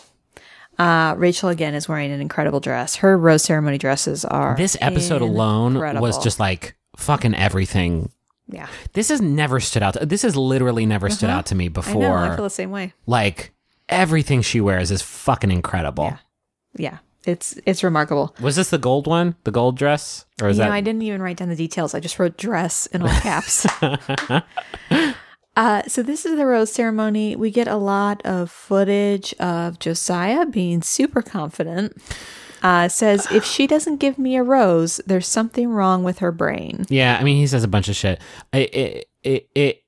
Uh, 0.78 1.14
Rachel 1.16 1.48
again 1.48 1.74
is 1.74 1.88
wearing 1.88 2.10
an 2.10 2.20
incredible 2.20 2.60
dress. 2.60 2.96
Her 2.96 3.16
rose 3.16 3.42
ceremony 3.42 3.78
dresses 3.78 4.24
are 4.24 4.56
this 4.56 4.76
episode 4.80 5.22
alone 5.22 5.74
was 6.00 6.18
just 6.18 6.38
like 6.38 6.76
fucking 6.96 7.34
everything. 7.34 8.10
yeah. 8.46 8.68
This 8.92 9.08
has 9.08 9.20
never 9.20 9.60
stood 9.60 9.82
out. 9.82 9.94
To, 9.94 10.04
This 10.06 10.22
has 10.22 10.36
literally 10.36 10.86
never 10.86 11.08
stood 11.08 11.30
out 11.30 11.46
to 11.46 11.54
me 11.54 11.66
I 11.66 11.68
before. 11.68 12.02
know. 12.02 12.14
I 12.14 12.34
feel 12.34 12.44
the 12.44 12.50
same 12.50 12.70
way. 12.70 12.92
like 13.06 13.52
everything 13.88 14.42
she 14.42 14.60
wears 14.60 14.90
is 14.90 15.00
fucking 15.02 15.50
incredible. 15.50 16.04
Yeah. 16.04 16.18
Yeah. 16.78 16.98
It's 17.26 17.58
it's 17.66 17.82
remarkable. 17.82 18.34
Was 18.40 18.56
this 18.56 18.70
the 18.70 18.78
gold 18.78 19.06
one? 19.06 19.34
The 19.44 19.50
gold 19.50 19.76
dress? 19.76 20.24
Or 20.40 20.48
is 20.48 20.56
you 20.56 20.62
that 20.62 20.68
know, 20.68 20.74
I 20.74 20.80
didn't 20.80 21.02
even 21.02 21.20
write 21.20 21.36
down 21.38 21.48
the 21.48 21.56
details. 21.56 21.92
I 21.94 22.00
just 22.00 22.18
wrote 22.18 22.38
dress 22.38 22.86
in 22.86 23.02
all 23.02 23.08
caps. 23.08 23.66
uh, 25.56 25.82
so 25.88 26.02
this 26.02 26.24
is 26.24 26.36
the 26.36 26.46
rose 26.46 26.72
ceremony. 26.72 27.34
We 27.34 27.50
get 27.50 27.66
a 27.68 27.76
lot 27.76 28.24
of 28.24 28.50
footage 28.50 29.34
of 29.34 29.78
Josiah 29.78 30.46
being 30.46 30.82
super 30.82 31.20
confident. 31.20 32.00
Uh, 32.62 32.88
says 32.88 33.26
if 33.30 33.44
she 33.44 33.66
doesn't 33.66 33.98
give 33.98 34.18
me 34.18 34.36
a 34.36 34.42
rose, 34.42 35.00
there's 35.06 35.26
something 35.26 35.68
wrong 35.68 36.02
with 36.04 36.18
her 36.20 36.32
brain. 36.32 36.84
Yeah, 36.88 37.18
I 37.20 37.24
mean, 37.24 37.36
he 37.36 37.46
says 37.46 37.64
a 37.64 37.68
bunch 37.68 37.88
of 37.88 37.96
shit. 37.96 38.20
It, 38.52 38.74
it, 38.74 39.08
it, 39.22 39.48
it 39.54 39.82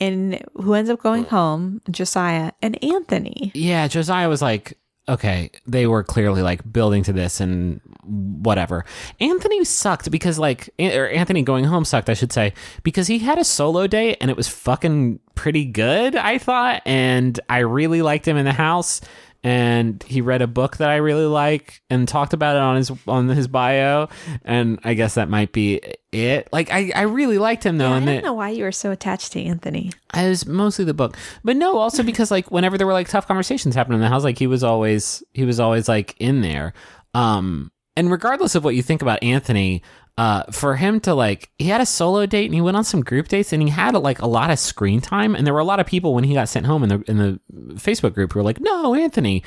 And 0.00 0.42
who 0.54 0.74
ends 0.74 0.90
up 0.90 1.00
going 1.00 1.24
home? 1.24 1.80
Josiah 1.90 2.52
and 2.62 2.82
Anthony. 2.82 3.52
yeah, 3.54 3.86
Josiah 3.86 4.28
was 4.28 4.42
like, 4.42 4.76
okay, 5.10 5.50
they 5.66 5.86
were 5.86 6.04
clearly 6.04 6.40
like 6.40 6.72
building 6.72 7.02
to 7.02 7.12
this 7.12 7.40
and 7.40 7.80
whatever. 8.04 8.84
Anthony 9.18 9.64
sucked 9.64 10.10
because 10.10 10.38
like, 10.38 10.70
or 10.78 11.08
Anthony 11.08 11.42
going 11.42 11.64
home 11.64 11.84
sucked, 11.84 12.08
I 12.08 12.14
should 12.14 12.32
say, 12.32 12.54
because 12.84 13.08
he 13.08 13.18
had 13.18 13.38
a 13.38 13.44
solo 13.44 13.86
date 13.86 14.18
and 14.20 14.30
it 14.30 14.36
was 14.36 14.48
fucking 14.48 15.18
pretty 15.34 15.64
good, 15.64 16.14
I 16.14 16.38
thought. 16.38 16.82
And 16.86 17.38
I 17.48 17.58
really 17.58 18.02
liked 18.02 18.26
him 18.26 18.36
in 18.36 18.44
the 18.44 18.52
house. 18.52 19.00
And 19.42 20.02
he 20.02 20.20
read 20.20 20.42
a 20.42 20.46
book 20.46 20.76
that 20.76 20.90
I 20.90 20.96
really 20.96 21.24
like 21.24 21.80
and 21.88 22.06
talked 22.06 22.34
about 22.34 22.56
it 22.56 22.62
on 22.62 22.76
his 22.76 22.92
on 23.08 23.26
his 23.28 23.48
bio, 23.48 24.08
and 24.44 24.78
I 24.84 24.92
guess 24.92 25.14
that 25.14 25.30
might 25.30 25.50
be 25.52 25.80
it. 26.12 26.48
Like 26.52 26.70
I, 26.70 26.92
I 26.94 27.02
really 27.02 27.38
liked 27.38 27.64
him 27.64 27.78
though, 27.78 27.90
I 27.92 28.00
don't 28.00 28.08
it- 28.08 28.22
know 28.24 28.34
why 28.34 28.50
you 28.50 28.64
were 28.64 28.72
so 28.72 28.90
attached 28.90 29.32
to 29.32 29.42
Anthony. 29.42 29.92
it 30.14 30.28
was 30.28 30.44
mostly 30.46 30.84
the 30.84 30.92
book, 30.92 31.16
but 31.42 31.56
no, 31.56 31.78
also 31.78 32.02
because 32.02 32.30
like 32.30 32.50
whenever 32.50 32.76
there 32.76 32.86
were 32.86 32.92
like 32.92 33.08
tough 33.08 33.26
conversations 33.26 33.74
happening 33.74 33.96
in 33.96 34.02
the 34.02 34.08
house, 34.08 34.24
like 34.24 34.38
he 34.38 34.46
was 34.46 34.62
always 34.62 35.22
he 35.32 35.44
was 35.46 35.58
always 35.58 35.88
like 35.88 36.14
in 36.18 36.42
there. 36.42 36.74
Um, 37.14 37.72
and 37.96 38.10
regardless 38.10 38.54
of 38.54 38.62
what 38.64 38.74
you 38.74 38.82
think 38.82 39.00
about 39.02 39.22
Anthony, 39.22 39.82
uh, 40.20 40.42
for 40.52 40.76
him 40.76 41.00
to 41.00 41.14
like 41.14 41.48
he 41.58 41.68
had 41.68 41.80
a 41.80 41.86
solo 41.86 42.26
date 42.26 42.44
and 42.44 42.52
he 42.52 42.60
went 42.60 42.76
on 42.76 42.84
some 42.84 43.00
group 43.00 43.28
dates 43.28 43.54
and 43.54 43.62
he 43.62 43.70
had 43.70 43.94
like 43.94 44.20
a 44.20 44.26
lot 44.26 44.50
of 44.50 44.58
screen 44.58 45.00
time 45.00 45.34
and 45.34 45.46
there 45.46 45.54
were 45.54 45.60
a 45.60 45.64
lot 45.64 45.80
of 45.80 45.86
people 45.86 46.12
when 46.12 46.24
he 46.24 46.34
got 46.34 46.46
sent 46.46 46.66
home 46.66 46.82
in 46.82 46.90
the 46.90 47.02
in 47.08 47.16
the 47.16 47.40
Facebook 47.80 48.12
group 48.12 48.34
who 48.34 48.38
were 48.38 48.44
like, 48.44 48.60
no, 48.60 48.94
Anthony, 48.94 49.42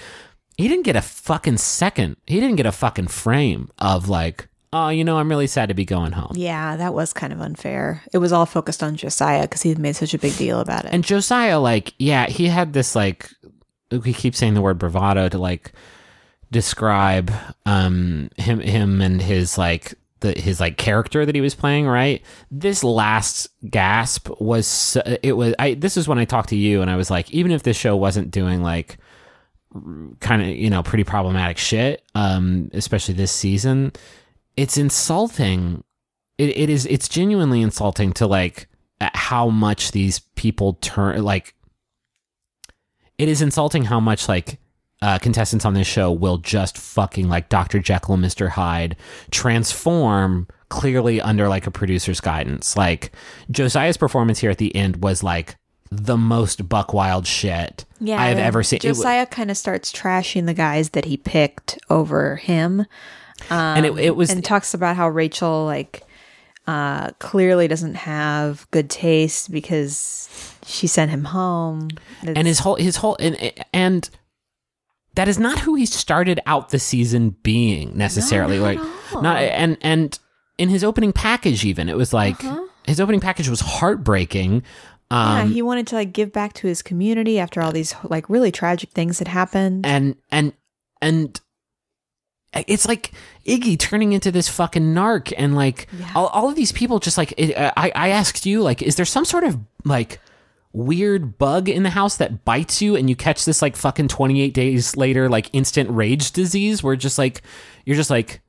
he 0.58 0.68
didn't 0.68 0.86
get 0.86 0.96
a 0.96 1.02
fucking 1.04 1.58
second, 1.58 2.18
he 2.26 2.40
didn't 2.40 2.56
get 2.56 2.66
a 2.66 2.72
fucking 2.72 3.08
frame 3.08 3.70
of 3.78 4.10
like. 4.10 4.50
Oh, 4.76 4.90
you 4.90 5.04
know, 5.04 5.20
I'm 5.20 5.30
really 5.30 5.46
sad 5.46 5.70
to 5.70 5.76
be 5.76 5.86
going 5.86 6.14
home. 6.14 6.32
Yeah, 6.34 6.78
that 6.78 6.96
was 6.96 7.14
kind 7.14 7.32
of 7.32 7.40
unfair. 7.40 8.02
It 8.12 8.18
was 8.18 8.34
all 8.34 8.48
focused 8.48 8.82
on 8.82 8.96
Josiah 8.96 9.44
because 9.44 9.62
he 9.62 9.76
made 9.76 9.96
such 9.96 10.16
a 10.16 10.18
big 10.18 10.36
deal 10.36 10.60
about 10.60 10.86
it. 10.86 10.90
And 10.92 11.04
Josiah, 11.04 11.60
like, 11.60 11.94
yeah, 12.00 12.26
he 12.26 12.48
had 12.48 12.74
this 12.74 12.96
like 12.96 13.30
we 13.92 14.12
keep 14.12 14.36
saying 14.36 14.56
the 14.56 14.62
word 14.62 14.80
bravado 14.80 15.30
to 15.30 15.38
like 15.38 15.72
describe 16.50 17.32
um 17.68 18.32
him 18.38 18.60
him 18.60 19.02
and 19.02 19.22
his 19.22 19.56
like 19.60 19.94
the 20.24 20.32
his 20.32 20.60
like 20.60 20.78
character 20.78 21.26
that 21.26 21.36
he 21.36 21.42
was 21.42 21.54
playing, 21.54 21.86
right? 21.86 22.24
This 22.50 22.84
last 22.84 23.48
gasp 23.70 24.30
was 24.42 24.98
it 25.22 25.38
was 25.38 25.54
I 25.60 25.76
this 25.76 25.96
is 25.96 26.08
when 26.08 26.18
I 26.18 26.26
talked 26.26 26.50
to 26.50 26.56
you 26.56 26.82
and 26.82 26.90
I 26.90 26.96
was 26.96 27.12
like 27.12 27.30
even 27.32 27.52
if 27.52 27.62
this 27.62 27.78
show 27.78 27.96
wasn't 27.96 28.32
doing 28.32 28.64
like 28.64 28.98
kind 30.20 30.42
of 30.42 30.48
you 30.48 30.70
know 30.70 30.84
pretty 30.84 31.04
problematic 31.04 31.58
shit 31.58 32.04
um 32.14 32.70
especially 32.74 33.16
this 33.16 33.32
season 33.32 33.92
it's 34.56 34.78
insulting 34.78 35.84
it, 36.38 36.56
it 36.56 36.70
is 36.70 36.86
it's 36.86 37.10
genuinely 37.10 37.60
insulting 37.64 38.14
to 38.14 38.28
like 38.28 38.68
how 39.02 39.50
much 39.50 39.92
these 39.92 40.20
people 40.36 40.74
turn 40.82 41.24
like 41.24 41.56
it 43.18 43.28
is 43.28 43.42
insulting 43.42 43.86
how 43.86 44.00
much 44.00 44.30
like 44.30 44.60
uh, 45.04 45.20
contestants 45.20 45.66
on 45.66 45.74
this 45.74 45.86
show 45.86 46.10
will 46.10 46.38
just 46.38 46.78
fucking 46.78 47.28
like 47.28 47.50
Dr. 47.50 47.80
Jekyll 47.80 48.14
and 48.14 48.24
Mr. 48.24 48.48
Hyde 48.48 48.96
transform 49.32 50.48
clearly 50.70 51.20
under 51.20 51.50
like 51.50 51.68
a 51.68 51.72
producer's 51.72 52.22
guidance. 52.22 52.78
Like 52.78 53.12
Josiah's 53.52 53.98
performance 53.98 54.40
here 54.40 54.50
at 54.50 54.60
the 54.60 54.74
end 54.74 55.04
was 55.04 55.22
like 55.22 55.58
the 55.92 56.16
most 56.16 56.70
buck 56.70 56.94
wild 56.94 57.28
shit 57.28 57.84
yeah, 58.00 58.20
I 58.20 58.28
have 58.28 58.38
ever 58.38 58.64
seen. 58.64 58.80
Josiah 58.80 59.26
kind 59.26 59.52
of 59.52 59.58
starts 59.58 59.92
trashing 59.92 60.46
the 60.46 60.54
guys 60.54 60.92
that 60.92 61.04
he 61.04 61.18
picked 61.18 61.78
over 61.90 62.38
him. 62.38 62.86
and 63.50 63.86
it, 63.86 63.98
it 64.00 64.16
was 64.16 64.30
and 64.30 64.42
talks 64.42 64.74
about 64.74 64.96
how 64.96 65.10
Rachel 65.10 65.66
like 65.66 66.04
uh 66.66 67.12
clearly 67.20 67.68
doesn't 67.68 67.96
have 67.96 68.72
good 68.72 68.90
taste 68.90 69.52
because 69.52 70.56
she 70.66 70.88
sent 70.88 71.12
him 71.12 71.26
home. 71.26 71.90
and 72.22 72.48
his 72.48 72.60
whole 72.60 72.76
his 72.76 72.96
whole 72.96 73.18
and 73.20 73.52
and 73.74 74.10
that 75.16 75.28
is 75.28 75.38
not 75.40 75.60
who 75.60 75.76
he 75.76 75.86
started 75.86 76.40
out 76.46 76.70
the 76.70 76.80
season 76.80 77.36
being 77.44 77.96
necessarily. 77.98 78.60
Like 78.60 78.80
not 79.14 79.38
and 79.42 79.78
and 79.82 80.18
in 80.58 80.70
his 80.70 80.84
opening 80.84 81.14
package 81.14 81.66
even 81.66 81.90
it 81.90 81.98
was 81.98 82.14
like 82.14 82.42
his 82.86 83.00
opening 83.00 83.20
package 83.22 83.50
was 83.50 83.60
heartbreaking. 83.62 84.64
Yeah, 85.12 85.42
um 85.42 85.52
he 85.52 85.62
wanted 85.62 85.88
to 85.88 85.96
like 85.96 86.14
give 86.14 86.32
back 86.32 86.54
to 86.54 86.68
his 86.68 86.82
community 86.82 87.38
after 87.40 87.62
all 87.62 87.72
these 87.72 87.94
like 88.04 88.30
really 88.30 88.52
tragic 88.52 88.90
things 88.92 89.20
had 89.20 89.28
happened. 89.28 89.86
and 89.86 90.16
and 90.32 90.54
and 91.02 91.40
it's 92.68 92.88
like 92.88 93.12
Iggy 93.48 93.78
turning 93.80 94.14
into 94.14 94.32
this 94.32 94.48
fucking 94.48 94.94
narc 94.94 95.34
and 95.38 95.56
like 95.56 95.88
all, 96.16 96.28
all 96.28 96.50
of 96.50 96.56
these 96.56 96.72
people 96.72 97.00
just 97.00 97.18
like 97.18 97.34
it, 97.38 97.56
uh, 97.58 97.72
I 97.76 97.92
I 97.96 98.10
asked 98.10 98.46
you 98.46 98.62
like 98.62 98.82
is 98.82 98.96
there 98.96 99.06
some 99.06 99.26
sort 99.26 99.44
of 99.44 99.58
like 99.86 100.20
weird 100.74 101.38
bug 101.38 101.70
in 101.70 101.84
the 101.84 101.90
house 101.90 102.18
that 102.18 102.44
bites 102.44 102.82
you 102.82 102.96
and 102.96 103.10
you 103.10 103.16
catch 103.16 103.46
this 103.46 103.62
like 103.62 103.76
fucking 103.76 104.08
28 104.08 104.54
days 104.54 104.98
later 104.98 105.30
like 105.30 105.50
instant 105.54 105.90
rage 105.92 106.32
disease 106.32 106.82
where 106.82 106.96
just 106.96 107.18
like 107.18 107.44
you're 107.86 107.96
just 107.96 108.10
like 108.10 108.42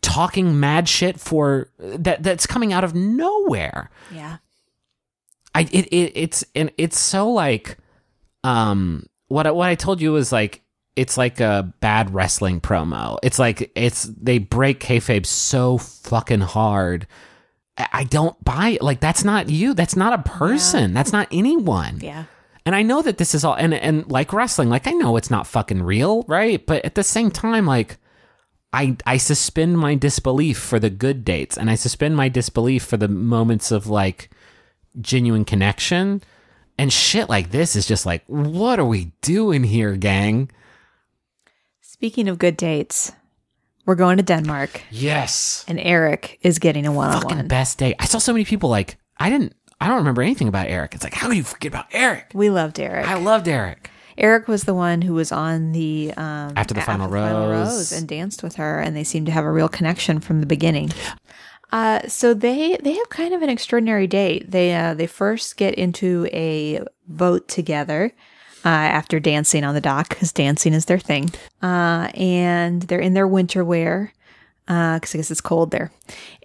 talking 0.00 0.58
mad 0.58 0.88
shit 0.88 1.20
for 1.20 1.68
that 1.78 2.22
that's 2.22 2.46
coming 2.46 2.72
out 2.72 2.84
of 2.84 2.94
nowhere 2.94 3.90
yeah. 4.10 4.38
I 5.54 5.62
it, 5.62 5.86
it 5.92 6.12
it's 6.14 6.44
and 6.54 6.70
it's 6.78 6.98
so 6.98 7.30
like 7.30 7.76
um 8.42 9.06
what 9.28 9.46
I, 9.46 9.50
what 9.50 9.68
I 9.68 9.74
told 9.74 10.00
you 10.00 10.12
was 10.12 10.32
like 10.32 10.62
it's 10.96 11.16
like 11.16 11.40
a 11.40 11.72
bad 11.80 12.12
wrestling 12.12 12.60
promo. 12.60 13.18
It's 13.22 13.38
like 13.38 13.72
it's 13.74 14.04
they 14.04 14.38
break 14.38 14.80
kayfabe 14.80 15.26
so 15.26 15.78
fucking 15.78 16.40
hard. 16.40 17.06
I 17.78 18.04
don't 18.04 18.42
buy 18.44 18.70
it. 18.70 18.82
Like 18.82 19.00
that's 19.00 19.24
not 19.24 19.48
you. 19.48 19.74
That's 19.74 19.96
not 19.96 20.18
a 20.18 20.22
person. 20.28 20.92
That's 20.92 21.12
not 21.12 21.28
anyone. 21.30 22.00
Yeah. 22.00 22.24
And 22.64 22.76
I 22.76 22.82
know 22.82 23.02
that 23.02 23.18
this 23.18 23.34
is 23.34 23.44
all 23.44 23.54
and 23.54 23.74
and 23.74 24.08
like 24.10 24.32
wrestling, 24.32 24.68
like 24.68 24.86
I 24.86 24.92
know 24.92 25.16
it's 25.16 25.30
not 25.30 25.46
fucking 25.46 25.82
real, 25.82 26.22
right? 26.28 26.64
But 26.64 26.84
at 26.84 26.94
the 26.94 27.02
same 27.02 27.30
time, 27.30 27.66
like 27.66 27.96
I 28.72 28.96
I 29.06 29.16
suspend 29.16 29.78
my 29.78 29.94
disbelief 29.94 30.58
for 30.58 30.78
the 30.78 30.90
good 30.90 31.24
dates 31.24 31.56
and 31.56 31.70
I 31.70 31.74
suspend 31.74 32.16
my 32.16 32.28
disbelief 32.28 32.84
for 32.84 32.96
the 32.96 33.08
moments 33.08 33.72
of 33.72 33.86
like 33.86 34.30
genuine 35.00 35.44
connection. 35.44 36.22
And 36.78 36.92
shit 36.92 37.28
like 37.28 37.50
this 37.50 37.74
is 37.76 37.86
just 37.86 38.06
like, 38.06 38.22
what 38.26 38.78
are 38.78 38.84
we 38.84 39.12
doing 39.20 39.64
here, 39.64 39.96
gang? 39.96 40.50
Speaking 41.80 42.28
of 42.28 42.38
good 42.38 42.56
dates, 42.56 43.12
we're 43.86 43.94
going 43.96 44.16
to 44.18 44.22
Denmark 44.22 44.82
Yes. 44.90 45.64
and 45.68 45.78
Eric 45.80 46.38
is 46.42 46.58
getting 46.58 46.86
a 46.86 46.92
one 46.92 47.08
on 47.10 47.22
Fucking 47.22 47.36
one. 47.38 47.48
best 47.48 47.78
date. 47.78 47.96
I 47.98 48.04
saw 48.06 48.18
so 48.18 48.32
many 48.32 48.44
people 48.44 48.68
like, 48.70 48.96
I 49.18 49.28
didn't, 49.30 49.54
I 49.80 49.88
don't 49.88 49.96
remember 49.98 50.22
anything 50.22 50.48
about 50.48 50.68
Eric. 50.68 50.94
It's 50.94 51.04
like, 51.04 51.14
how 51.14 51.28
do 51.28 51.34
you 51.36 51.42
forget 51.42 51.72
about 51.72 51.86
Eric? 51.92 52.30
We 52.34 52.50
loved 52.50 52.78
Eric. 52.78 53.06
I 53.08 53.14
loved 53.18 53.48
Eric. 53.48 53.90
Eric 54.18 54.46
was 54.46 54.64
the 54.64 54.74
one 54.74 55.02
who 55.02 55.14
was 55.14 55.32
on 55.32 55.72
the 55.72 56.12
um, 56.16 56.52
After 56.54 56.74
the 56.74 56.80
a- 56.80 56.84
final 56.84 57.08
rose. 57.08 57.92
and 57.92 58.06
danced 58.06 58.42
with 58.42 58.56
her, 58.56 58.78
and 58.78 58.94
they 58.94 59.04
seemed 59.04 59.26
to 59.26 59.32
have 59.32 59.44
a 59.44 59.50
real 59.50 59.68
connection 59.70 60.20
from 60.20 60.40
the 60.40 60.46
beginning. 60.46 60.90
Uh, 61.72 62.06
so 62.06 62.34
they 62.34 62.76
they 62.82 62.92
have 62.92 63.08
kind 63.08 63.32
of 63.32 63.40
an 63.40 63.48
extraordinary 63.48 64.06
date. 64.06 64.50
They 64.50 64.74
uh, 64.74 64.92
they 64.92 65.06
first 65.06 65.56
get 65.56 65.72
into 65.76 66.28
a 66.30 66.82
boat 67.08 67.48
together 67.48 68.12
uh, 68.64 68.68
after 68.68 69.18
dancing 69.20 69.64
on 69.64 69.74
the 69.74 69.80
dock 69.80 70.08
because 70.08 70.32
dancing 70.32 70.72
is 70.72 70.84
their 70.86 70.98
thing, 70.98 71.30
uh, 71.62 72.08
and 72.14 72.82
they're 72.82 73.00
in 73.00 73.14
their 73.14 73.28
winter 73.28 73.64
wear 73.64 74.12
because 74.66 75.14
I 75.14 75.18
guess 75.18 75.30
it's 75.30 75.40
cold 75.40 75.70
there, 75.70 75.90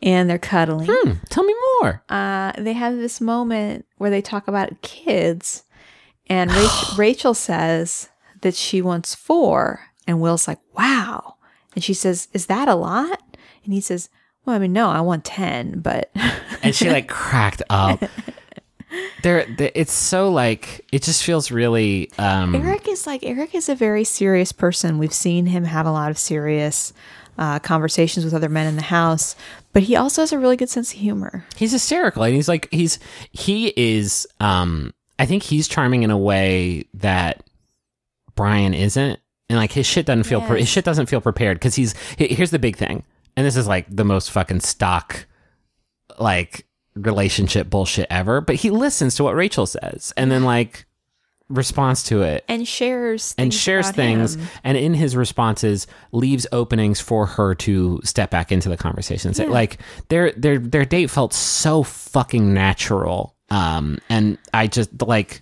and 0.01 0.29
they're 0.29 0.39
cuddling. 0.39 0.89
Hmm, 0.91 1.11
tell 1.29 1.43
me 1.43 1.55
more. 1.81 2.03
uh, 2.09 2.51
they 2.57 2.73
have 2.73 2.95
this 2.97 3.21
moment 3.21 3.85
where 3.97 4.09
they 4.09 4.21
talk 4.21 4.47
about 4.47 4.81
kids, 4.81 5.63
and 6.27 6.51
Rachel, 6.55 6.95
Rachel 6.97 7.33
says 7.33 8.09
that 8.41 8.55
she 8.55 8.81
wants 8.81 9.15
four, 9.15 9.81
and 10.07 10.19
Will's 10.19 10.47
like, 10.47 10.59
"Wow," 10.77 11.35
and 11.75 11.83
she 11.83 11.93
says, 11.93 12.27
"Is 12.33 12.47
that 12.47 12.67
a 12.67 12.75
lot?" 12.75 13.21
And 13.63 13.73
he 13.73 13.81
says, 13.81 14.09
"Well, 14.45 14.55
I 14.55 14.59
mean, 14.59 14.73
no, 14.73 14.89
I 14.89 15.01
want 15.01 15.23
ten, 15.23 15.79
but 15.79 16.09
and 16.63 16.75
she 16.75 16.89
like 16.89 17.07
cracked 17.07 17.61
up. 17.69 18.01
There, 19.23 19.45
it's 19.57 19.91
so 19.91 20.31
like 20.31 20.85
it 20.91 21.03
just 21.03 21.23
feels 21.23 21.51
really. 21.51 22.09
um 22.17 22.55
Eric 22.55 22.87
is 22.87 23.05
like 23.05 23.23
Eric 23.23 23.53
is 23.55 23.67
a 23.69 23.75
very 23.75 24.03
serious 24.03 24.51
person. 24.51 24.97
We've 24.97 25.13
seen 25.13 25.47
him 25.47 25.65
have 25.65 25.85
a 25.85 25.91
lot 25.91 26.09
of 26.11 26.17
serious 26.17 26.93
uh, 27.37 27.59
conversations 27.59 28.23
with 28.25 28.33
other 28.33 28.49
men 28.49 28.65
in 28.67 28.75
the 28.77 28.81
house, 28.83 29.35
but 29.73 29.83
he 29.83 29.95
also 29.95 30.21
has 30.21 30.31
a 30.31 30.39
really 30.39 30.55
good 30.55 30.69
sense 30.69 30.93
of 30.93 30.99
humor. 30.99 31.45
He's 31.55 31.71
hysterical, 31.71 32.23
and 32.23 32.33
he's 32.33 32.47
like 32.47 32.67
he's 32.71 32.97
he 33.31 33.73
is. 33.75 34.25
um 34.39 34.93
I 35.19 35.25
think 35.25 35.41
he's 35.43 35.67
charming 35.67 36.03
in 36.03 36.11
a 36.11 36.17
way 36.17 36.85
that 36.93 37.43
Bryan 38.35 38.73
isn't. 38.75 39.19
and 39.49 39.57
like 39.57 39.71
his 39.71 39.85
shit 39.87 40.05
doesn't 40.05 40.23
feel 40.25 40.41
pre- 40.41 40.59
his 40.59 40.69
shit 40.69 40.85
doesn't 40.85 41.07
feel 41.07 41.21
prepared 41.21 41.57
because 41.57 41.73
he's 41.75 41.95
he- 42.17 42.27
here's 42.33 42.51
the 42.51 42.59
big 42.59 42.77
thing, 42.77 43.03
and 43.35 43.45
this 43.45 43.55
is 43.57 43.67
like 43.67 43.85
the 43.89 44.05
most 44.05 44.29
fucking 44.31 44.59
stock 44.59 45.25
like 46.19 46.66
relationship 46.97 47.69
bullshit 47.69 48.07
ever. 48.09 48.41
But 48.41 48.55
he 48.55 48.69
listens 48.71 49.15
to 49.15 49.23
what 49.23 49.35
Rachel 49.35 49.65
says 49.65 50.13
and 50.17 50.31
then 50.31 50.43
like 50.43 50.85
responds 51.49 52.03
to 52.03 52.23
it 52.23 52.43
and 52.49 52.67
shares 52.67 53.33
and 53.37 53.53
shares 53.53 53.89
things 53.91 54.35
him. 54.35 54.47
and 54.65 54.77
in 54.77 54.93
his 54.93 55.15
responses 55.15 55.87
leaves 56.11 56.45
openings 56.51 56.99
for 56.99 57.25
her 57.25 57.55
to 57.55 58.01
step 58.03 58.29
back 58.29 58.51
into 58.51 58.67
the 58.67 58.75
conversation 58.75 59.31
Yeah. 59.33 59.45
like 59.45 59.77
their 60.09 60.33
their 60.33 60.59
their 60.59 60.83
date 60.83 61.09
felt 61.09 61.33
so 61.33 61.83
fucking 61.83 62.53
natural 62.53 63.33
um 63.49 63.97
and 64.09 64.37
i 64.53 64.67
just 64.67 64.89
like 65.01 65.41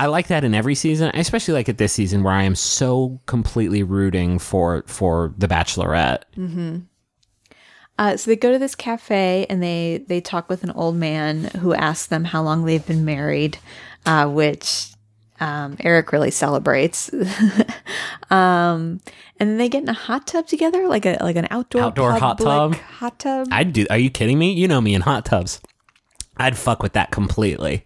i 0.00 0.06
like 0.06 0.28
that 0.28 0.42
in 0.42 0.54
every 0.54 0.74
season 0.74 1.10
I 1.12 1.18
especially 1.18 1.52
like 1.52 1.68
it 1.68 1.76
this 1.76 1.92
season 1.92 2.22
where 2.22 2.32
i 2.32 2.44
am 2.44 2.54
so 2.54 3.20
completely 3.26 3.82
rooting 3.82 4.38
for 4.38 4.84
for 4.86 5.34
the 5.36 5.48
bachelorette 5.48 6.22
Uh, 7.98 8.16
so 8.16 8.30
they 8.30 8.36
go 8.36 8.52
to 8.52 8.58
this 8.58 8.74
cafe 8.76 9.44
and 9.50 9.60
they 9.62 10.04
they 10.06 10.20
talk 10.20 10.48
with 10.48 10.62
an 10.62 10.70
old 10.70 10.94
man 10.96 11.44
who 11.60 11.74
asks 11.74 12.06
them 12.06 12.24
how 12.24 12.40
long 12.42 12.64
they've 12.64 12.86
been 12.86 13.04
married, 13.04 13.58
uh, 14.06 14.26
which 14.28 14.90
um, 15.40 15.76
Eric 15.80 16.12
really 16.12 16.30
celebrates. 16.30 17.10
um, 18.30 19.00
and 19.40 19.50
then 19.50 19.56
they 19.58 19.68
get 19.68 19.82
in 19.82 19.88
a 19.88 19.92
hot 19.94 20.26
tub 20.26 20.46
together, 20.46 20.86
like 20.88 21.06
a 21.06 21.18
like 21.20 21.36
an 21.36 21.48
outdoor 21.50 21.82
Outdoor 21.82 22.12
hot 22.12 22.38
tub? 22.38 22.74
Hot 22.74 23.18
tub, 23.18 23.48
i'd 23.52 23.72
do 23.72 23.86
are 23.90 23.98
you 23.98 24.10
kidding 24.10 24.38
me 24.38 24.52
you 24.52 24.68
know 24.68 24.80
me 24.80 24.94
in 24.94 25.00
hot 25.02 25.24
tubs 25.24 25.60
i'd 26.38 26.56
fuck 26.56 26.82
with 26.82 26.92
that 26.94 27.10
completely 27.10 27.84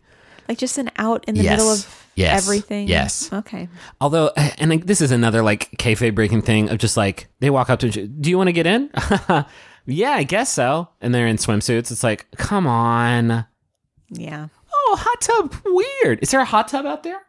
like 0.48 0.58
just 0.58 0.78
an 0.78 0.90
out 0.96 1.24
in 1.28 1.34
the 1.34 1.42
Yes. 1.42 1.50
middle 1.58 1.72
of 1.72 1.98
Yes. 2.14 2.44
everything. 2.44 2.88
Yes. 2.88 3.32
Okay. 3.32 3.68
Although, 3.98 4.32
and 4.58 4.68
like, 4.70 4.84
this 4.84 5.00
is 5.00 5.12
another 5.12 5.42
like 5.42 5.70
kayfabe 5.78 6.14
breaking 6.14 6.42
thing 6.42 6.68
of 6.68 6.76
just 6.76 6.94
like 6.94 7.26
they 7.40 7.48
walk 7.48 7.70
up 7.70 7.80
to, 7.80 7.88
do 7.90 8.28
you 8.28 8.36
want 8.36 8.48
to 8.48 8.52
get 8.52 8.66
in? 8.66 8.90
yeah, 9.86 10.12
I 10.12 10.22
guess 10.22 10.52
so. 10.52 10.88
And 11.00 11.14
they're 11.14 11.26
in 11.26 11.36
swimsuits. 11.36 11.90
It's 11.90 12.02
like, 12.04 12.26
come 12.36 12.66
on. 12.66 13.46
Yeah. 14.10 14.48
Oh, 14.74 14.96
hot 15.00 15.20
tub, 15.20 15.54
weird. 15.64 16.18
Is 16.22 16.30
there 16.30 16.40
a 16.40 16.44
hot 16.44 16.68
tub 16.68 16.86
out 16.86 17.02
there? 17.02 17.20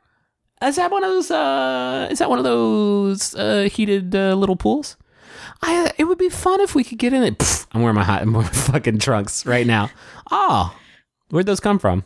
Is 0.61 0.77
that 0.77 0.91
one 0.91 1.03
of 1.03 1.09
those? 1.09 1.29
uh 1.31 2.07
Is 2.11 2.19
that 2.19 2.29
one 2.29 2.39
of 2.39 2.45
those 2.45 3.35
uh 3.35 3.63
heated 3.71 4.15
uh, 4.15 4.33
little 4.35 4.55
pools? 4.55 4.95
I. 5.61 5.91
It 5.97 6.05
would 6.05 6.17
be 6.17 6.29
fun 6.29 6.61
if 6.61 6.73
we 6.75 6.83
could 6.83 6.97
get 6.99 7.13
in 7.13 7.23
it. 7.23 7.37
Pff, 7.39 7.67
I'm 7.73 7.81
wearing 7.81 7.95
my 7.95 8.03
hot, 8.03 8.21
I'm 8.23 8.33
wearing 8.33 8.47
my 8.47 8.53
fucking 8.53 8.99
trunks 8.99 9.45
right 9.45 9.67
now. 9.67 9.89
Oh, 10.31 10.73
where'd 11.29 11.45
those 11.45 11.59
come 11.59 11.79
from? 11.79 12.05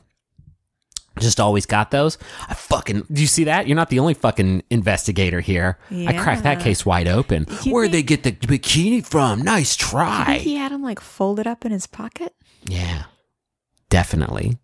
Just 1.20 1.40
always 1.40 1.66
got 1.66 1.92
those. 1.92 2.18
I 2.48 2.54
fucking. 2.54 3.04
Do 3.12 3.22
you 3.22 3.28
see 3.28 3.46
that? 3.46 3.68
You're 3.68 3.76
not 3.76 3.90
the 3.90 4.00
only 4.00 4.14
fucking 4.14 4.64
investigator 4.70 5.40
here. 5.40 5.78
I 5.92 6.14
cracked 6.14 6.44
that 6.44 6.60
case 6.60 6.86
wide 6.86 7.08
open. 7.08 7.46
you 7.64 7.74
Where'd 7.74 7.92
they 7.92 8.04
get 8.04 8.24
the 8.24 8.32
bikini 8.32 9.06
from? 9.06 9.42
Nice 9.42 9.76
try. 9.76 10.26
think 10.26 10.42
he 10.44 10.56
had 10.56 10.72
him 10.72 10.82
like 10.84 11.00
folded 11.00 11.48
up 11.48 11.66
in 11.66 11.72
his 11.72 11.88
pocket, 11.88 12.34
yeah, 12.66 13.04
definitely. 13.90 14.58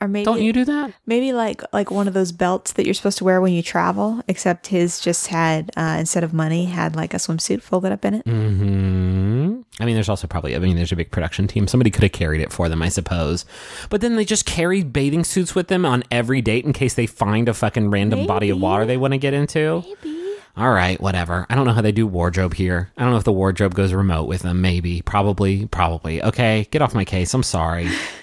Or 0.00 0.08
maybe 0.08 0.24
Don't 0.24 0.42
you 0.42 0.52
do 0.52 0.64
that? 0.64 0.92
Maybe 1.06 1.32
like 1.32 1.62
like 1.72 1.90
one 1.90 2.08
of 2.08 2.14
those 2.14 2.32
belts 2.32 2.72
that 2.72 2.84
you're 2.84 2.94
supposed 2.94 3.18
to 3.18 3.24
wear 3.24 3.40
when 3.40 3.52
you 3.52 3.62
travel, 3.62 4.22
except 4.28 4.68
his 4.68 5.00
just 5.00 5.28
had 5.28 5.70
uh, 5.76 5.96
instead 5.98 6.24
of 6.24 6.32
money 6.32 6.66
had 6.66 6.96
like 6.96 7.14
a 7.14 7.18
swimsuit 7.18 7.62
folded 7.62 7.92
up 7.92 8.04
in 8.04 8.14
it. 8.14 8.26
Hmm. 8.26 9.62
I 9.80 9.86
mean, 9.86 9.94
there's 9.94 10.08
also 10.08 10.26
probably. 10.26 10.54
I 10.54 10.58
mean, 10.58 10.76
there's 10.76 10.92
a 10.92 10.96
big 10.96 11.10
production 11.10 11.48
team. 11.48 11.66
Somebody 11.66 11.90
could 11.90 12.02
have 12.02 12.12
carried 12.12 12.40
it 12.40 12.52
for 12.52 12.68
them, 12.68 12.82
I 12.82 12.88
suppose. 12.88 13.44
But 13.90 14.00
then 14.00 14.16
they 14.16 14.24
just 14.24 14.46
carry 14.46 14.82
bathing 14.82 15.24
suits 15.24 15.54
with 15.54 15.68
them 15.68 15.84
on 15.84 16.04
every 16.10 16.40
date 16.40 16.64
in 16.64 16.72
case 16.72 16.94
they 16.94 17.06
find 17.06 17.48
a 17.48 17.54
fucking 17.54 17.90
random 17.90 18.26
body 18.26 18.50
of 18.50 18.60
water 18.60 18.84
they 18.84 18.96
want 18.96 19.12
to 19.12 19.18
get 19.18 19.34
into. 19.34 19.82
Maybe. 20.02 20.24
All 20.56 20.70
right, 20.70 21.00
whatever. 21.00 21.46
I 21.50 21.56
don't 21.56 21.66
know 21.66 21.72
how 21.72 21.80
they 21.80 21.90
do 21.90 22.06
wardrobe 22.06 22.54
here. 22.54 22.92
I 22.96 23.02
don't 23.02 23.10
know 23.10 23.16
if 23.16 23.24
the 23.24 23.32
wardrobe 23.32 23.74
goes 23.74 23.92
remote 23.92 24.28
with 24.28 24.42
them. 24.42 24.60
Maybe, 24.60 25.02
probably, 25.02 25.66
probably. 25.66 26.22
Okay, 26.22 26.68
get 26.70 26.80
off 26.80 26.94
my 26.94 27.04
case. 27.04 27.34
I'm 27.34 27.42
sorry. 27.42 27.90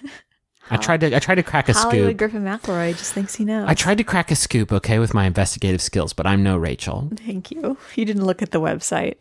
I 0.71 0.77
tried 0.77 1.01
to. 1.01 1.15
I 1.15 1.19
tried 1.19 1.35
to 1.35 1.43
crack 1.43 1.69
a 1.69 1.73
Hollywood 1.73 2.07
scoop. 2.07 2.17
Griffin 2.17 2.43
McElroy 2.43 2.97
just 2.97 3.13
thinks 3.13 3.35
he 3.35 3.45
knows. 3.45 3.67
I 3.67 3.73
tried 3.73 3.97
to 3.97 4.03
crack 4.03 4.31
a 4.31 4.35
scoop. 4.35 4.71
Okay, 4.71 4.99
with 4.99 5.13
my 5.13 5.25
investigative 5.25 5.81
skills, 5.81 6.13
but 6.13 6.25
I'm 6.25 6.43
no 6.43 6.57
Rachel. 6.57 7.09
Thank 7.15 7.51
you. 7.51 7.77
You 7.95 8.05
didn't 8.05 8.25
look 8.25 8.41
at 8.41 8.51
the 8.51 8.61
website. 8.61 9.15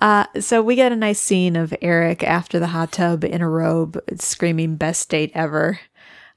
Uh, 0.00 0.26
so 0.40 0.62
we 0.62 0.74
get 0.74 0.92
a 0.92 0.96
nice 0.96 1.20
scene 1.20 1.56
of 1.56 1.74
Eric 1.80 2.22
after 2.22 2.58
the 2.58 2.68
hot 2.68 2.92
tub 2.92 3.24
in 3.24 3.40
a 3.40 3.48
robe, 3.48 3.98
screaming 4.18 4.76
"best 4.76 5.08
date 5.08 5.32
ever," 5.34 5.80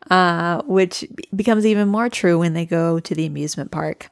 uh, 0.09 0.61
which 0.63 1.05
becomes 1.35 1.65
even 1.65 1.87
more 1.87 2.09
true 2.09 2.39
when 2.39 2.53
they 2.53 2.65
go 2.65 2.99
to 2.99 3.15
the 3.15 3.25
amusement 3.25 3.71
park, 3.71 4.09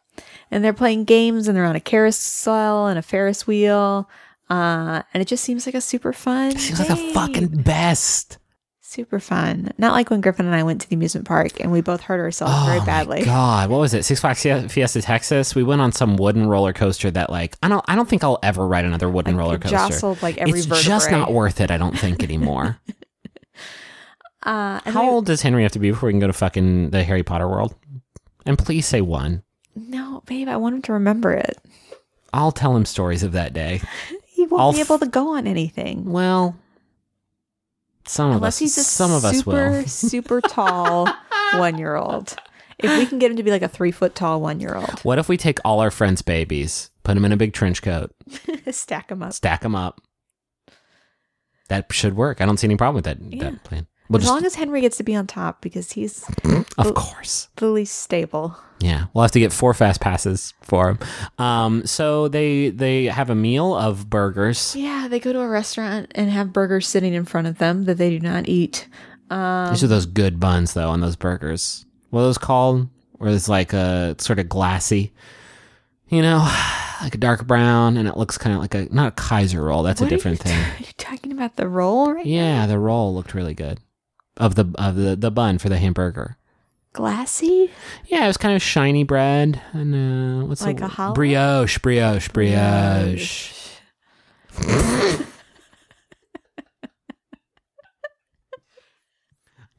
and 0.51 0.63
they're 0.63 0.73
playing 0.73 1.05
games 1.05 1.47
and 1.47 1.55
they're 1.55 1.65
on 1.65 1.75
a 1.75 1.81
carousel 1.81 2.87
and 2.87 2.97
a 2.97 3.01
Ferris 3.01 3.45
wheel, 3.45 4.09
uh, 4.49 5.03
and 5.13 5.21
it 5.21 5.27
just 5.27 5.43
seems 5.43 5.65
like 5.65 5.75
a 5.75 5.81
super 5.81 6.13
fun. 6.13 6.57
Seems 6.57 6.79
like 6.79 6.89
a 6.89 7.13
fucking 7.13 7.63
best. 7.63 8.37
Super 8.93 9.19
fun. 9.19 9.71
Not 9.77 9.93
like 9.93 10.09
when 10.09 10.21
Griffin 10.21 10.45
and 10.45 10.55
I 10.55 10.63
went 10.63 10.81
to 10.81 10.89
the 10.89 10.95
amusement 10.95 11.27
park 11.27 11.59
and 11.59 11.71
we 11.71 11.81
both 11.81 12.01
hurt 12.01 12.19
ourselves 12.19 12.65
very 12.65 12.79
Oh 12.79 12.85
badly. 12.85 13.19
My 13.21 13.25
God, 13.25 13.69
what 13.69 13.79
was 13.79 13.93
it? 13.93 14.03
Six 14.05 14.21
Flags 14.21 14.43
Fiesta 14.71 15.01
Texas. 15.01 15.55
We 15.55 15.63
went 15.63 15.81
on 15.81 15.91
some 15.91 16.15
wooden 16.15 16.47
roller 16.47 16.73
coaster 16.73 17.09
that, 17.11 17.29
like, 17.29 17.55
I 17.63 17.67
don't, 17.69 17.83
I 17.87 17.95
don't 17.95 18.07
think 18.07 18.23
I'll 18.23 18.39
ever 18.43 18.65
ride 18.67 18.85
another 18.85 19.09
wooden 19.09 19.35
Like, 19.35 19.39
roller 19.43 19.57
coaster. 19.57 19.75
jostled, 19.77 20.21
like, 20.21 20.37
every 20.37 20.59
it's 20.59 20.67
just 20.83 21.09
not 21.11 21.33
worth 21.33 21.59
it. 21.61 21.71
I 21.71 21.77
don't 21.77 21.97
think 21.97 22.23
anymore. 22.23 22.79
Uh, 24.45 24.81
How 24.85 25.03
we- 25.03 25.09
old 25.09 25.25
does 25.25 25.41
Henry 25.41 25.63
have 25.63 25.71
to 25.71 25.79
be 25.79 25.89
before 25.91 26.07
we 26.07 26.13
can 26.13 26.19
go 26.19 26.27
to 26.27 26.33
fucking 26.33 26.89
the 26.89 27.01
Harry 27.03 27.23
Potter 27.23 27.47
world? 27.47 27.73
And 28.45 28.57
please 28.57 28.85
say 28.85 28.99
one. 28.99 29.41
No, 29.73 30.21
babe, 30.25 30.49
I 30.49 30.57
want 30.57 30.75
him 30.75 30.81
to 30.81 30.91
remember 30.93 31.31
it. 31.31 31.57
I'll 32.33 32.51
tell 32.51 32.75
him 32.75 32.83
stories 32.85 33.23
of 33.23 33.31
that 33.33 33.53
day. 33.53 33.81
He 34.35 34.47
won't 34.47 34.61
I'll 34.61 34.73
be 34.73 34.81
able 34.81 34.99
to 34.99 35.05
go 35.07 35.35
on 35.37 35.47
anything 35.47 36.03
Well, 36.11 36.57
some 38.05 38.29
of 38.31 38.35
unless 38.37 38.55
us, 38.55 38.59
he's 38.59 38.77
a 38.77 38.83
some 38.83 39.11
of 39.11 39.23
us 39.25 39.37
super, 39.39 39.51
will. 39.71 39.87
super 39.87 40.41
tall 40.41 41.07
one 41.55 41.77
year 41.77 41.95
old. 41.95 42.35
If 42.79 42.97
we 42.97 43.05
can 43.05 43.19
get 43.19 43.31
him 43.31 43.37
to 43.37 43.43
be 43.43 43.51
like 43.51 43.61
a 43.61 43.67
three 43.67 43.91
foot 43.91 44.15
tall 44.15 44.41
one 44.41 44.59
year 44.59 44.75
old, 44.75 44.99
What 45.01 45.19
if 45.19 45.29
we 45.29 45.37
take 45.37 45.59
all 45.63 45.79
our 45.79 45.91
friends' 45.91 46.21
babies, 46.21 46.89
put 47.03 47.13
them 47.13 47.23
in 47.25 47.31
a 47.31 47.37
big 47.37 47.53
trench 47.53 47.81
coat, 47.81 48.11
stack 48.71 49.07
them 49.09 49.23
up. 49.23 49.33
stack 49.33 49.61
them 49.61 49.75
up? 49.75 50.01
That 51.69 51.91
should 51.93 52.15
work. 52.15 52.41
I 52.41 52.45
don't 52.45 52.57
see 52.57 52.67
any 52.67 52.75
problem 52.75 52.95
with 52.95 53.05
that, 53.05 53.19
Yeah. 53.21 53.51
that 53.51 53.63
plan. 53.63 53.87
We'll 54.09 54.17
as 54.17 54.23
just, 54.23 54.33
long 54.33 54.45
as 54.45 54.55
Henry 54.55 54.81
gets 54.81 54.97
to 54.97 55.03
be 55.03 55.15
on 55.15 55.27
top 55.27 55.61
because 55.61 55.93
he's 55.93 56.23
of 56.77 56.93
course. 56.93 57.47
the 57.55 57.67
least 57.67 57.99
stable. 57.99 58.57
Yeah, 58.79 59.05
we'll 59.13 59.21
have 59.21 59.31
to 59.31 59.39
get 59.39 59.53
four 59.53 59.73
fast 59.73 60.01
passes 60.01 60.53
for 60.61 60.89
him. 60.89 60.99
Um, 61.37 61.85
so 61.85 62.27
they 62.27 62.69
they 62.69 63.05
have 63.05 63.29
a 63.29 63.35
meal 63.35 63.73
of 63.73 64.09
burgers. 64.09 64.75
Yeah, 64.75 65.07
they 65.09 65.19
go 65.19 65.31
to 65.31 65.39
a 65.39 65.47
restaurant 65.47 66.11
and 66.15 66.29
have 66.29 66.51
burgers 66.51 66.87
sitting 66.87 67.13
in 67.13 67.23
front 67.23 67.47
of 67.47 67.59
them 67.59 67.85
that 67.85 67.97
they 67.97 68.09
do 68.09 68.19
not 68.19 68.49
eat. 68.49 68.87
Um, 69.29 69.69
These 69.69 69.83
are 69.85 69.87
those 69.87 70.05
good 70.05 70.39
buns 70.39 70.73
though 70.73 70.89
on 70.89 70.99
those 70.99 71.15
burgers. 71.15 71.85
What 72.09 72.21
are 72.21 72.25
those 72.25 72.37
called? 72.37 72.89
Where 73.13 73.31
it's 73.31 73.47
like 73.47 73.71
a 73.71 74.15
sort 74.19 74.39
of 74.39 74.49
glassy, 74.49 75.13
you 76.09 76.21
know, 76.21 76.39
like 77.01 77.15
a 77.15 77.19
dark 77.19 77.47
brown, 77.47 77.95
and 77.95 78.05
it 78.05 78.17
looks 78.17 78.37
kind 78.37 78.53
of 78.53 78.61
like 78.61 78.75
a 78.75 78.93
not 78.93 79.07
a 79.07 79.11
Kaiser 79.11 79.63
roll. 79.63 79.83
That's 79.83 80.01
a 80.01 80.09
different 80.09 80.39
you, 80.39 80.51
thing. 80.51 80.59
Are 80.59 80.79
you 80.79 80.91
talking 80.97 81.31
about 81.31 81.55
the 81.55 81.69
roll 81.69 82.11
right 82.13 82.25
Yeah, 82.25 82.65
the 82.67 82.77
roll 82.77 83.15
looked 83.15 83.33
really 83.33 83.53
good. 83.53 83.79
Of 84.37 84.55
the 84.55 84.65
of 84.75 84.95
the 84.95 85.15
the 85.15 85.29
bun 85.31 85.57
for 85.59 85.69
the 85.69 85.77
hamburger. 85.77 86.37
Glassy? 86.93 87.71
Yeah, 88.05 88.23
it 88.23 88.27
was 88.27 88.37
kind 88.37 88.55
of 88.55 88.61
shiny 88.61 89.03
bread 89.03 89.61
and 89.73 89.93
uh, 90.43 90.45
what's 90.45 90.61
Like 90.63 90.77
the 90.77 90.85
a 90.85 90.87
hollow? 90.87 91.13
brioche, 91.15 91.79
brioche, 91.79 92.29
brioche. 92.29 93.51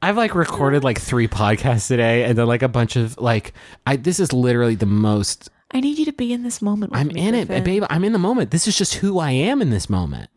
I've 0.01 0.17
like 0.17 0.35
recorded 0.35 0.83
like 0.83 0.99
three 0.99 1.27
podcasts 1.27 1.87
today, 1.87 2.25
and 2.25 2.37
then 2.37 2.45
like 2.45 2.61
a 2.61 2.67
bunch 2.67 2.95
of 2.95 3.17
like 3.17 3.53
I. 3.87 3.95
This 3.95 4.19
is 4.19 4.31
literally 4.33 4.75
the 4.75 4.85
most. 4.85 5.49
I 5.71 5.79
need 5.79 5.97
you 5.97 6.05
to 6.05 6.13
be 6.13 6.31
in 6.31 6.43
this 6.43 6.61
moment. 6.61 6.91
With 6.91 7.01
I'm 7.01 7.11
in 7.11 7.33
it, 7.33 7.47
Griffin. 7.47 7.63
babe. 7.63 7.83
I'm 7.89 8.03
in 8.03 8.13
the 8.13 8.19
moment. 8.19 8.51
This 8.51 8.67
is 8.67 8.77
just 8.77 8.95
who 8.95 9.19
I 9.19 9.31
am 9.31 9.61
in 9.61 9.71
this 9.71 9.89
moment. 9.89 10.29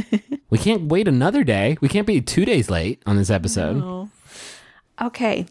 we 0.50 0.58
can't 0.58 0.82
wait 0.82 1.08
another 1.08 1.42
day. 1.42 1.76
We 1.80 1.88
can't 1.88 2.06
be 2.06 2.20
two 2.20 2.44
days 2.44 2.70
late 2.70 3.02
on 3.06 3.16
this 3.16 3.30
episode. 3.30 3.78
No. 3.78 4.10
Okay. 5.00 5.46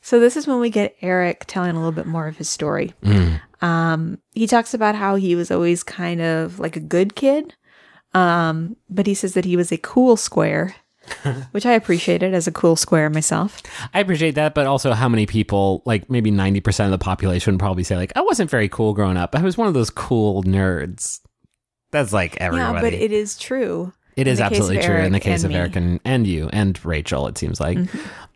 So 0.00 0.20
this 0.20 0.36
is 0.36 0.46
when 0.46 0.60
we 0.60 0.68
get 0.68 0.96
Eric 1.00 1.44
telling 1.46 1.70
a 1.70 1.78
little 1.78 1.90
bit 1.90 2.06
more 2.06 2.28
of 2.28 2.36
his 2.36 2.50
story. 2.50 2.92
Mm. 3.02 3.40
Um, 3.62 4.18
he 4.34 4.46
talks 4.46 4.74
about 4.74 4.94
how 4.94 5.16
he 5.16 5.34
was 5.34 5.50
always 5.50 5.82
kind 5.82 6.20
of 6.20 6.60
like 6.60 6.76
a 6.76 6.80
good 6.80 7.14
kid, 7.16 7.54
um, 8.12 8.76
but 8.90 9.06
he 9.06 9.14
says 9.14 9.32
that 9.32 9.46
he 9.46 9.56
was 9.56 9.72
a 9.72 9.78
cool 9.78 10.18
square, 10.18 10.76
which 11.52 11.66
I 11.66 11.72
appreciated 11.72 12.34
as 12.34 12.46
a 12.46 12.52
cool 12.52 12.76
square 12.76 13.10
myself. 13.10 13.62
I 13.92 14.00
appreciate 14.00 14.34
that, 14.36 14.54
but 14.54 14.66
also 14.66 14.92
how 14.92 15.08
many 15.08 15.26
people, 15.26 15.82
like 15.84 16.08
maybe 16.10 16.30
90% 16.30 16.86
of 16.86 16.90
the 16.90 16.98
population, 16.98 17.54
would 17.54 17.60
probably 17.60 17.84
say, 17.84 17.96
like, 17.96 18.12
I 18.16 18.20
wasn't 18.20 18.50
very 18.50 18.68
cool 18.68 18.94
growing 18.94 19.16
up. 19.16 19.34
I 19.34 19.42
was 19.42 19.56
one 19.56 19.68
of 19.68 19.74
those 19.74 19.90
cool 19.90 20.42
nerds. 20.44 21.20
That's 21.90 22.12
like 22.12 22.36
everybody. 22.38 22.74
Yeah, 22.74 22.80
but 22.80 22.92
it 22.92 23.12
is 23.12 23.38
true. 23.38 23.92
It 24.16 24.26
is 24.26 24.38
the 24.38 24.44
case 24.44 24.50
of 24.50 24.52
absolutely 24.52 24.86
true 24.86 24.96
in 24.96 25.12
the 25.12 25.20
case 25.20 25.44
of 25.44 25.50
me. 25.50 25.56
Eric 25.56 25.76
and, 25.76 26.00
and 26.04 26.26
you 26.26 26.48
and 26.52 26.82
Rachel. 26.84 27.26
It 27.26 27.36
seems 27.38 27.60
like. 27.60 27.78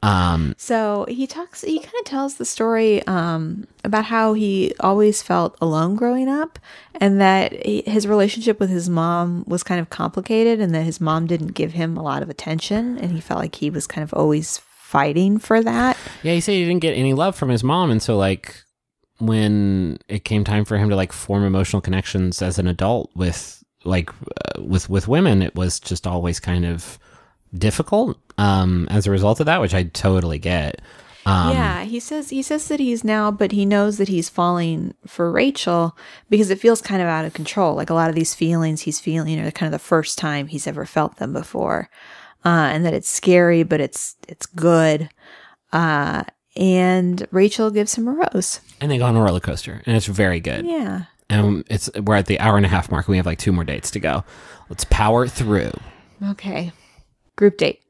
Um, 0.03 0.55
So 0.59 1.07
he 1.09 1.27
talks, 1.27 1.63
he 1.63 1.79
kind 1.79 1.95
of 1.99 2.05
tells 2.05 2.37
the 2.37 2.45
story 2.45 3.05
um, 3.07 3.67
about 3.85 4.05
how 4.05 4.35
he 4.35 4.73
always 4.81 5.23
felt 5.23 5.57
alone 5.61 5.97
growing 5.97 6.29
up 6.29 6.59
and 7.01 7.21
that 7.21 7.53
he, 7.67 7.83
his 7.87 8.07
relationship 8.07 8.61
with 8.61 8.71
his 8.71 8.89
mom 8.89 9.45
was 9.47 9.63
kind 9.63 9.81
of 9.81 9.91
complicated 9.91 10.61
and 10.61 10.75
that 10.75 10.83
his 10.83 11.01
mom 11.01 11.27
didn't 11.27 11.49
give 11.49 11.73
him 11.73 11.97
a 11.97 12.03
lot 12.03 12.23
of 12.23 12.31
attention 12.31 12.99
and 12.99 13.13
he 13.13 13.21
felt 13.21 13.41
like 13.41 13.57
he 13.57 13.71
was 13.71 13.87
kind 13.87 14.05
of 14.05 14.15
always 14.15 14.59
fighting 14.59 15.39
for 15.39 15.63
that. 15.63 15.97
Yeah, 16.23 16.33
he 16.33 16.41
said 16.41 16.53
he 16.53 16.65
didn't 16.65 16.81
get 16.81 16.97
any 16.97 17.13
love 17.13 17.37
from 17.37 17.51
his 17.51 17.63
mom, 17.63 17.91
and 17.91 18.03
so 18.03 18.17
like 18.17 18.63
when 19.19 19.99
it 20.09 20.25
came 20.25 20.45
time 20.45 20.65
for 20.65 20.79
him 20.79 20.89
to 20.89 20.97
like 20.97 21.13
form 21.13 21.45
emotional 21.45 21.83
connections 21.83 22.41
as 22.41 22.59
an 22.59 22.67
adult 22.67 23.11
with 23.15 23.58
like 23.85 24.11
uh, 24.11 24.63
with 24.63 24.89
with 24.89 25.09
women, 25.09 25.43
it 25.43 25.55
was 25.55 25.81
just 25.81 26.07
always 26.07 26.41
kind 26.41 26.65
of 26.65 26.99
difficult 27.57 28.19
um 28.37 28.87
as 28.91 29.07
a 29.07 29.11
result 29.11 29.41
of 29.41 29.47
that, 29.47 29.61
which 29.61 29.75
I 29.75 29.85
totally 29.85 30.39
get. 30.39 30.81
Um, 31.27 31.53
yeah, 31.53 31.85
he 31.85 32.01
says 32.01 32.31
he 32.31 32.41
says 32.43 32.69
that 32.69 32.81
he's 32.81 33.05
now, 33.05 33.31
but 33.31 33.53
he 33.53 33.67
knows 33.67 33.99
that 33.99 34.09
he's 34.09 34.31
falling 34.31 34.95
for 35.07 35.31
Rachel 35.31 35.95
because 36.31 36.49
it 36.51 36.59
feels 36.61 36.81
kind 36.81 37.03
of 37.03 37.09
out 37.09 37.27
of 37.27 37.35
control. 37.35 37.75
Like 37.75 37.91
a 37.91 37.95
lot 37.95 38.09
of 38.09 38.15
these 38.15 38.35
feelings 38.35 38.83
he's 38.83 38.99
feeling 39.01 39.39
are 39.39 39.51
kind 39.51 39.67
of 39.73 39.79
the 39.79 39.85
first 39.85 40.17
time 40.17 40.47
he's 40.47 40.67
ever 40.67 40.87
felt 40.87 41.17
them 41.17 41.35
before, 41.35 41.91
uh, 42.47 42.71
and 42.73 42.85
that 42.87 42.95
it's 42.95 43.11
scary, 43.11 43.63
but 43.63 43.81
it's 43.81 44.17
it's 44.27 44.47
good. 44.47 45.11
Uh, 45.73 46.23
and 46.57 47.27
Rachel 47.31 47.71
gives 47.71 47.95
him 47.95 48.09
a 48.09 48.13
rose. 48.13 48.61
and 48.81 48.91
they 48.91 48.97
go 48.99 49.05
on 49.05 49.15
a 49.17 49.23
roller 49.23 49.41
coaster, 49.41 49.83
and 49.85 49.97
it's 49.97 50.07
very 50.07 50.41
good. 50.41 50.65
Yeah. 50.65 51.05
And 51.31 51.65
it's 51.69 51.91
we're 51.95 52.15
at 52.17 52.27
the 52.27 52.41
hour 52.41 52.57
and 52.57 52.65
a 52.65 52.69
half 52.71 52.91
mark. 52.91 53.07
And 53.07 53.13
We 53.13 53.17
have 53.19 53.27
like 53.27 53.39
two 53.39 53.53
more 53.53 53.65
dates 53.65 53.91
to 53.93 54.01
go. 54.01 54.25
Let's 54.69 54.85
power 54.85 55.27
through. 55.29 55.73
Okay. 56.23 56.73
Group 57.37 57.59
date. 57.59 57.83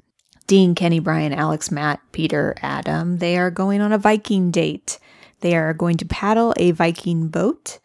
Dean, 0.47 0.75
Kenny, 0.75 0.99
Bryan, 0.99 1.33
Alex, 1.33 1.71
Matt, 1.71 2.01
Peter, 2.13 2.55
Adam. 2.63 3.19
They 3.19 3.37
are 3.39 3.51
going 3.51 3.81
on 3.81 3.93
a 3.93 3.99
Viking 3.99 4.51
date. 4.51 4.99
They 5.41 5.55
are 5.57 5.75
going 5.75 5.99
to 5.99 6.07
paddle 6.07 6.55
a 6.57 6.71
Viking 6.73 7.29
boat 7.29 7.79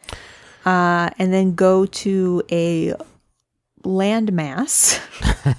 uh, 0.65 1.09
and 1.19 1.33
then 1.33 1.55
go 1.55 1.85
to 1.85 2.41
a 2.51 2.93
landmass 3.83 4.99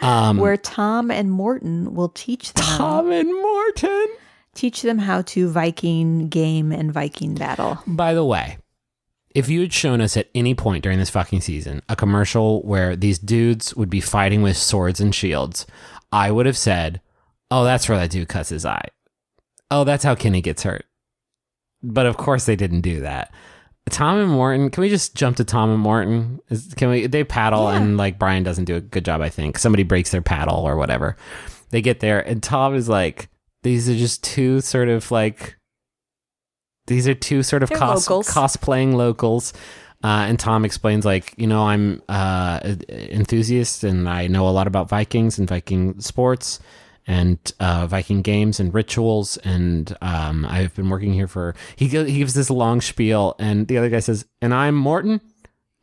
Um, 0.00 0.38
where 0.38 0.56
Tom 0.56 1.12
and 1.12 1.30
Morton 1.30 1.94
will 1.94 2.08
teach 2.08 2.52
them 2.54 2.64
Tom 2.64 3.12
and 3.12 3.32
Morton. 3.32 4.08
teach 4.52 4.82
them 4.82 4.98
how 4.98 5.22
to 5.22 5.48
Viking 5.48 6.28
game 6.28 6.72
and 6.72 6.92
Viking 6.92 7.36
battle. 7.36 7.78
By 7.86 8.12
the 8.12 8.24
way, 8.24 8.58
if 9.34 9.48
you 9.48 9.60
had 9.60 9.72
shown 9.72 10.00
us 10.00 10.16
at 10.16 10.28
any 10.34 10.54
point 10.54 10.82
during 10.82 10.98
this 10.98 11.10
fucking 11.10 11.40
season 11.40 11.82
a 11.88 11.96
commercial 11.96 12.62
where 12.62 12.96
these 12.96 13.18
dudes 13.18 13.74
would 13.74 13.90
be 13.90 14.00
fighting 14.00 14.42
with 14.42 14.56
swords 14.56 15.00
and 15.00 15.14
shields, 15.14 15.66
I 16.10 16.30
would 16.30 16.46
have 16.46 16.56
said, 16.56 17.00
"Oh, 17.50 17.64
that's 17.64 17.88
where 17.88 17.98
that 17.98 18.10
dude 18.10 18.28
cuts 18.28 18.50
his 18.50 18.64
eye. 18.66 18.88
Oh, 19.70 19.84
that's 19.84 20.04
how 20.04 20.14
Kenny 20.14 20.40
gets 20.40 20.62
hurt." 20.62 20.84
But 21.82 22.06
of 22.06 22.16
course, 22.16 22.46
they 22.46 22.56
didn't 22.56 22.82
do 22.82 23.00
that. 23.00 23.32
Tom 23.90 24.18
and 24.18 24.30
Morton, 24.30 24.70
can 24.70 24.82
we 24.82 24.88
just 24.88 25.16
jump 25.16 25.36
to 25.38 25.44
Tom 25.44 25.70
and 25.70 25.80
Morton? 25.80 26.40
Is, 26.48 26.72
can 26.74 26.88
we? 26.88 27.06
They 27.06 27.24
paddle, 27.24 27.68
and 27.68 27.96
like 27.96 28.18
Bryan 28.18 28.42
doesn't 28.44 28.66
do 28.66 28.76
a 28.76 28.80
good 28.80 29.04
job. 29.04 29.20
I 29.20 29.28
think 29.28 29.58
somebody 29.58 29.82
breaks 29.82 30.10
their 30.10 30.22
paddle 30.22 30.56
or 30.56 30.76
whatever. 30.76 31.16
They 31.70 31.82
get 31.82 32.00
there, 32.00 32.20
and 32.20 32.42
Tom 32.42 32.74
is 32.74 32.88
like, 32.88 33.28
"These 33.62 33.88
are 33.88 33.96
just 33.96 34.22
two 34.22 34.60
sort 34.60 34.88
of 34.88 35.10
like." 35.10 35.56
These 36.86 37.06
are 37.08 37.14
two 37.14 37.42
sort 37.42 37.62
of 37.62 37.70
cos- 37.70 38.08
locals. 38.08 38.28
cosplaying 38.28 38.94
locals. 38.94 39.52
Uh, 40.04 40.26
and 40.28 40.38
Tom 40.38 40.64
explains, 40.64 41.04
like, 41.04 41.32
you 41.36 41.46
know, 41.46 41.62
I'm 41.68 42.02
uh, 42.08 42.58
an 42.64 42.82
enthusiast 42.88 43.84
and 43.84 44.08
I 44.08 44.26
know 44.26 44.48
a 44.48 44.50
lot 44.50 44.66
about 44.66 44.88
Vikings 44.88 45.38
and 45.38 45.48
Viking 45.48 46.00
sports 46.00 46.58
and 47.06 47.38
uh, 47.60 47.86
Viking 47.86 48.20
games 48.20 48.58
and 48.58 48.74
rituals. 48.74 49.36
And 49.38 49.96
um, 50.02 50.44
I've 50.44 50.74
been 50.74 50.88
working 50.88 51.12
here 51.12 51.28
for. 51.28 51.54
He, 51.76 51.88
go- 51.88 52.04
he 52.04 52.18
gives 52.18 52.34
this 52.34 52.50
long 52.50 52.80
spiel, 52.80 53.36
and 53.38 53.68
the 53.68 53.78
other 53.78 53.88
guy 53.88 54.00
says, 54.00 54.26
And 54.40 54.52
I'm 54.52 54.74
Morton, 54.74 55.20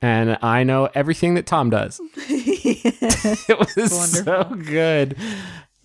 and 0.01 0.37
I 0.41 0.63
know 0.63 0.89
everything 0.93 1.35
that 1.35 1.45
Tom 1.45 1.69
does. 1.69 2.01
it 2.17 3.57
was 3.57 4.11
so 4.11 4.43
good. 4.43 5.17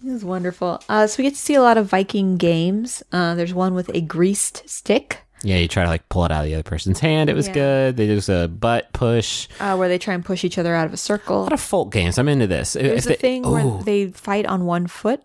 It 0.06 0.10
was 0.10 0.24
wonderful. 0.24 0.82
Uh, 0.88 1.06
so 1.06 1.22
we 1.22 1.24
get 1.28 1.34
to 1.34 1.40
see 1.40 1.54
a 1.54 1.62
lot 1.62 1.78
of 1.78 1.86
Viking 1.86 2.36
games. 2.36 3.02
Uh, 3.12 3.34
there's 3.34 3.54
one 3.54 3.74
with 3.74 3.88
a 3.94 4.00
greased 4.00 4.68
stick. 4.68 5.20
Yeah, 5.42 5.56
you 5.56 5.68
try 5.68 5.84
to 5.84 5.88
like 5.88 6.08
pull 6.08 6.24
it 6.24 6.30
out 6.32 6.40
of 6.44 6.46
the 6.46 6.54
other 6.54 6.62
person's 6.62 7.00
hand. 7.00 7.28
It 7.30 7.34
was 7.36 7.48
Yeah. 7.48 7.54
good. 7.54 7.96
They 7.96 8.06
just 8.06 8.28
a 8.28 8.48
butt 8.48 8.92
push. 8.92 9.48
uh, 9.60 9.76
where 9.76 9.88
they 9.88 9.98
try 9.98 10.14
and 10.14 10.24
push 10.24 10.44
each 10.44 10.58
other 10.58 10.74
out 10.74 10.86
of 10.86 10.92
a 10.92 10.96
circle. 10.98 11.40
A 11.40 11.44
lot 11.44 11.52
of 11.52 11.60
folk 11.60 11.92
games. 11.92 12.18
I'm 12.18 12.28
into 12.28 12.46
this. 12.46 12.74
There's 12.74 13.00
If 13.00 13.06
a 13.06 13.08
they- 13.10 13.14
thing 13.16 13.42
where 13.50 13.82
they 13.82 14.06
fight 14.08 14.46
on 14.46 14.64
one 14.66 14.86
foot, 14.86 15.22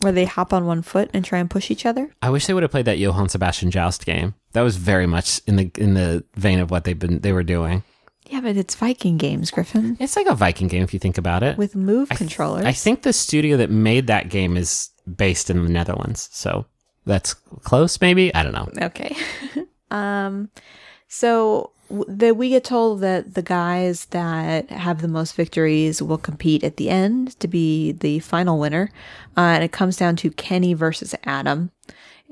where 0.00 0.12
they 0.12 0.24
hop 0.24 0.52
on 0.52 0.66
one 0.66 0.82
foot 0.82 1.10
and 1.14 1.24
try 1.24 1.38
and 1.38 1.48
push 1.50 1.70
each 1.70 1.86
other. 1.86 2.10
I 2.22 2.30
wish 2.30 2.46
they 2.46 2.54
would 2.54 2.62
have 2.64 2.72
played 2.72 2.86
that 2.86 2.98
Johann 2.98 3.28
Sebastian 3.28 3.70
Joust 3.70 4.04
game. 4.06 4.34
That 4.52 4.62
was 4.62 4.76
very 4.76 5.06
much 5.06 5.40
in 5.46 5.56
the 5.56 5.70
in 5.78 5.94
the 5.94 6.24
vein 6.34 6.58
of 6.58 6.70
what 6.70 6.84
they've 6.84 6.98
been 6.98 7.20
they 7.20 7.32
were 7.32 7.44
doing. 7.44 7.82
Yeah, 8.32 8.40
but 8.40 8.56
it's 8.56 8.74
Viking 8.74 9.18
games, 9.18 9.50
Griffin, 9.50 9.98
It's 10.00 10.16
like 10.16 10.26
a 10.26 10.34
Viking 10.34 10.66
game 10.66 10.82
if 10.82 10.94
you 10.94 10.98
think 10.98 11.18
about 11.18 11.42
it. 11.42 11.58
with 11.58 11.76
move 11.76 12.08
I 12.10 12.14
th- 12.14 12.18
controllers. 12.18 12.64
I 12.64 12.72
think 12.72 13.02
the 13.02 13.12
studio 13.12 13.58
that 13.58 13.68
made 13.68 14.06
that 14.06 14.30
game 14.30 14.56
is 14.56 14.88
based 15.16 15.50
in 15.50 15.62
the 15.62 15.68
Netherlands, 15.68 16.30
so 16.32 16.64
that's 17.04 17.34
close. 17.34 18.00
Maybe 18.00 18.34
I 18.34 18.42
don't 18.42 18.54
know. 18.54 18.86
Okay. 18.86 19.14
um, 19.90 20.48
so 21.08 21.72
that 22.08 22.38
we 22.38 22.48
get 22.48 22.64
told 22.64 23.02
that 23.02 23.34
the 23.34 23.42
guys 23.42 24.06
that 24.06 24.70
have 24.70 25.02
the 25.02 25.08
most 25.08 25.34
victories 25.34 26.00
will 26.00 26.16
compete 26.16 26.64
at 26.64 26.78
the 26.78 26.88
end 26.88 27.38
to 27.40 27.46
be 27.48 27.92
the 27.92 28.18
final 28.20 28.58
winner, 28.58 28.90
uh, 29.36 29.40
and 29.40 29.62
it 29.62 29.72
comes 29.72 29.98
down 29.98 30.16
to 30.16 30.30
Kenny 30.30 30.72
versus 30.72 31.14
Adam. 31.24 31.70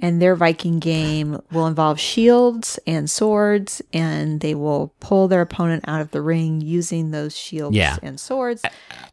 And 0.02 0.20
their 0.20 0.34
Viking 0.34 0.78
game 0.78 1.40
will 1.52 1.66
involve 1.66 2.00
shields 2.00 2.78
and 2.86 3.08
swords, 3.10 3.82
and 3.92 4.40
they 4.40 4.54
will 4.54 4.94
pull 5.00 5.28
their 5.28 5.42
opponent 5.42 5.84
out 5.86 6.00
of 6.00 6.10
the 6.10 6.22
ring 6.22 6.60
using 6.62 7.10
those 7.10 7.36
shields 7.36 7.76
Yeah. 7.76 7.96
and 8.02 8.18
swords. 8.18 8.62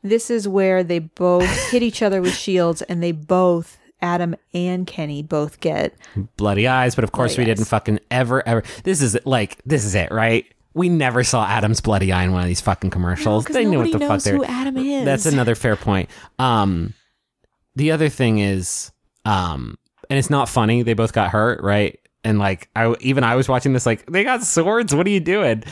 This 0.01 0.29
is 0.29 0.47
where 0.47 0.83
they 0.83 0.99
both 0.99 1.45
hit 1.71 1.83
each 1.83 2.01
other 2.01 2.21
with 2.21 2.33
shields, 2.35 2.81
and 2.83 3.03
they 3.03 3.11
both, 3.11 3.77
Adam 4.01 4.35
and 4.53 4.87
Kenny, 4.87 5.21
both 5.23 5.59
get 5.59 5.93
Bloody 6.37 6.67
eyes, 6.67 6.95
but 6.95 7.03
of 7.03 7.11
course 7.11 7.37
we 7.37 7.43
didn't 7.45 7.65
fucking 7.65 7.99
ever 8.09 8.47
ever. 8.47 8.63
This 8.83 9.01
is 9.01 9.17
like 9.25 9.57
this 9.65 9.83
is 9.83 9.93
it, 9.95 10.11
right? 10.11 10.45
We 10.73 10.87
never 10.89 11.23
saw 11.23 11.43
Adam's 11.45 11.81
bloody 11.81 12.11
eye 12.13 12.23
in 12.23 12.31
one 12.31 12.41
of 12.43 12.47
these 12.47 12.61
fucking 12.61 12.91
commercials. 12.91 13.45
'cause 13.45 13.55
they 13.55 13.65
knew 13.65 13.79
what 13.79 13.91
the 13.91 13.97
fuck 13.99 14.09
knows 14.09 14.23
they 14.25 14.31
who. 14.31 14.43
Adam 14.45 14.77
is. 14.77 15.03
That's 15.05 15.25
another 15.25 15.55
fair 15.55 15.75
point. 15.75 16.09
Um, 16.37 16.93
the 17.75 17.91
other 17.91 18.09
thing 18.09 18.37
is, 18.37 18.91
um, 19.25 19.77
and 20.09 20.19
it's 20.19 20.29
not 20.29 20.49
funny. 20.49 20.83
They 20.83 20.93
both 20.93 21.13
got 21.13 21.29
hurt, 21.29 21.61
right? 21.63 21.99
And 22.23 22.39
like, 22.39 22.69
I 22.75 22.95
even 23.01 23.23
I 23.23 23.35
was 23.35 23.47
watching 23.47 23.73
this, 23.73 23.85
like 23.85 24.05
they 24.05 24.23
got 24.23 24.43
swords. 24.43 24.93
What 24.93 25.07
are 25.07 25.11
you 25.11 25.19
doing? 25.19 25.63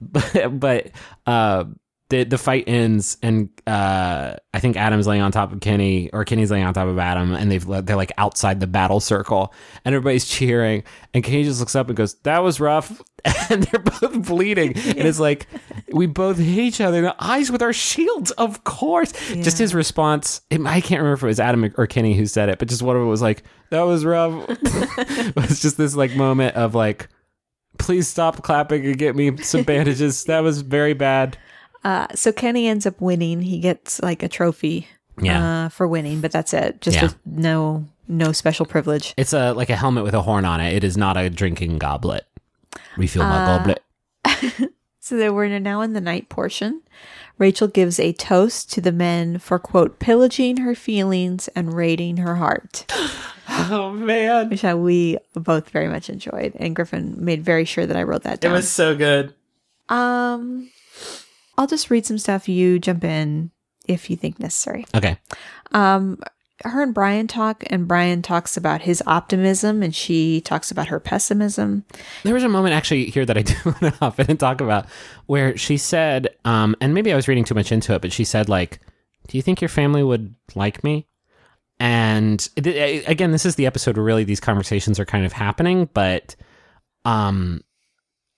But 0.00 0.50
but 0.60 0.90
uh, 1.26 1.64
the 2.10 2.24
the 2.24 2.38
fight 2.38 2.64
ends, 2.66 3.16
and 3.22 3.48
uh, 3.66 4.34
I 4.52 4.60
think 4.60 4.76
Adam's 4.76 5.06
laying 5.06 5.22
on 5.22 5.32
top 5.32 5.52
of 5.52 5.60
Kenny, 5.60 6.10
or 6.12 6.24
Kenny's 6.24 6.50
laying 6.50 6.64
on 6.64 6.74
top 6.74 6.88
of 6.88 6.98
Adam, 6.98 7.32
and 7.34 7.50
they've 7.50 7.64
they're 7.64 7.96
like 7.96 8.12
outside 8.18 8.60
the 8.60 8.66
battle 8.66 9.00
circle, 9.00 9.54
and 9.84 9.94
everybody's 9.94 10.26
cheering, 10.26 10.82
and 11.14 11.24
Kenny 11.24 11.44
just 11.44 11.60
looks 11.60 11.76
up 11.76 11.88
and 11.88 11.96
goes, 11.96 12.14
"That 12.22 12.40
was 12.40 12.60
rough," 12.60 13.00
and 13.50 13.62
they're 13.62 13.80
both 13.80 14.26
bleeding, 14.26 14.76
and 14.76 14.98
it's 14.98 15.20
like 15.20 15.46
we 15.92 16.06
both 16.06 16.38
hit 16.38 16.58
each 16.58 16.80
other 16.80 16.98
in 16.98 17.04
the 17.04 17.16
eyes 17.20 17.50
with 17.50 17.62
our 17.62 17.72
shields, 17.72 18.32
of 18.32 18.64
course. 18.64 19.12
Just 19.34 19.58
his 19.58 19.74
response 19.74 20.40
I 20.50 20.80
can't 20.80 21.00
remember 21.00 21.14
if 21.14 21.22
it 21.22 21.26
was 21.26 21.40
Adam 21.40 21.72
or 21.76 21.86
Kenny 21.86 22.14
who 22.14 22.26
said 22.26 22.48
it, 22.48 22.58
but 22.58 22.68
just 22.68 22.82
one 22.82 22.96
of 22.96 23.02
it 23.02 23.06
was 23.06 23.22
like, 23.22 23.44
"That 23.70 23.82
was 23.82 24.04
rough." 24.04 24.44
it 24.48 25.36
was 25.36 25.60
just 25.62 25.76
this 25.76 25.96
like 25.96 26.14
moment 26.14 26.56
of 26.56 26.74
like. 26.74 27.08
Please 27.78 28.06
stop 28.08 28.42
clapping 28.42 28.84
and 28.84 28.98
get 28.98 29.16
me 29.16 29.34
some 29.38 29.62
bandages. 29.62 30.24
that 30.26 30.40
was 30.40 30.60
very 30.60 30.92
bad. 30.92 31.38
Uh, 31.82 32.06
so 32.14 32.30
Kenny 32.30 32.66
ends 32.68 32.84
up 32.84 33.00
winning. 33.00 33.40
He 33.40 33.58
gets 33.58 34.02
like 34.02 34.22
a 34.22 34.28
trophy 34.28 34.86
Yeah. 35.18 35.64
uh, 35.64 35.68
for 35.70 35.88
winning, 35.88 36.20
but 36.20 36.30
that's 36.30 36.52
it. 36.52 36.82
Just 36.82 36.98
Yeah. 36.98 37.08
no 37.24 37.86
no 38.06 38.32
special 38.32 38.66
privilege. 38.66 39.14
It's 39.16 39.32
a 39.32 39.52
like 39.54 39.70
a 39.70 39.76
helmet 39.76 40.04
with 40.04 40.12
a 40.12 40.20
horn 40.20 40.44
on 40.44 40.60
it. 40.60 40.74
It 40.74 40.84
is 40.84 40.98
not 40.98 41.16
a 41.16 41.30
drinking 41.30 41.78
goblet. 41.78 42.26
Refill 42.98 43.22
my 43.22 43.44
Uh, 43.44 43.58
goblet. 43.58 43.82
So 44.98 45.16
that 45.16 45.32
we're 45.32 45.58
now 45.58 45.80
in 45.80 45.94
the 45.94 46.00
night 46.02 46.28
portion. 46.28 46.82
Rachel 47.40 47.66
gives 47.68 47.98
a 47.98 48.12
toast 48.12 48.70
to 48.74 48.80
the 48.80 48.92
men 48.92 49.38
for 49.38 49.58
quote 49.58 49.98
pillaging 49.98 50.58
her 50.58 50.74
feelings 50.76 51.48
and 51.56 51.74
raiding 51.74 52.18
her 52.18 52.36
heart, 52.36 52.84
Oh 53.48 53.90
man, 53.90 54.48
which 54.50 54.64
uh, 54.64 54.76
we 54.78 55.18
both 55.34 55.70
very 55.70 55.88
much 55.88 56.08
enjoyed. 56.08 56.52
And 56.56 56.76
Griffin 56.76 57.16
made 57.24 57.42
very 57.42 57.64
sure 57.64 57.86
that 57.86 57.96
I 57.96 58.02
wrote 58.04 58.22
that 58.22 58.40
down. 58.40 58.52
it 58.52 58.56
was 58.56 58.70
so 58.70 58.94
good. 58.94 59.34
um, 59.88 60.70
I'll 61.58 61.66
just 61.66 61.90
read 61.90 62.06
some 62.06 62.18
stuff. 62.18 62.48
You 62.48 62.78
jump 62.78 63.02
in 63.04 63.50
if 63.88 64.08
you 64.10 64.16
think 64.16 64.38
necessary. 64.38 64.84
Okay, 64.94 65.18
Um, 65.72 66.18
her 66.64 66.82
and 66.82 66.94
Bryan 66.94 67.26
talk, 67.26 67.64
and 67.68 67.88
Bryan 67.88 68.22
talks 68.22 68.56
about 68.56 68.82
his 68.82 69.02
optimism, 69.06 69.82
and 69.82 69.94
she 69.94 70.40
talks 70.40 70.70
about 70.70 70.88
her 70.88 71.00
pessimism. 71.00 71.84
There 72.22 72.34
was 72.34 72.44
a 72.44 72.48
moment 72.48 72.74
actually 72.74 73.06
here 73.06 73.24
that 73.26 73.36
I 73.36 73.42
do 73.42 73.54
want 73.64 73.80
to 73.80 73.90
hop 73.90 74.20
in 74.20 74.30
and 74.30 74.40
talk 74.40 74.60
about 74.60 74.86
where 75.26 75.56
she 75.56 75.76
said, 75.76 76.28
um, 76.44 76.76
and 76.80 76.94
maybe 76.94 77.12
I 77.12 77.16
was 77.16 77.28
reading 77.28 77.44
too 77.44 77.54
much 77.54 77.72
into 77.72 77.94
it, 77.94 78.02
but 78.02 78.12
she 78.12 78.24
said, 78.24 78.48
like, 78.48 78.80
do 79.28 79.36
you 79.36 79.42
think 79.42 79.60
your 79.60 79.68
family 79.68 80.02
would 80.02 80.34
like 80.54 80.82
me? 80.84 81.06
And 81.78 82.46
th- 82.56 83.06
again, 83.06 83.32
this 83.32 83.46
is 83.46 83.54
the 83.54 83.66
episode 83.66 83.96
where 83.96 84.04
really 84.04 84.24
these 84.24 84.40
conversations 84.40 85.00
are 85.00 85.06
kind 85.06 85.24
of 85.24 85.32
happening, 85.32 85.88
but 85.94 86.36
um, 87.04 87.62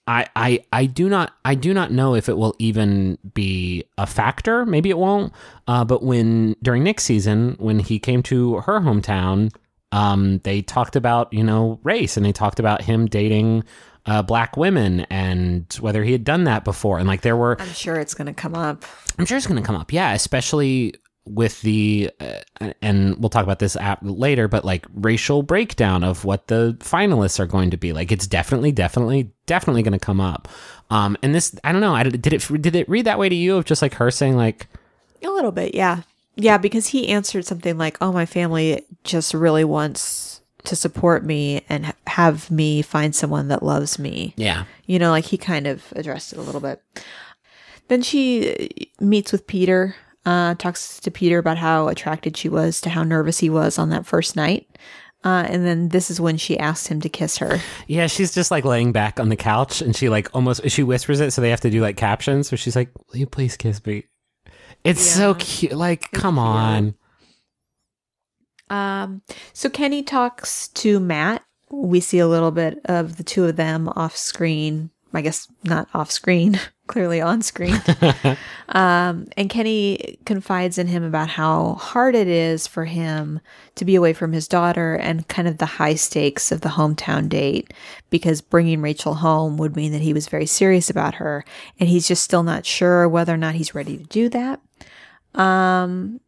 I, 0.06 0.26
I 0.34 0.64
I 0.72 0.86
do 0.86 1.08
not 1.08 1.32
I 1.44 1.54
do 1.54 1.72
not 1.72 1.92
know 1.92 2.14
if 2.14 2.28
it 2.28 2.36
will 2.36 2.54
even 2.58 3.18
be 3.34 3.84
a 3.98 4.06
factor. 4.06 4.66
Maybe 4.66 4.90
it 4.90 4.98
won't. 4.98 5.32
Uh, 5.68 5.84
but 5.84 6.02
when 6.02 6.56
during 6.62 6.82
Nick's 6.82 7.04
season, 7.04 7.56
when 7.58 7.78
he 7.78 7.98
came 7.98 8.22
to 8.24 8.56
her 8.60 8.80
hometown, 8.80 9.54
um, 9.92 10.38
they 10.38 10.60
talked 10.62 10.96
about 10.96 11.32
you 11.32 11.44
know 11.44 11.78
race 11.84 12.16
and 12.16 12.26
they 12.26 12.32
talked 12.32 12.58
about 12.58 12.82
him 12.82 13.06
dating 13.06 13.62
uh, 14.06 14.22
black 14.22 14.56
women 14.56 15.00
and 15.10 15.72
whether 15.80 16.02
he 16.02 16.12
had 16.12 16.24
done 16.24 16.44
that 16.44 16.64
before. 16.64 16.98
And 16.98 17.06
like 17.06 17.20
there 17.20 17.36
were, 17.36 17.60
I'm 17.60 17.68
sure 17.68 17.96
it's 17.96 18.14
going 18.14 18.26
to 18.26 18.34
come 18.34 18.54
up. 18.54 18.84
I'm 19.18 19.26
sure 19.26 19.36
it's 19.36 19.46
going 19.46 19.60
to 19.60 19.66
come 19.66 19.76
up. 19.76 19.92
Yeah, 19.92 20.12
especially 20.14 20.94
with 21.24 21.60
the 21.62 22.10
uh, 22.20 22.72
and 22.82 23.16
we'll 23.18 23.28
talk 23.30 23.44
about 23.44 23.60
this 23.60 23.76
app 23.76 24.00
later 24.02 24.48
but 24.48 24.64
like 24.64 24.84
racial 24.94 25.42
breakdown 25.42 26.02
of 26.02 26.24
what 26.24 26.48
the 26.48 26.76
finalists 26.80 27.38
are 27.38 27.46
going 27.46 27.70
to 27.70 27.76
be 27.76 27.92
like 27.92 28.10
it's 28.10 28.26
definitely 28.26 28.72
definitely 28.72 29.30
definitely 29.46 29.82
going 29.82 29.92
to 29.92 30.04
come 30.04 30.20
up 30.20 30.48
um 30.90 31.16
and 31.22 31.32
this 31.32 31.54
i 31.62 31.70
don't 31.70 31.80
know 31.80 31.94
I, 31.94 32.02
did 32.02 32.32
it 32.32 32.62
did 32.62 32.74
it 32.74 32.88
read 32.88 33.04
that 33.04 33.20
way 33.20 33.28
to 33.28 33.34
you 33.34 33.56
of 33.56 33.64
just 33.64 33.82
like 33.82 33.94
her 33.94 34.10
saying 34.10 34.36
like 34.36 34.66
A 35.22 35.28
little 35.30 35.52
bit, 35.52 35.74
yeah. 35.74 36.02
Yeah, 36.34 36.58
because 36.58 36.88
he 36.88 37.08
answered 37.08 37.44
something 37.44 37.78
like, 37.78 37.98
"Oh, 38.00 38.10
my 38.10 38.26
family 38.26 38.84
just 39.04 39.34
really 39.34 39.64
wants 39.64 40.40
to 40.64 40.74
support 40.74 41.24
me 41.24 41.64
and 41.68 41.92
have 42.06 42.50
me 42.50 42.82
find 42.82 43.14
someone 43.14 43.48
that 43.48 43.62
loves 43.62 43.98
me." 43.98 44.34
yeah 44.36 44.64
You 44.86 44.98
know, 44.98 45.10
like 45.10 45.26
he 45.26 45.36
kind 45.38 45.66
of 45.68 45.92
addressed 45.94 46.32
it 46.32 46.38
a 46.38 46.42
little 46.42 46.60
bit. 46.60 46.82
Then 47.88 48.02
she 48.02 48.88
meets 48.98 49.30
with 49.30 49.46
Peter, 49.46 49.94
uh, 50.24 50.54
talks 50.54 51.00
to 51.00 51.10
Peter 51.10 51.38
about 51.38 51.58
how 51.58 51.88
attracted 51.88 52.36
she 52.36 52.48
was 52.48 52.80
to 52.82 52.90
how 52.90 53.02
nervous 53.02 53.38
he 53.38 53.50
was 53.50 53.78
on 53.78 53.90
that 53.90 54.06
first 54.06 54.36
night. 54.36 54.68
Uh, 55.24 55.44
and 55.48 55.64
then 55.64 55.88
this 55.90 56.10
is 56.10 56.20
when 56.20 56.36
she 56.36 56.58
asks 56.58 56.88
him 56.88 57.00
to 57.00 57.08
kiss 57.08 57.38
her. 57.38 57.60
yeah 57.86 58.08
she's 58.08 58.34
just 58.34 58.50
like 58.50 58.64
laying 58.64 58.90
back 58.90 59.20
on 59.20 59.28
the 59.28 59.36
couch 59.36 59.80
and 59.80 59.94
she 59.94 60.08
like 60.08 60.28
almost 60.34 60.68
she 60.68 60.82
whispers 60.82 61.20
it 61.20 61.30
so 61.30 61.40
they 61.40 61.50
have 61.50 61.60
to 61.60 61.70
do 61.70 61.80
like 61.80 61.96
captions 61.96 62.48
so 62.48 62.56
she's 62.56 62.74
like 62.74 62.90
will 63.08 63.18
you 63.18 63.26
please 63.26 63.56
kiss 63.56 63.84
me 63.86 64.02
it's 64.82 65.00
so 65.00 65.34
cute 65.34 65.74
like 65.74 66.10
come 66.10 66.40
on 66.40 66.94
Um, 68.68 69.22
so 69.52 69.68
Kenny 69.68 70.02
talks 70.02 70.68
to 70.68 70.98
Matt. 70.98 71.44
We 71.70 72.00
see 72.00 72.18
a 72.18 72.26
little 72.26 72.50
bit 72.50 72.80
of 72.86 73.16
the 73.16 73.22
two 73.22 73.44
of 73.44 73.56
them 73.56 73.88
off 73.94 74.16
screen. 74.16 74.90
I 75.14 75.20
guess 75.20 75.48
not 75.64 75.88
off 75.94 76.10
screen, 76.10 76.58
clearly 76.86 77.20
on 77.20 77.42
screen. 77.42 77.80
um, 78.68 79.28
and 79.36 79.50
Kenny 79.50 80.18
confides 80.24 80.78
in 80.78 80.86
him 80.86 81.02
about 81.02 81.28
how 81.28 81.74
hard 81.74 82.14
it 82.14 82.28
is 82.28 82.66
for 82.66 82.84
him 82.84 83.40
to 83.74 83.84
be 83.84 83.94
away 83.94 84.12
from 84.12 84.32
his 84.32 84.48
daughter 84.48 84.94
and 84.94 85.28
kind 85.28 85.48
of 85.48 85.58
the 85.58 85.66
high 85.66 85.94
stakes 85.94 86.50
of 86.52 86.62
the 86.62 86.70
hometown 86.70 87.28
date 87.28 87.72
because 88.10 88.40
bringing 88.40 88.80
Rachel 88.80 89.14
home 89.14 89.56
would 89.58 89.76
mean 89.76 89.92
that 89.92 90.02
he 90.02 90.12
was 90.12 90.28
very 90.28 90.46
serious 90.46 90.88
about 90.88 91.16
her. 91.16 91.44
And 91.78 91.88
he's 91.88 92.08
just 92.08 92.22
still 92.22 92.42
not 92.42 92.66
sure 92.66 93.08
whether 93.08 93.34
or 93.34 93.38
not 93.38 93.54
he's 93.54 93.74
ready 93.74 93.98
to 93.98 94.04
do 94.04 94.28
that. 94.30 94.60
Um, 95.34 96.20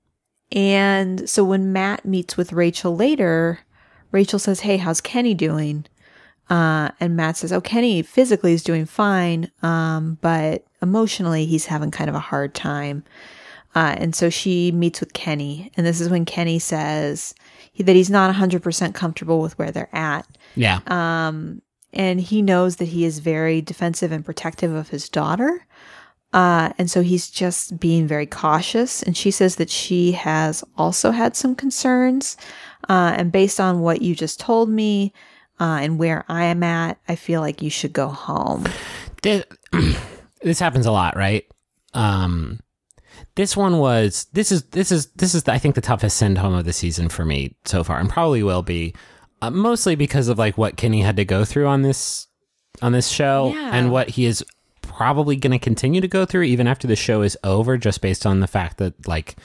and 0.52 1.28
so 1.28 1.44
when 1.44 1.72
Matt 1.72 2.04
meets 2.04 2.36
with 2.36 2.52
Rachel 2.52 2.94
later, 2.94 3.60
Rachel 4.12 4.38
says, 4.38 4.60
Hey, 4.60 4.76
how's 4.76 5.00
Kenny 5.00 5.34
doing? 5.34 5.86
Uh, 6.50 6.90
and 7.00 7.16
Matt 7.16 7.36
says, 7.36 7.52
Oh, 7.52 7.60
Kenny 7.60 8.02
physically 8.02 8.52
is 8.52 8.62
doing 8.62 8.84
fine, 8.86 9.50
um, 9.62 10.18
but 10.20 10.66
emotionally 10.82 11.46
he's 11.46 11.66
having 11.66 11.90
kind 11.90 12.10
of 12.10 12.16
a 12.16 12.20
hard 12.20 12.54
time. 12.54 13.04
Uh, 13.74 13.96
and 13.98 14.14
so 14.14 14.30
she 14.30 14.70
meets 14.70 15.00
with 15.00 15.14
Kenny, 15.14 15.72
and 15.76 15.84
this 15.84 16.00
is 16.00 16.08
when 16.08 16.24
Kenny 16.24 16.60
says 16.60 17.34
he, 17.72 17.82
that 17.82 17.96
he's 17.96 18.10
not 18.10 18.32
100% 18.34 18.94
comfortable 18.94 19.40
with 19.40 19.58
where 19.58 19.72
they're 19.72 19.94
at. 19.94 20.26
yeah 20.54 20.80
And 21.92 22.20
he 22.20 22.42
knows 22.42 22.76
that 22.76 22.86
he 22.86 23.04
is 23.04 23.18
very 23.18 23.60
defensive 23.60 24.12
and 24.12 24.24
protective 24.24 24.72
of 24.72 24.90
his 24.90 25.08
daughter. 25.08 25.66
Uh, 26.32 26.72
and 26.78 26.90
so 26.90 27.00
he's 27.00 27.30
just 27.30 27.78
being 27.78 28.08
very 28.08 28.26
cautious. 28.26 29.02
And 29.02 29.16
she 29.16 29.30
says 29.30 29.56
that 29.56 29.70
she 29.70 30.12
has 30.12 30.64
also 30.76 31.12
had 31.12 31.36
some 31.36 31.54
concerns. 31.54 32.36
Uh, 32.88 33.14
and 33.16 33.30
based 33.30 33.60
on 33.60 33.80
what 33.80 34.02
you 34.02 34.16
just 34.16 34.40
told 34.40 34.68
me 34.68 35.12
uh, 35.60 35.78
and 35.82 35.98
where 35.98 36.24
I 36.28 36.44
am 36.44 36.62
at, 36.62 36.98
I 37.08 37.16
feel 37.16 37.40
like 37.40 37.62
you 37.62 37.70
should 37.70 37.92
go 37.92 38.08
home. 38.08 38.66
this, 39.22 39.44
this 40.42 40.58
happens 40.58 40.86
a 40.86 40.92
lot, 40.92 41.16
right? 41.16 41.44
Um, 41.94 42.60
this 43.36 43.56
one 43.56 43.78
was 43.78 44.26
this 44.32 44.50
is 44.52 44.64
this 44.64 44.90
is 44.92 45.06
this 45.12 45.34
is 45.34 45.46
I 45.48 45.58
think 45.58 45.74
the 45.76 45.80
toughest 45.80 46.16
send 46.16 46.38
home 46.38 46.54
of 46.54 46.64
the 46.64 46.72
season 46.72 47.08
for 47.08 47.24
me 47.24 47.56
so 47.64 47.84
far, 47.84 47.98
and 47.98 48.08
probably 48.10 48.42
will 48.42 48.62
be, 48.62 48.94
uh, 49.42 49.50
mostly 49.50 49.94
because 49.94 50.28
of 50.28 50.38
like 50.38 50.58
what 50.58 50.76
Kenny 50.76 51.02
had 51.02 51.16
to 51.16 51.24
go 51.24 51.44
through 51.44 51.66
on 51.66 51.82
this 51.82 52.26
on 52.82 52.92
this 52.92 53.08
show, 53.08 53.52
Yeah. 53.54 53.70
and 53.72 53.90
what 53.92 54.10
he 54.10 54.24
is 54.26 54.44
probably 54.82 55.36
going 55.36 55.52
to 55.52 55.58
continue 55.58 56.00
to 56.00 56.08
go 56.08 56.24
through 56.24 56.42
even 56.42 56.66
after 56.66 56.86
the 56.86 56.96
show 56.96 57.22
is 57.22 57.36
over, 57.44 57.76
just 57.78 58.00
based 58.00 58.26
on 58.26 58.40
the 58.40 58.46
fact 58.46 58.78
that 58.78 59.06
like 59.08 59.36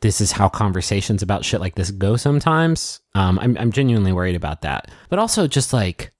this 0.00 0.20
is 0.20 0.32
how 0.32 0.48
conversations 0.48 1.22
about 1.22 1.44
shit 1.44 1.60
like 1.60 1.74
this 1.74 1.90
go 1.90 2.16
sometimes. 2.16 3.00
Um, 3.14 3.38
I'm 3.38 3.56
I'm 3.58 3.72
genuinely 3.72 4.12
worried 4.12 4.36
about 4.36 4.62
that, 4.62 4.90
but 5.08 5.18
also 5.18 5.46
just 5.46 5.72
like 5.72 6.12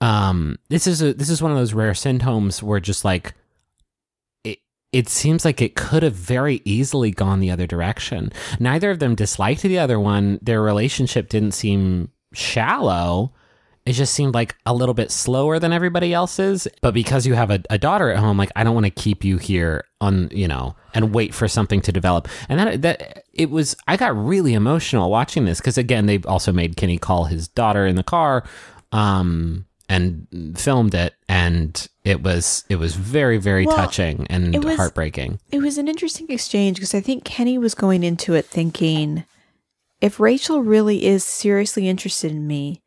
um 0.00 0.58
this 0.68 0.86
is 0.86 1.00
a 1.00 1.14
this 1.14 1.30
is 1.30 1.40
one 1.40 1.52
of 1.52 1.56
those 1.56 1.72
rare 1.72 1.94
homes 2.22 2.62
where 2.62 2.80
just 2.80 3.04
like 3.04 3.34
it 4.42 4.58
it 4.92 5.08
seems 5.08 5.44
like 5.44 5.62
it 5.62 5.76
could 5.76 6.02
have 6.02 6.14
very 6.14 6.60
easily 6.64 7.10
gone 7.10 7.40
the 7.40 7.50
other 7.50 7.66
direction. 7.66 8.32
Neither 8.58 8.90
of 8.90 8.98
them 8.98 9.14
disliked 9.14 9.62
the 9.62 9.78
other 9.78 10.00
one. 10.00 10.38
Their 10.42 10.60
relationship 10.60 11.28
didn't 11.28 11.52
seem 11.52 12.10
shallow 12.32 13.32
it 13.86 13.92
just 13.92 14.14
seemed 14.14 14.34
like 14.34 14.56
a 14.64 14.72
little 14.72 14.94
bit 14.94 15.10
slower 15.10 15.58
than 15.58 15.72
everybody 15.72 16.14
else's. 16.14 16.66
But 16.80 16.94
because 16.94 17.26
you 17.26 17.34
have 17.34 17.50
a, 17.50 17.60
a 17.68 17.76
daughter 17.78 18.10
at 18.10 18.18
home 18.18 18.38
like 18.38 18.50
i 18.56 18.64
don't 18.64 18.74
want 18.74 18.86
to 18.86 18.90
keep 18.90 19.24
you 19.24 19.36
here 19.38 19.84
on 20.00 20.28
you 20.32 20.48
know 20.48 20.74
and 20.94 21.14
wait 21.14 21.34
for 21.34 21.48
something 21.48 21.80
to 21.82 21.92
develop. 21.92 22.28
And 22.48 22.58
that 22.60 22.82
that 22.82 23.24
it 23.32 23.50
was 23.50 23.76
i 23.86 23.96
got 23.96 24.16
really 24.16 24.54
emotional 24.54 25.10
watching 25.10 25.44
this 25.44 25.60
because 25.60 25.76
again 25.78 26.06
they 26.06 26.18
also 26.20 26.52
made 26.52 26.76
kenny 26.76 26.98
call 26.98 27.24
his 27.24 27.48
daughter 27.48 27.86
in 27.86 27.96
the 27.96 28.02
car 28.02 28.44
um 28.92 29.66
and 29.88 30.26
filmed 30.56 30.94
it 30.94 31.14
and 31.28 31.88
it 32.04 32.22
was 32.22 32.64
it 32.70 32.76
was 32.76 32.94
very 32.96 33.36
very 33.38 33.66
Well, 33.66 33.76
touching 33.76 34.26
and 34.30 34.54
it 34.54 34.64
was- 34.64 34.76
heartbreaking. 34.76 35.40
It 35.52 35.60
was 35.60 35.76
an 35.78 35.88
interesting 35.88 36.30
exchange 36.30 36.76
because 36.78 36.94
I 36.94 37.00
think 37.00 37.24
Kenny 37.24 37.58
was 37.58 37.74
going 37.74 38.02
into 38.02 38.32
it 38.34 38.46
thinking 38.46 39.24
if 40.00 40.18
Rachel 40.20 40.62
really 40.62 41.04
is 41.04 41.22
seriously 41.24 41.88
interested 41.88 42.30
in 42.30 42.46
me, 42.46 42.82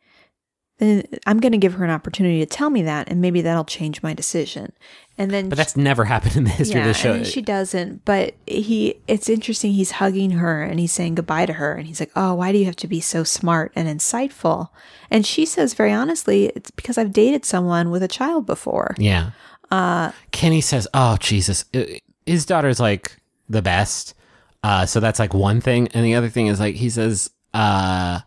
then 0.78 1.08
I'm 1.26 1.40
going 1.40 1.54
to 1.54 1.58
give 1.58 1.74
her 1.74 1.84
an 1.84 1.90
opportunity 1.90 2.40
to 2.40 2.46
tell 2.46 2.70
me 2.70 2.84
that, 2.84 3.10
and 3.10 3.20
maybe 3.20 3.42
that'll 3.42 3.66
change 3.66 4.04
my 4.04 4.14
decision. 4.14 4.74
And 5.18 5.32
then, 5.32 5.50
but 5.50 5.58
that's 5.58 5.76
never 5.76 6.06
happened 6.06 6.36
in 6.36 6.44
the 6.44 6.52
history 6.52 6.80
yeah, 6.80 6.88
of 6.88 6.96
the 6.96 7.02
show 7.02 7.14
and 7.14 7.26
she 7.26 7.42
doesn't. 7.42 8.06
But 8.06 8.36
he, 8.46 9.00
it's 9.08 9.28
interesting. 9.28 9.72
He's 9.72 9.92
hugging 9.92 10.32
her 10.32 10.62
and 10.62 10.80
he's 10.80 10.92
saying 10.92 11.16
goodbye 11.16 11.48
to 11.48 11.54
her, 11.54 11.74
and 11.74 11.88
he's 11.88 12.00
like, 12.00 12.12
"Oh, 12.16 12.36
why 12.36 12.52
do 12.52 12.60
you 12.60 12.66
have 12.66 12.76
to 12.78 12.88
be 12.88 13.02
so 13.02 13.24
smart 13.24 13.72
and 13.76 13.88
insightful?" 13.88 14.70
And 15.10 15.26
she 15.26 15.46
says 15.46 15.74
very 15.74 15.92
honestly, 15.92 16.52
"It's 16.56 16.70
because 16.70 17.00
I've 17.00 17.14
dated 17.14 17.46
someone 17.46 17.90
with 17.90 18.04
a 18.04 18.08
child 18.08 18.46
before." 18.46 18.94
Yeah. 19.00 19.32
Uh, 19.72 20.12
Kenny 20.32 20.62
says, 20.62 20.88
"Oh 20.94 21.18
Jesus," 21.18 21.66
his 22.28 22.46
daughter's 22.46 22.80
like 22.80 23.18
the 23.50 23.64
best. 23.64 24.14
Uh, 24.62 24.86
so 24.86 25.00
that's 25.00 25.18
like 25.18 25.34
one 25.34 25.62
thing, 25.62 25.88
and 25.90 26.06
the 26.06 26.14
other 26.14 26.30
thing 26.30 26.46
is 26.46 26.60
like 26.60 26.76
he 26.76 26.92
says, 26.92 27.32
uh, 27.56 28.20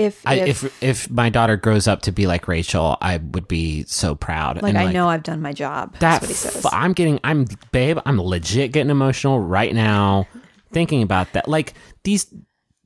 If 0.00 0.26
I, 0.26 0.34
if, 0.36 0.64
if 0.64 0.82
if 0.82 1.10
my 1.10 1.28
daughter 1.28 1.56
grows 1.56 1.86
up 1.86 2.02
to 2.02 2.12
be 2.12 2.26
like 2.26 2.48
Rachel, 2.48 2.96
I 3.02 3.18
would 3.18 3.46
be 3.48 3.84
so 3.84 4.14
proud. 4.14 4.62
like 4.62 4.70
And, 4.74 4.78
I 4.78 4.90
know 4.92 5.08
I've 5.08 5.22
done 5.22 5.42
my 5.42 5.52
job. 5.52 5.92
that. 5.94 6.00
That's 6.00 6.22
what 6.22 6.28
he 6.28 6.34
says. 6.34 6.64
f- 6.64 6.72
I'm 6.72 6.94
getting, 6.94 7.20
I'm 7.22 7.46
babe, 7.70 7.98
I'm 8.06 8.18
legit 8.20 8.72
getting 8.72 8.90
emotional 8.90 9.38
right 9.40 9.74
now 9.74 10.26
thinking 10.72 11.02
about 11.02 11.32
that. 11.34 11.48
Like 11.48 11.74
these 12.04 12.32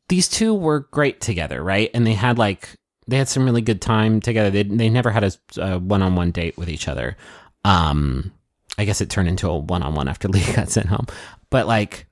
these 0.09 0.29
two 0.29 0.55
were 0.55 0.81
great 0.91 1.21
together, 1.21 1.63
right? 1.63 1.91
And 1.95 2.07
they 2.07 2.15
had 2.15 2.37
like 2.37 2.69
they 3.07 3.17
had 3.17 3.29
some 3.29 3.45
really 3.45 3.63
good 3.63 3.81
time 3.81 4.21
together. 4.21 4.51
They 4.51 4.65
they 4.65 4.89
never 4.89 5.11
had 5.11 5.37
a 5.57 5.79
one 5.79 6.03
on 6.03 6.17
one 6.17 6.31
date 6.31 6.57
with 6.59 6.69
each 6.69 6.89
other. 6.89 7.17
Um, 7.65 8.33
I 8.77 8.85
guess 8.85 9.01
it 9.01 9.09
turned 9.11 9.29
into 9.29 9.49
a 9.49 9.57
one 9.57 9.83
on 9.83 9.95
one 9.95 10.09
after 10.09 10.29
Lee 10.35 10.45
got 10.53 10.69
sent 10.69 10.87
home. 10.87 11.07
But 11.51 11.67
like, 11.67 12.07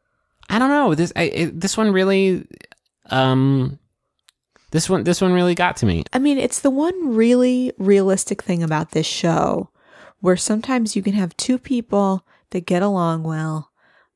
I 0.48 0.58
don't 0.58 0.68
know. 0.68 0.94
This 0.94 1.12
I, 1.16 1.22
it, 1.24 1.60
this 1.60 1.76
one 1.76 1.90
really, 1.92 2.46
um, 3.10 3.78
this 4.72 4.90
one 4.90 5.04
this 5.04 5.20
one 5.20 5.32
really 5.32 5.54
got 5.54 5.76
to 5.76 5.86
me. 5.86 6.02
I 6.12 6.18
mean, 6.18 6.38
it's 6.38 6.60
the 6.60 6.70
one 6.70 7.14
really 7.14 7.72
realistic 7.78 8.42
thing 8.42 8.62
about 8.62 8.90
this 8.90 9.06
show 9.06 9.70
where 10.20 10.36
sometimes 10.36 10.96
you 10.96 11.02
can 11.02 11.12
have 11.12 11.36
two 11.36 11.58
people 11.58 12.26
that 12.50 12.66
get 12.66 12.82
along 12.82 13.22
well, 13.22 13.70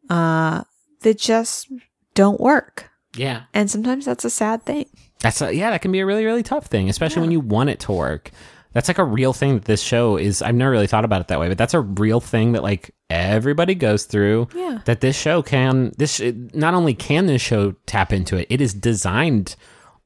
uh, 0.08 0.64
that 1.02 1.18
just 1.18 1.70
don't 2.14 2.40
work. 2.40 2.90
Yeah. 3.14 3.44
And 3.54 3.70
sometimes 3.70 4.04
that's 4.04 4.24
a 4.24 4.30
sad 4.30 4.62
thing. 4.62 4.86
That's 5.20 5.40
a, 5.40 5.54
yeah, 5.54 5.70
that 5.70 5.82
can 5.82 5.92
be 5.92 6.00
a 6.00 6.06
really 6.06 6.24
really 6.24 6.42
tough 6.42 6.66
thing, 6.66 6.88
especially 6.88 7.20
when 7.22 7.32
you 7.32 7.40
want 7.40 7.70
it 7.70 7.80
to 7.80 7.92
work. 7.92 8.30
That's 8.72 8.88
like 8.88 8.98
a 8.98 9.04
real 9.04 9.32
thing 9.32 9.54
that 9.54 9.64
this 9.64 9.82
show 9.82 10.16
is. 10.16 10.42
I've 10.42 10.54
never 10.54 10.70
really 10.70 10.86
thought 10.86 11.04
about 11.04 11.22
it 11.22 11.28
that 11.28 11.40
way, 11.40 11.48
but 11.48 11.56
that's 11.58 11.72
a 11.74 11.80
real 11.80 12.20
thing 12.20 12.52
that 12.52 12.62
like 12.62 12.94
everybody 13.08 13.74
goes 13.74 14.04
through. 14.04 14.48
Yeah. 14.54 14.80
That 14.86 15.00
this 15.00 15.16
show 15.16 15.42
can 15.42 15.92
this 15.98 16.20
not 16.54 16.72
only 16.72 16.94
can 16.94 17.26
this 17.26 17.42
show 17.42 17.72
tap 17.84 18.12
into 18.12 18.36
it, 18.36 18.46
it 18.48 18.62
is 18.62 18.72
designed 18.72 19.56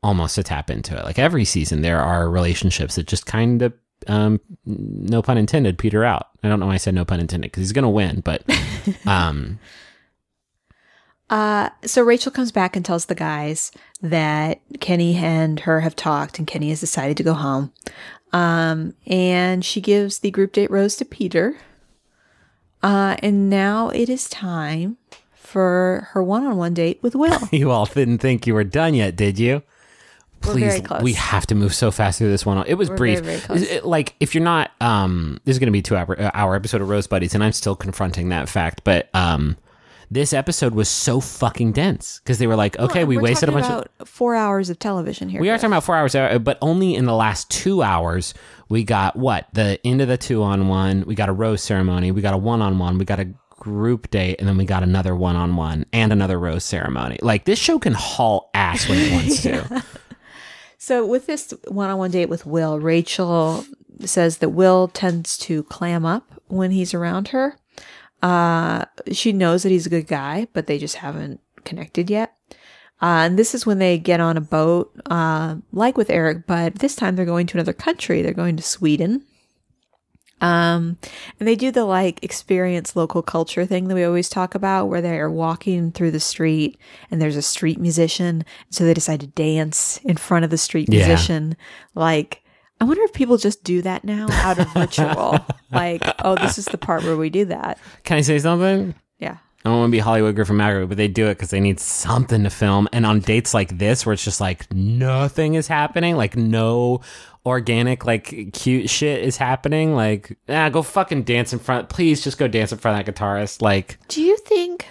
almost 0.03 0.35
to 0.37 0.43
tap 0.43 0.71
into 0.71 0.97
it. 0.97 1.05
Like 1.05 1.19
every 1.19 1.45
season, 1.45 1.83
there 1.83 2.01
are 2.01 2.31
relationships 2.31 2.97
that 2.97 3.07
just 3.07 3.27
kind 3.27 3.63
of 3.63 3.73
um, 4.07 4.41
no 4.65 5.21
pun 5.23 5.37
intended, 5.37 5.77
peter 5.79 6.05
out. 6.05 6.29
I 6.43 6.49
don't 6.49 6.59
know 6.59 6.67
why 6.67 6.75
I 6.75 6.79
said 6.79 6.95
no 6.95 7.05
pun 7.05 7.21
intended 7.21 7.51
because 7.51 7.63
he's 7.63 7.73
gonna 7.73 7.91
win, 7.91 8.21
but 8.21 8.43
um, 9.07 9.59
Uh, 11.29 11.71
so 11.85 12.03
Rachel 12.03 12.33
comes 12.33 12.51
back 12.51 12.75
and 12.75 12.85
tells 12.85 13.07
the 13.07 13.15
guys 13.15 13.71
that 14.03 14.61
Kenny 14.81 15.15
and 15.17 15.61
her 15.61 15.81
have 15.81 15.95
talked 15.95 16.39
and 16.39 16.47
Kenny 16.47 16.71
has 16.71 16.81
decided 16.81 17.17
to 17.19 17.23
go 17.23 17.35
home. 17.35 17.73
Um, 18.33 18.95
and 19.07 19.65
she 19.65 19.81
gives 19.81 20.19
the 20.21 20.31
group 20.33 20.53
date 20.53 20.71
rose 20.71 20.97
to 20.97 21.05
Peter. 21.05 21.57
Uh, 22.83 23.17
and 23.21 23.49
now 23.49 23.91
it 23.91 24.09
is 24.09 24.29
time 24.29 24.97
for 25.35 26.09
her 26.13 26.23
one-on-one 26.23 26.75
date 26.75 26.99
with 27.01 27.15
Will. 27.15 27.39
you 27.53 27.71
all 27.71 27.87
didn't 27.87 28.19
think 28.19 28.47
you 28.47 28.55
were 28.55 28.65
done 28.65 28.95
yet, 28.95 29.15
did 29.15 29.39
you? 29.39 29.63
Please, 30.41 30.83
we 31.03 31.13
have 31.15 31.47
to 31.49 31.55
move 31.55 31.75
so 31.75 31.91
fast 31.91 32.19
through 32.19 32.31
this 32.31 32.45
one. 32.47 32.65
It 32.67 32.75
was 32.75 32.89
We're 32.91 32.97
brief. 32.97 33.21
very, 33.21 33.37
very. 33.39 33.61
It- 33.63 33.85
like, 33.85 34.15
if 34.21 34.35
you're 34.35 34.45
not, 34.45 34.71
um, 34.81 35.39
this 35.45 35.55
is 35.55 35.59
going 35.59 35.67
to 35.69 35.73
be 35.73 35.83
two 35.83 35.97
hour, 35.97 36.19
uh, 36.21 36.31
hour 36.35 36.55
episode 36.57 36.81
of 36.81 36.89
Rose 36.89 37.07
Buddies, 37.07 37.35
and 37.35 37.45
I'm 37.45 37.53
still 37.53 37.77
confronting 37.77 38.31
that 38.31 38.49
fact. 38.49 38.83
But 38.85 39.09
um, 39.15 39.57
this 40.11 40.33
episode 40.33 40.75
was 40.75 40.89
so 40.89 41.21
fucking 41.21 41.73
dense 41.73 42.21
because 42.25 42.39
they 42.39 42.47
were 42.47 42.57
like, 42.57 42.79
okay, 42.79 43.05
we 43.05 43.17
We're 43.17 43.23
wasted 43.25 43.49
a 43.49 43.53
bunch 43.53 43.67
of. 44.01 44.09
four 44.09 44.35
hours 44.35 44.71
of 44.71 44.79
television 44.79 45.29
here. 45.29 45.41
We 45.41 45.51
are 45.51 45.57
talking 45.57 45.71
about 45.71 45.85
four 45.85 45.95
hours, 45.97 46.15
uh, 46.15 46.39
but 46.39 46.59
only 46.63 46.95
in 46.95 47.05
the 47.05 47.15
last 47.15 47.51
two 47.51 47.83
hours, 47.83 48.35
we 48.69 48.83
got 48.83 49.17
what? 49.17 49.47
The 49.53 49.79
end 49.85 50.01
of 50.01 50.09
the 50.09 50.17
two 50.17 50.43
on 50.43 50.69
one. 50.69 51.05
We 51.07 51.15
got 51.15 51.29
a 51.29 51.33
rose 51.33 51.63
ceremony. 51.63 52.11
We 52.13 52.23
got 52.23 52.35
a 52.35 52.39
one 52.39 52.63
on 52.63 52.79
one. 52.79 52.99
We 52.99 53.05
got 53.05 53.21
a 53.21 53.29
group 53.51 54.11
date. 54.11 54.37
And 54.39 54.49
then 54.49 54.57
we 54.57 54.65
got 54.65 54.83
another 54.83 55.15
one 55.15 55.37
on 55.37 55.55
one 55.55 55.85
and 55.93 56.13
another 56.13 56.39
rose 56.41 56.65
ceremony. 56.65 57.19
Like, 57.21 57.45
this 57.45 57.59
show 57.59 57.79
can 57.79 57.93
haul 57.93 58.51
ass 58.55 58.89
when 58.89 58.99
it 58.99 59.13
wants 59.13 59.43
to. 59.43 59.85
So 60.83 61.05
with 61.05 61.27
this 61.27 61.53
one-on-one 61.69 62.11
date 62.11 62.31
with 62.31 62.47
Will, 62.47 62.81
Rachel 62.81 63.67
says 64.03 64.39
that 64.39 64.49
Will 64.49 64.89
tends 64.89 65.37
to 65.39 65.63
clam 65.65 66.07
up 66.07 66.41
when 66.49 66.71
he's 66.71 66.95
around 66.95 67.29
her. 67.29 67.59
Uh, 68.23 68.87
she 69.13 69.31
knows 69.31 69.63
that 69.63 69.69
he's 69.69 69.85
a 69.85 69.91
good 69.91 70.07
guy, 70.07 70.49
but 70.55 70.67
they 70.67 70.79
just 70.79 70.97
haven't 70.97 71.41
connected 71.65 72.09
yet. 72.09 72.35
Uh, 73.03 73.29
and 73.29 73.39
this 73.39 73.55
is 73.55 73.67
when 73.67 73.79
they 73.79 73.99
get 73.99 74.21
on 74.21 74.39
a 74.39 74.41
boat, 74.41 74.91
uh, 75.11 75.57
like 75.71 75.99
with 75.99 76.09
Eric, 76.09 76.47
but 76.47 76.77
this 76.77 76.97
time 76.97 77.15
they're 77.15 77.27
going 77.27 77.47
to 77.49 77.59
another 77.59 77.75
country. 77.75 78.23
They're 78.23 78.33
going 78.33 78.57
to 78.57 78.63
Sweden. 78.63 79.27
Um, 80.41 80.97
and 81.39 81.47
they 81.49 81.55
do 81.57 81.71
the 81.71 81.85
like 81.85 82.23
experience 82.25 82.97
local 82.97 83.23
culture 83.23 83.67
thing 83.67 83.89
that 83.89 83.95
we 83.95 84.05
always 84.05 84.29
talk 84.29 84.55
about, 84.55 84.87
where 84.87 85.03
they 85.03 85.19
are 85.19 85.31
walking 85.31 85.93
through 85.93 86.11
the 86.13 86.21
street 86.21 86.79
and 87.11 87.21
there's 87.21 87.37
a 87.37 87.43
street 87.43 87.79
musician. 87.79 88.45
So 88.71 88.85
they 88.85 88.95
decide 88.95 89.21
to 89.21 89.27
dance 89.27 89.99
in 90.05 90.17
front 90.17 90.45
of 90.45 90.51
the 90.51 90.59
street 90.59 90.89
Yeah. 90.91 91.07
musician. 91.07 91.57
Like, 91.95 92.43
I 92.81 92.85
wonder 92.85 93.03
if 93.03 93.13
people 93.13 93.37
just 93.37 93.63
do 93.65 93.83
that 93.83 94.05
now 94.05 94.27
out 94.31 94.59
of 94.59 94.75
ritual. 94.75 95.39
like, 95.71 96.03
oh, 96.25 96.35
this 96.37 96.57
is 96.57 96.65
the 96.65 96.79
part 96.79 97.05
where 97.05 97.17
we 97.17 97.29
do 97.29 97.45
that. 97.47 97.79
Can 98.05 98.17
I 98.17 98.21
say 98.23 98.39
something? 98.39 98.95
Yeah. 99.19 99.37
I 99.63 99.69
don't 99.69 99.79
want 99.81 99.91
to 99.91 99.93
be 99.93 99.99
Hollywood 99.99 100.35
Griffin 100.35 100.57
Macro, 100.57 100.87
but 100.87 100.97
they 100.97 101.07
do 101.07 101.27
it 101.27 101.35
because 101.35 101.51
they 101.51 101.61
need 101.61 101.79
something 101.79 102.45
to 102.45 102.49
film. 102.49 102.89
And 102.95 103.05
on 103.05 103.21
dates 103.21 103.53
like 103.53 103.77
this, 103.77 104.07
where 104.07 104.15
it's 104.15 104.25
just 104.25 104.41
like 104.41 104.73
nothing 104.73 105.53
is 105.53 105.69
happening, 105.69 106.17
like 106.17 106.35
no 106.35 107.03
organic, 107.47 108.05
like 108.05 108.53
cute 108.53 108.91
shit 108.91 109.23
is 109.25 109.37
happening, 109.37 109.95
like, 109.95 110.37
ah, 110.49 110.69
go 110.69 110.83
fucking 110.83 111.23
dance 111.25 111.53
in 111.53 111.59
front. 111.59 111.89
Please 111.89 112.23
just 112.23 112.39
go 112.39 112.47
dance 112.49 112.73
in 112.73 112.79
front 112.79 112.99
of 113.01 113.07
that 113.07 113.15
guitarist. 113.15 113.63
Like, 113.63 113.99
Do 114.09 114.23
you 114.23 114.37
think 114.39 114.87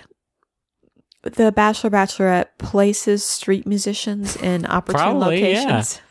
the 1.23 1.51
Bachelor 1.51 1.89
Bachelorette 1.89 2.47
places 2.57 3.23
street 3.23 3.67
musicians 3.67 4.35
in 4.37 4.65
opportune 4.65 4.99
Probably, 5.01 5.51
yeah. 5.51 5.59
locations? 5.63 6.01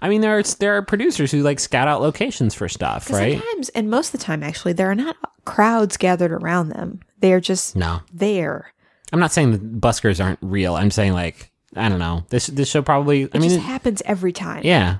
I 0.00 0.08
mean, 0.08 0.20
there 0.20 0.36
are, 0.38 0.42
there 0.42 0.76
are 0.76 0.82
producers 0.82 1.30
who 1.30 1.42
like 1.42 1.60
scout 1.60 1.86
out 1.88 2.00
locations 2.00 2.54
for 2.54 2.68
stuff, 2.68 3.10
right? 3.10 3.38
Sometimes, 3.38 3.68
and 3.70 3.88
most 3.90 4.12
of 4.12 4.18
the 4.20 4.24
time, 4.24 4.42
actually, 4.42 4.72
there 4.72 4.90
are 4.90 4.94
not 4.96 5.16
crowds 5.44 5.96
gathered 5.96 6.32
around 6.32 6.70
them. 6.70 7.00
They 7.20 7.32
are 7.32 7.40
just 7.40 7.76
No. 7.76 8.00
there. 8.12 8.72
I'm 9.12 9.20
not 9.20 9.30
saying 9.30 9.52
the 9.52 9.58
buskers 9.58 10.24
aren't 10.24 10.38
real. 10.42 10.74
I'm 10.74 10.90
saying 10.90 11.12
like, 11.12 11.52
I 11.76 11.88
don't 11.88 11.98
know. 12.00 12.24
This 12.30 12.46
this 12.48 12.68
show 12.68 12.82
probably. 12.82 13.22
It 13.22 13.30
I 13.34 13.38
mean, 13.38 13.50
just 13.50 13.60
it- 13.62 13.66
happens 13.68 14.02
every 14.06 14.32
time. 14.32 14.62
yeah. 14.64 14.98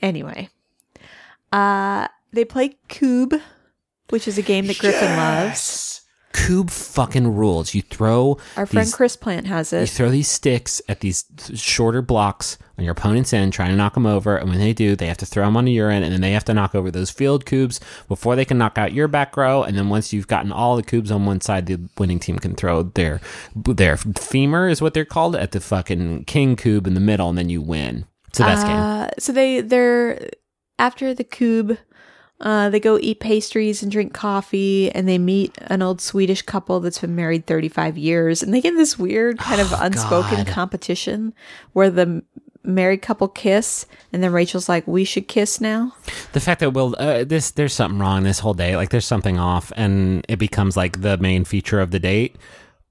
Anyway, 0.00 0.48
uh, 1.52 2.08
they 2.32 2.44
play 2.44 2.76
Kubb, 2.88 3.34
which 4.10 4.28
is 4.28 4.38
a 4.38 4.42
game 4.42 4.66
that 4.66 4.78
Griffin 4.78 5.16
loves. 5.16 6.02
Kubb 6.32 6.70
fucking 6.70 7.34
rules. 7.34 7.74
You 7.74 7.82
throw 7.82 8.38
Our 8.56 8.66
friend 8.66 8.86
these- 8.86 8.94
Chris 8.94 9.16
Plant 9.16 9.46
has 9.46 9.72
it. 9.72 9.80
You 9.80 9.86
throw 9.86 10.10
these 10.10 10.28
sticks 10.28 10.80
at 10.88 11.00
these 11.00 11.24
shorter 11.54 12.02
blocks 12.02 12.58
on 12.76 12.84
your 12.84 12.92
opponent's 12.92 13.32
end, 13.32 13.52
trying 13.52 13.70
to 13.70 13.76
knock 13.76 13.94
them 13.94 14.06
over. 14.06 14.36
And 14.36 14.48
when 14.50 14.58
they 14.60 14.72
do, 14.74 14.94
they 14.94 15.06
have 15.06 15.16
to 15.16 15.26
throw 15.26 15.46
them 15.46 15.56
onto 15.56 15.72
your 15.72 15.90
end, 15.90 16.04
and 16.04 16.12
then 16.12 16.20
they 16.20 16.32
have 16.32 16.44
to 16.44 16.54
knock 16.54 16.74
over 16.74 16.90
those 16.90 17.10
field 17.10 17.44
cubes 17.46 17.80
before 18.06 18.36
they 18.36 18.44
can 18.44 18.58
knock 18.58 18.76
out 18.78 18.92
your 18.92 19.08
back 19.08 19.36
row. 19.36 19.62
And 19.64 19.76
then 19.76 19.88
once 19.88 20.12
you've 20.12 20.28
gotten 20.28 20.52
all 20.52 20.76
the 20.76 20.82
cubes 20.82 21.10
on 21.10 21.24
one 21.24 21.40
side, 21.40 21.66
the 21.66 21.80
winning 21.96 22.20
team 22.20 22.38
can 22.38 22.54
throw 22.54 22.82
their 22.84 23.20
their 23.56 23.96
femur 23.96 24.68
is 24.68 24.80
what 24.82 24.94
they're 24.94 25.04
called 25.06 25.34
at 25.34 25.52
the 25.52 25.60
fucking 25.60 26.24
king 26.26 26.54
cube 26.56 26.86
in 26.86 26.94
the 26.94 27.00
middle, 27.00 27.30
and 27.30 27.38
then 27.38 27.48
you 27.48 27.62
win. 27.62 28.04
It's 28.28 28.38
the 28.38 28.44
best 28.44 28.66
game. 28.66 28.76
Uh, 28.76 29.08
so 29.18 29.32
they 29.32 29.60
they're 29.60 30.30
after 30.78 31.14
the 31.14 31.24
Kubb. 31.24 31.78
Uh, 32.40 32.70
they 32.70 32.78
go 32.78 32.98
eat 33.00 33.18
pastries 33.18 33.82
and 33.82 33.90
drink 33.90 34.14
coffee, 34.14 34.92
and 34.92 35.08
they 35.08 35.18
meet 35.18 35.58
an 35.62 35.82
old 35.82 36.00
Swedish 36.00 36.42
couple 36.42 36.78
that's 36.78 37.00
been 37.00 37.16
married 37.16 37.46
35 37.46 37.98
years. 37.98 38.44
And 38.44 38.54
they 38.54 38.60
get 38.60 38.76
this 38.76 38.96
weird 38.96 39.38
kind 39.38 39.60
of 39.60 39.72
unspoken 39.72 40.44
God. 40.44 40.46
competition 40.46 41.34
where 41.72 41.90
the 41.90 42.22
married 42.62 43.02
couple 43.02 43.26
kiss, 43.26 43.86
and 44.12 44.22
then 44.22 44.30
Rachel's 44.30 44.68
like, 44.68 44.86
"We 44.86 45.04
should 45.04 45.26
kiss 45.26 45.60
now." 45.60 45.94
the 46.32 46.40
fact 46.40 46.60
that 46.60 46.70
Will, 46.70 46.94
uh, 46.98 47.24
this 47.24 47.50
there's 47.52 47.72
something 47.72 47.98
wrong 47.98 48.22
this 48.22 48.38
whole 48.38 48.54
day. 48.54 48.76
Like 48.76 48.90
there's 48.90 49.06
something 49.06 49.38
off, 49.38 49.72
and 49.76 50.24
it 50.28 50.36
becomes 50.36 50.76
like 50.76 51.00
the 51.00 51.16
main 51.18 51.44
feature 51.44 51.80
of 51.80 51.90
the 51.90 51.98
date. 51.98 52.36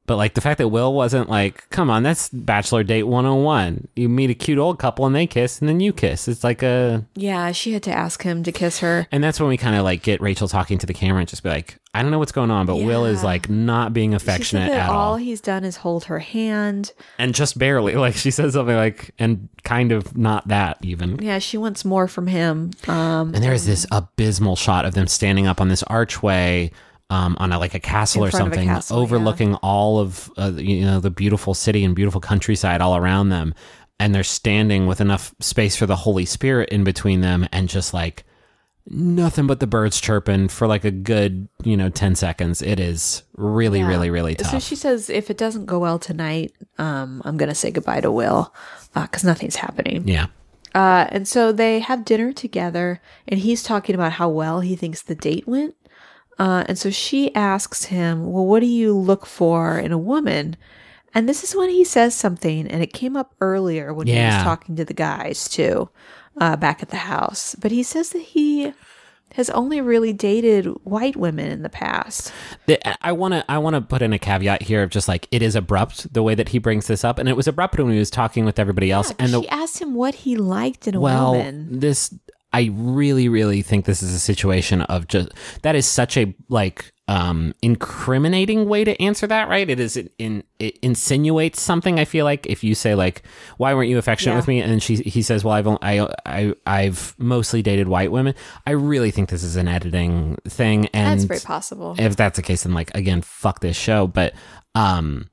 But 0.07 0.15
like 0.15 0.33
the 0.33 0.41
fact 0.41 0.57
that 0.57 0.69
Will 0.69 0.93
wasn't 0.93 1.29
like, 1.29 1.69
come 1.69 1.89
on, 1.89 2.01
that's 2.01 2.29
Bachelor 2.29 2.83
Date 2.83 3.03
101. 3.03 3.89
You 3.95 4.09
meet 4.09 4.29
a 4.29 4.33
cute 4.33 4.57
old 4.57 4.79
couple 4.79 5.05
and 5.05 5.13
they 5.15 5.27
kiss, 5.27 5.59
and 5.59 5.67
then 5.69 5.79
you 5.81 5.93
kiss. 5.93 6.27
It's 6.27 6.43
like 6.43 6.63
a, 6.63 7.05
Yeah, 7.15 7.51
she 7.51 7.73
had 7.73 7.83
to 7.83 7.91
ask 7.91 8.23
him 8.23 8.41
to 8.43 8.51
kiss 8.51 8.79
her. 8.79 9.07
and 9.11 9.23
that's 9.23 9.39
when 9.39 9.49
we 9.49 9.57
kind 9.57 9.75
of 9.75 9.83
like 9.83 10.01
get 10.03 10.21
Rachel 10.21 10.47
talking 10.47 10.77
to 10.79 10.85
the 10.87 10.93
camera 10.93 11.19
and 11.19 11.27
just 11.29 11.43
be 11.43 11.49
like, 11.49 11.77
I 11.93 12.01
don't 12.03 12.11
know 12.11 12.19
what's 12.19 12.31
going 12.31 12.51
on, 12.51 12.65
but 12.67 12.75
Will 12.77 13.05
is 13.05 13.23
like 13.23 13.49
not 13.49 13.91
being 13.91 14.13
affectionate 14.13 14.71
at 14.71 14.89
all 14.89 14.97
all, 14.97 15.15
he's 15.17 15.41
done 15.41 15.63
is 15.63 15.77
hold 15.77 16.05
her 16.05 16.19
hand. 16.19 16.91
and 17.19 17.33
just 17.35 17.57
barely. 17.59 17.95
Like 18.07 18.15
she 18.15 18.31
says 18.31 18.53
something 18.53 18.75
like, 18.75 19.13
and 19.19 19.49
kind 19.63 19.91
of 19.91 20.15
not 20.15 20.47
that 20.47 20.77
even. 20.83 21.19
Yeah, 21.21 21.39
she 21.39 21.57
wants 21.57 21.83
more 21.83 22.07
from 22.07 22.27
him. 22.27 22.71
Um, 22.87 23.33
And 23.33 23.43
there 23.43 23.53
is 23.53 23.65
this 23.65 23.85
abysmal 23.91 24.55
shot 24.55 24.85
of 24.85 24.93
them 24.93 25.07
standing 25.07 25.47
up 25.47 25.59
on 25.59 25.67
this 25.69 25.83
archway 25.83 26.71
um, 27.09 27.35
on 27.39 27.51
a, 27.51 27.59
like 27.59 27.73
a 27.73 27.79
castle 27.79 28.23
In 28.23 28.27
or 28.27 28.31
front 28.31 28.47
of 28.47 28.51
a 28.51 28.55
something, 28.55 28.67
castle, 28.69 28.97
yeah. 28.97 29.03
overlooking 29.03 29.55
all 29.55 29.99
of 29.99 30.31
uh, 30.37 30.51
you 30.55 30.83
know 30.85 30.99
the 30.99 31.09
beautiful 31.11 31.53
city 31.53 31.83
and 31.83 31.95
beautiful 31.95 32.21
countryside 32.21 32.81
all 32.81 32.95
around 32.97 33.29
them. 33.29 33.53
And 33.99 34.13
they're 34.13 34.23
standing 34.23 34.85
with 34.85 35.01
enough 35.01 35.33
space 35.39 35.75
for 35.75 35.85
the 35.87 35.95
Holy 35.95 36.25
Spirit 36.25 36.69
in 36.69 36.83
between 36.83 37.21
them, 37.21 37.47
and 37.51 37.67
just 37.67 37.93
like 37.93 38.23
nothing 38.89 39.47
but 39.47 39.59
the 39.59 39.67
birds 39.67 39.99
chirping 39.99 40.47
for 40.47 40.67
like 40.67 40.85
a 40.85 40.91
good 40.91 41.47
you 41.63 41.75
know 41.75 41.89
ten 41.89 42.13
seconds. 42.15 42.61
It 42.61 42.79
is 42.79 43.23
really, 43.35 43.79
Yeah. 43.79 43.87
really, 43.87 44.09
really 44.09 44.35
tough. 44.35 44.51
So 44.51 44.59
she 44.59 44.75
says, 44.75 45.09
if 45.09 45.29
it 45.29 45.37
doesn't 45.37 45.65
go 45.65 45.79
well 45.79 45.97
tonight, 45.99 46.53
um, 46.77 47.21
I'm 47.25 47.37
going 47.37 47.49
to 47.49 47.55
say 47.55 47.71
goodbye 47.71 48.01
to 48.01 48.11
Will 48.11 48.53
because 48.93 49.23
nothing's 49.23 49.55
happening. 49.55 50.07
yeah. 50.07 50.27
Uh, 50.75 51.07
and 51.09 51.27
so 51.27 51.51
they 51.51 51.79
have 51.79 52.05
dinner 52.05 52.31
together, 52.31 53.01
and 53.27 53.39
he's 53.39 53.63
talking 53.63 53.95
about 53.95 54.11
how 54.13 54.29
well 54.29 54.59
he 54.59 54.75
thinks 54.75 55.01
the 55.01 55.15
date 55.15 55.47
went. 55.47 55.75
Uh, 56.39 56.63
and 56.67 56.77
so 56.77 56.89
she 56.89 57.33
asks 57.35 57.85
him, 57.85 58.31
Well, 58.31 58.45
what 58.45 58.59
do 58.59 58.67
you 58.67 58.95
look 58.95 59.25
for 59.25 59.77
in 59.77 59.91
a 59.91 59.97
woman? 59.97 60.55
And 61.13 61.27
this 61.27 61.43
is 61.43 61.55
when 61.55 61.69
he 61.69 61.83
says 61.83 62.13
something, 62.13 62.67
and 62.67 62.83
it 62.83 62.93
came 62.93 63.15
up 63.15 63.33
earlier 63.41 63.93
when 63.93 64.07
he 64.07 64.13
was 64.13 64.43
talking 64.43 64.75
to 64.75 64.85
the 64.85 64.93
guys 64.93 65.49
too, 65.49 65.89
uh, 66.39 66.55
back 66.57 66.83
at 66.83 66.89
the 66.89 66.97
house. 66.97 67.55
But 67.55 67.71
he 67.71 67.81
says 67.81 68.09
that 68.09 68.21
he 68.21 68.73
has 69.33 69.49
only 69.49 69.81
really 69.81 70.13
dated 70.13 70.65
white 70.83 71.15
women 71.15 71.51
in 71.51 71.61
the 71.63 71.69
past. 71.69 72.31
The- 72.65 73.05
I 73.05 73.11
want 73.13 73.33
to 73.33 73.43
I 73.49 73.57
want 73.57 73.75
to 73.75 73.81
put 73.81 74.01
in 74.01 74.13
a 74.13 74.19
caveat 74.19 74.61
here 74.61 74.83
of 74.83 74.89
just 74.89 75.07
like 75.07 75.27
it 75.31 75.41
is 75.41 75.55
abrupt 75.55 76.13
the 76.13 76.23
way 76.23 76.35
that 76.35 76.49
he 76.49 76.59
brings 76.59 76.87
this 76.87 77.03
up, 77.03 77.17
and 77.17 77.27
it 77.27 77.35
was 77.35 77.47
abrupt 77.47 77.77
when 77.77 77.91
he 77.91 77.99
was 77.99 78.11
talking 78.11 78.45
with 78.45 78.59
everybody 78.59 78.91
else. 78.91 79.11
and 79.17 79.33
the, 79.33 79.41
she 79.41 79.49
asked 79.49 79.81
him 79.81 79.95
what 79.95 80.13
he 80.15 80.35
liked 80.35 80.87
in 80.87 80.95
a 80.95 80.99
well, 80.99 81.31
woman. 81.31 81.79
this 81.79 82.13
I 82.53 82.69
really 82.73 83.29
really 83.29 83.61
think 83.61 83.85
this 83.85 84.01
is 84.01 84.13
a 84.13 84.19
situation 84.19 84.81
of 84.83 85.07
just 85.07 85.29
that 85.63 85.75
is 85.75 85.85
such 85.85 86.17
a 86.17 86.33
like 86.49 86.93
um 87.09 87.53
incriminating 87.61 88.67
way 88.67 88.83
to 88.83 88.99
answer 89.01 89.27
that 89.27 89.47
right 89.47 89.69
it 89.69 89.79
is 89.79 89.95
it, 89.95 90.11
in 90.17 90.43
it 90.59 90.77
insinuates 90.79 91.61
something 91.61 91.99
i 92.01 92.03
feel 92.05 92.25
like 92.25 92.45
if 92.47 92.65
you 92.65 92.75
say 92.75 92.95
like 92.95 93.23
why 93.55 93.73
weren't 93.73 93.89
you 93.89 93.97
affectionate 93.97 94.33
Yeah. 94.33 94.37
with 94.39 94.47
me 94.49 94.61
and 94.61 94.83
she 94.83 94.95
he 94.97 95.21
says 95.21 95.41
well 95.41 95.53
i've 95.53 95.67
only, 95.67 95.79
i 95.81 96.05
i 96.25 96.53
i've 96.65 97.15
mostly 97.17 97.61
dated 97.61 97.87
white 97.87 98.11
women 98.11 98.33
i 98.65 98.71
really 98.71 99.11
think 99.11 99.29
this 99.29 99.41
is 99.43 99.55
an 99.55 99.69
editing 99.69 100.35
thing 100.49 100.87
and 100.87 101.19
That's 101.19 101.23
very 101.23 101.39
possible. 101.39 101.95
if 101.97 102.17
that's 102.17 102.35
the 102.35 102.43
case 102.43 102.63
then 102.63 102.73
like 102.73 102.93
again 102.93 103.21
fuck 103.21 103.61
this 103.61 103.77
show 103.77 104.07
but 104.07 104.33
um 104.75 105.29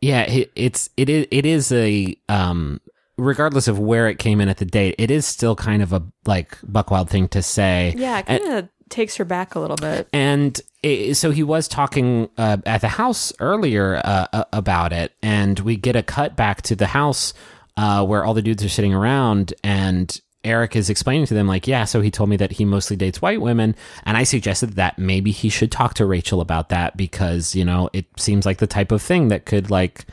yeah 0.00 0.22
it, 0.22 0.52
it's 0.54 0.88
it 0.96 1.08
is 1.08 1.26
it 1.32 1.46
is 1.46 1.72
a 1.72 2.14
um 2.28 2.80
regardless 3.20 3.68
of 3.68 3.78
where 3.78 4.08
it 4.08 4.18
came 4.18 4.40
in 4.40 4.48
at 4.48 4.56
the 4.56 4.64
date 4.64 4.94
it 4.98 5.10
is 5.10 5.26
still 5.26 5.54
kind 5.54 5.82
of 5.82 5.92
a 5.92 6.02
like 6.26 6.58
buckwild 6.62 7.08
thing 7.10 7.28
to 7.28 7.42
say 7.42 7.94
yeah, 7.96 8.18
it 8.18 8.26
kind 8.26 8.44
of 8.44 8.68
takes 8.88 9.16
her 9.16 9.24
back 9.24 9.54
a 9.54 9.60
little 9.60 9.76
bit. 9.76 10.08
and 10.12 10.60
it, 10.82 11.14
so 11.14 11.30
he 11.30 11.42
was 11.42 11.68
talking 11.68 12.28
uh, 12.38 12.58
at 12.66 12.80
the 12.80 12.88
house 12.88 13.32
earlier 13.40 14.00
uh, 14.04 14.26
uh, 14.32 14.44
about 14.52 14.92
it, 14.92 15.12
and 15.22 15.58
we 15.60 15.76
get 15.76 15.96
a 15.96 16.02
cut 16.02 16.36
back 16.36 16.62
to 16.62 16.76
the 16.76 16.88
house 16.88 17.32
uh, 17.76 18.04
where 18.04 18.24
all 18.24 18.34
the 18.34 18.42
dudes 18.42 18.64
are 18.64 18.68
sitting 18.68 18.94
around, 18.94 19.54
and 19.62 20.20
Eric 20.42 20.74
is 20.74 20.88
explaining 20.88 21.26
to 21.26 21.34
them, 21.34 21.46
like, 21.46 21.66
yeah, 21.66 21.84
so 21.84 22.00
he 22.00 22.10
told 22.10 22.30
me 22.30 22.36
that 22.36 22.52
he 22.52 22.64
mostly 22.64 22.96
dates 22.96 23.20
white 23.20 23.42
women, 23.42 23.76
and 24.04 24.16
I 24.16 24.24
suggested 24.24 24.76
that 24.76 24.98
maybe 24.98 25.32
he 25.32 25.50
should 25.50 25.70
talk 25.70 25.94
to 25.94 26.06
Rachel 26.06 26.40
about 26.40 26.70
that 26.70 26.96
because 26.96 27.54
you 27.54 27.64
know 27.64 27.90
it 27.92 28.06
seems 28.16 28.46
like 28.46 28.58
the 28.58 28.66
type 28.66 28.90
of 28.92 29.02
thing 29.02 29.28
that 29.28 29.44
could 29.44 29.70
like 29.70 30.06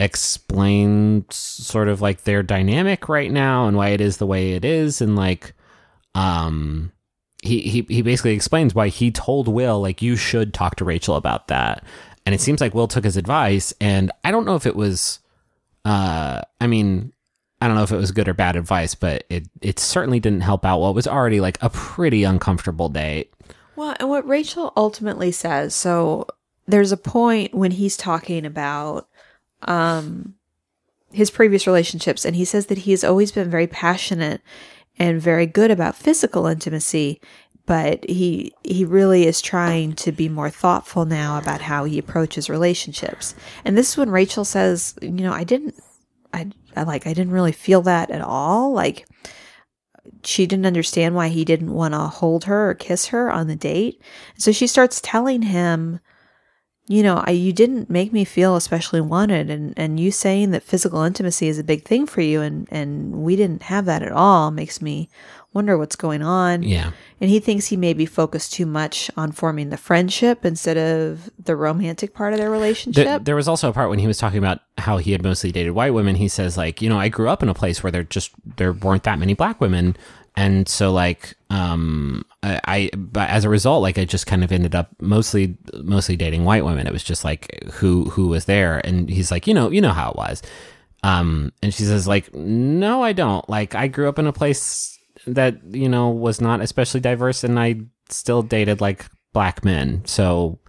explain 0.00 1.24
sort 1.30 1.88
of 1.88 2.00
like 2.00 2.22
their 2.22 2.42
dynamic 2.42 3.08
right 3.08 3.30
now 3.30 3.66
and 3.66 3.76
why 3.76 3.88
it 3.88 4.00
is 4.00 4.18
the 4.18 4.26
way 4.26 4.52
it 4.52 4.64
is, 4.64 5.00
and 5.00 5.16
like, 5.16 5.54
um 6.14 6.92
he, 7.42 7.60
he 7.60 7.86
he 7.88 8.02
basically 8.02 8.32
explains 8.32 8.74
why 8.74 8.88
he 8.88 9.10
told 9.10 9.46
Will 9.46 9.80
like 9.80 10.02
you 10.02 10.16
should 10.16 10.52
talk 10.52 10.76
to 10.76 10.84
Rachel 10.84 11.14
about 11.14 11.48
that. 11.48 11.84
And 12.26 12.34
it 12.34 12.40
seems 12.40 12.60
like 12.60 12.74
Will 12.74 12.88
took 12.88 13.04
his 13.04 13.16
advice 13.16 13.72
and 13.80 14.10
I 14.24 14.30
don't 14.30 14.44
know 14.44 14.56
if 14.56 14.66
it 14.66 14.74
was 14.74 15.20
uh 15.84 16.42
I 16.60 16.66
mean 16.66 17.12
I 17.60 17.66
don't 17.66 17.76
know 17.76 17.82
if 17.82 17.92
it 17.92 17.96
was 17.96 18.10
good 18.12 18.28
or 18.28 18.34
bad 18.34 18.56
advice, 18.56 18.94
but 18.94 19.24
it 19.30 19.48
it 19.60 19.78
certainly 19.78 20.18
didn't 20.20 20.40
help 20.40 20.64
out 20.64 20.80
what 20.80 20.94
was 20.94 21.06
already 21.06 21.40
like 21.40 21.58
a 21.62 21.70
pretty 21.70 22.24
uncomfortable 22.24 22.88
date. 22.88 23.32
Well, 23.76 23.94
and 24.00 24.08
what 24.08 24.26
Rachel 24.26 24.72
ultimately 24.76 25.30
says, 25.30 25.74
so 25.74 26.26
there's 26.66 26.90
a 26.90 26.96
point 26.96 27.54
when 27.54 27.70
he's 27.70 27.96
talking 27.96 28.44
about 28.44 29.08
um 29.62 30.34
his 31.10 31.30
previous 31.30 31.66
relationships 31.66 32.24
and 32.24 32.36
he 32.36 32.44
says 32.44 32.66
that 32.66 32.78
he 32.78 32.90
has 32.90 33.02
always 33.02 33.32
been 33.32 33.50
very 33.50 33.66
passionate 33.66 34.40
and 34.98 35.20
very 35.20 35.46
good 35.46 35.70
about 35.70 35.94
physical 35.94 36.46
intimacy, 36.46 37.20
but 37.66 38.08
he 38.08 38.52
he 38.62 38.84
really 38.84 39.26
is 39.26 39.40
trying 39.40 39.92
to 39.94 40.12
be 40.12 40.28
more 40.28 40.50
thoughtful 40.50 41.04
now 41.04 41.38
about 41.38 41.60
how 41.60 41.84
he 41.84 41.98
approaches 41.98 42.50
relationships. 42.50 43.34
And 43.64 43.76
this 43.76 43.90
is 43.90 43.96
when 43.96 44.10
Rachel 44.10 44.44
says, 44.44 44.94
you 45.00 45.10
know, 45.10 45.32
I 45.32 45.44
didn't 45.44 45.74
I, 46.32 46.50
I 46.76 46.82
like 46.82 47.06
I 47.06 47.12
didn't 47.12 47.32
really 47.32 47.52
feel 47.52 47.82
that 47.82 48.10
at 48.10 48.20
all. 48.20 48.72
Like 48.72 49.06
she 50.24 50.46
didn't 50.46 50.66
understand 50.66 51.14
why 51.14 51.28
he 51.28 51.44
didn't 51.44 51.72
want 51.72 51.94
to 51.94 51.98
hold 51.98 52.44
her 52.44 52.70
or 52.70 52.74
kiss 52.74 53.06
her 53.06 53.30
on 53.30 53.46
the 53.46 53.56
date. 53.56 54.00
So 54.36 54.52
she 54.52 54.66
starts 54.66 55.00
telling 55.00 55.42
him, 55.42 56.00
you 56.88 57.02
know, 57.02 57.22
I, 57.26 57.32
you 57.32 57.52
didn't 57.52 57.90
make 57.90 58.12
me 58.12 58.24
feel 58.24 58.56
especially 58.56 59.02
wanted 59.02 59.50
and, 59.50 59.74
and 59.76 60.00
you 60.00 60.10
saying 60.10 60.52
that 60.52 60.62
physical 60.62 61.02
intimacy 61.02 61.46
is 61.46 61.58
a 61.58 61.64
big 61.64 61.84
thing 61.84 62.06
for 62.06 62.22
you 62.22 62.40
and, 62.40 62.66
and 62.70 63.12
we 63.12 63.36
didn't 63.36 63.64
have 63.64 63.84
that 63.84 64.02
at 64.02 64.10
all 64.10 64.50
makes 64.50 64.80
me 64.80 65.10
wonder 65.52 65.76
what's 65.76 65.96
going 65.96 66.22
on. 66.22 66.62
Yeah. 66.62 66.92
And 67.20 67.28
he 67.30 67.40
thinks 67.40 67.66
he 67.66 67.76
maybe 67.76 68.06
focused 68.06 68.52
too 68.52 68.64
much 68.64 69.10
on 69.16 69.32
forming 69.32 69.70
the 69.70 69.76
friendship 69.76 70.44
instead 70.44 70.76
of 70.76 71.30
the 71.42 71.56
romantic 71.56 72.14
part 72.14 72.32
of 72.32 72.38
their 72.38 72.50
relationship. 72.50 73.04
There, 73.04 73.18
there 73.18 73.36
was 73.36 73.48
also 73.48 73.68
a 73.68 73.72
part 73.72 73.90
when 73.90 73.98
he 73.98 74.06
was 74.06 74.18
talking 74.18 74.38
about 74.38 74.60
how 74.78 74.98
he 74.98 75.12
had 75.12 75.22
mostly 75.22 75.50
dated 75.50 75.72
white 75.72 75.92
women. 75.92 76.16
He 76.16 76.28
says 76.28 76.56
like, 76.56 76.80
you 76.80 76.88
know, 76.88 76.98
I 76.98 77.08
grew 77.08 77.28
up 77.28 77.42
in 77.42 77.48
a 77.48 77.54
place 77.54 77.82
where 77.82 77.90
there 77.90 78.04
just 78.04 78.30
there 78.56 78.72
weren't 78.72 79.02
that 79.02 79.18
many 79.18 79.34
black 79.34 79.60
women, 79.60 79.96
and 80.38 80.68
so 80.68 80.92
like, 80.92 81.34
um, 81.50 82.24
I, 82.44 82.60
I 82.64 82.90
but 82.96 83.28
as 83.28 83.44
a 83.44 83.48
result, 83.48 83.82
like 83.82 83.98
I 83.98 84.04
just 84.04 84.28
kind 84.28 84.44
of 84.44 84.52
ended 84.52 84.72
up 84.72 84.88
mostly 85.00 85.58
mostly 85.82 86.14
dating 86.14 86.44
white 86.44 86.64
women. 86.64 86.86
It 86.86 86.92
was 86.92 87.02
just 87.02 87.24
like 87.24 87.64
who 87.72 88.04
who 88.04 88.28
was 88.28 88.44
there, 88.44 88.80
and 88.84 89.10
he's 89.10 89.32
like, 89.32 89.48
you 89.48 89.54
know, 89.54 89.68
you 89.68 89.80
know 89.80 89.92
how 89.92 90.10
it 90.10 90.16
was. 90.16 90.40
Um, 91.02 91.52
and 91.60 91.74
she 91.74 91.82
says 91.82 92.06
like, 92.06 92.32
no, 92.32 93.02
I 93.02 93.12
don't. 93.12 93.48
Like 93.50 93.74
I 93.74 93.88
grew 93.88 94.08
up 94.08 94.20
in 94.20 94.28
a 94.28 94.32
place 94.32 94.96
that 95.26 95.56
you 95.74 95.88
know 95.88 96.10
was 96.10 96.40
not 96.40 96.60
especially 96.60 97.00
diverse, 97.00 97.42
and 97.42 97.58
I 97.58 97.80
still 98.08 98.42
dated 98.42 98.80
like 98.80 99.06
black 99.32 99.64
men. 99.64 100.04
So 100.04 100.60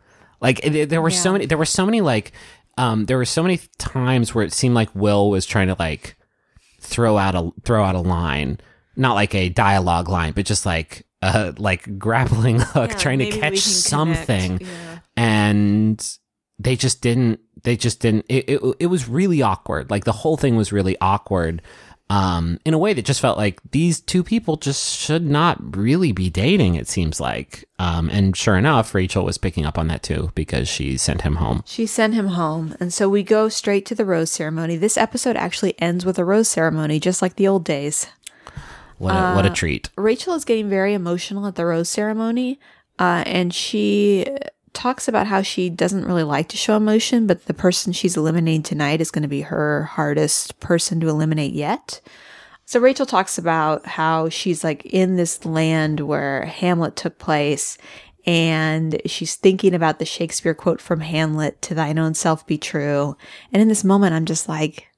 like 0.42 0.66
it, 0.66 0.90
there 0.90 1.04
were 1.04 1.12
so 1.12 1.34
many 1.34 1.46
there 1.46 1.60
were 1.60 1.66
so 1.66 1.86
many 1.86 2.02
like 2.02 2.32
um 2.80 3.06
there 3.06 3.18
were 3.18 3.26
so 3.26 3.44
many 3.44 3.60
times 3.78 4.34
where 4.34 4.44
it 4.44 4.52
seemed 4.52 4.74
like 4.74 4.90
Will 4.96 5.30
was 5.30 5.46
trying 5.46 5.68
to 5.68 5.76
like 5.78 6.16
throw 6.82 7.20
out 7.20 7.36
a 7.36 7.52
throw 7.64 7.84
out 7.84 7.94
a 7.94 8.00
line, 8.00 8.60
not 9.00 9.14
like 9.16 9.34
a 9.34 9.50
dialogue 9.50 10.10
line, 10.10 10.34
but 10.34 10.46
just 10.46 10.66
like 10.66 11.06
a 11.22 11.54
like 11.58 11.98
grappling 11.98 12.60
hook 12.74 12.92
Yeah, 12.92 12.98
trying 12.98 13.20
to 13.20 13.32
catch 13.32 13.60
something. 13.60 14.60
Yeah. 14.62 15.00
and 15.18 16.18
they 16.60 16.76
just 16.76 17.02
didn't 17.02 17.40
they 17.64 17.76
just 17.76 18.00
didn't 18.02 18.26
it, 18.30 18.50
it, 18.50 18.76
it 18.80 18.88
was 18.88 19.08
really 19.10 19.42
awkward 19.42 19.90
like 19.90 20.04
the 20.06 20.12
whole 20.12 20.38
thing 20.38 20.56
was 20.56 20.72
really 20.72 20.98
awkward 21.02 21.62
um 22.10 22.58
in 22.66 22.74
a 22.74 22.78
way 22.78 22.94
that 22.94 23.06
just 23.06 23.22
felt 23.22 23.38
like 23.38 23.60
these 23.72 24.00
two 24.02 24.24
people 24.24 24.56
just 24.58 24.98
should 24.98 25.26
not 25.26 25.76
really 25.76 26.12
be 26.12 26.30
dating 26.30 26.76
it 26.76 26.88
seems 26.88 27.20
like 27.20 27.66
um 27.80 28.10
and 28.10 28.36
sure 28.36 28.58
enough 28.58 28.96
rachel 28.96 29.24
was 29.24 29.38
picking 29.38 29.66
up 29.66 29.78
on 29.78 29.88
that 29.88 30.02
too 30.04 30.32
because 30.36 30.68
she 30.68 30.98
sent 30.98 31.22
him 31.22 31.36
home 31.36 31.62
She 31.66 31.86
sent 31.86 32.14
him 32.14 32.28
home, 32.30 32.76
and 32.80 32.94
so 32.94 33.08
we 33.10 33.24
go 33.24 33.48
straight 33.50 33.86
to 33.88 33.96
the 33.96 34.06
rose 34.06 34.32
ceremony. 34.32 34.76
This 34.78 34.98
episode 34.98 35.36
actually 35.38 35.80
ends 35.80 36.06
with 36.06 36.18
a 36.20 36.26
rose 36.26 36.48
ceremony, 36.48 37.00
just 37.00 37.22
like 37.22 37.36
the 37.36 37.48
old 37.48 37.64
days. 37.66 38.08
What 39.00 39.16
a, 39.16 39.34
what 39.36 39.46
a 39.46 39.50
treat 39.50 39.90
Rachel 39.98 40.34
is 40.36 40.46
getting 40.46 40.70
very 40.70 40.94
emotional 40.94 41.48
at 41.48 41.56
the 41.56 41.66
rose 41.66 41.90
ceremony, 41.90 42.60
uh, 43.00 43.24
and 43.26 43.54
she 43.54 44.28
talks 44.74 45.08
about 45.08 45.28
how 45.28 45.42
she 45.42 45.70
doesn't 45.70 46.06
really 46.06 46.24
like 46.24 46.48
to 46.50 46.58
show 46.58 46.76
emotion, 46.76 47.28
but 47.28 47.46
the 47.46 47.54
person 47.54 47.92
she's 47.92 48.16
eliminating 48.16 48.64
tonight 48.64 49.02
is 49.02 49.12
going 49.12 49.24
to 49.24 49.28
be 49.28 49.42
her 49.42 49.84
hardest 49.84 50.60
person 50.60 51.00
to 51.00 51.10
eliminate 51.10 51.54
yet. 51.54 52.02
So 52.66 52.80
Rachel 52.80 53.06
talks 53.06 53.38
about 53.38 53.86
how 53.86 54.30
she's 54.30 54.64
like 54.64 54.86
in 54.86 55.16
this 55.16 55.44
land 55.44 56.02
where 56.02 56.46
Hamlet 56.46 56.96
took 56.96 57.18
place 57.18 57.78
and 58.28 59.02
she's 59.06 59.36
thinking 59.36 59.74
about 59.74 59.98
the 59.98 60.06
Shakespeare 60.06 60.54
quote 60.54 60.80
from 60.80 61.00
Hamlet 61.00 61.62
to 61.64 61.74
thine 61.74 61.98
own 61.98 62.14
self 62.14 62.46
be 62.46 62.60
true. 62.60 63.18
And 63.52 63.62
in 63.62 63.70
this 63.70 63.84
moment 63.84 64.14
I'm 64.14 64.26
just 64.26 64.48
like, 64.48 64.89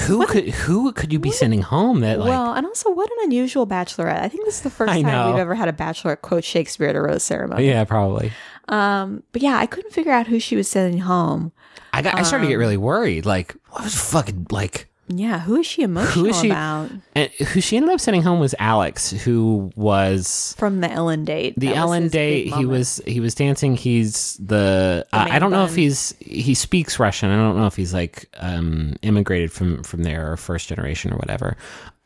who 0.00 0.26
could 0.26 0.48
who 0.50 0.92
could 0.92 1.12
you 1.12 1.18
be 1.18 1.30
sending 1.30 1.62
home 1.62 2.00
that 2.00 2.18
like 2.18 2.28
well, 2.28 2.52
and 2.54 2.66
also 2.66 2.90
what 2.90 3.10
an 3.10 3.16
unusual 3.22 3.66
bachelorette. 3.66 4.20
I 4.22 4.28
think 4.28 4.44
this 4.44 4.56
is 4.56 4.60
the 4.62 4.70
first 4.70 4.92
I 4.92 5.00
time 5.02 5.10
know. 5.12 5.30
we've 5.30 5.40
ever 5.40 5.54
had 5.54 5.68
a 5.68 5.72
bachelorette 5.72 6.20
quote 6.20 6.44
Shakespeare 6.44 6.88
at 6.88 6.96
a 6.96 7.00
rose 7.00 7.22
ceremony. 7.22 7.66
yeah 7.66 7.84
probably 7.84 8.30
Um, 8.68 9.22
but 9.32 9.40
yeah, 9.42 9.56
I 9.56 9.66
couldn't 9.66 9.92
figure 9.92 10.12
out 10.12 10.26
who 10.26 10.38
she 10.40 10.56
was 10.56 10.68
sending 10.68 11.00
home. 11.00 11.52
i 11.92 12.02
got 12.02 12.16
i 12.16 12.22
started 12.22 12.44
to 12.44 12.48
get 12.48 12.56
Um, 12.56 12.60
really 12.60 12.76
worried 12.76 13.24
like 13.24 13.56
what 13.70 13.84
was 13.84 13.94
fucking 13.94 14.46
like 14.50 14.87
Yeah, 15.08 15.40
who 15.40 15.56
is 15.56 15.66
she 15.66 15.82
emotional 15.82 16.24
who 16.24 16.26
is 16.30 16.40
she 16.40 16.48
about 16.48 16.90
and 17.14 17.30
who 17.30 17.60
she 17.60 17.76
ended 17.76 17.90
up 17.92 18.00
sending 18.00 18.22
home 18.22 18.40
was 18.40 18.54
alex 18.58 19.10
who 19.10 19.72
was 19.74 20.54
from 20.58 20.80
the 20.80 20.90
Ellen 20.90 21.24
date? 21.24 21.54
the 21.56 21.68
That 21.68 21.76
Ellen 21.76 22.08
date, 22.08 22.52
he 22.54 22.64
was 22.66 23.00
he 23.06 23.20
was 23.20 23.34
dancing. 23.34 23.76
He's 23.76 24.36
the, 24.36 25.06
uh, 25.12 25.26
I 25.30 25.38
don't 25.38 25.50
know 25.50 25.64
if 25.64 25.74
he's 25.74 26.14
he 26.20 26.54
speaks 26.54 26.98
Russian. 26.98 27.30
I 27.30 27.36
don't 27.36 27.56
know 27.58 27.66
if 27.66 27.76
he's 27.76 27.94
like 27.94 28.28
um 28.38 28.96
immigrated 29.02 29.50
from 29.52 29.82
from 29.82 30.02
there 30.02 30.32
or 30.32 30.36
first 30.36 30.68
generation 30.68 31.12
or 31.12 31.16
whatever. 31.16 31.56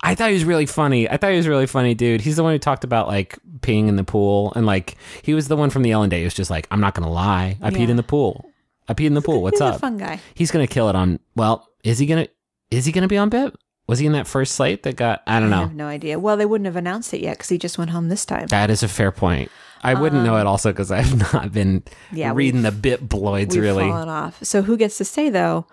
I 0.05 0.15
thought 0.15 0.29
he 0.29 0.35
was 0.35 0.45
really 0.45 0.67
funny. 0.67 1.09
I 1.09 1.17
thought 1.17 1.31
he 1.31 1.37
was 1.37 1.47
really 1.47 1.67
funny, 1.67 1.95
dude. 1.95 2.21
He's 2.21 2.37
the 2.37 2.43
one 2.43 2.53
who 2.53 2.59
talked 2.59 2.83
about 2.85 3.07
like 3.07 3.39
peeing 3.61 3.87
in 3.89 3.97
the 3.97 4.05
pool 4.05 4.53
and 4.57 4.67
like 4.67 4.97
he 5.23 5.35
was 5.35 5.49
the 5.49 5.57
one 5.57 5.71
from 5.71 5.83
the 5.83 5.93
Ellen 5.93 6.11
date. 6.11 6.19
He 6.19 6.25
was 6.25 6.35
just 6.35 6.51
like, 6.51 6.67
I'm 6.71 6.81
not 6.81 6.95
gonna 6.95 7.11
lie, 7.11 7.57
I 7.63 7.71
peed 7.71 7.89
in 7.89 7.97
the 7.97 8.03
pool. 8.03 8.49
I 8.89 8.95
peed 8.95 9.07
in 9.07 9.15
the 9.15 9.23
pool. 9.23 9.43
What's 9.43 9.55
He's 9.59 9.63
up? 9.63 9.77
a 9.77 9.79
fun 9.79 9.99
guy. 9.99 10.21
He's 10.35 10.51
gonna 10.51 10.67
kill 10.67 10.89
it 10.89 10.97
on. 10.97 11.21
Well, 11.37 11.69
is 11.85 11.99
he 11.99 12.07
gonna? 12.07 12.27
Is 12.73 12.85
he 12.87 12.93
gonna 12.93 13.09
be 13.09 13.19
on 13.19 13.29
Bip? 13.29 13.57
Was 13.89 13.99
he 13.99 14.07
in 14.07 14.13
that 14.13 14.27
first 14.27 14.55
slate 14.55 14.85
that 14.85 14.97
got? 14.97 15.23
I 15.27 15.41
don't 15.41 15.51
know. 15.51 15.59
I 15.59 15.61
have 15.63 15.75
no 15.75 15.87
idea. 15.87 16.19
Well, 16.19 16.37
they 16.37 16.47
wouldn't 16.47 16.67
have 16.67 16.77
announced 16.77 17.13
it 17.13 17.21
yet 17.21 17.37
because 17.37 17.49
he 17.49 17.59
just 17.59 17.79
went 17.79 17.91
home 17.91 18.09
this 18.09 18.25
time. 18.25 18.47
That 18.49 18.71
is 18.71 18.83
a 18.83 18.89
fair 18.89 19.11
point. 19.13 19.51
I 19.85 19.95
wouldn't 19.95 20.25
know 20.25 20.37
it 20.37 20.47
also 20.47 20.71
because 20.71 20.93
I've 20.93 21.33
not 21.33 21.53
been 21.53 21.83
Um, 21.87 22.17
Yeah, 22.17 22.33
reading 22.35 22.63
the 22.63 22.71
bit 22.71 23.09
bloids 23.09 23.55
We've 23.55 23.63
really. 23.63 23.89
fallen 23.89 24.09
off. 24.09 24.39
So 24.45 24.63
who 24.63 24.77
gets 24.77 24.97
to 24.99 25.05
stay 25.05 25.29
though? 25.29 25.67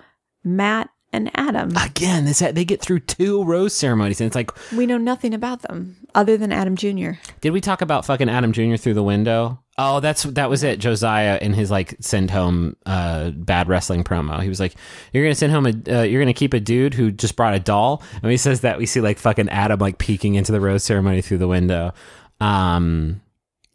Matt 0.44 0.90
and 1.14 1.30
Adam. 1.36 1.76
Again, 1.78 2.26
this 2.26 2.40
they 2.40 2.66
get 2.66 2.82
through 2.82 3.00
two 3.02 3.44
rose 3.44 3.74
ceremonies, 3.76 4.20
and 4.22 4.28
it's 4.28 4.36
like, 4.36 4.52
we 4.72 4.86
know 4.86 4.98
nothing 4.98 5.34
about 5.34 5.62
them 5.64 5.98
other 6.16 6.38
than 6.38 6.52
Adam 6.52 6.76
Jr. 6.76 7.12
did 7.42 7.52
we 7.52 7.62
talk 7.62 7.82
about 7.82 8.06
fucking 8.06 8.30
Adam 8.30 8.52
Jr. 8.52 8.76
through 8.76 8.94
the 8.96 9.04
window? 9.04 9.60
Oh, 9.82 10.02
that's 10.02 10.24
that 10.24 10.50
was 10.50 10.62
it. 10.62 10.80
Josiah 10.80 11.40
in 11.42 11.54
his 11.54 11.72
like 11.72 11.96
send 12.02 12.30
home 12.30 12.76
uh, 12.86 13.30
bad 13.30 13.70
wrestling 13.70 14.04
promo. 14.04 14.44
He 14.44 14.50
was 14.50 14.60
like, 14.60 14.76
"You're 15.14 15.24
gonna 15.24 15.36
send 15.36 15.54
home 15.54 15.66
a, 15.68 16.00
uh, 16.00 16.02
you're 16.02 16.22
gonna 16.22 16.34
keep 16.34 16.54
a 16.54 16.60
dude 16.60 16.94
who 16.94 17.12
just 17.12 17.38
brought 17.38 17.54
a 17.54 17.62
doll." 17.62 18.04
And 18.22 18.30
he 18.30 18.36
says 18.36 18.60
that, 18.60 18.78
we 18.78 18.86
see 18.86 19.00
like 19.00 19.18
fucking 19.18 19.48
Adam 19.48 19.80
like 19.80 19.98
peeking 19.98 20.36
into 20.36 20.52
the 20.52 20.60
rose 20.60 20.84
ceremony 20.84 21.22
through 21.22 21.38
the 21.38 21.48
window. 21.48 21.94
Um, 22.42 23.22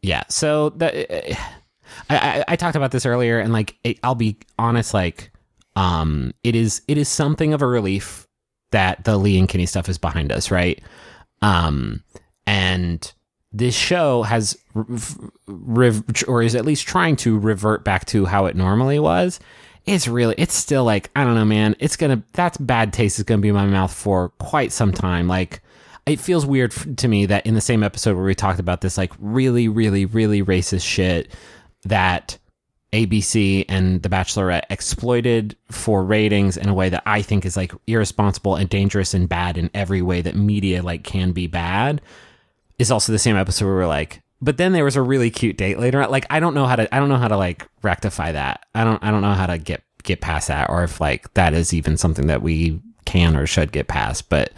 yeah. 0.03 0.25
So 0.29 0.69
that 0.71 0.95
I, 2.11 2.17
I, 2.19 2.45
I 2.49 2.57
talked 2.57 2.77
about 2.77 2.91
this 2.91 3.07
earlier, 3.07 3.39
and 3.41 3.55
like 3.55 3.79
it, 3.83 3.99
I'll 4.03 4.15
be 4.15 4.37
honest, 4.59 4.93
like 4.93 5.33
um, 5.75 6.35
it 6.43 6.55
is 6.55 6.83
it 6.87 6.99
is 6.99 7.09
something 7.09 7.55
of 7.55 7.63
a 7.63 7.67
relief 7.67 8.29
that 8.73 9.05
the 9.05 9.17
Lee 9.17 9.39
and 9.39 9.49
Kenny 9.49 9.65
stuff 9.65 9.89
is 9.89 9.97
behind 9.97 10.33
us, 10.33 10.51
right? 10.51 10.83
Um, 11.41 12.05
and 12.47 13.11
this 13.55 13.75
show 13.75 14.25
has 14.25 14.59
or 16.27 16.43
is 16.43 16.55
at 16.57 16.65
least 16.65 16.89
trying 16.89 17.15
to 17.15 17.39
revert 17.39 17.85
back 17.85 18.05
to 18.07 18.27
how 18.27 18.47
it 18.47 18.57
normally 18.57 18.99
was. 18.99 19.39
It's 19.87 20.09
really, 20.09 20.35
it's 20.37 20.55
still 20.55 20.83
like 20.83 21.09
I 21.15 21.23
don't 21.25 21.37
know, 21.37 21.45
man. 21.45 21.77
It's 21.79 21.97
gonna 21.97 22.23
that's 22.33 22.59
bad 22.59 22.93
taste 22.93 23.19
is 23.19 23.25
gonna 23.25 23.41
be 23.41 23.49
in 23.49 23.55
my 23.55 23.67
mouth 23.67 23.95
for 23.95 24.31
quite 24.41 24.73
some 24.73 24.93
time. 24.93 25.29
Like 25.29 25.63
it 26.05 26.19
feels 26.19 26.45
weird 26.45 26.73
to 26.99 27.09
me 27.09 27.27
that 27.27 27.47
in 27.47 27.55
the 27.55 27.61
same 27.61 27.85
episode 27.85 28.17
where 28.17 28.25
we 28.25 28.35
talked 28.35 28.59
about 28.59 28.81
this 28.81 28.99
like 28.99 29.13
really, 29.21 29.69
really, 29.69 30.05
really 30.05 30.43
racist 30.43 30.87
shit 30.87 31.31
that 31.85 32.37
ABC 32.93 33.67
and 33.69 34.03
The 34.03 34.09
Bachelorette 34.09 34.65
exploited 34.71 35.57
for 35.71 36.05
ratings 36.05 36.57
in 36.57 36.69
a 36.69 36.75
way 36.75 36.89
that 36.89 37.03
I 37.07 37.23
think 37.23 37.47
is 37.47 37.57
like 37.57 37.73
irresponsible 37.87 38.57
and 38.57 38.69
dangerous 38.69 39.15
and 39.15 39.29
bad 39.29 39.59
in 39.59 39.71
every 39.75 40.03
way 40.03 40.23
that 40.23 40.35
media 40.35 40.83
like 40.83 41.05
can 41.05 41.31
be 41.33 41.47
bad 41.47 42.01
is 42.79 42.91
also 42.91 43.13
the 43.13 43.19
same 43.19 43.37
episode 43.37 43.67
where 43.67 43.75
we're 43.75 43.87
like, 43.87 44.23
but 44.41 44.57
then 44.57 44.73
there 44.73 44.85
was 44.85 44.97
a 44.97 45.03
really 45.03 45.31
cute 45.31 45.57
date 45.57 45.79
later. 45.79 46.03
on. 46.03 46.11
Like 46.11 46.27
I 46.31 46.41
don't 46.41 46.55
know 46.55 46.67
how 46.67 46.77
to 46.77 46.93
I 46.95 46.99
don't 46.99 47.09
know 47.09 47.17
how 47.17 47.29
to 47.29 47.37
like 47.37 47.67
rectify 47.83 48.33
that. 48.33 48.67
I 48.75 48.85
don't 48.85 49.03
I 49.03 49.11
don't 49.11 49.23
know 49.23 49.33
how 49.33 49.47
to 49.47 49.59
get 49.59 49.83
get 50.03 50.21
past 50.21 50.49
that 50.49 50.69
or 50.69 50.85
if 50.85 51.01
like 51.01 51.33
that 51.35 51.55
is 51.55 51.73
even 51.73 51.97
something 51.97 52.27
that 52.27 52.43
we 52.43 52.81
can 53.07 53.37
or 53.37 53.47
should 53.47 53.73
get 53.73 53.89
past. 53.89 54.29
But 54.29 54.53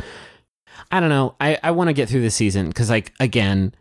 I 0.91 1.01
don't 1.01 1.09
know. 1.09 1.37
I, 1.41 1.59
I 1.63 1.71
want 1.71 1.89
to 1.89 1.95
get 1.95 2.09
through 2.09 2.23
this 2.23 2.35
season 2.35 2.69
because 2.69 2.91
like 2.91 3.13
again, 3.21 3.75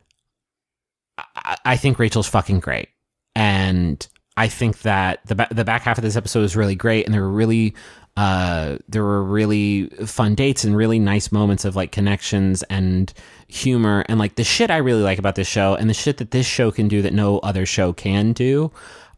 I, 1.17 1.57
I 1.65 1.77
think 1.77 1.97
Rachel's 1.97 2.27
fucking 2.27 2.59
great. 2.59 2.89
And 3.35 4.07
I 4.37 4.47
think 4.47 4.79
that 4.81 5.25
the 5.25 5.35
ba- 5.35 5.47
the 5.51 5.63
back 5.63 5.83
half 5.83 5.97
of 5.97 6.03
this 6.03 6.15
episode 6.15 6.43
is 6.43 6.55
really 6.55 6.75
great, 6.75 7.05
and 7.05 7.13
there 7.13 7.21
were 7.21 7.29
really 7.31 7.73
uh, 8.17 8.77
there 8.87 9.03
were 9.03 9.23
really 9.23 9.87
fun 10.05 10.35
dates 10.35 10.63
and 10.63 10.75
really 10.75 10.99
nice 10.99 11.31
moments 11.31 11.65
of 11.65 11.75
like 11.75 11.91
connections 11.91 12.63
and 12.63 13.13
humor 13.47 14.05
and 14.07 14.19
like 14.19 14.35
the 14.35 14.43
shit 14.43 14.71
I 14.71 14.77
really 14.77 15.03
like 15.03 15.19
about 15.19 15.35
this 15.35 15.47
show 15.47 15.75
and 15.75 15.89
the 15.89 15.93
shit 15.93 16.17
that 16.17 16.31
this 16.31 16.45
show 16.45 16.71
can 16.71 16.87
do 16.87 17.01
that 17.01 17.13
no 17.13 17.39
other 17.39 17.65
show 17.65 17.91
can 17.93 18.31
do. 18.33 18.71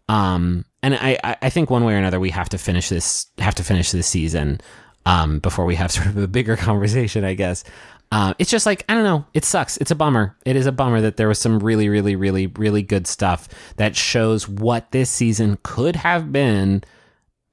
Um, 0.09 0.65
and 0.81 0.95
I 0.95 1.17
I 1.41 1.49
think 1.49 1.69
one 1.69 1.83
way 1.83 1.93
or 1.93 1.97
another 1.97 2.19
we 2.19 2.31
have 2.31 2.49
to 2.49 2.57
finish 2.57 2.89
this 2.89 3.27
have 3.37 3.55
to 3.55 3.63
finish 3.63 3.91
this 3.91 4.07
season 4.07 4.61
um, 5.05 5.39
before 5.39 5.65
we 5.65 5.75
have 5.75 5.91
sort 5.91 6.07
of 6.07 6.17
a 6.17 6.27
bigger 6.27 6.55
conversation, 6.57 7.23
I 7.23 7.33
guess. 7.33 7.63
Uh, 8.11 8.33
it's 8.39 8.49
just 8.49 8.65
like 8.65 8.85
I 8.87 8.93
don't 8.93 9.03
know. 9.03 9.25
It 9.33 9.43
sucks. 9.43 9.77
It's 9.77 9.91
a 9.91 9.95
bummer. 9.95 10.37
It 10.45 10.55
is 10.55 10.65
a 10.65 10.71
bummer 10.71 11.01
that 11.01 11.17
there 11.17 11.27
was 11.27 11.39
some 11.39 11.59
really, 11.59 11.89
really, 11.89 12.15
really, 12.15 12.47
really 12.47 12.81
good 12.81 13.05
stuff 13.05 13.49
that 13.75 13.95
shows 13.95 14.47
what 14.47 14.91
this 14.91 15.09
season 15.09 15.57
could 15.63 15.97
have 15.97 16.31
been, 16.31 16.83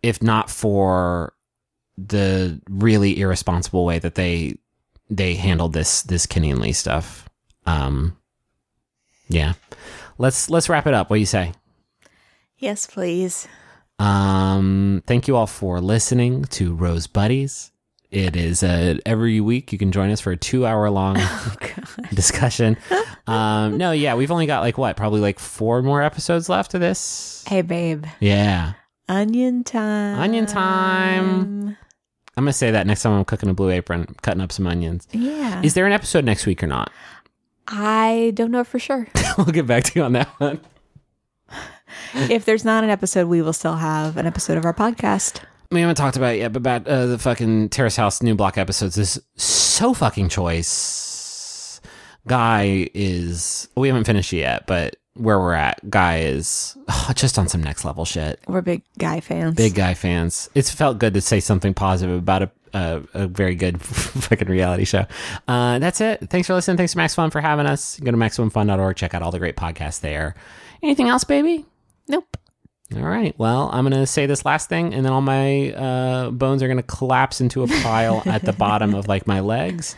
if 0.02 0.22
not 0.22 0.50
for 0.50 1.32
the 1.96 2.60
really 2.68 3.20
irresponsible 3.20 3.84
way 3.84 3.98
that 3.98 4.14
they 4.14 4.56
they 5.10 5.34
handled 5.34 5.72
this 5.72 6.02
this 6.02 6.26
Kenny 6.26 6.50
and 6.50 6.60
Lee 6.60 6.72
stuff. 6.72 7.28
Um, 7.66 8.16
yeah. 9.28 9.54
Let's 10.18 10.48
let's 10.50 10.68
wrap 10.68 10.86
it 10.86 10.94
up. 10.94 11.10
What 11.10 11.16
do 11.16 11.20
you 11.20 11.26
say? 11.26 11.52
Yes, 12.58 12.86
please. 12.86 13.48
Um, 13.98 15.02
thank 15.06 15.28
you 15.28 15.36
all 15.36 15.46
for 15.46 15.80
listening 15.80 16.44
to 16.46 16.74
Rose 16.74 17.06
Buddies. 17.06 17.72
It 18.14 18.36
is 18.36 18.62
uh, 18.62 18.98
every 19.04 19.40
week 19.40 19.72
you 19.72 19.78
can 19.78 19.90
join 19.90 20.08
us 20.10 20.20
for 20.20 20.30
a 20.30 20.36
two 20.36 20.64
hour 20.64 20.88
long 20.88 21.18
discussion. 22.14 22.76
Um, 23.26 23.78
no, 23.78 23.92
yeah, 23.92 24.16
we've 24.16 24.30
only 24.30 24.44
got 24.44 24.60
like 24.60 24.76
what, 24.76 24.98
probably 24.98 25.22
like 25.22 25.38
four 25.38 25.80
more 25.80 26.02
episodes 26.02 26.50
left 26.50 26.74
of 26.74 26.82
this. 26.82 27.42
Hey, 27.48 27.62
babe. 27.62 28.04
Yeah, 28.20 28.74
Onion 29.08 29.64
time. 29.64 30.18
onion 30.18 30.44
time. 30.44 31.68
I'm 32.36 32.44
gonna 32.44 32.52
say 32.52 32.70
that 32.70 32.86
next 32.86 33.00
time 33.00 33.14
I'm 33.14 33.24
cooking 33.24 33.48
a 33.48 33.54
blue 33.54 33.70
apron, 33.70 34.14
cutting 34.20 34.42
up 34.42 34.52
some 34.52 34.66
onions. 34.66 35.08
Yeah. 35.12 35.62
Is 35.62 35.72
there 35.72 35.86
an 35.86 35.92
episode 35.92 36.26
next 36.26 36.44
week 36.44 36.62
or 36.62 36.66
not? 36.66 36.92
I 37.66 38.32
don't 38.34 38.50
know 38.50 38.62
for 38.62 38.78
sure. 38.78 39.08
we'll 39.38 39.46
get 39.46 39.66
back 39.66 39.84
to 39.84 39.98
you 39.98 40.04
on 40.04 40.12
that 40.12 40.28
one. 40.38 40.60
if 42.14 42.44
there's 42.44 42.64
not 42.66 42.84
an 42.84 42.90
episode, 42.90 43.28
we 43.28 43.40
will 43.40 43.54
still 43.54 43.76
have 43.76 44.18
an 44.18 44.26
episode 44.26 44.58
of 44.58 44.66
our 44.66 44.74
podcast. 44.74 45.40
We 45.70 45.80
haven't 45.80 45.96
talked 45.96 46.16
about 46.16 46.34
it 46.34 46.38
yet, 46.38 46.52
but 46.52 46.58
about 46.58 46.86
uh, 46.86 47.06
the 47.06 47.18
fucking 47.18 47.70
Terrace 47.70 47.96
House 47.96 48.22
new 48.22 48.34
block 48.34 48.58
episodes 48.58 48.98
is 48.98 49.20
so 49.36 49.94
fucking 49.94 50.28
choice. 50.28 51.80
Guy 52.26 52.88
is 52.94 53.68
we 53.76 53.88
haven't 53.88 54.04
finished 54.04 54.32
it 54.32 54.38
yet, 54.38 54.66
but 54.66 54.96
where 55.14 55.38
we're 55.38 55.54
at, 55.54 55.88
Guy 55.90 56.20
is 56.20 56.76
oh, 56.88 57.12
just 57.14 57.38
on 57.38 57.48
some 57.48 57.62
next 57.62 57.84
level 57.84 58.04
shit. 58.04 58.40
We're 58.46 58.62
big 58.62 58.82
guy 58.98 59.20
fans. 59.20 59.56
Big 59.56 59.74
Guy 59.74 59.94
fans. 59.94 60.48
It's 60.54 60.70
felt 60.70 60.98
good 60.98 61.14
to 61.14 61.20
say 61.20 61.40
something 61.40 61.74
positive 61.74 62.16
about 62.16 62.42
a 62.42 62.50
a, 62.74 63.02
a 63.14 63.26
very 63.26 63.54
good 63.54 63.80
fucking 63.82 64.48
reality 64.48 64.84
show. 64.84 65.06
Uh, 65.48 65.78
that's 65.78 66.00
it. 66.00 66.28
Thanks 66.28 66.48
for 66.48 66.54
listening. 66.54 66.76
Thanks 66.76 66.92
to 66.92 66.98
Max 66.98 67.14
Fun 67.14 67.30
for 67.30 67.40
having 67.40 67.66
us. 67.66 67.98
Go 68.00 68.10
to 68.10 68.16
maximumfun.org. 68.16 68.96
Check 68.96 69.14
out 69.14 69.22
all 69.22 69.30
the 69.30 69.38
great 69.38 69.56
podcasts 69.56 70.00
there. 70.00 70.34
Anything 70.82 71.08
else, 71.08 71.24
baby? 71.24 71.64
Nope. 72.08 72.36
All 72.94 73.02
right. 73.02 73.34
Well, 73.38 73.70
I'm 73.72 73.88
going 73.88 73.98
to 73.98 74.06
say 74.06 74.26
this 74.26 74.44
last 74.44 74.68
thing, 74.68 74.92
and 74.92 75.04
then 75.04 75.12
all 75.12 75.22
my 75.22 75.72
uh, 75.72 76.30
bones 76.30 76.62
are 76.62 76.66
going 76.68 76.76
to 76.76 76.82
collapse 76.82 77.40
into 77.40 77.62
a 77.62 77.66
pile 77.66 78.22
at 78.26 78.42
the 78.42 78.52
bottom 78.52 78.94
of 78.94 79.08
like 79.08 79.26
my 79.26 79.40
legs 79.40 79.96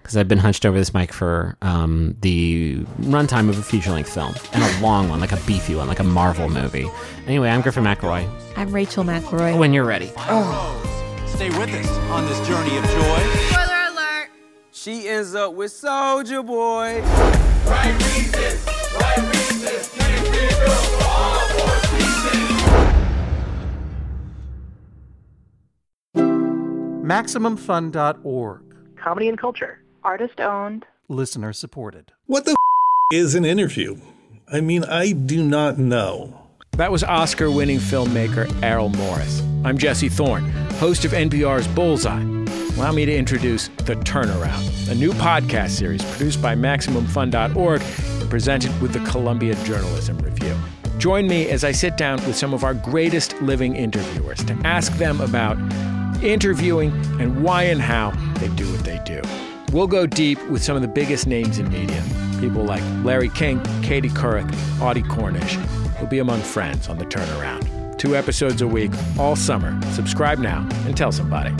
because 0.00 0.16
I've 0.16 0.28
been 0.28 0.38
hunched 0.38 0.64
over 0.64 0.78
this 0.78 0.94
mic 0.94 1.12
for 1.12 1.56
um, 1.60 2.16
the 2.20 2.78
runtime 3.00 3.48
of 3.48 3.58
a 3.58 3.62
feature 3.62 3.90
length 3.90 4.12
film 4.14 4.34
and 4.52 4.62
a 4.62 4.80
long 4.80 5.08
one, 5.08 5.20
like 5.20 5.32
a 5.32 5.40
beefy 5.46 5.74
one, 5.74 5.88
like 5.88 5.98
a 5.98 6.04
Marvel 6.04 6.48
movie. 6.48 6.88
Anyway, 7.26 7.50
I'm 7.50 7.60
Griffin 7.60 7.84
McElroy. 7.84 8.28
I'm 8.56 8.72
Rachel 8.72 9.04
McElroy. 9.04 9.58
When 9.58 9.72
you're 9.72 9.84
ready. 9.84 10.06
Stay 10.06 11.50
with 11.50 11.70
us 11.74 11.88
on 12.10 12.26
this 12.26 12.46
journey 12.46 12.76
of 12.78 12.84
joy. 12.84 13.18
Spoiler 13.48 13.92
alert. 13.92 14.28
She 14.70 15.08
ends 15.08 15.34
up 15.34 15.54
with 15.54 15.72
Soldier 15.72 16.42
Boy. 16.42 17.02
Right 17.66 17.94
reasons, 18.14 18.66
right 18.94 19.18
reasons. 19.18 19.40
MaximumFun.org. 27.10 28.60
Comedy 28.94 29.28
and 29.28 29.36
culture. 29.36 29.80
Artist 30.04 30.40
owned. 30.40 30.86
Listener 31.08 31.52
supported. 31.52 32.12
What 32.26 32.44
the 32.44 32.54
is 33.12 33.34
an 33.34 33.44
interview? 33.44 34.00
I 34.52 34.60
mean, 34.60 34.84
I 34.84 35.10
do 35.10 35.42
not 35.42 35.76
know. 35.76 36.46
That 36.76 36.92
was 36.92 37.02
Oscar 37.02 37.50
winning 37.50 37.80
filmmaker 37.80 38.48
Errol 38.62 38.90
Morris. 38.90 39.42
I'm 39.64 39.76
Jesse 39.76 40.08
Thorne, 40.08 40.48
host 40.74 41.04
of 41.04 41.10
NPR's 41.10 41.66
Bullseye. 41.66 42.22
Allow 42.76 42.92
me 42.92 43.04
to 43.06 43.14
introduce 43.14 43.66
The 43.78 43.96
Turnaround, 43.96 44.88
a 44.88 44.94
new 44.94 45.10
podcast 45.14 45.70
series 45.70 46.04
produced 46.12 46.40
by 46.40 46.54
MaximumFun.org 46.54 47.82
and 48.20 48.30
presented 48.30 48.80
with 48.80 48.92
the 48.92 49.00
Columbia 49.00 49.56
Journalism 49.64 50.16
Review. 50.18 50.56
Join 50.98 51.26
me 51.26 51.50
as 51.50 51.64
I 51.64 51.72
sit 51.72 51.96
down 51.96 52.24
with 52.24 52.36
some 52.36 52.54
of 52.54 52.62
our 52.62 52.74
greatest 52.74 53.34
living 53.42 53.74
interviewers 53.74 54.44
to 54.44 54.52
ask 54.64 54.96
them 54.96 55.20
about 55.20 55.58
interviewing 56.22 56.92
and 57.20 57.42
why 57.42 57.64
and 57.64 57.80
how 57.80 58.10
they 58.38 58.48
do 58.48 58.70
what 58.70 58.84
they 58.84 59.00
do. 59.04 59.20
We'll 59.72 59.86
go 59.86 60.06
deep 60.06 60.42
with 60.48 60.62
some 60.62 60.76
of 60.76 60.82
the 60.82 60.88
biggest 60.88 61.26
names 61.26 61.58
in 61.58 61.70
media, 61.70 62.02
people 62.40 62.64
like 62.64 62.82
Larry 63.04 63.28
King, 63.30 63.62
Katie 63.82 64.08
Couric, 64.08 64.50
Audie 64.80 65.02
Cornish. 65.02 65.56
We'll 65.98 66.08
be 66.08 66.18
among 66.18 66.40
friends 66.40 66.88
on 66.88 66.98
The 66.98 67.06
Turnaround. 67.06 67.98
Two 67.98 68.16
episodes 68.16 68.62
a 68.62 68.66
week, 68.66 68.90
all 69.18 69.36
summer. 69.36 69.78
Subscribe 69.92 70.38
now 70.38 70.66
and 70.86 70.96
tell 70.96 71.12
somebody. 71.12 71.54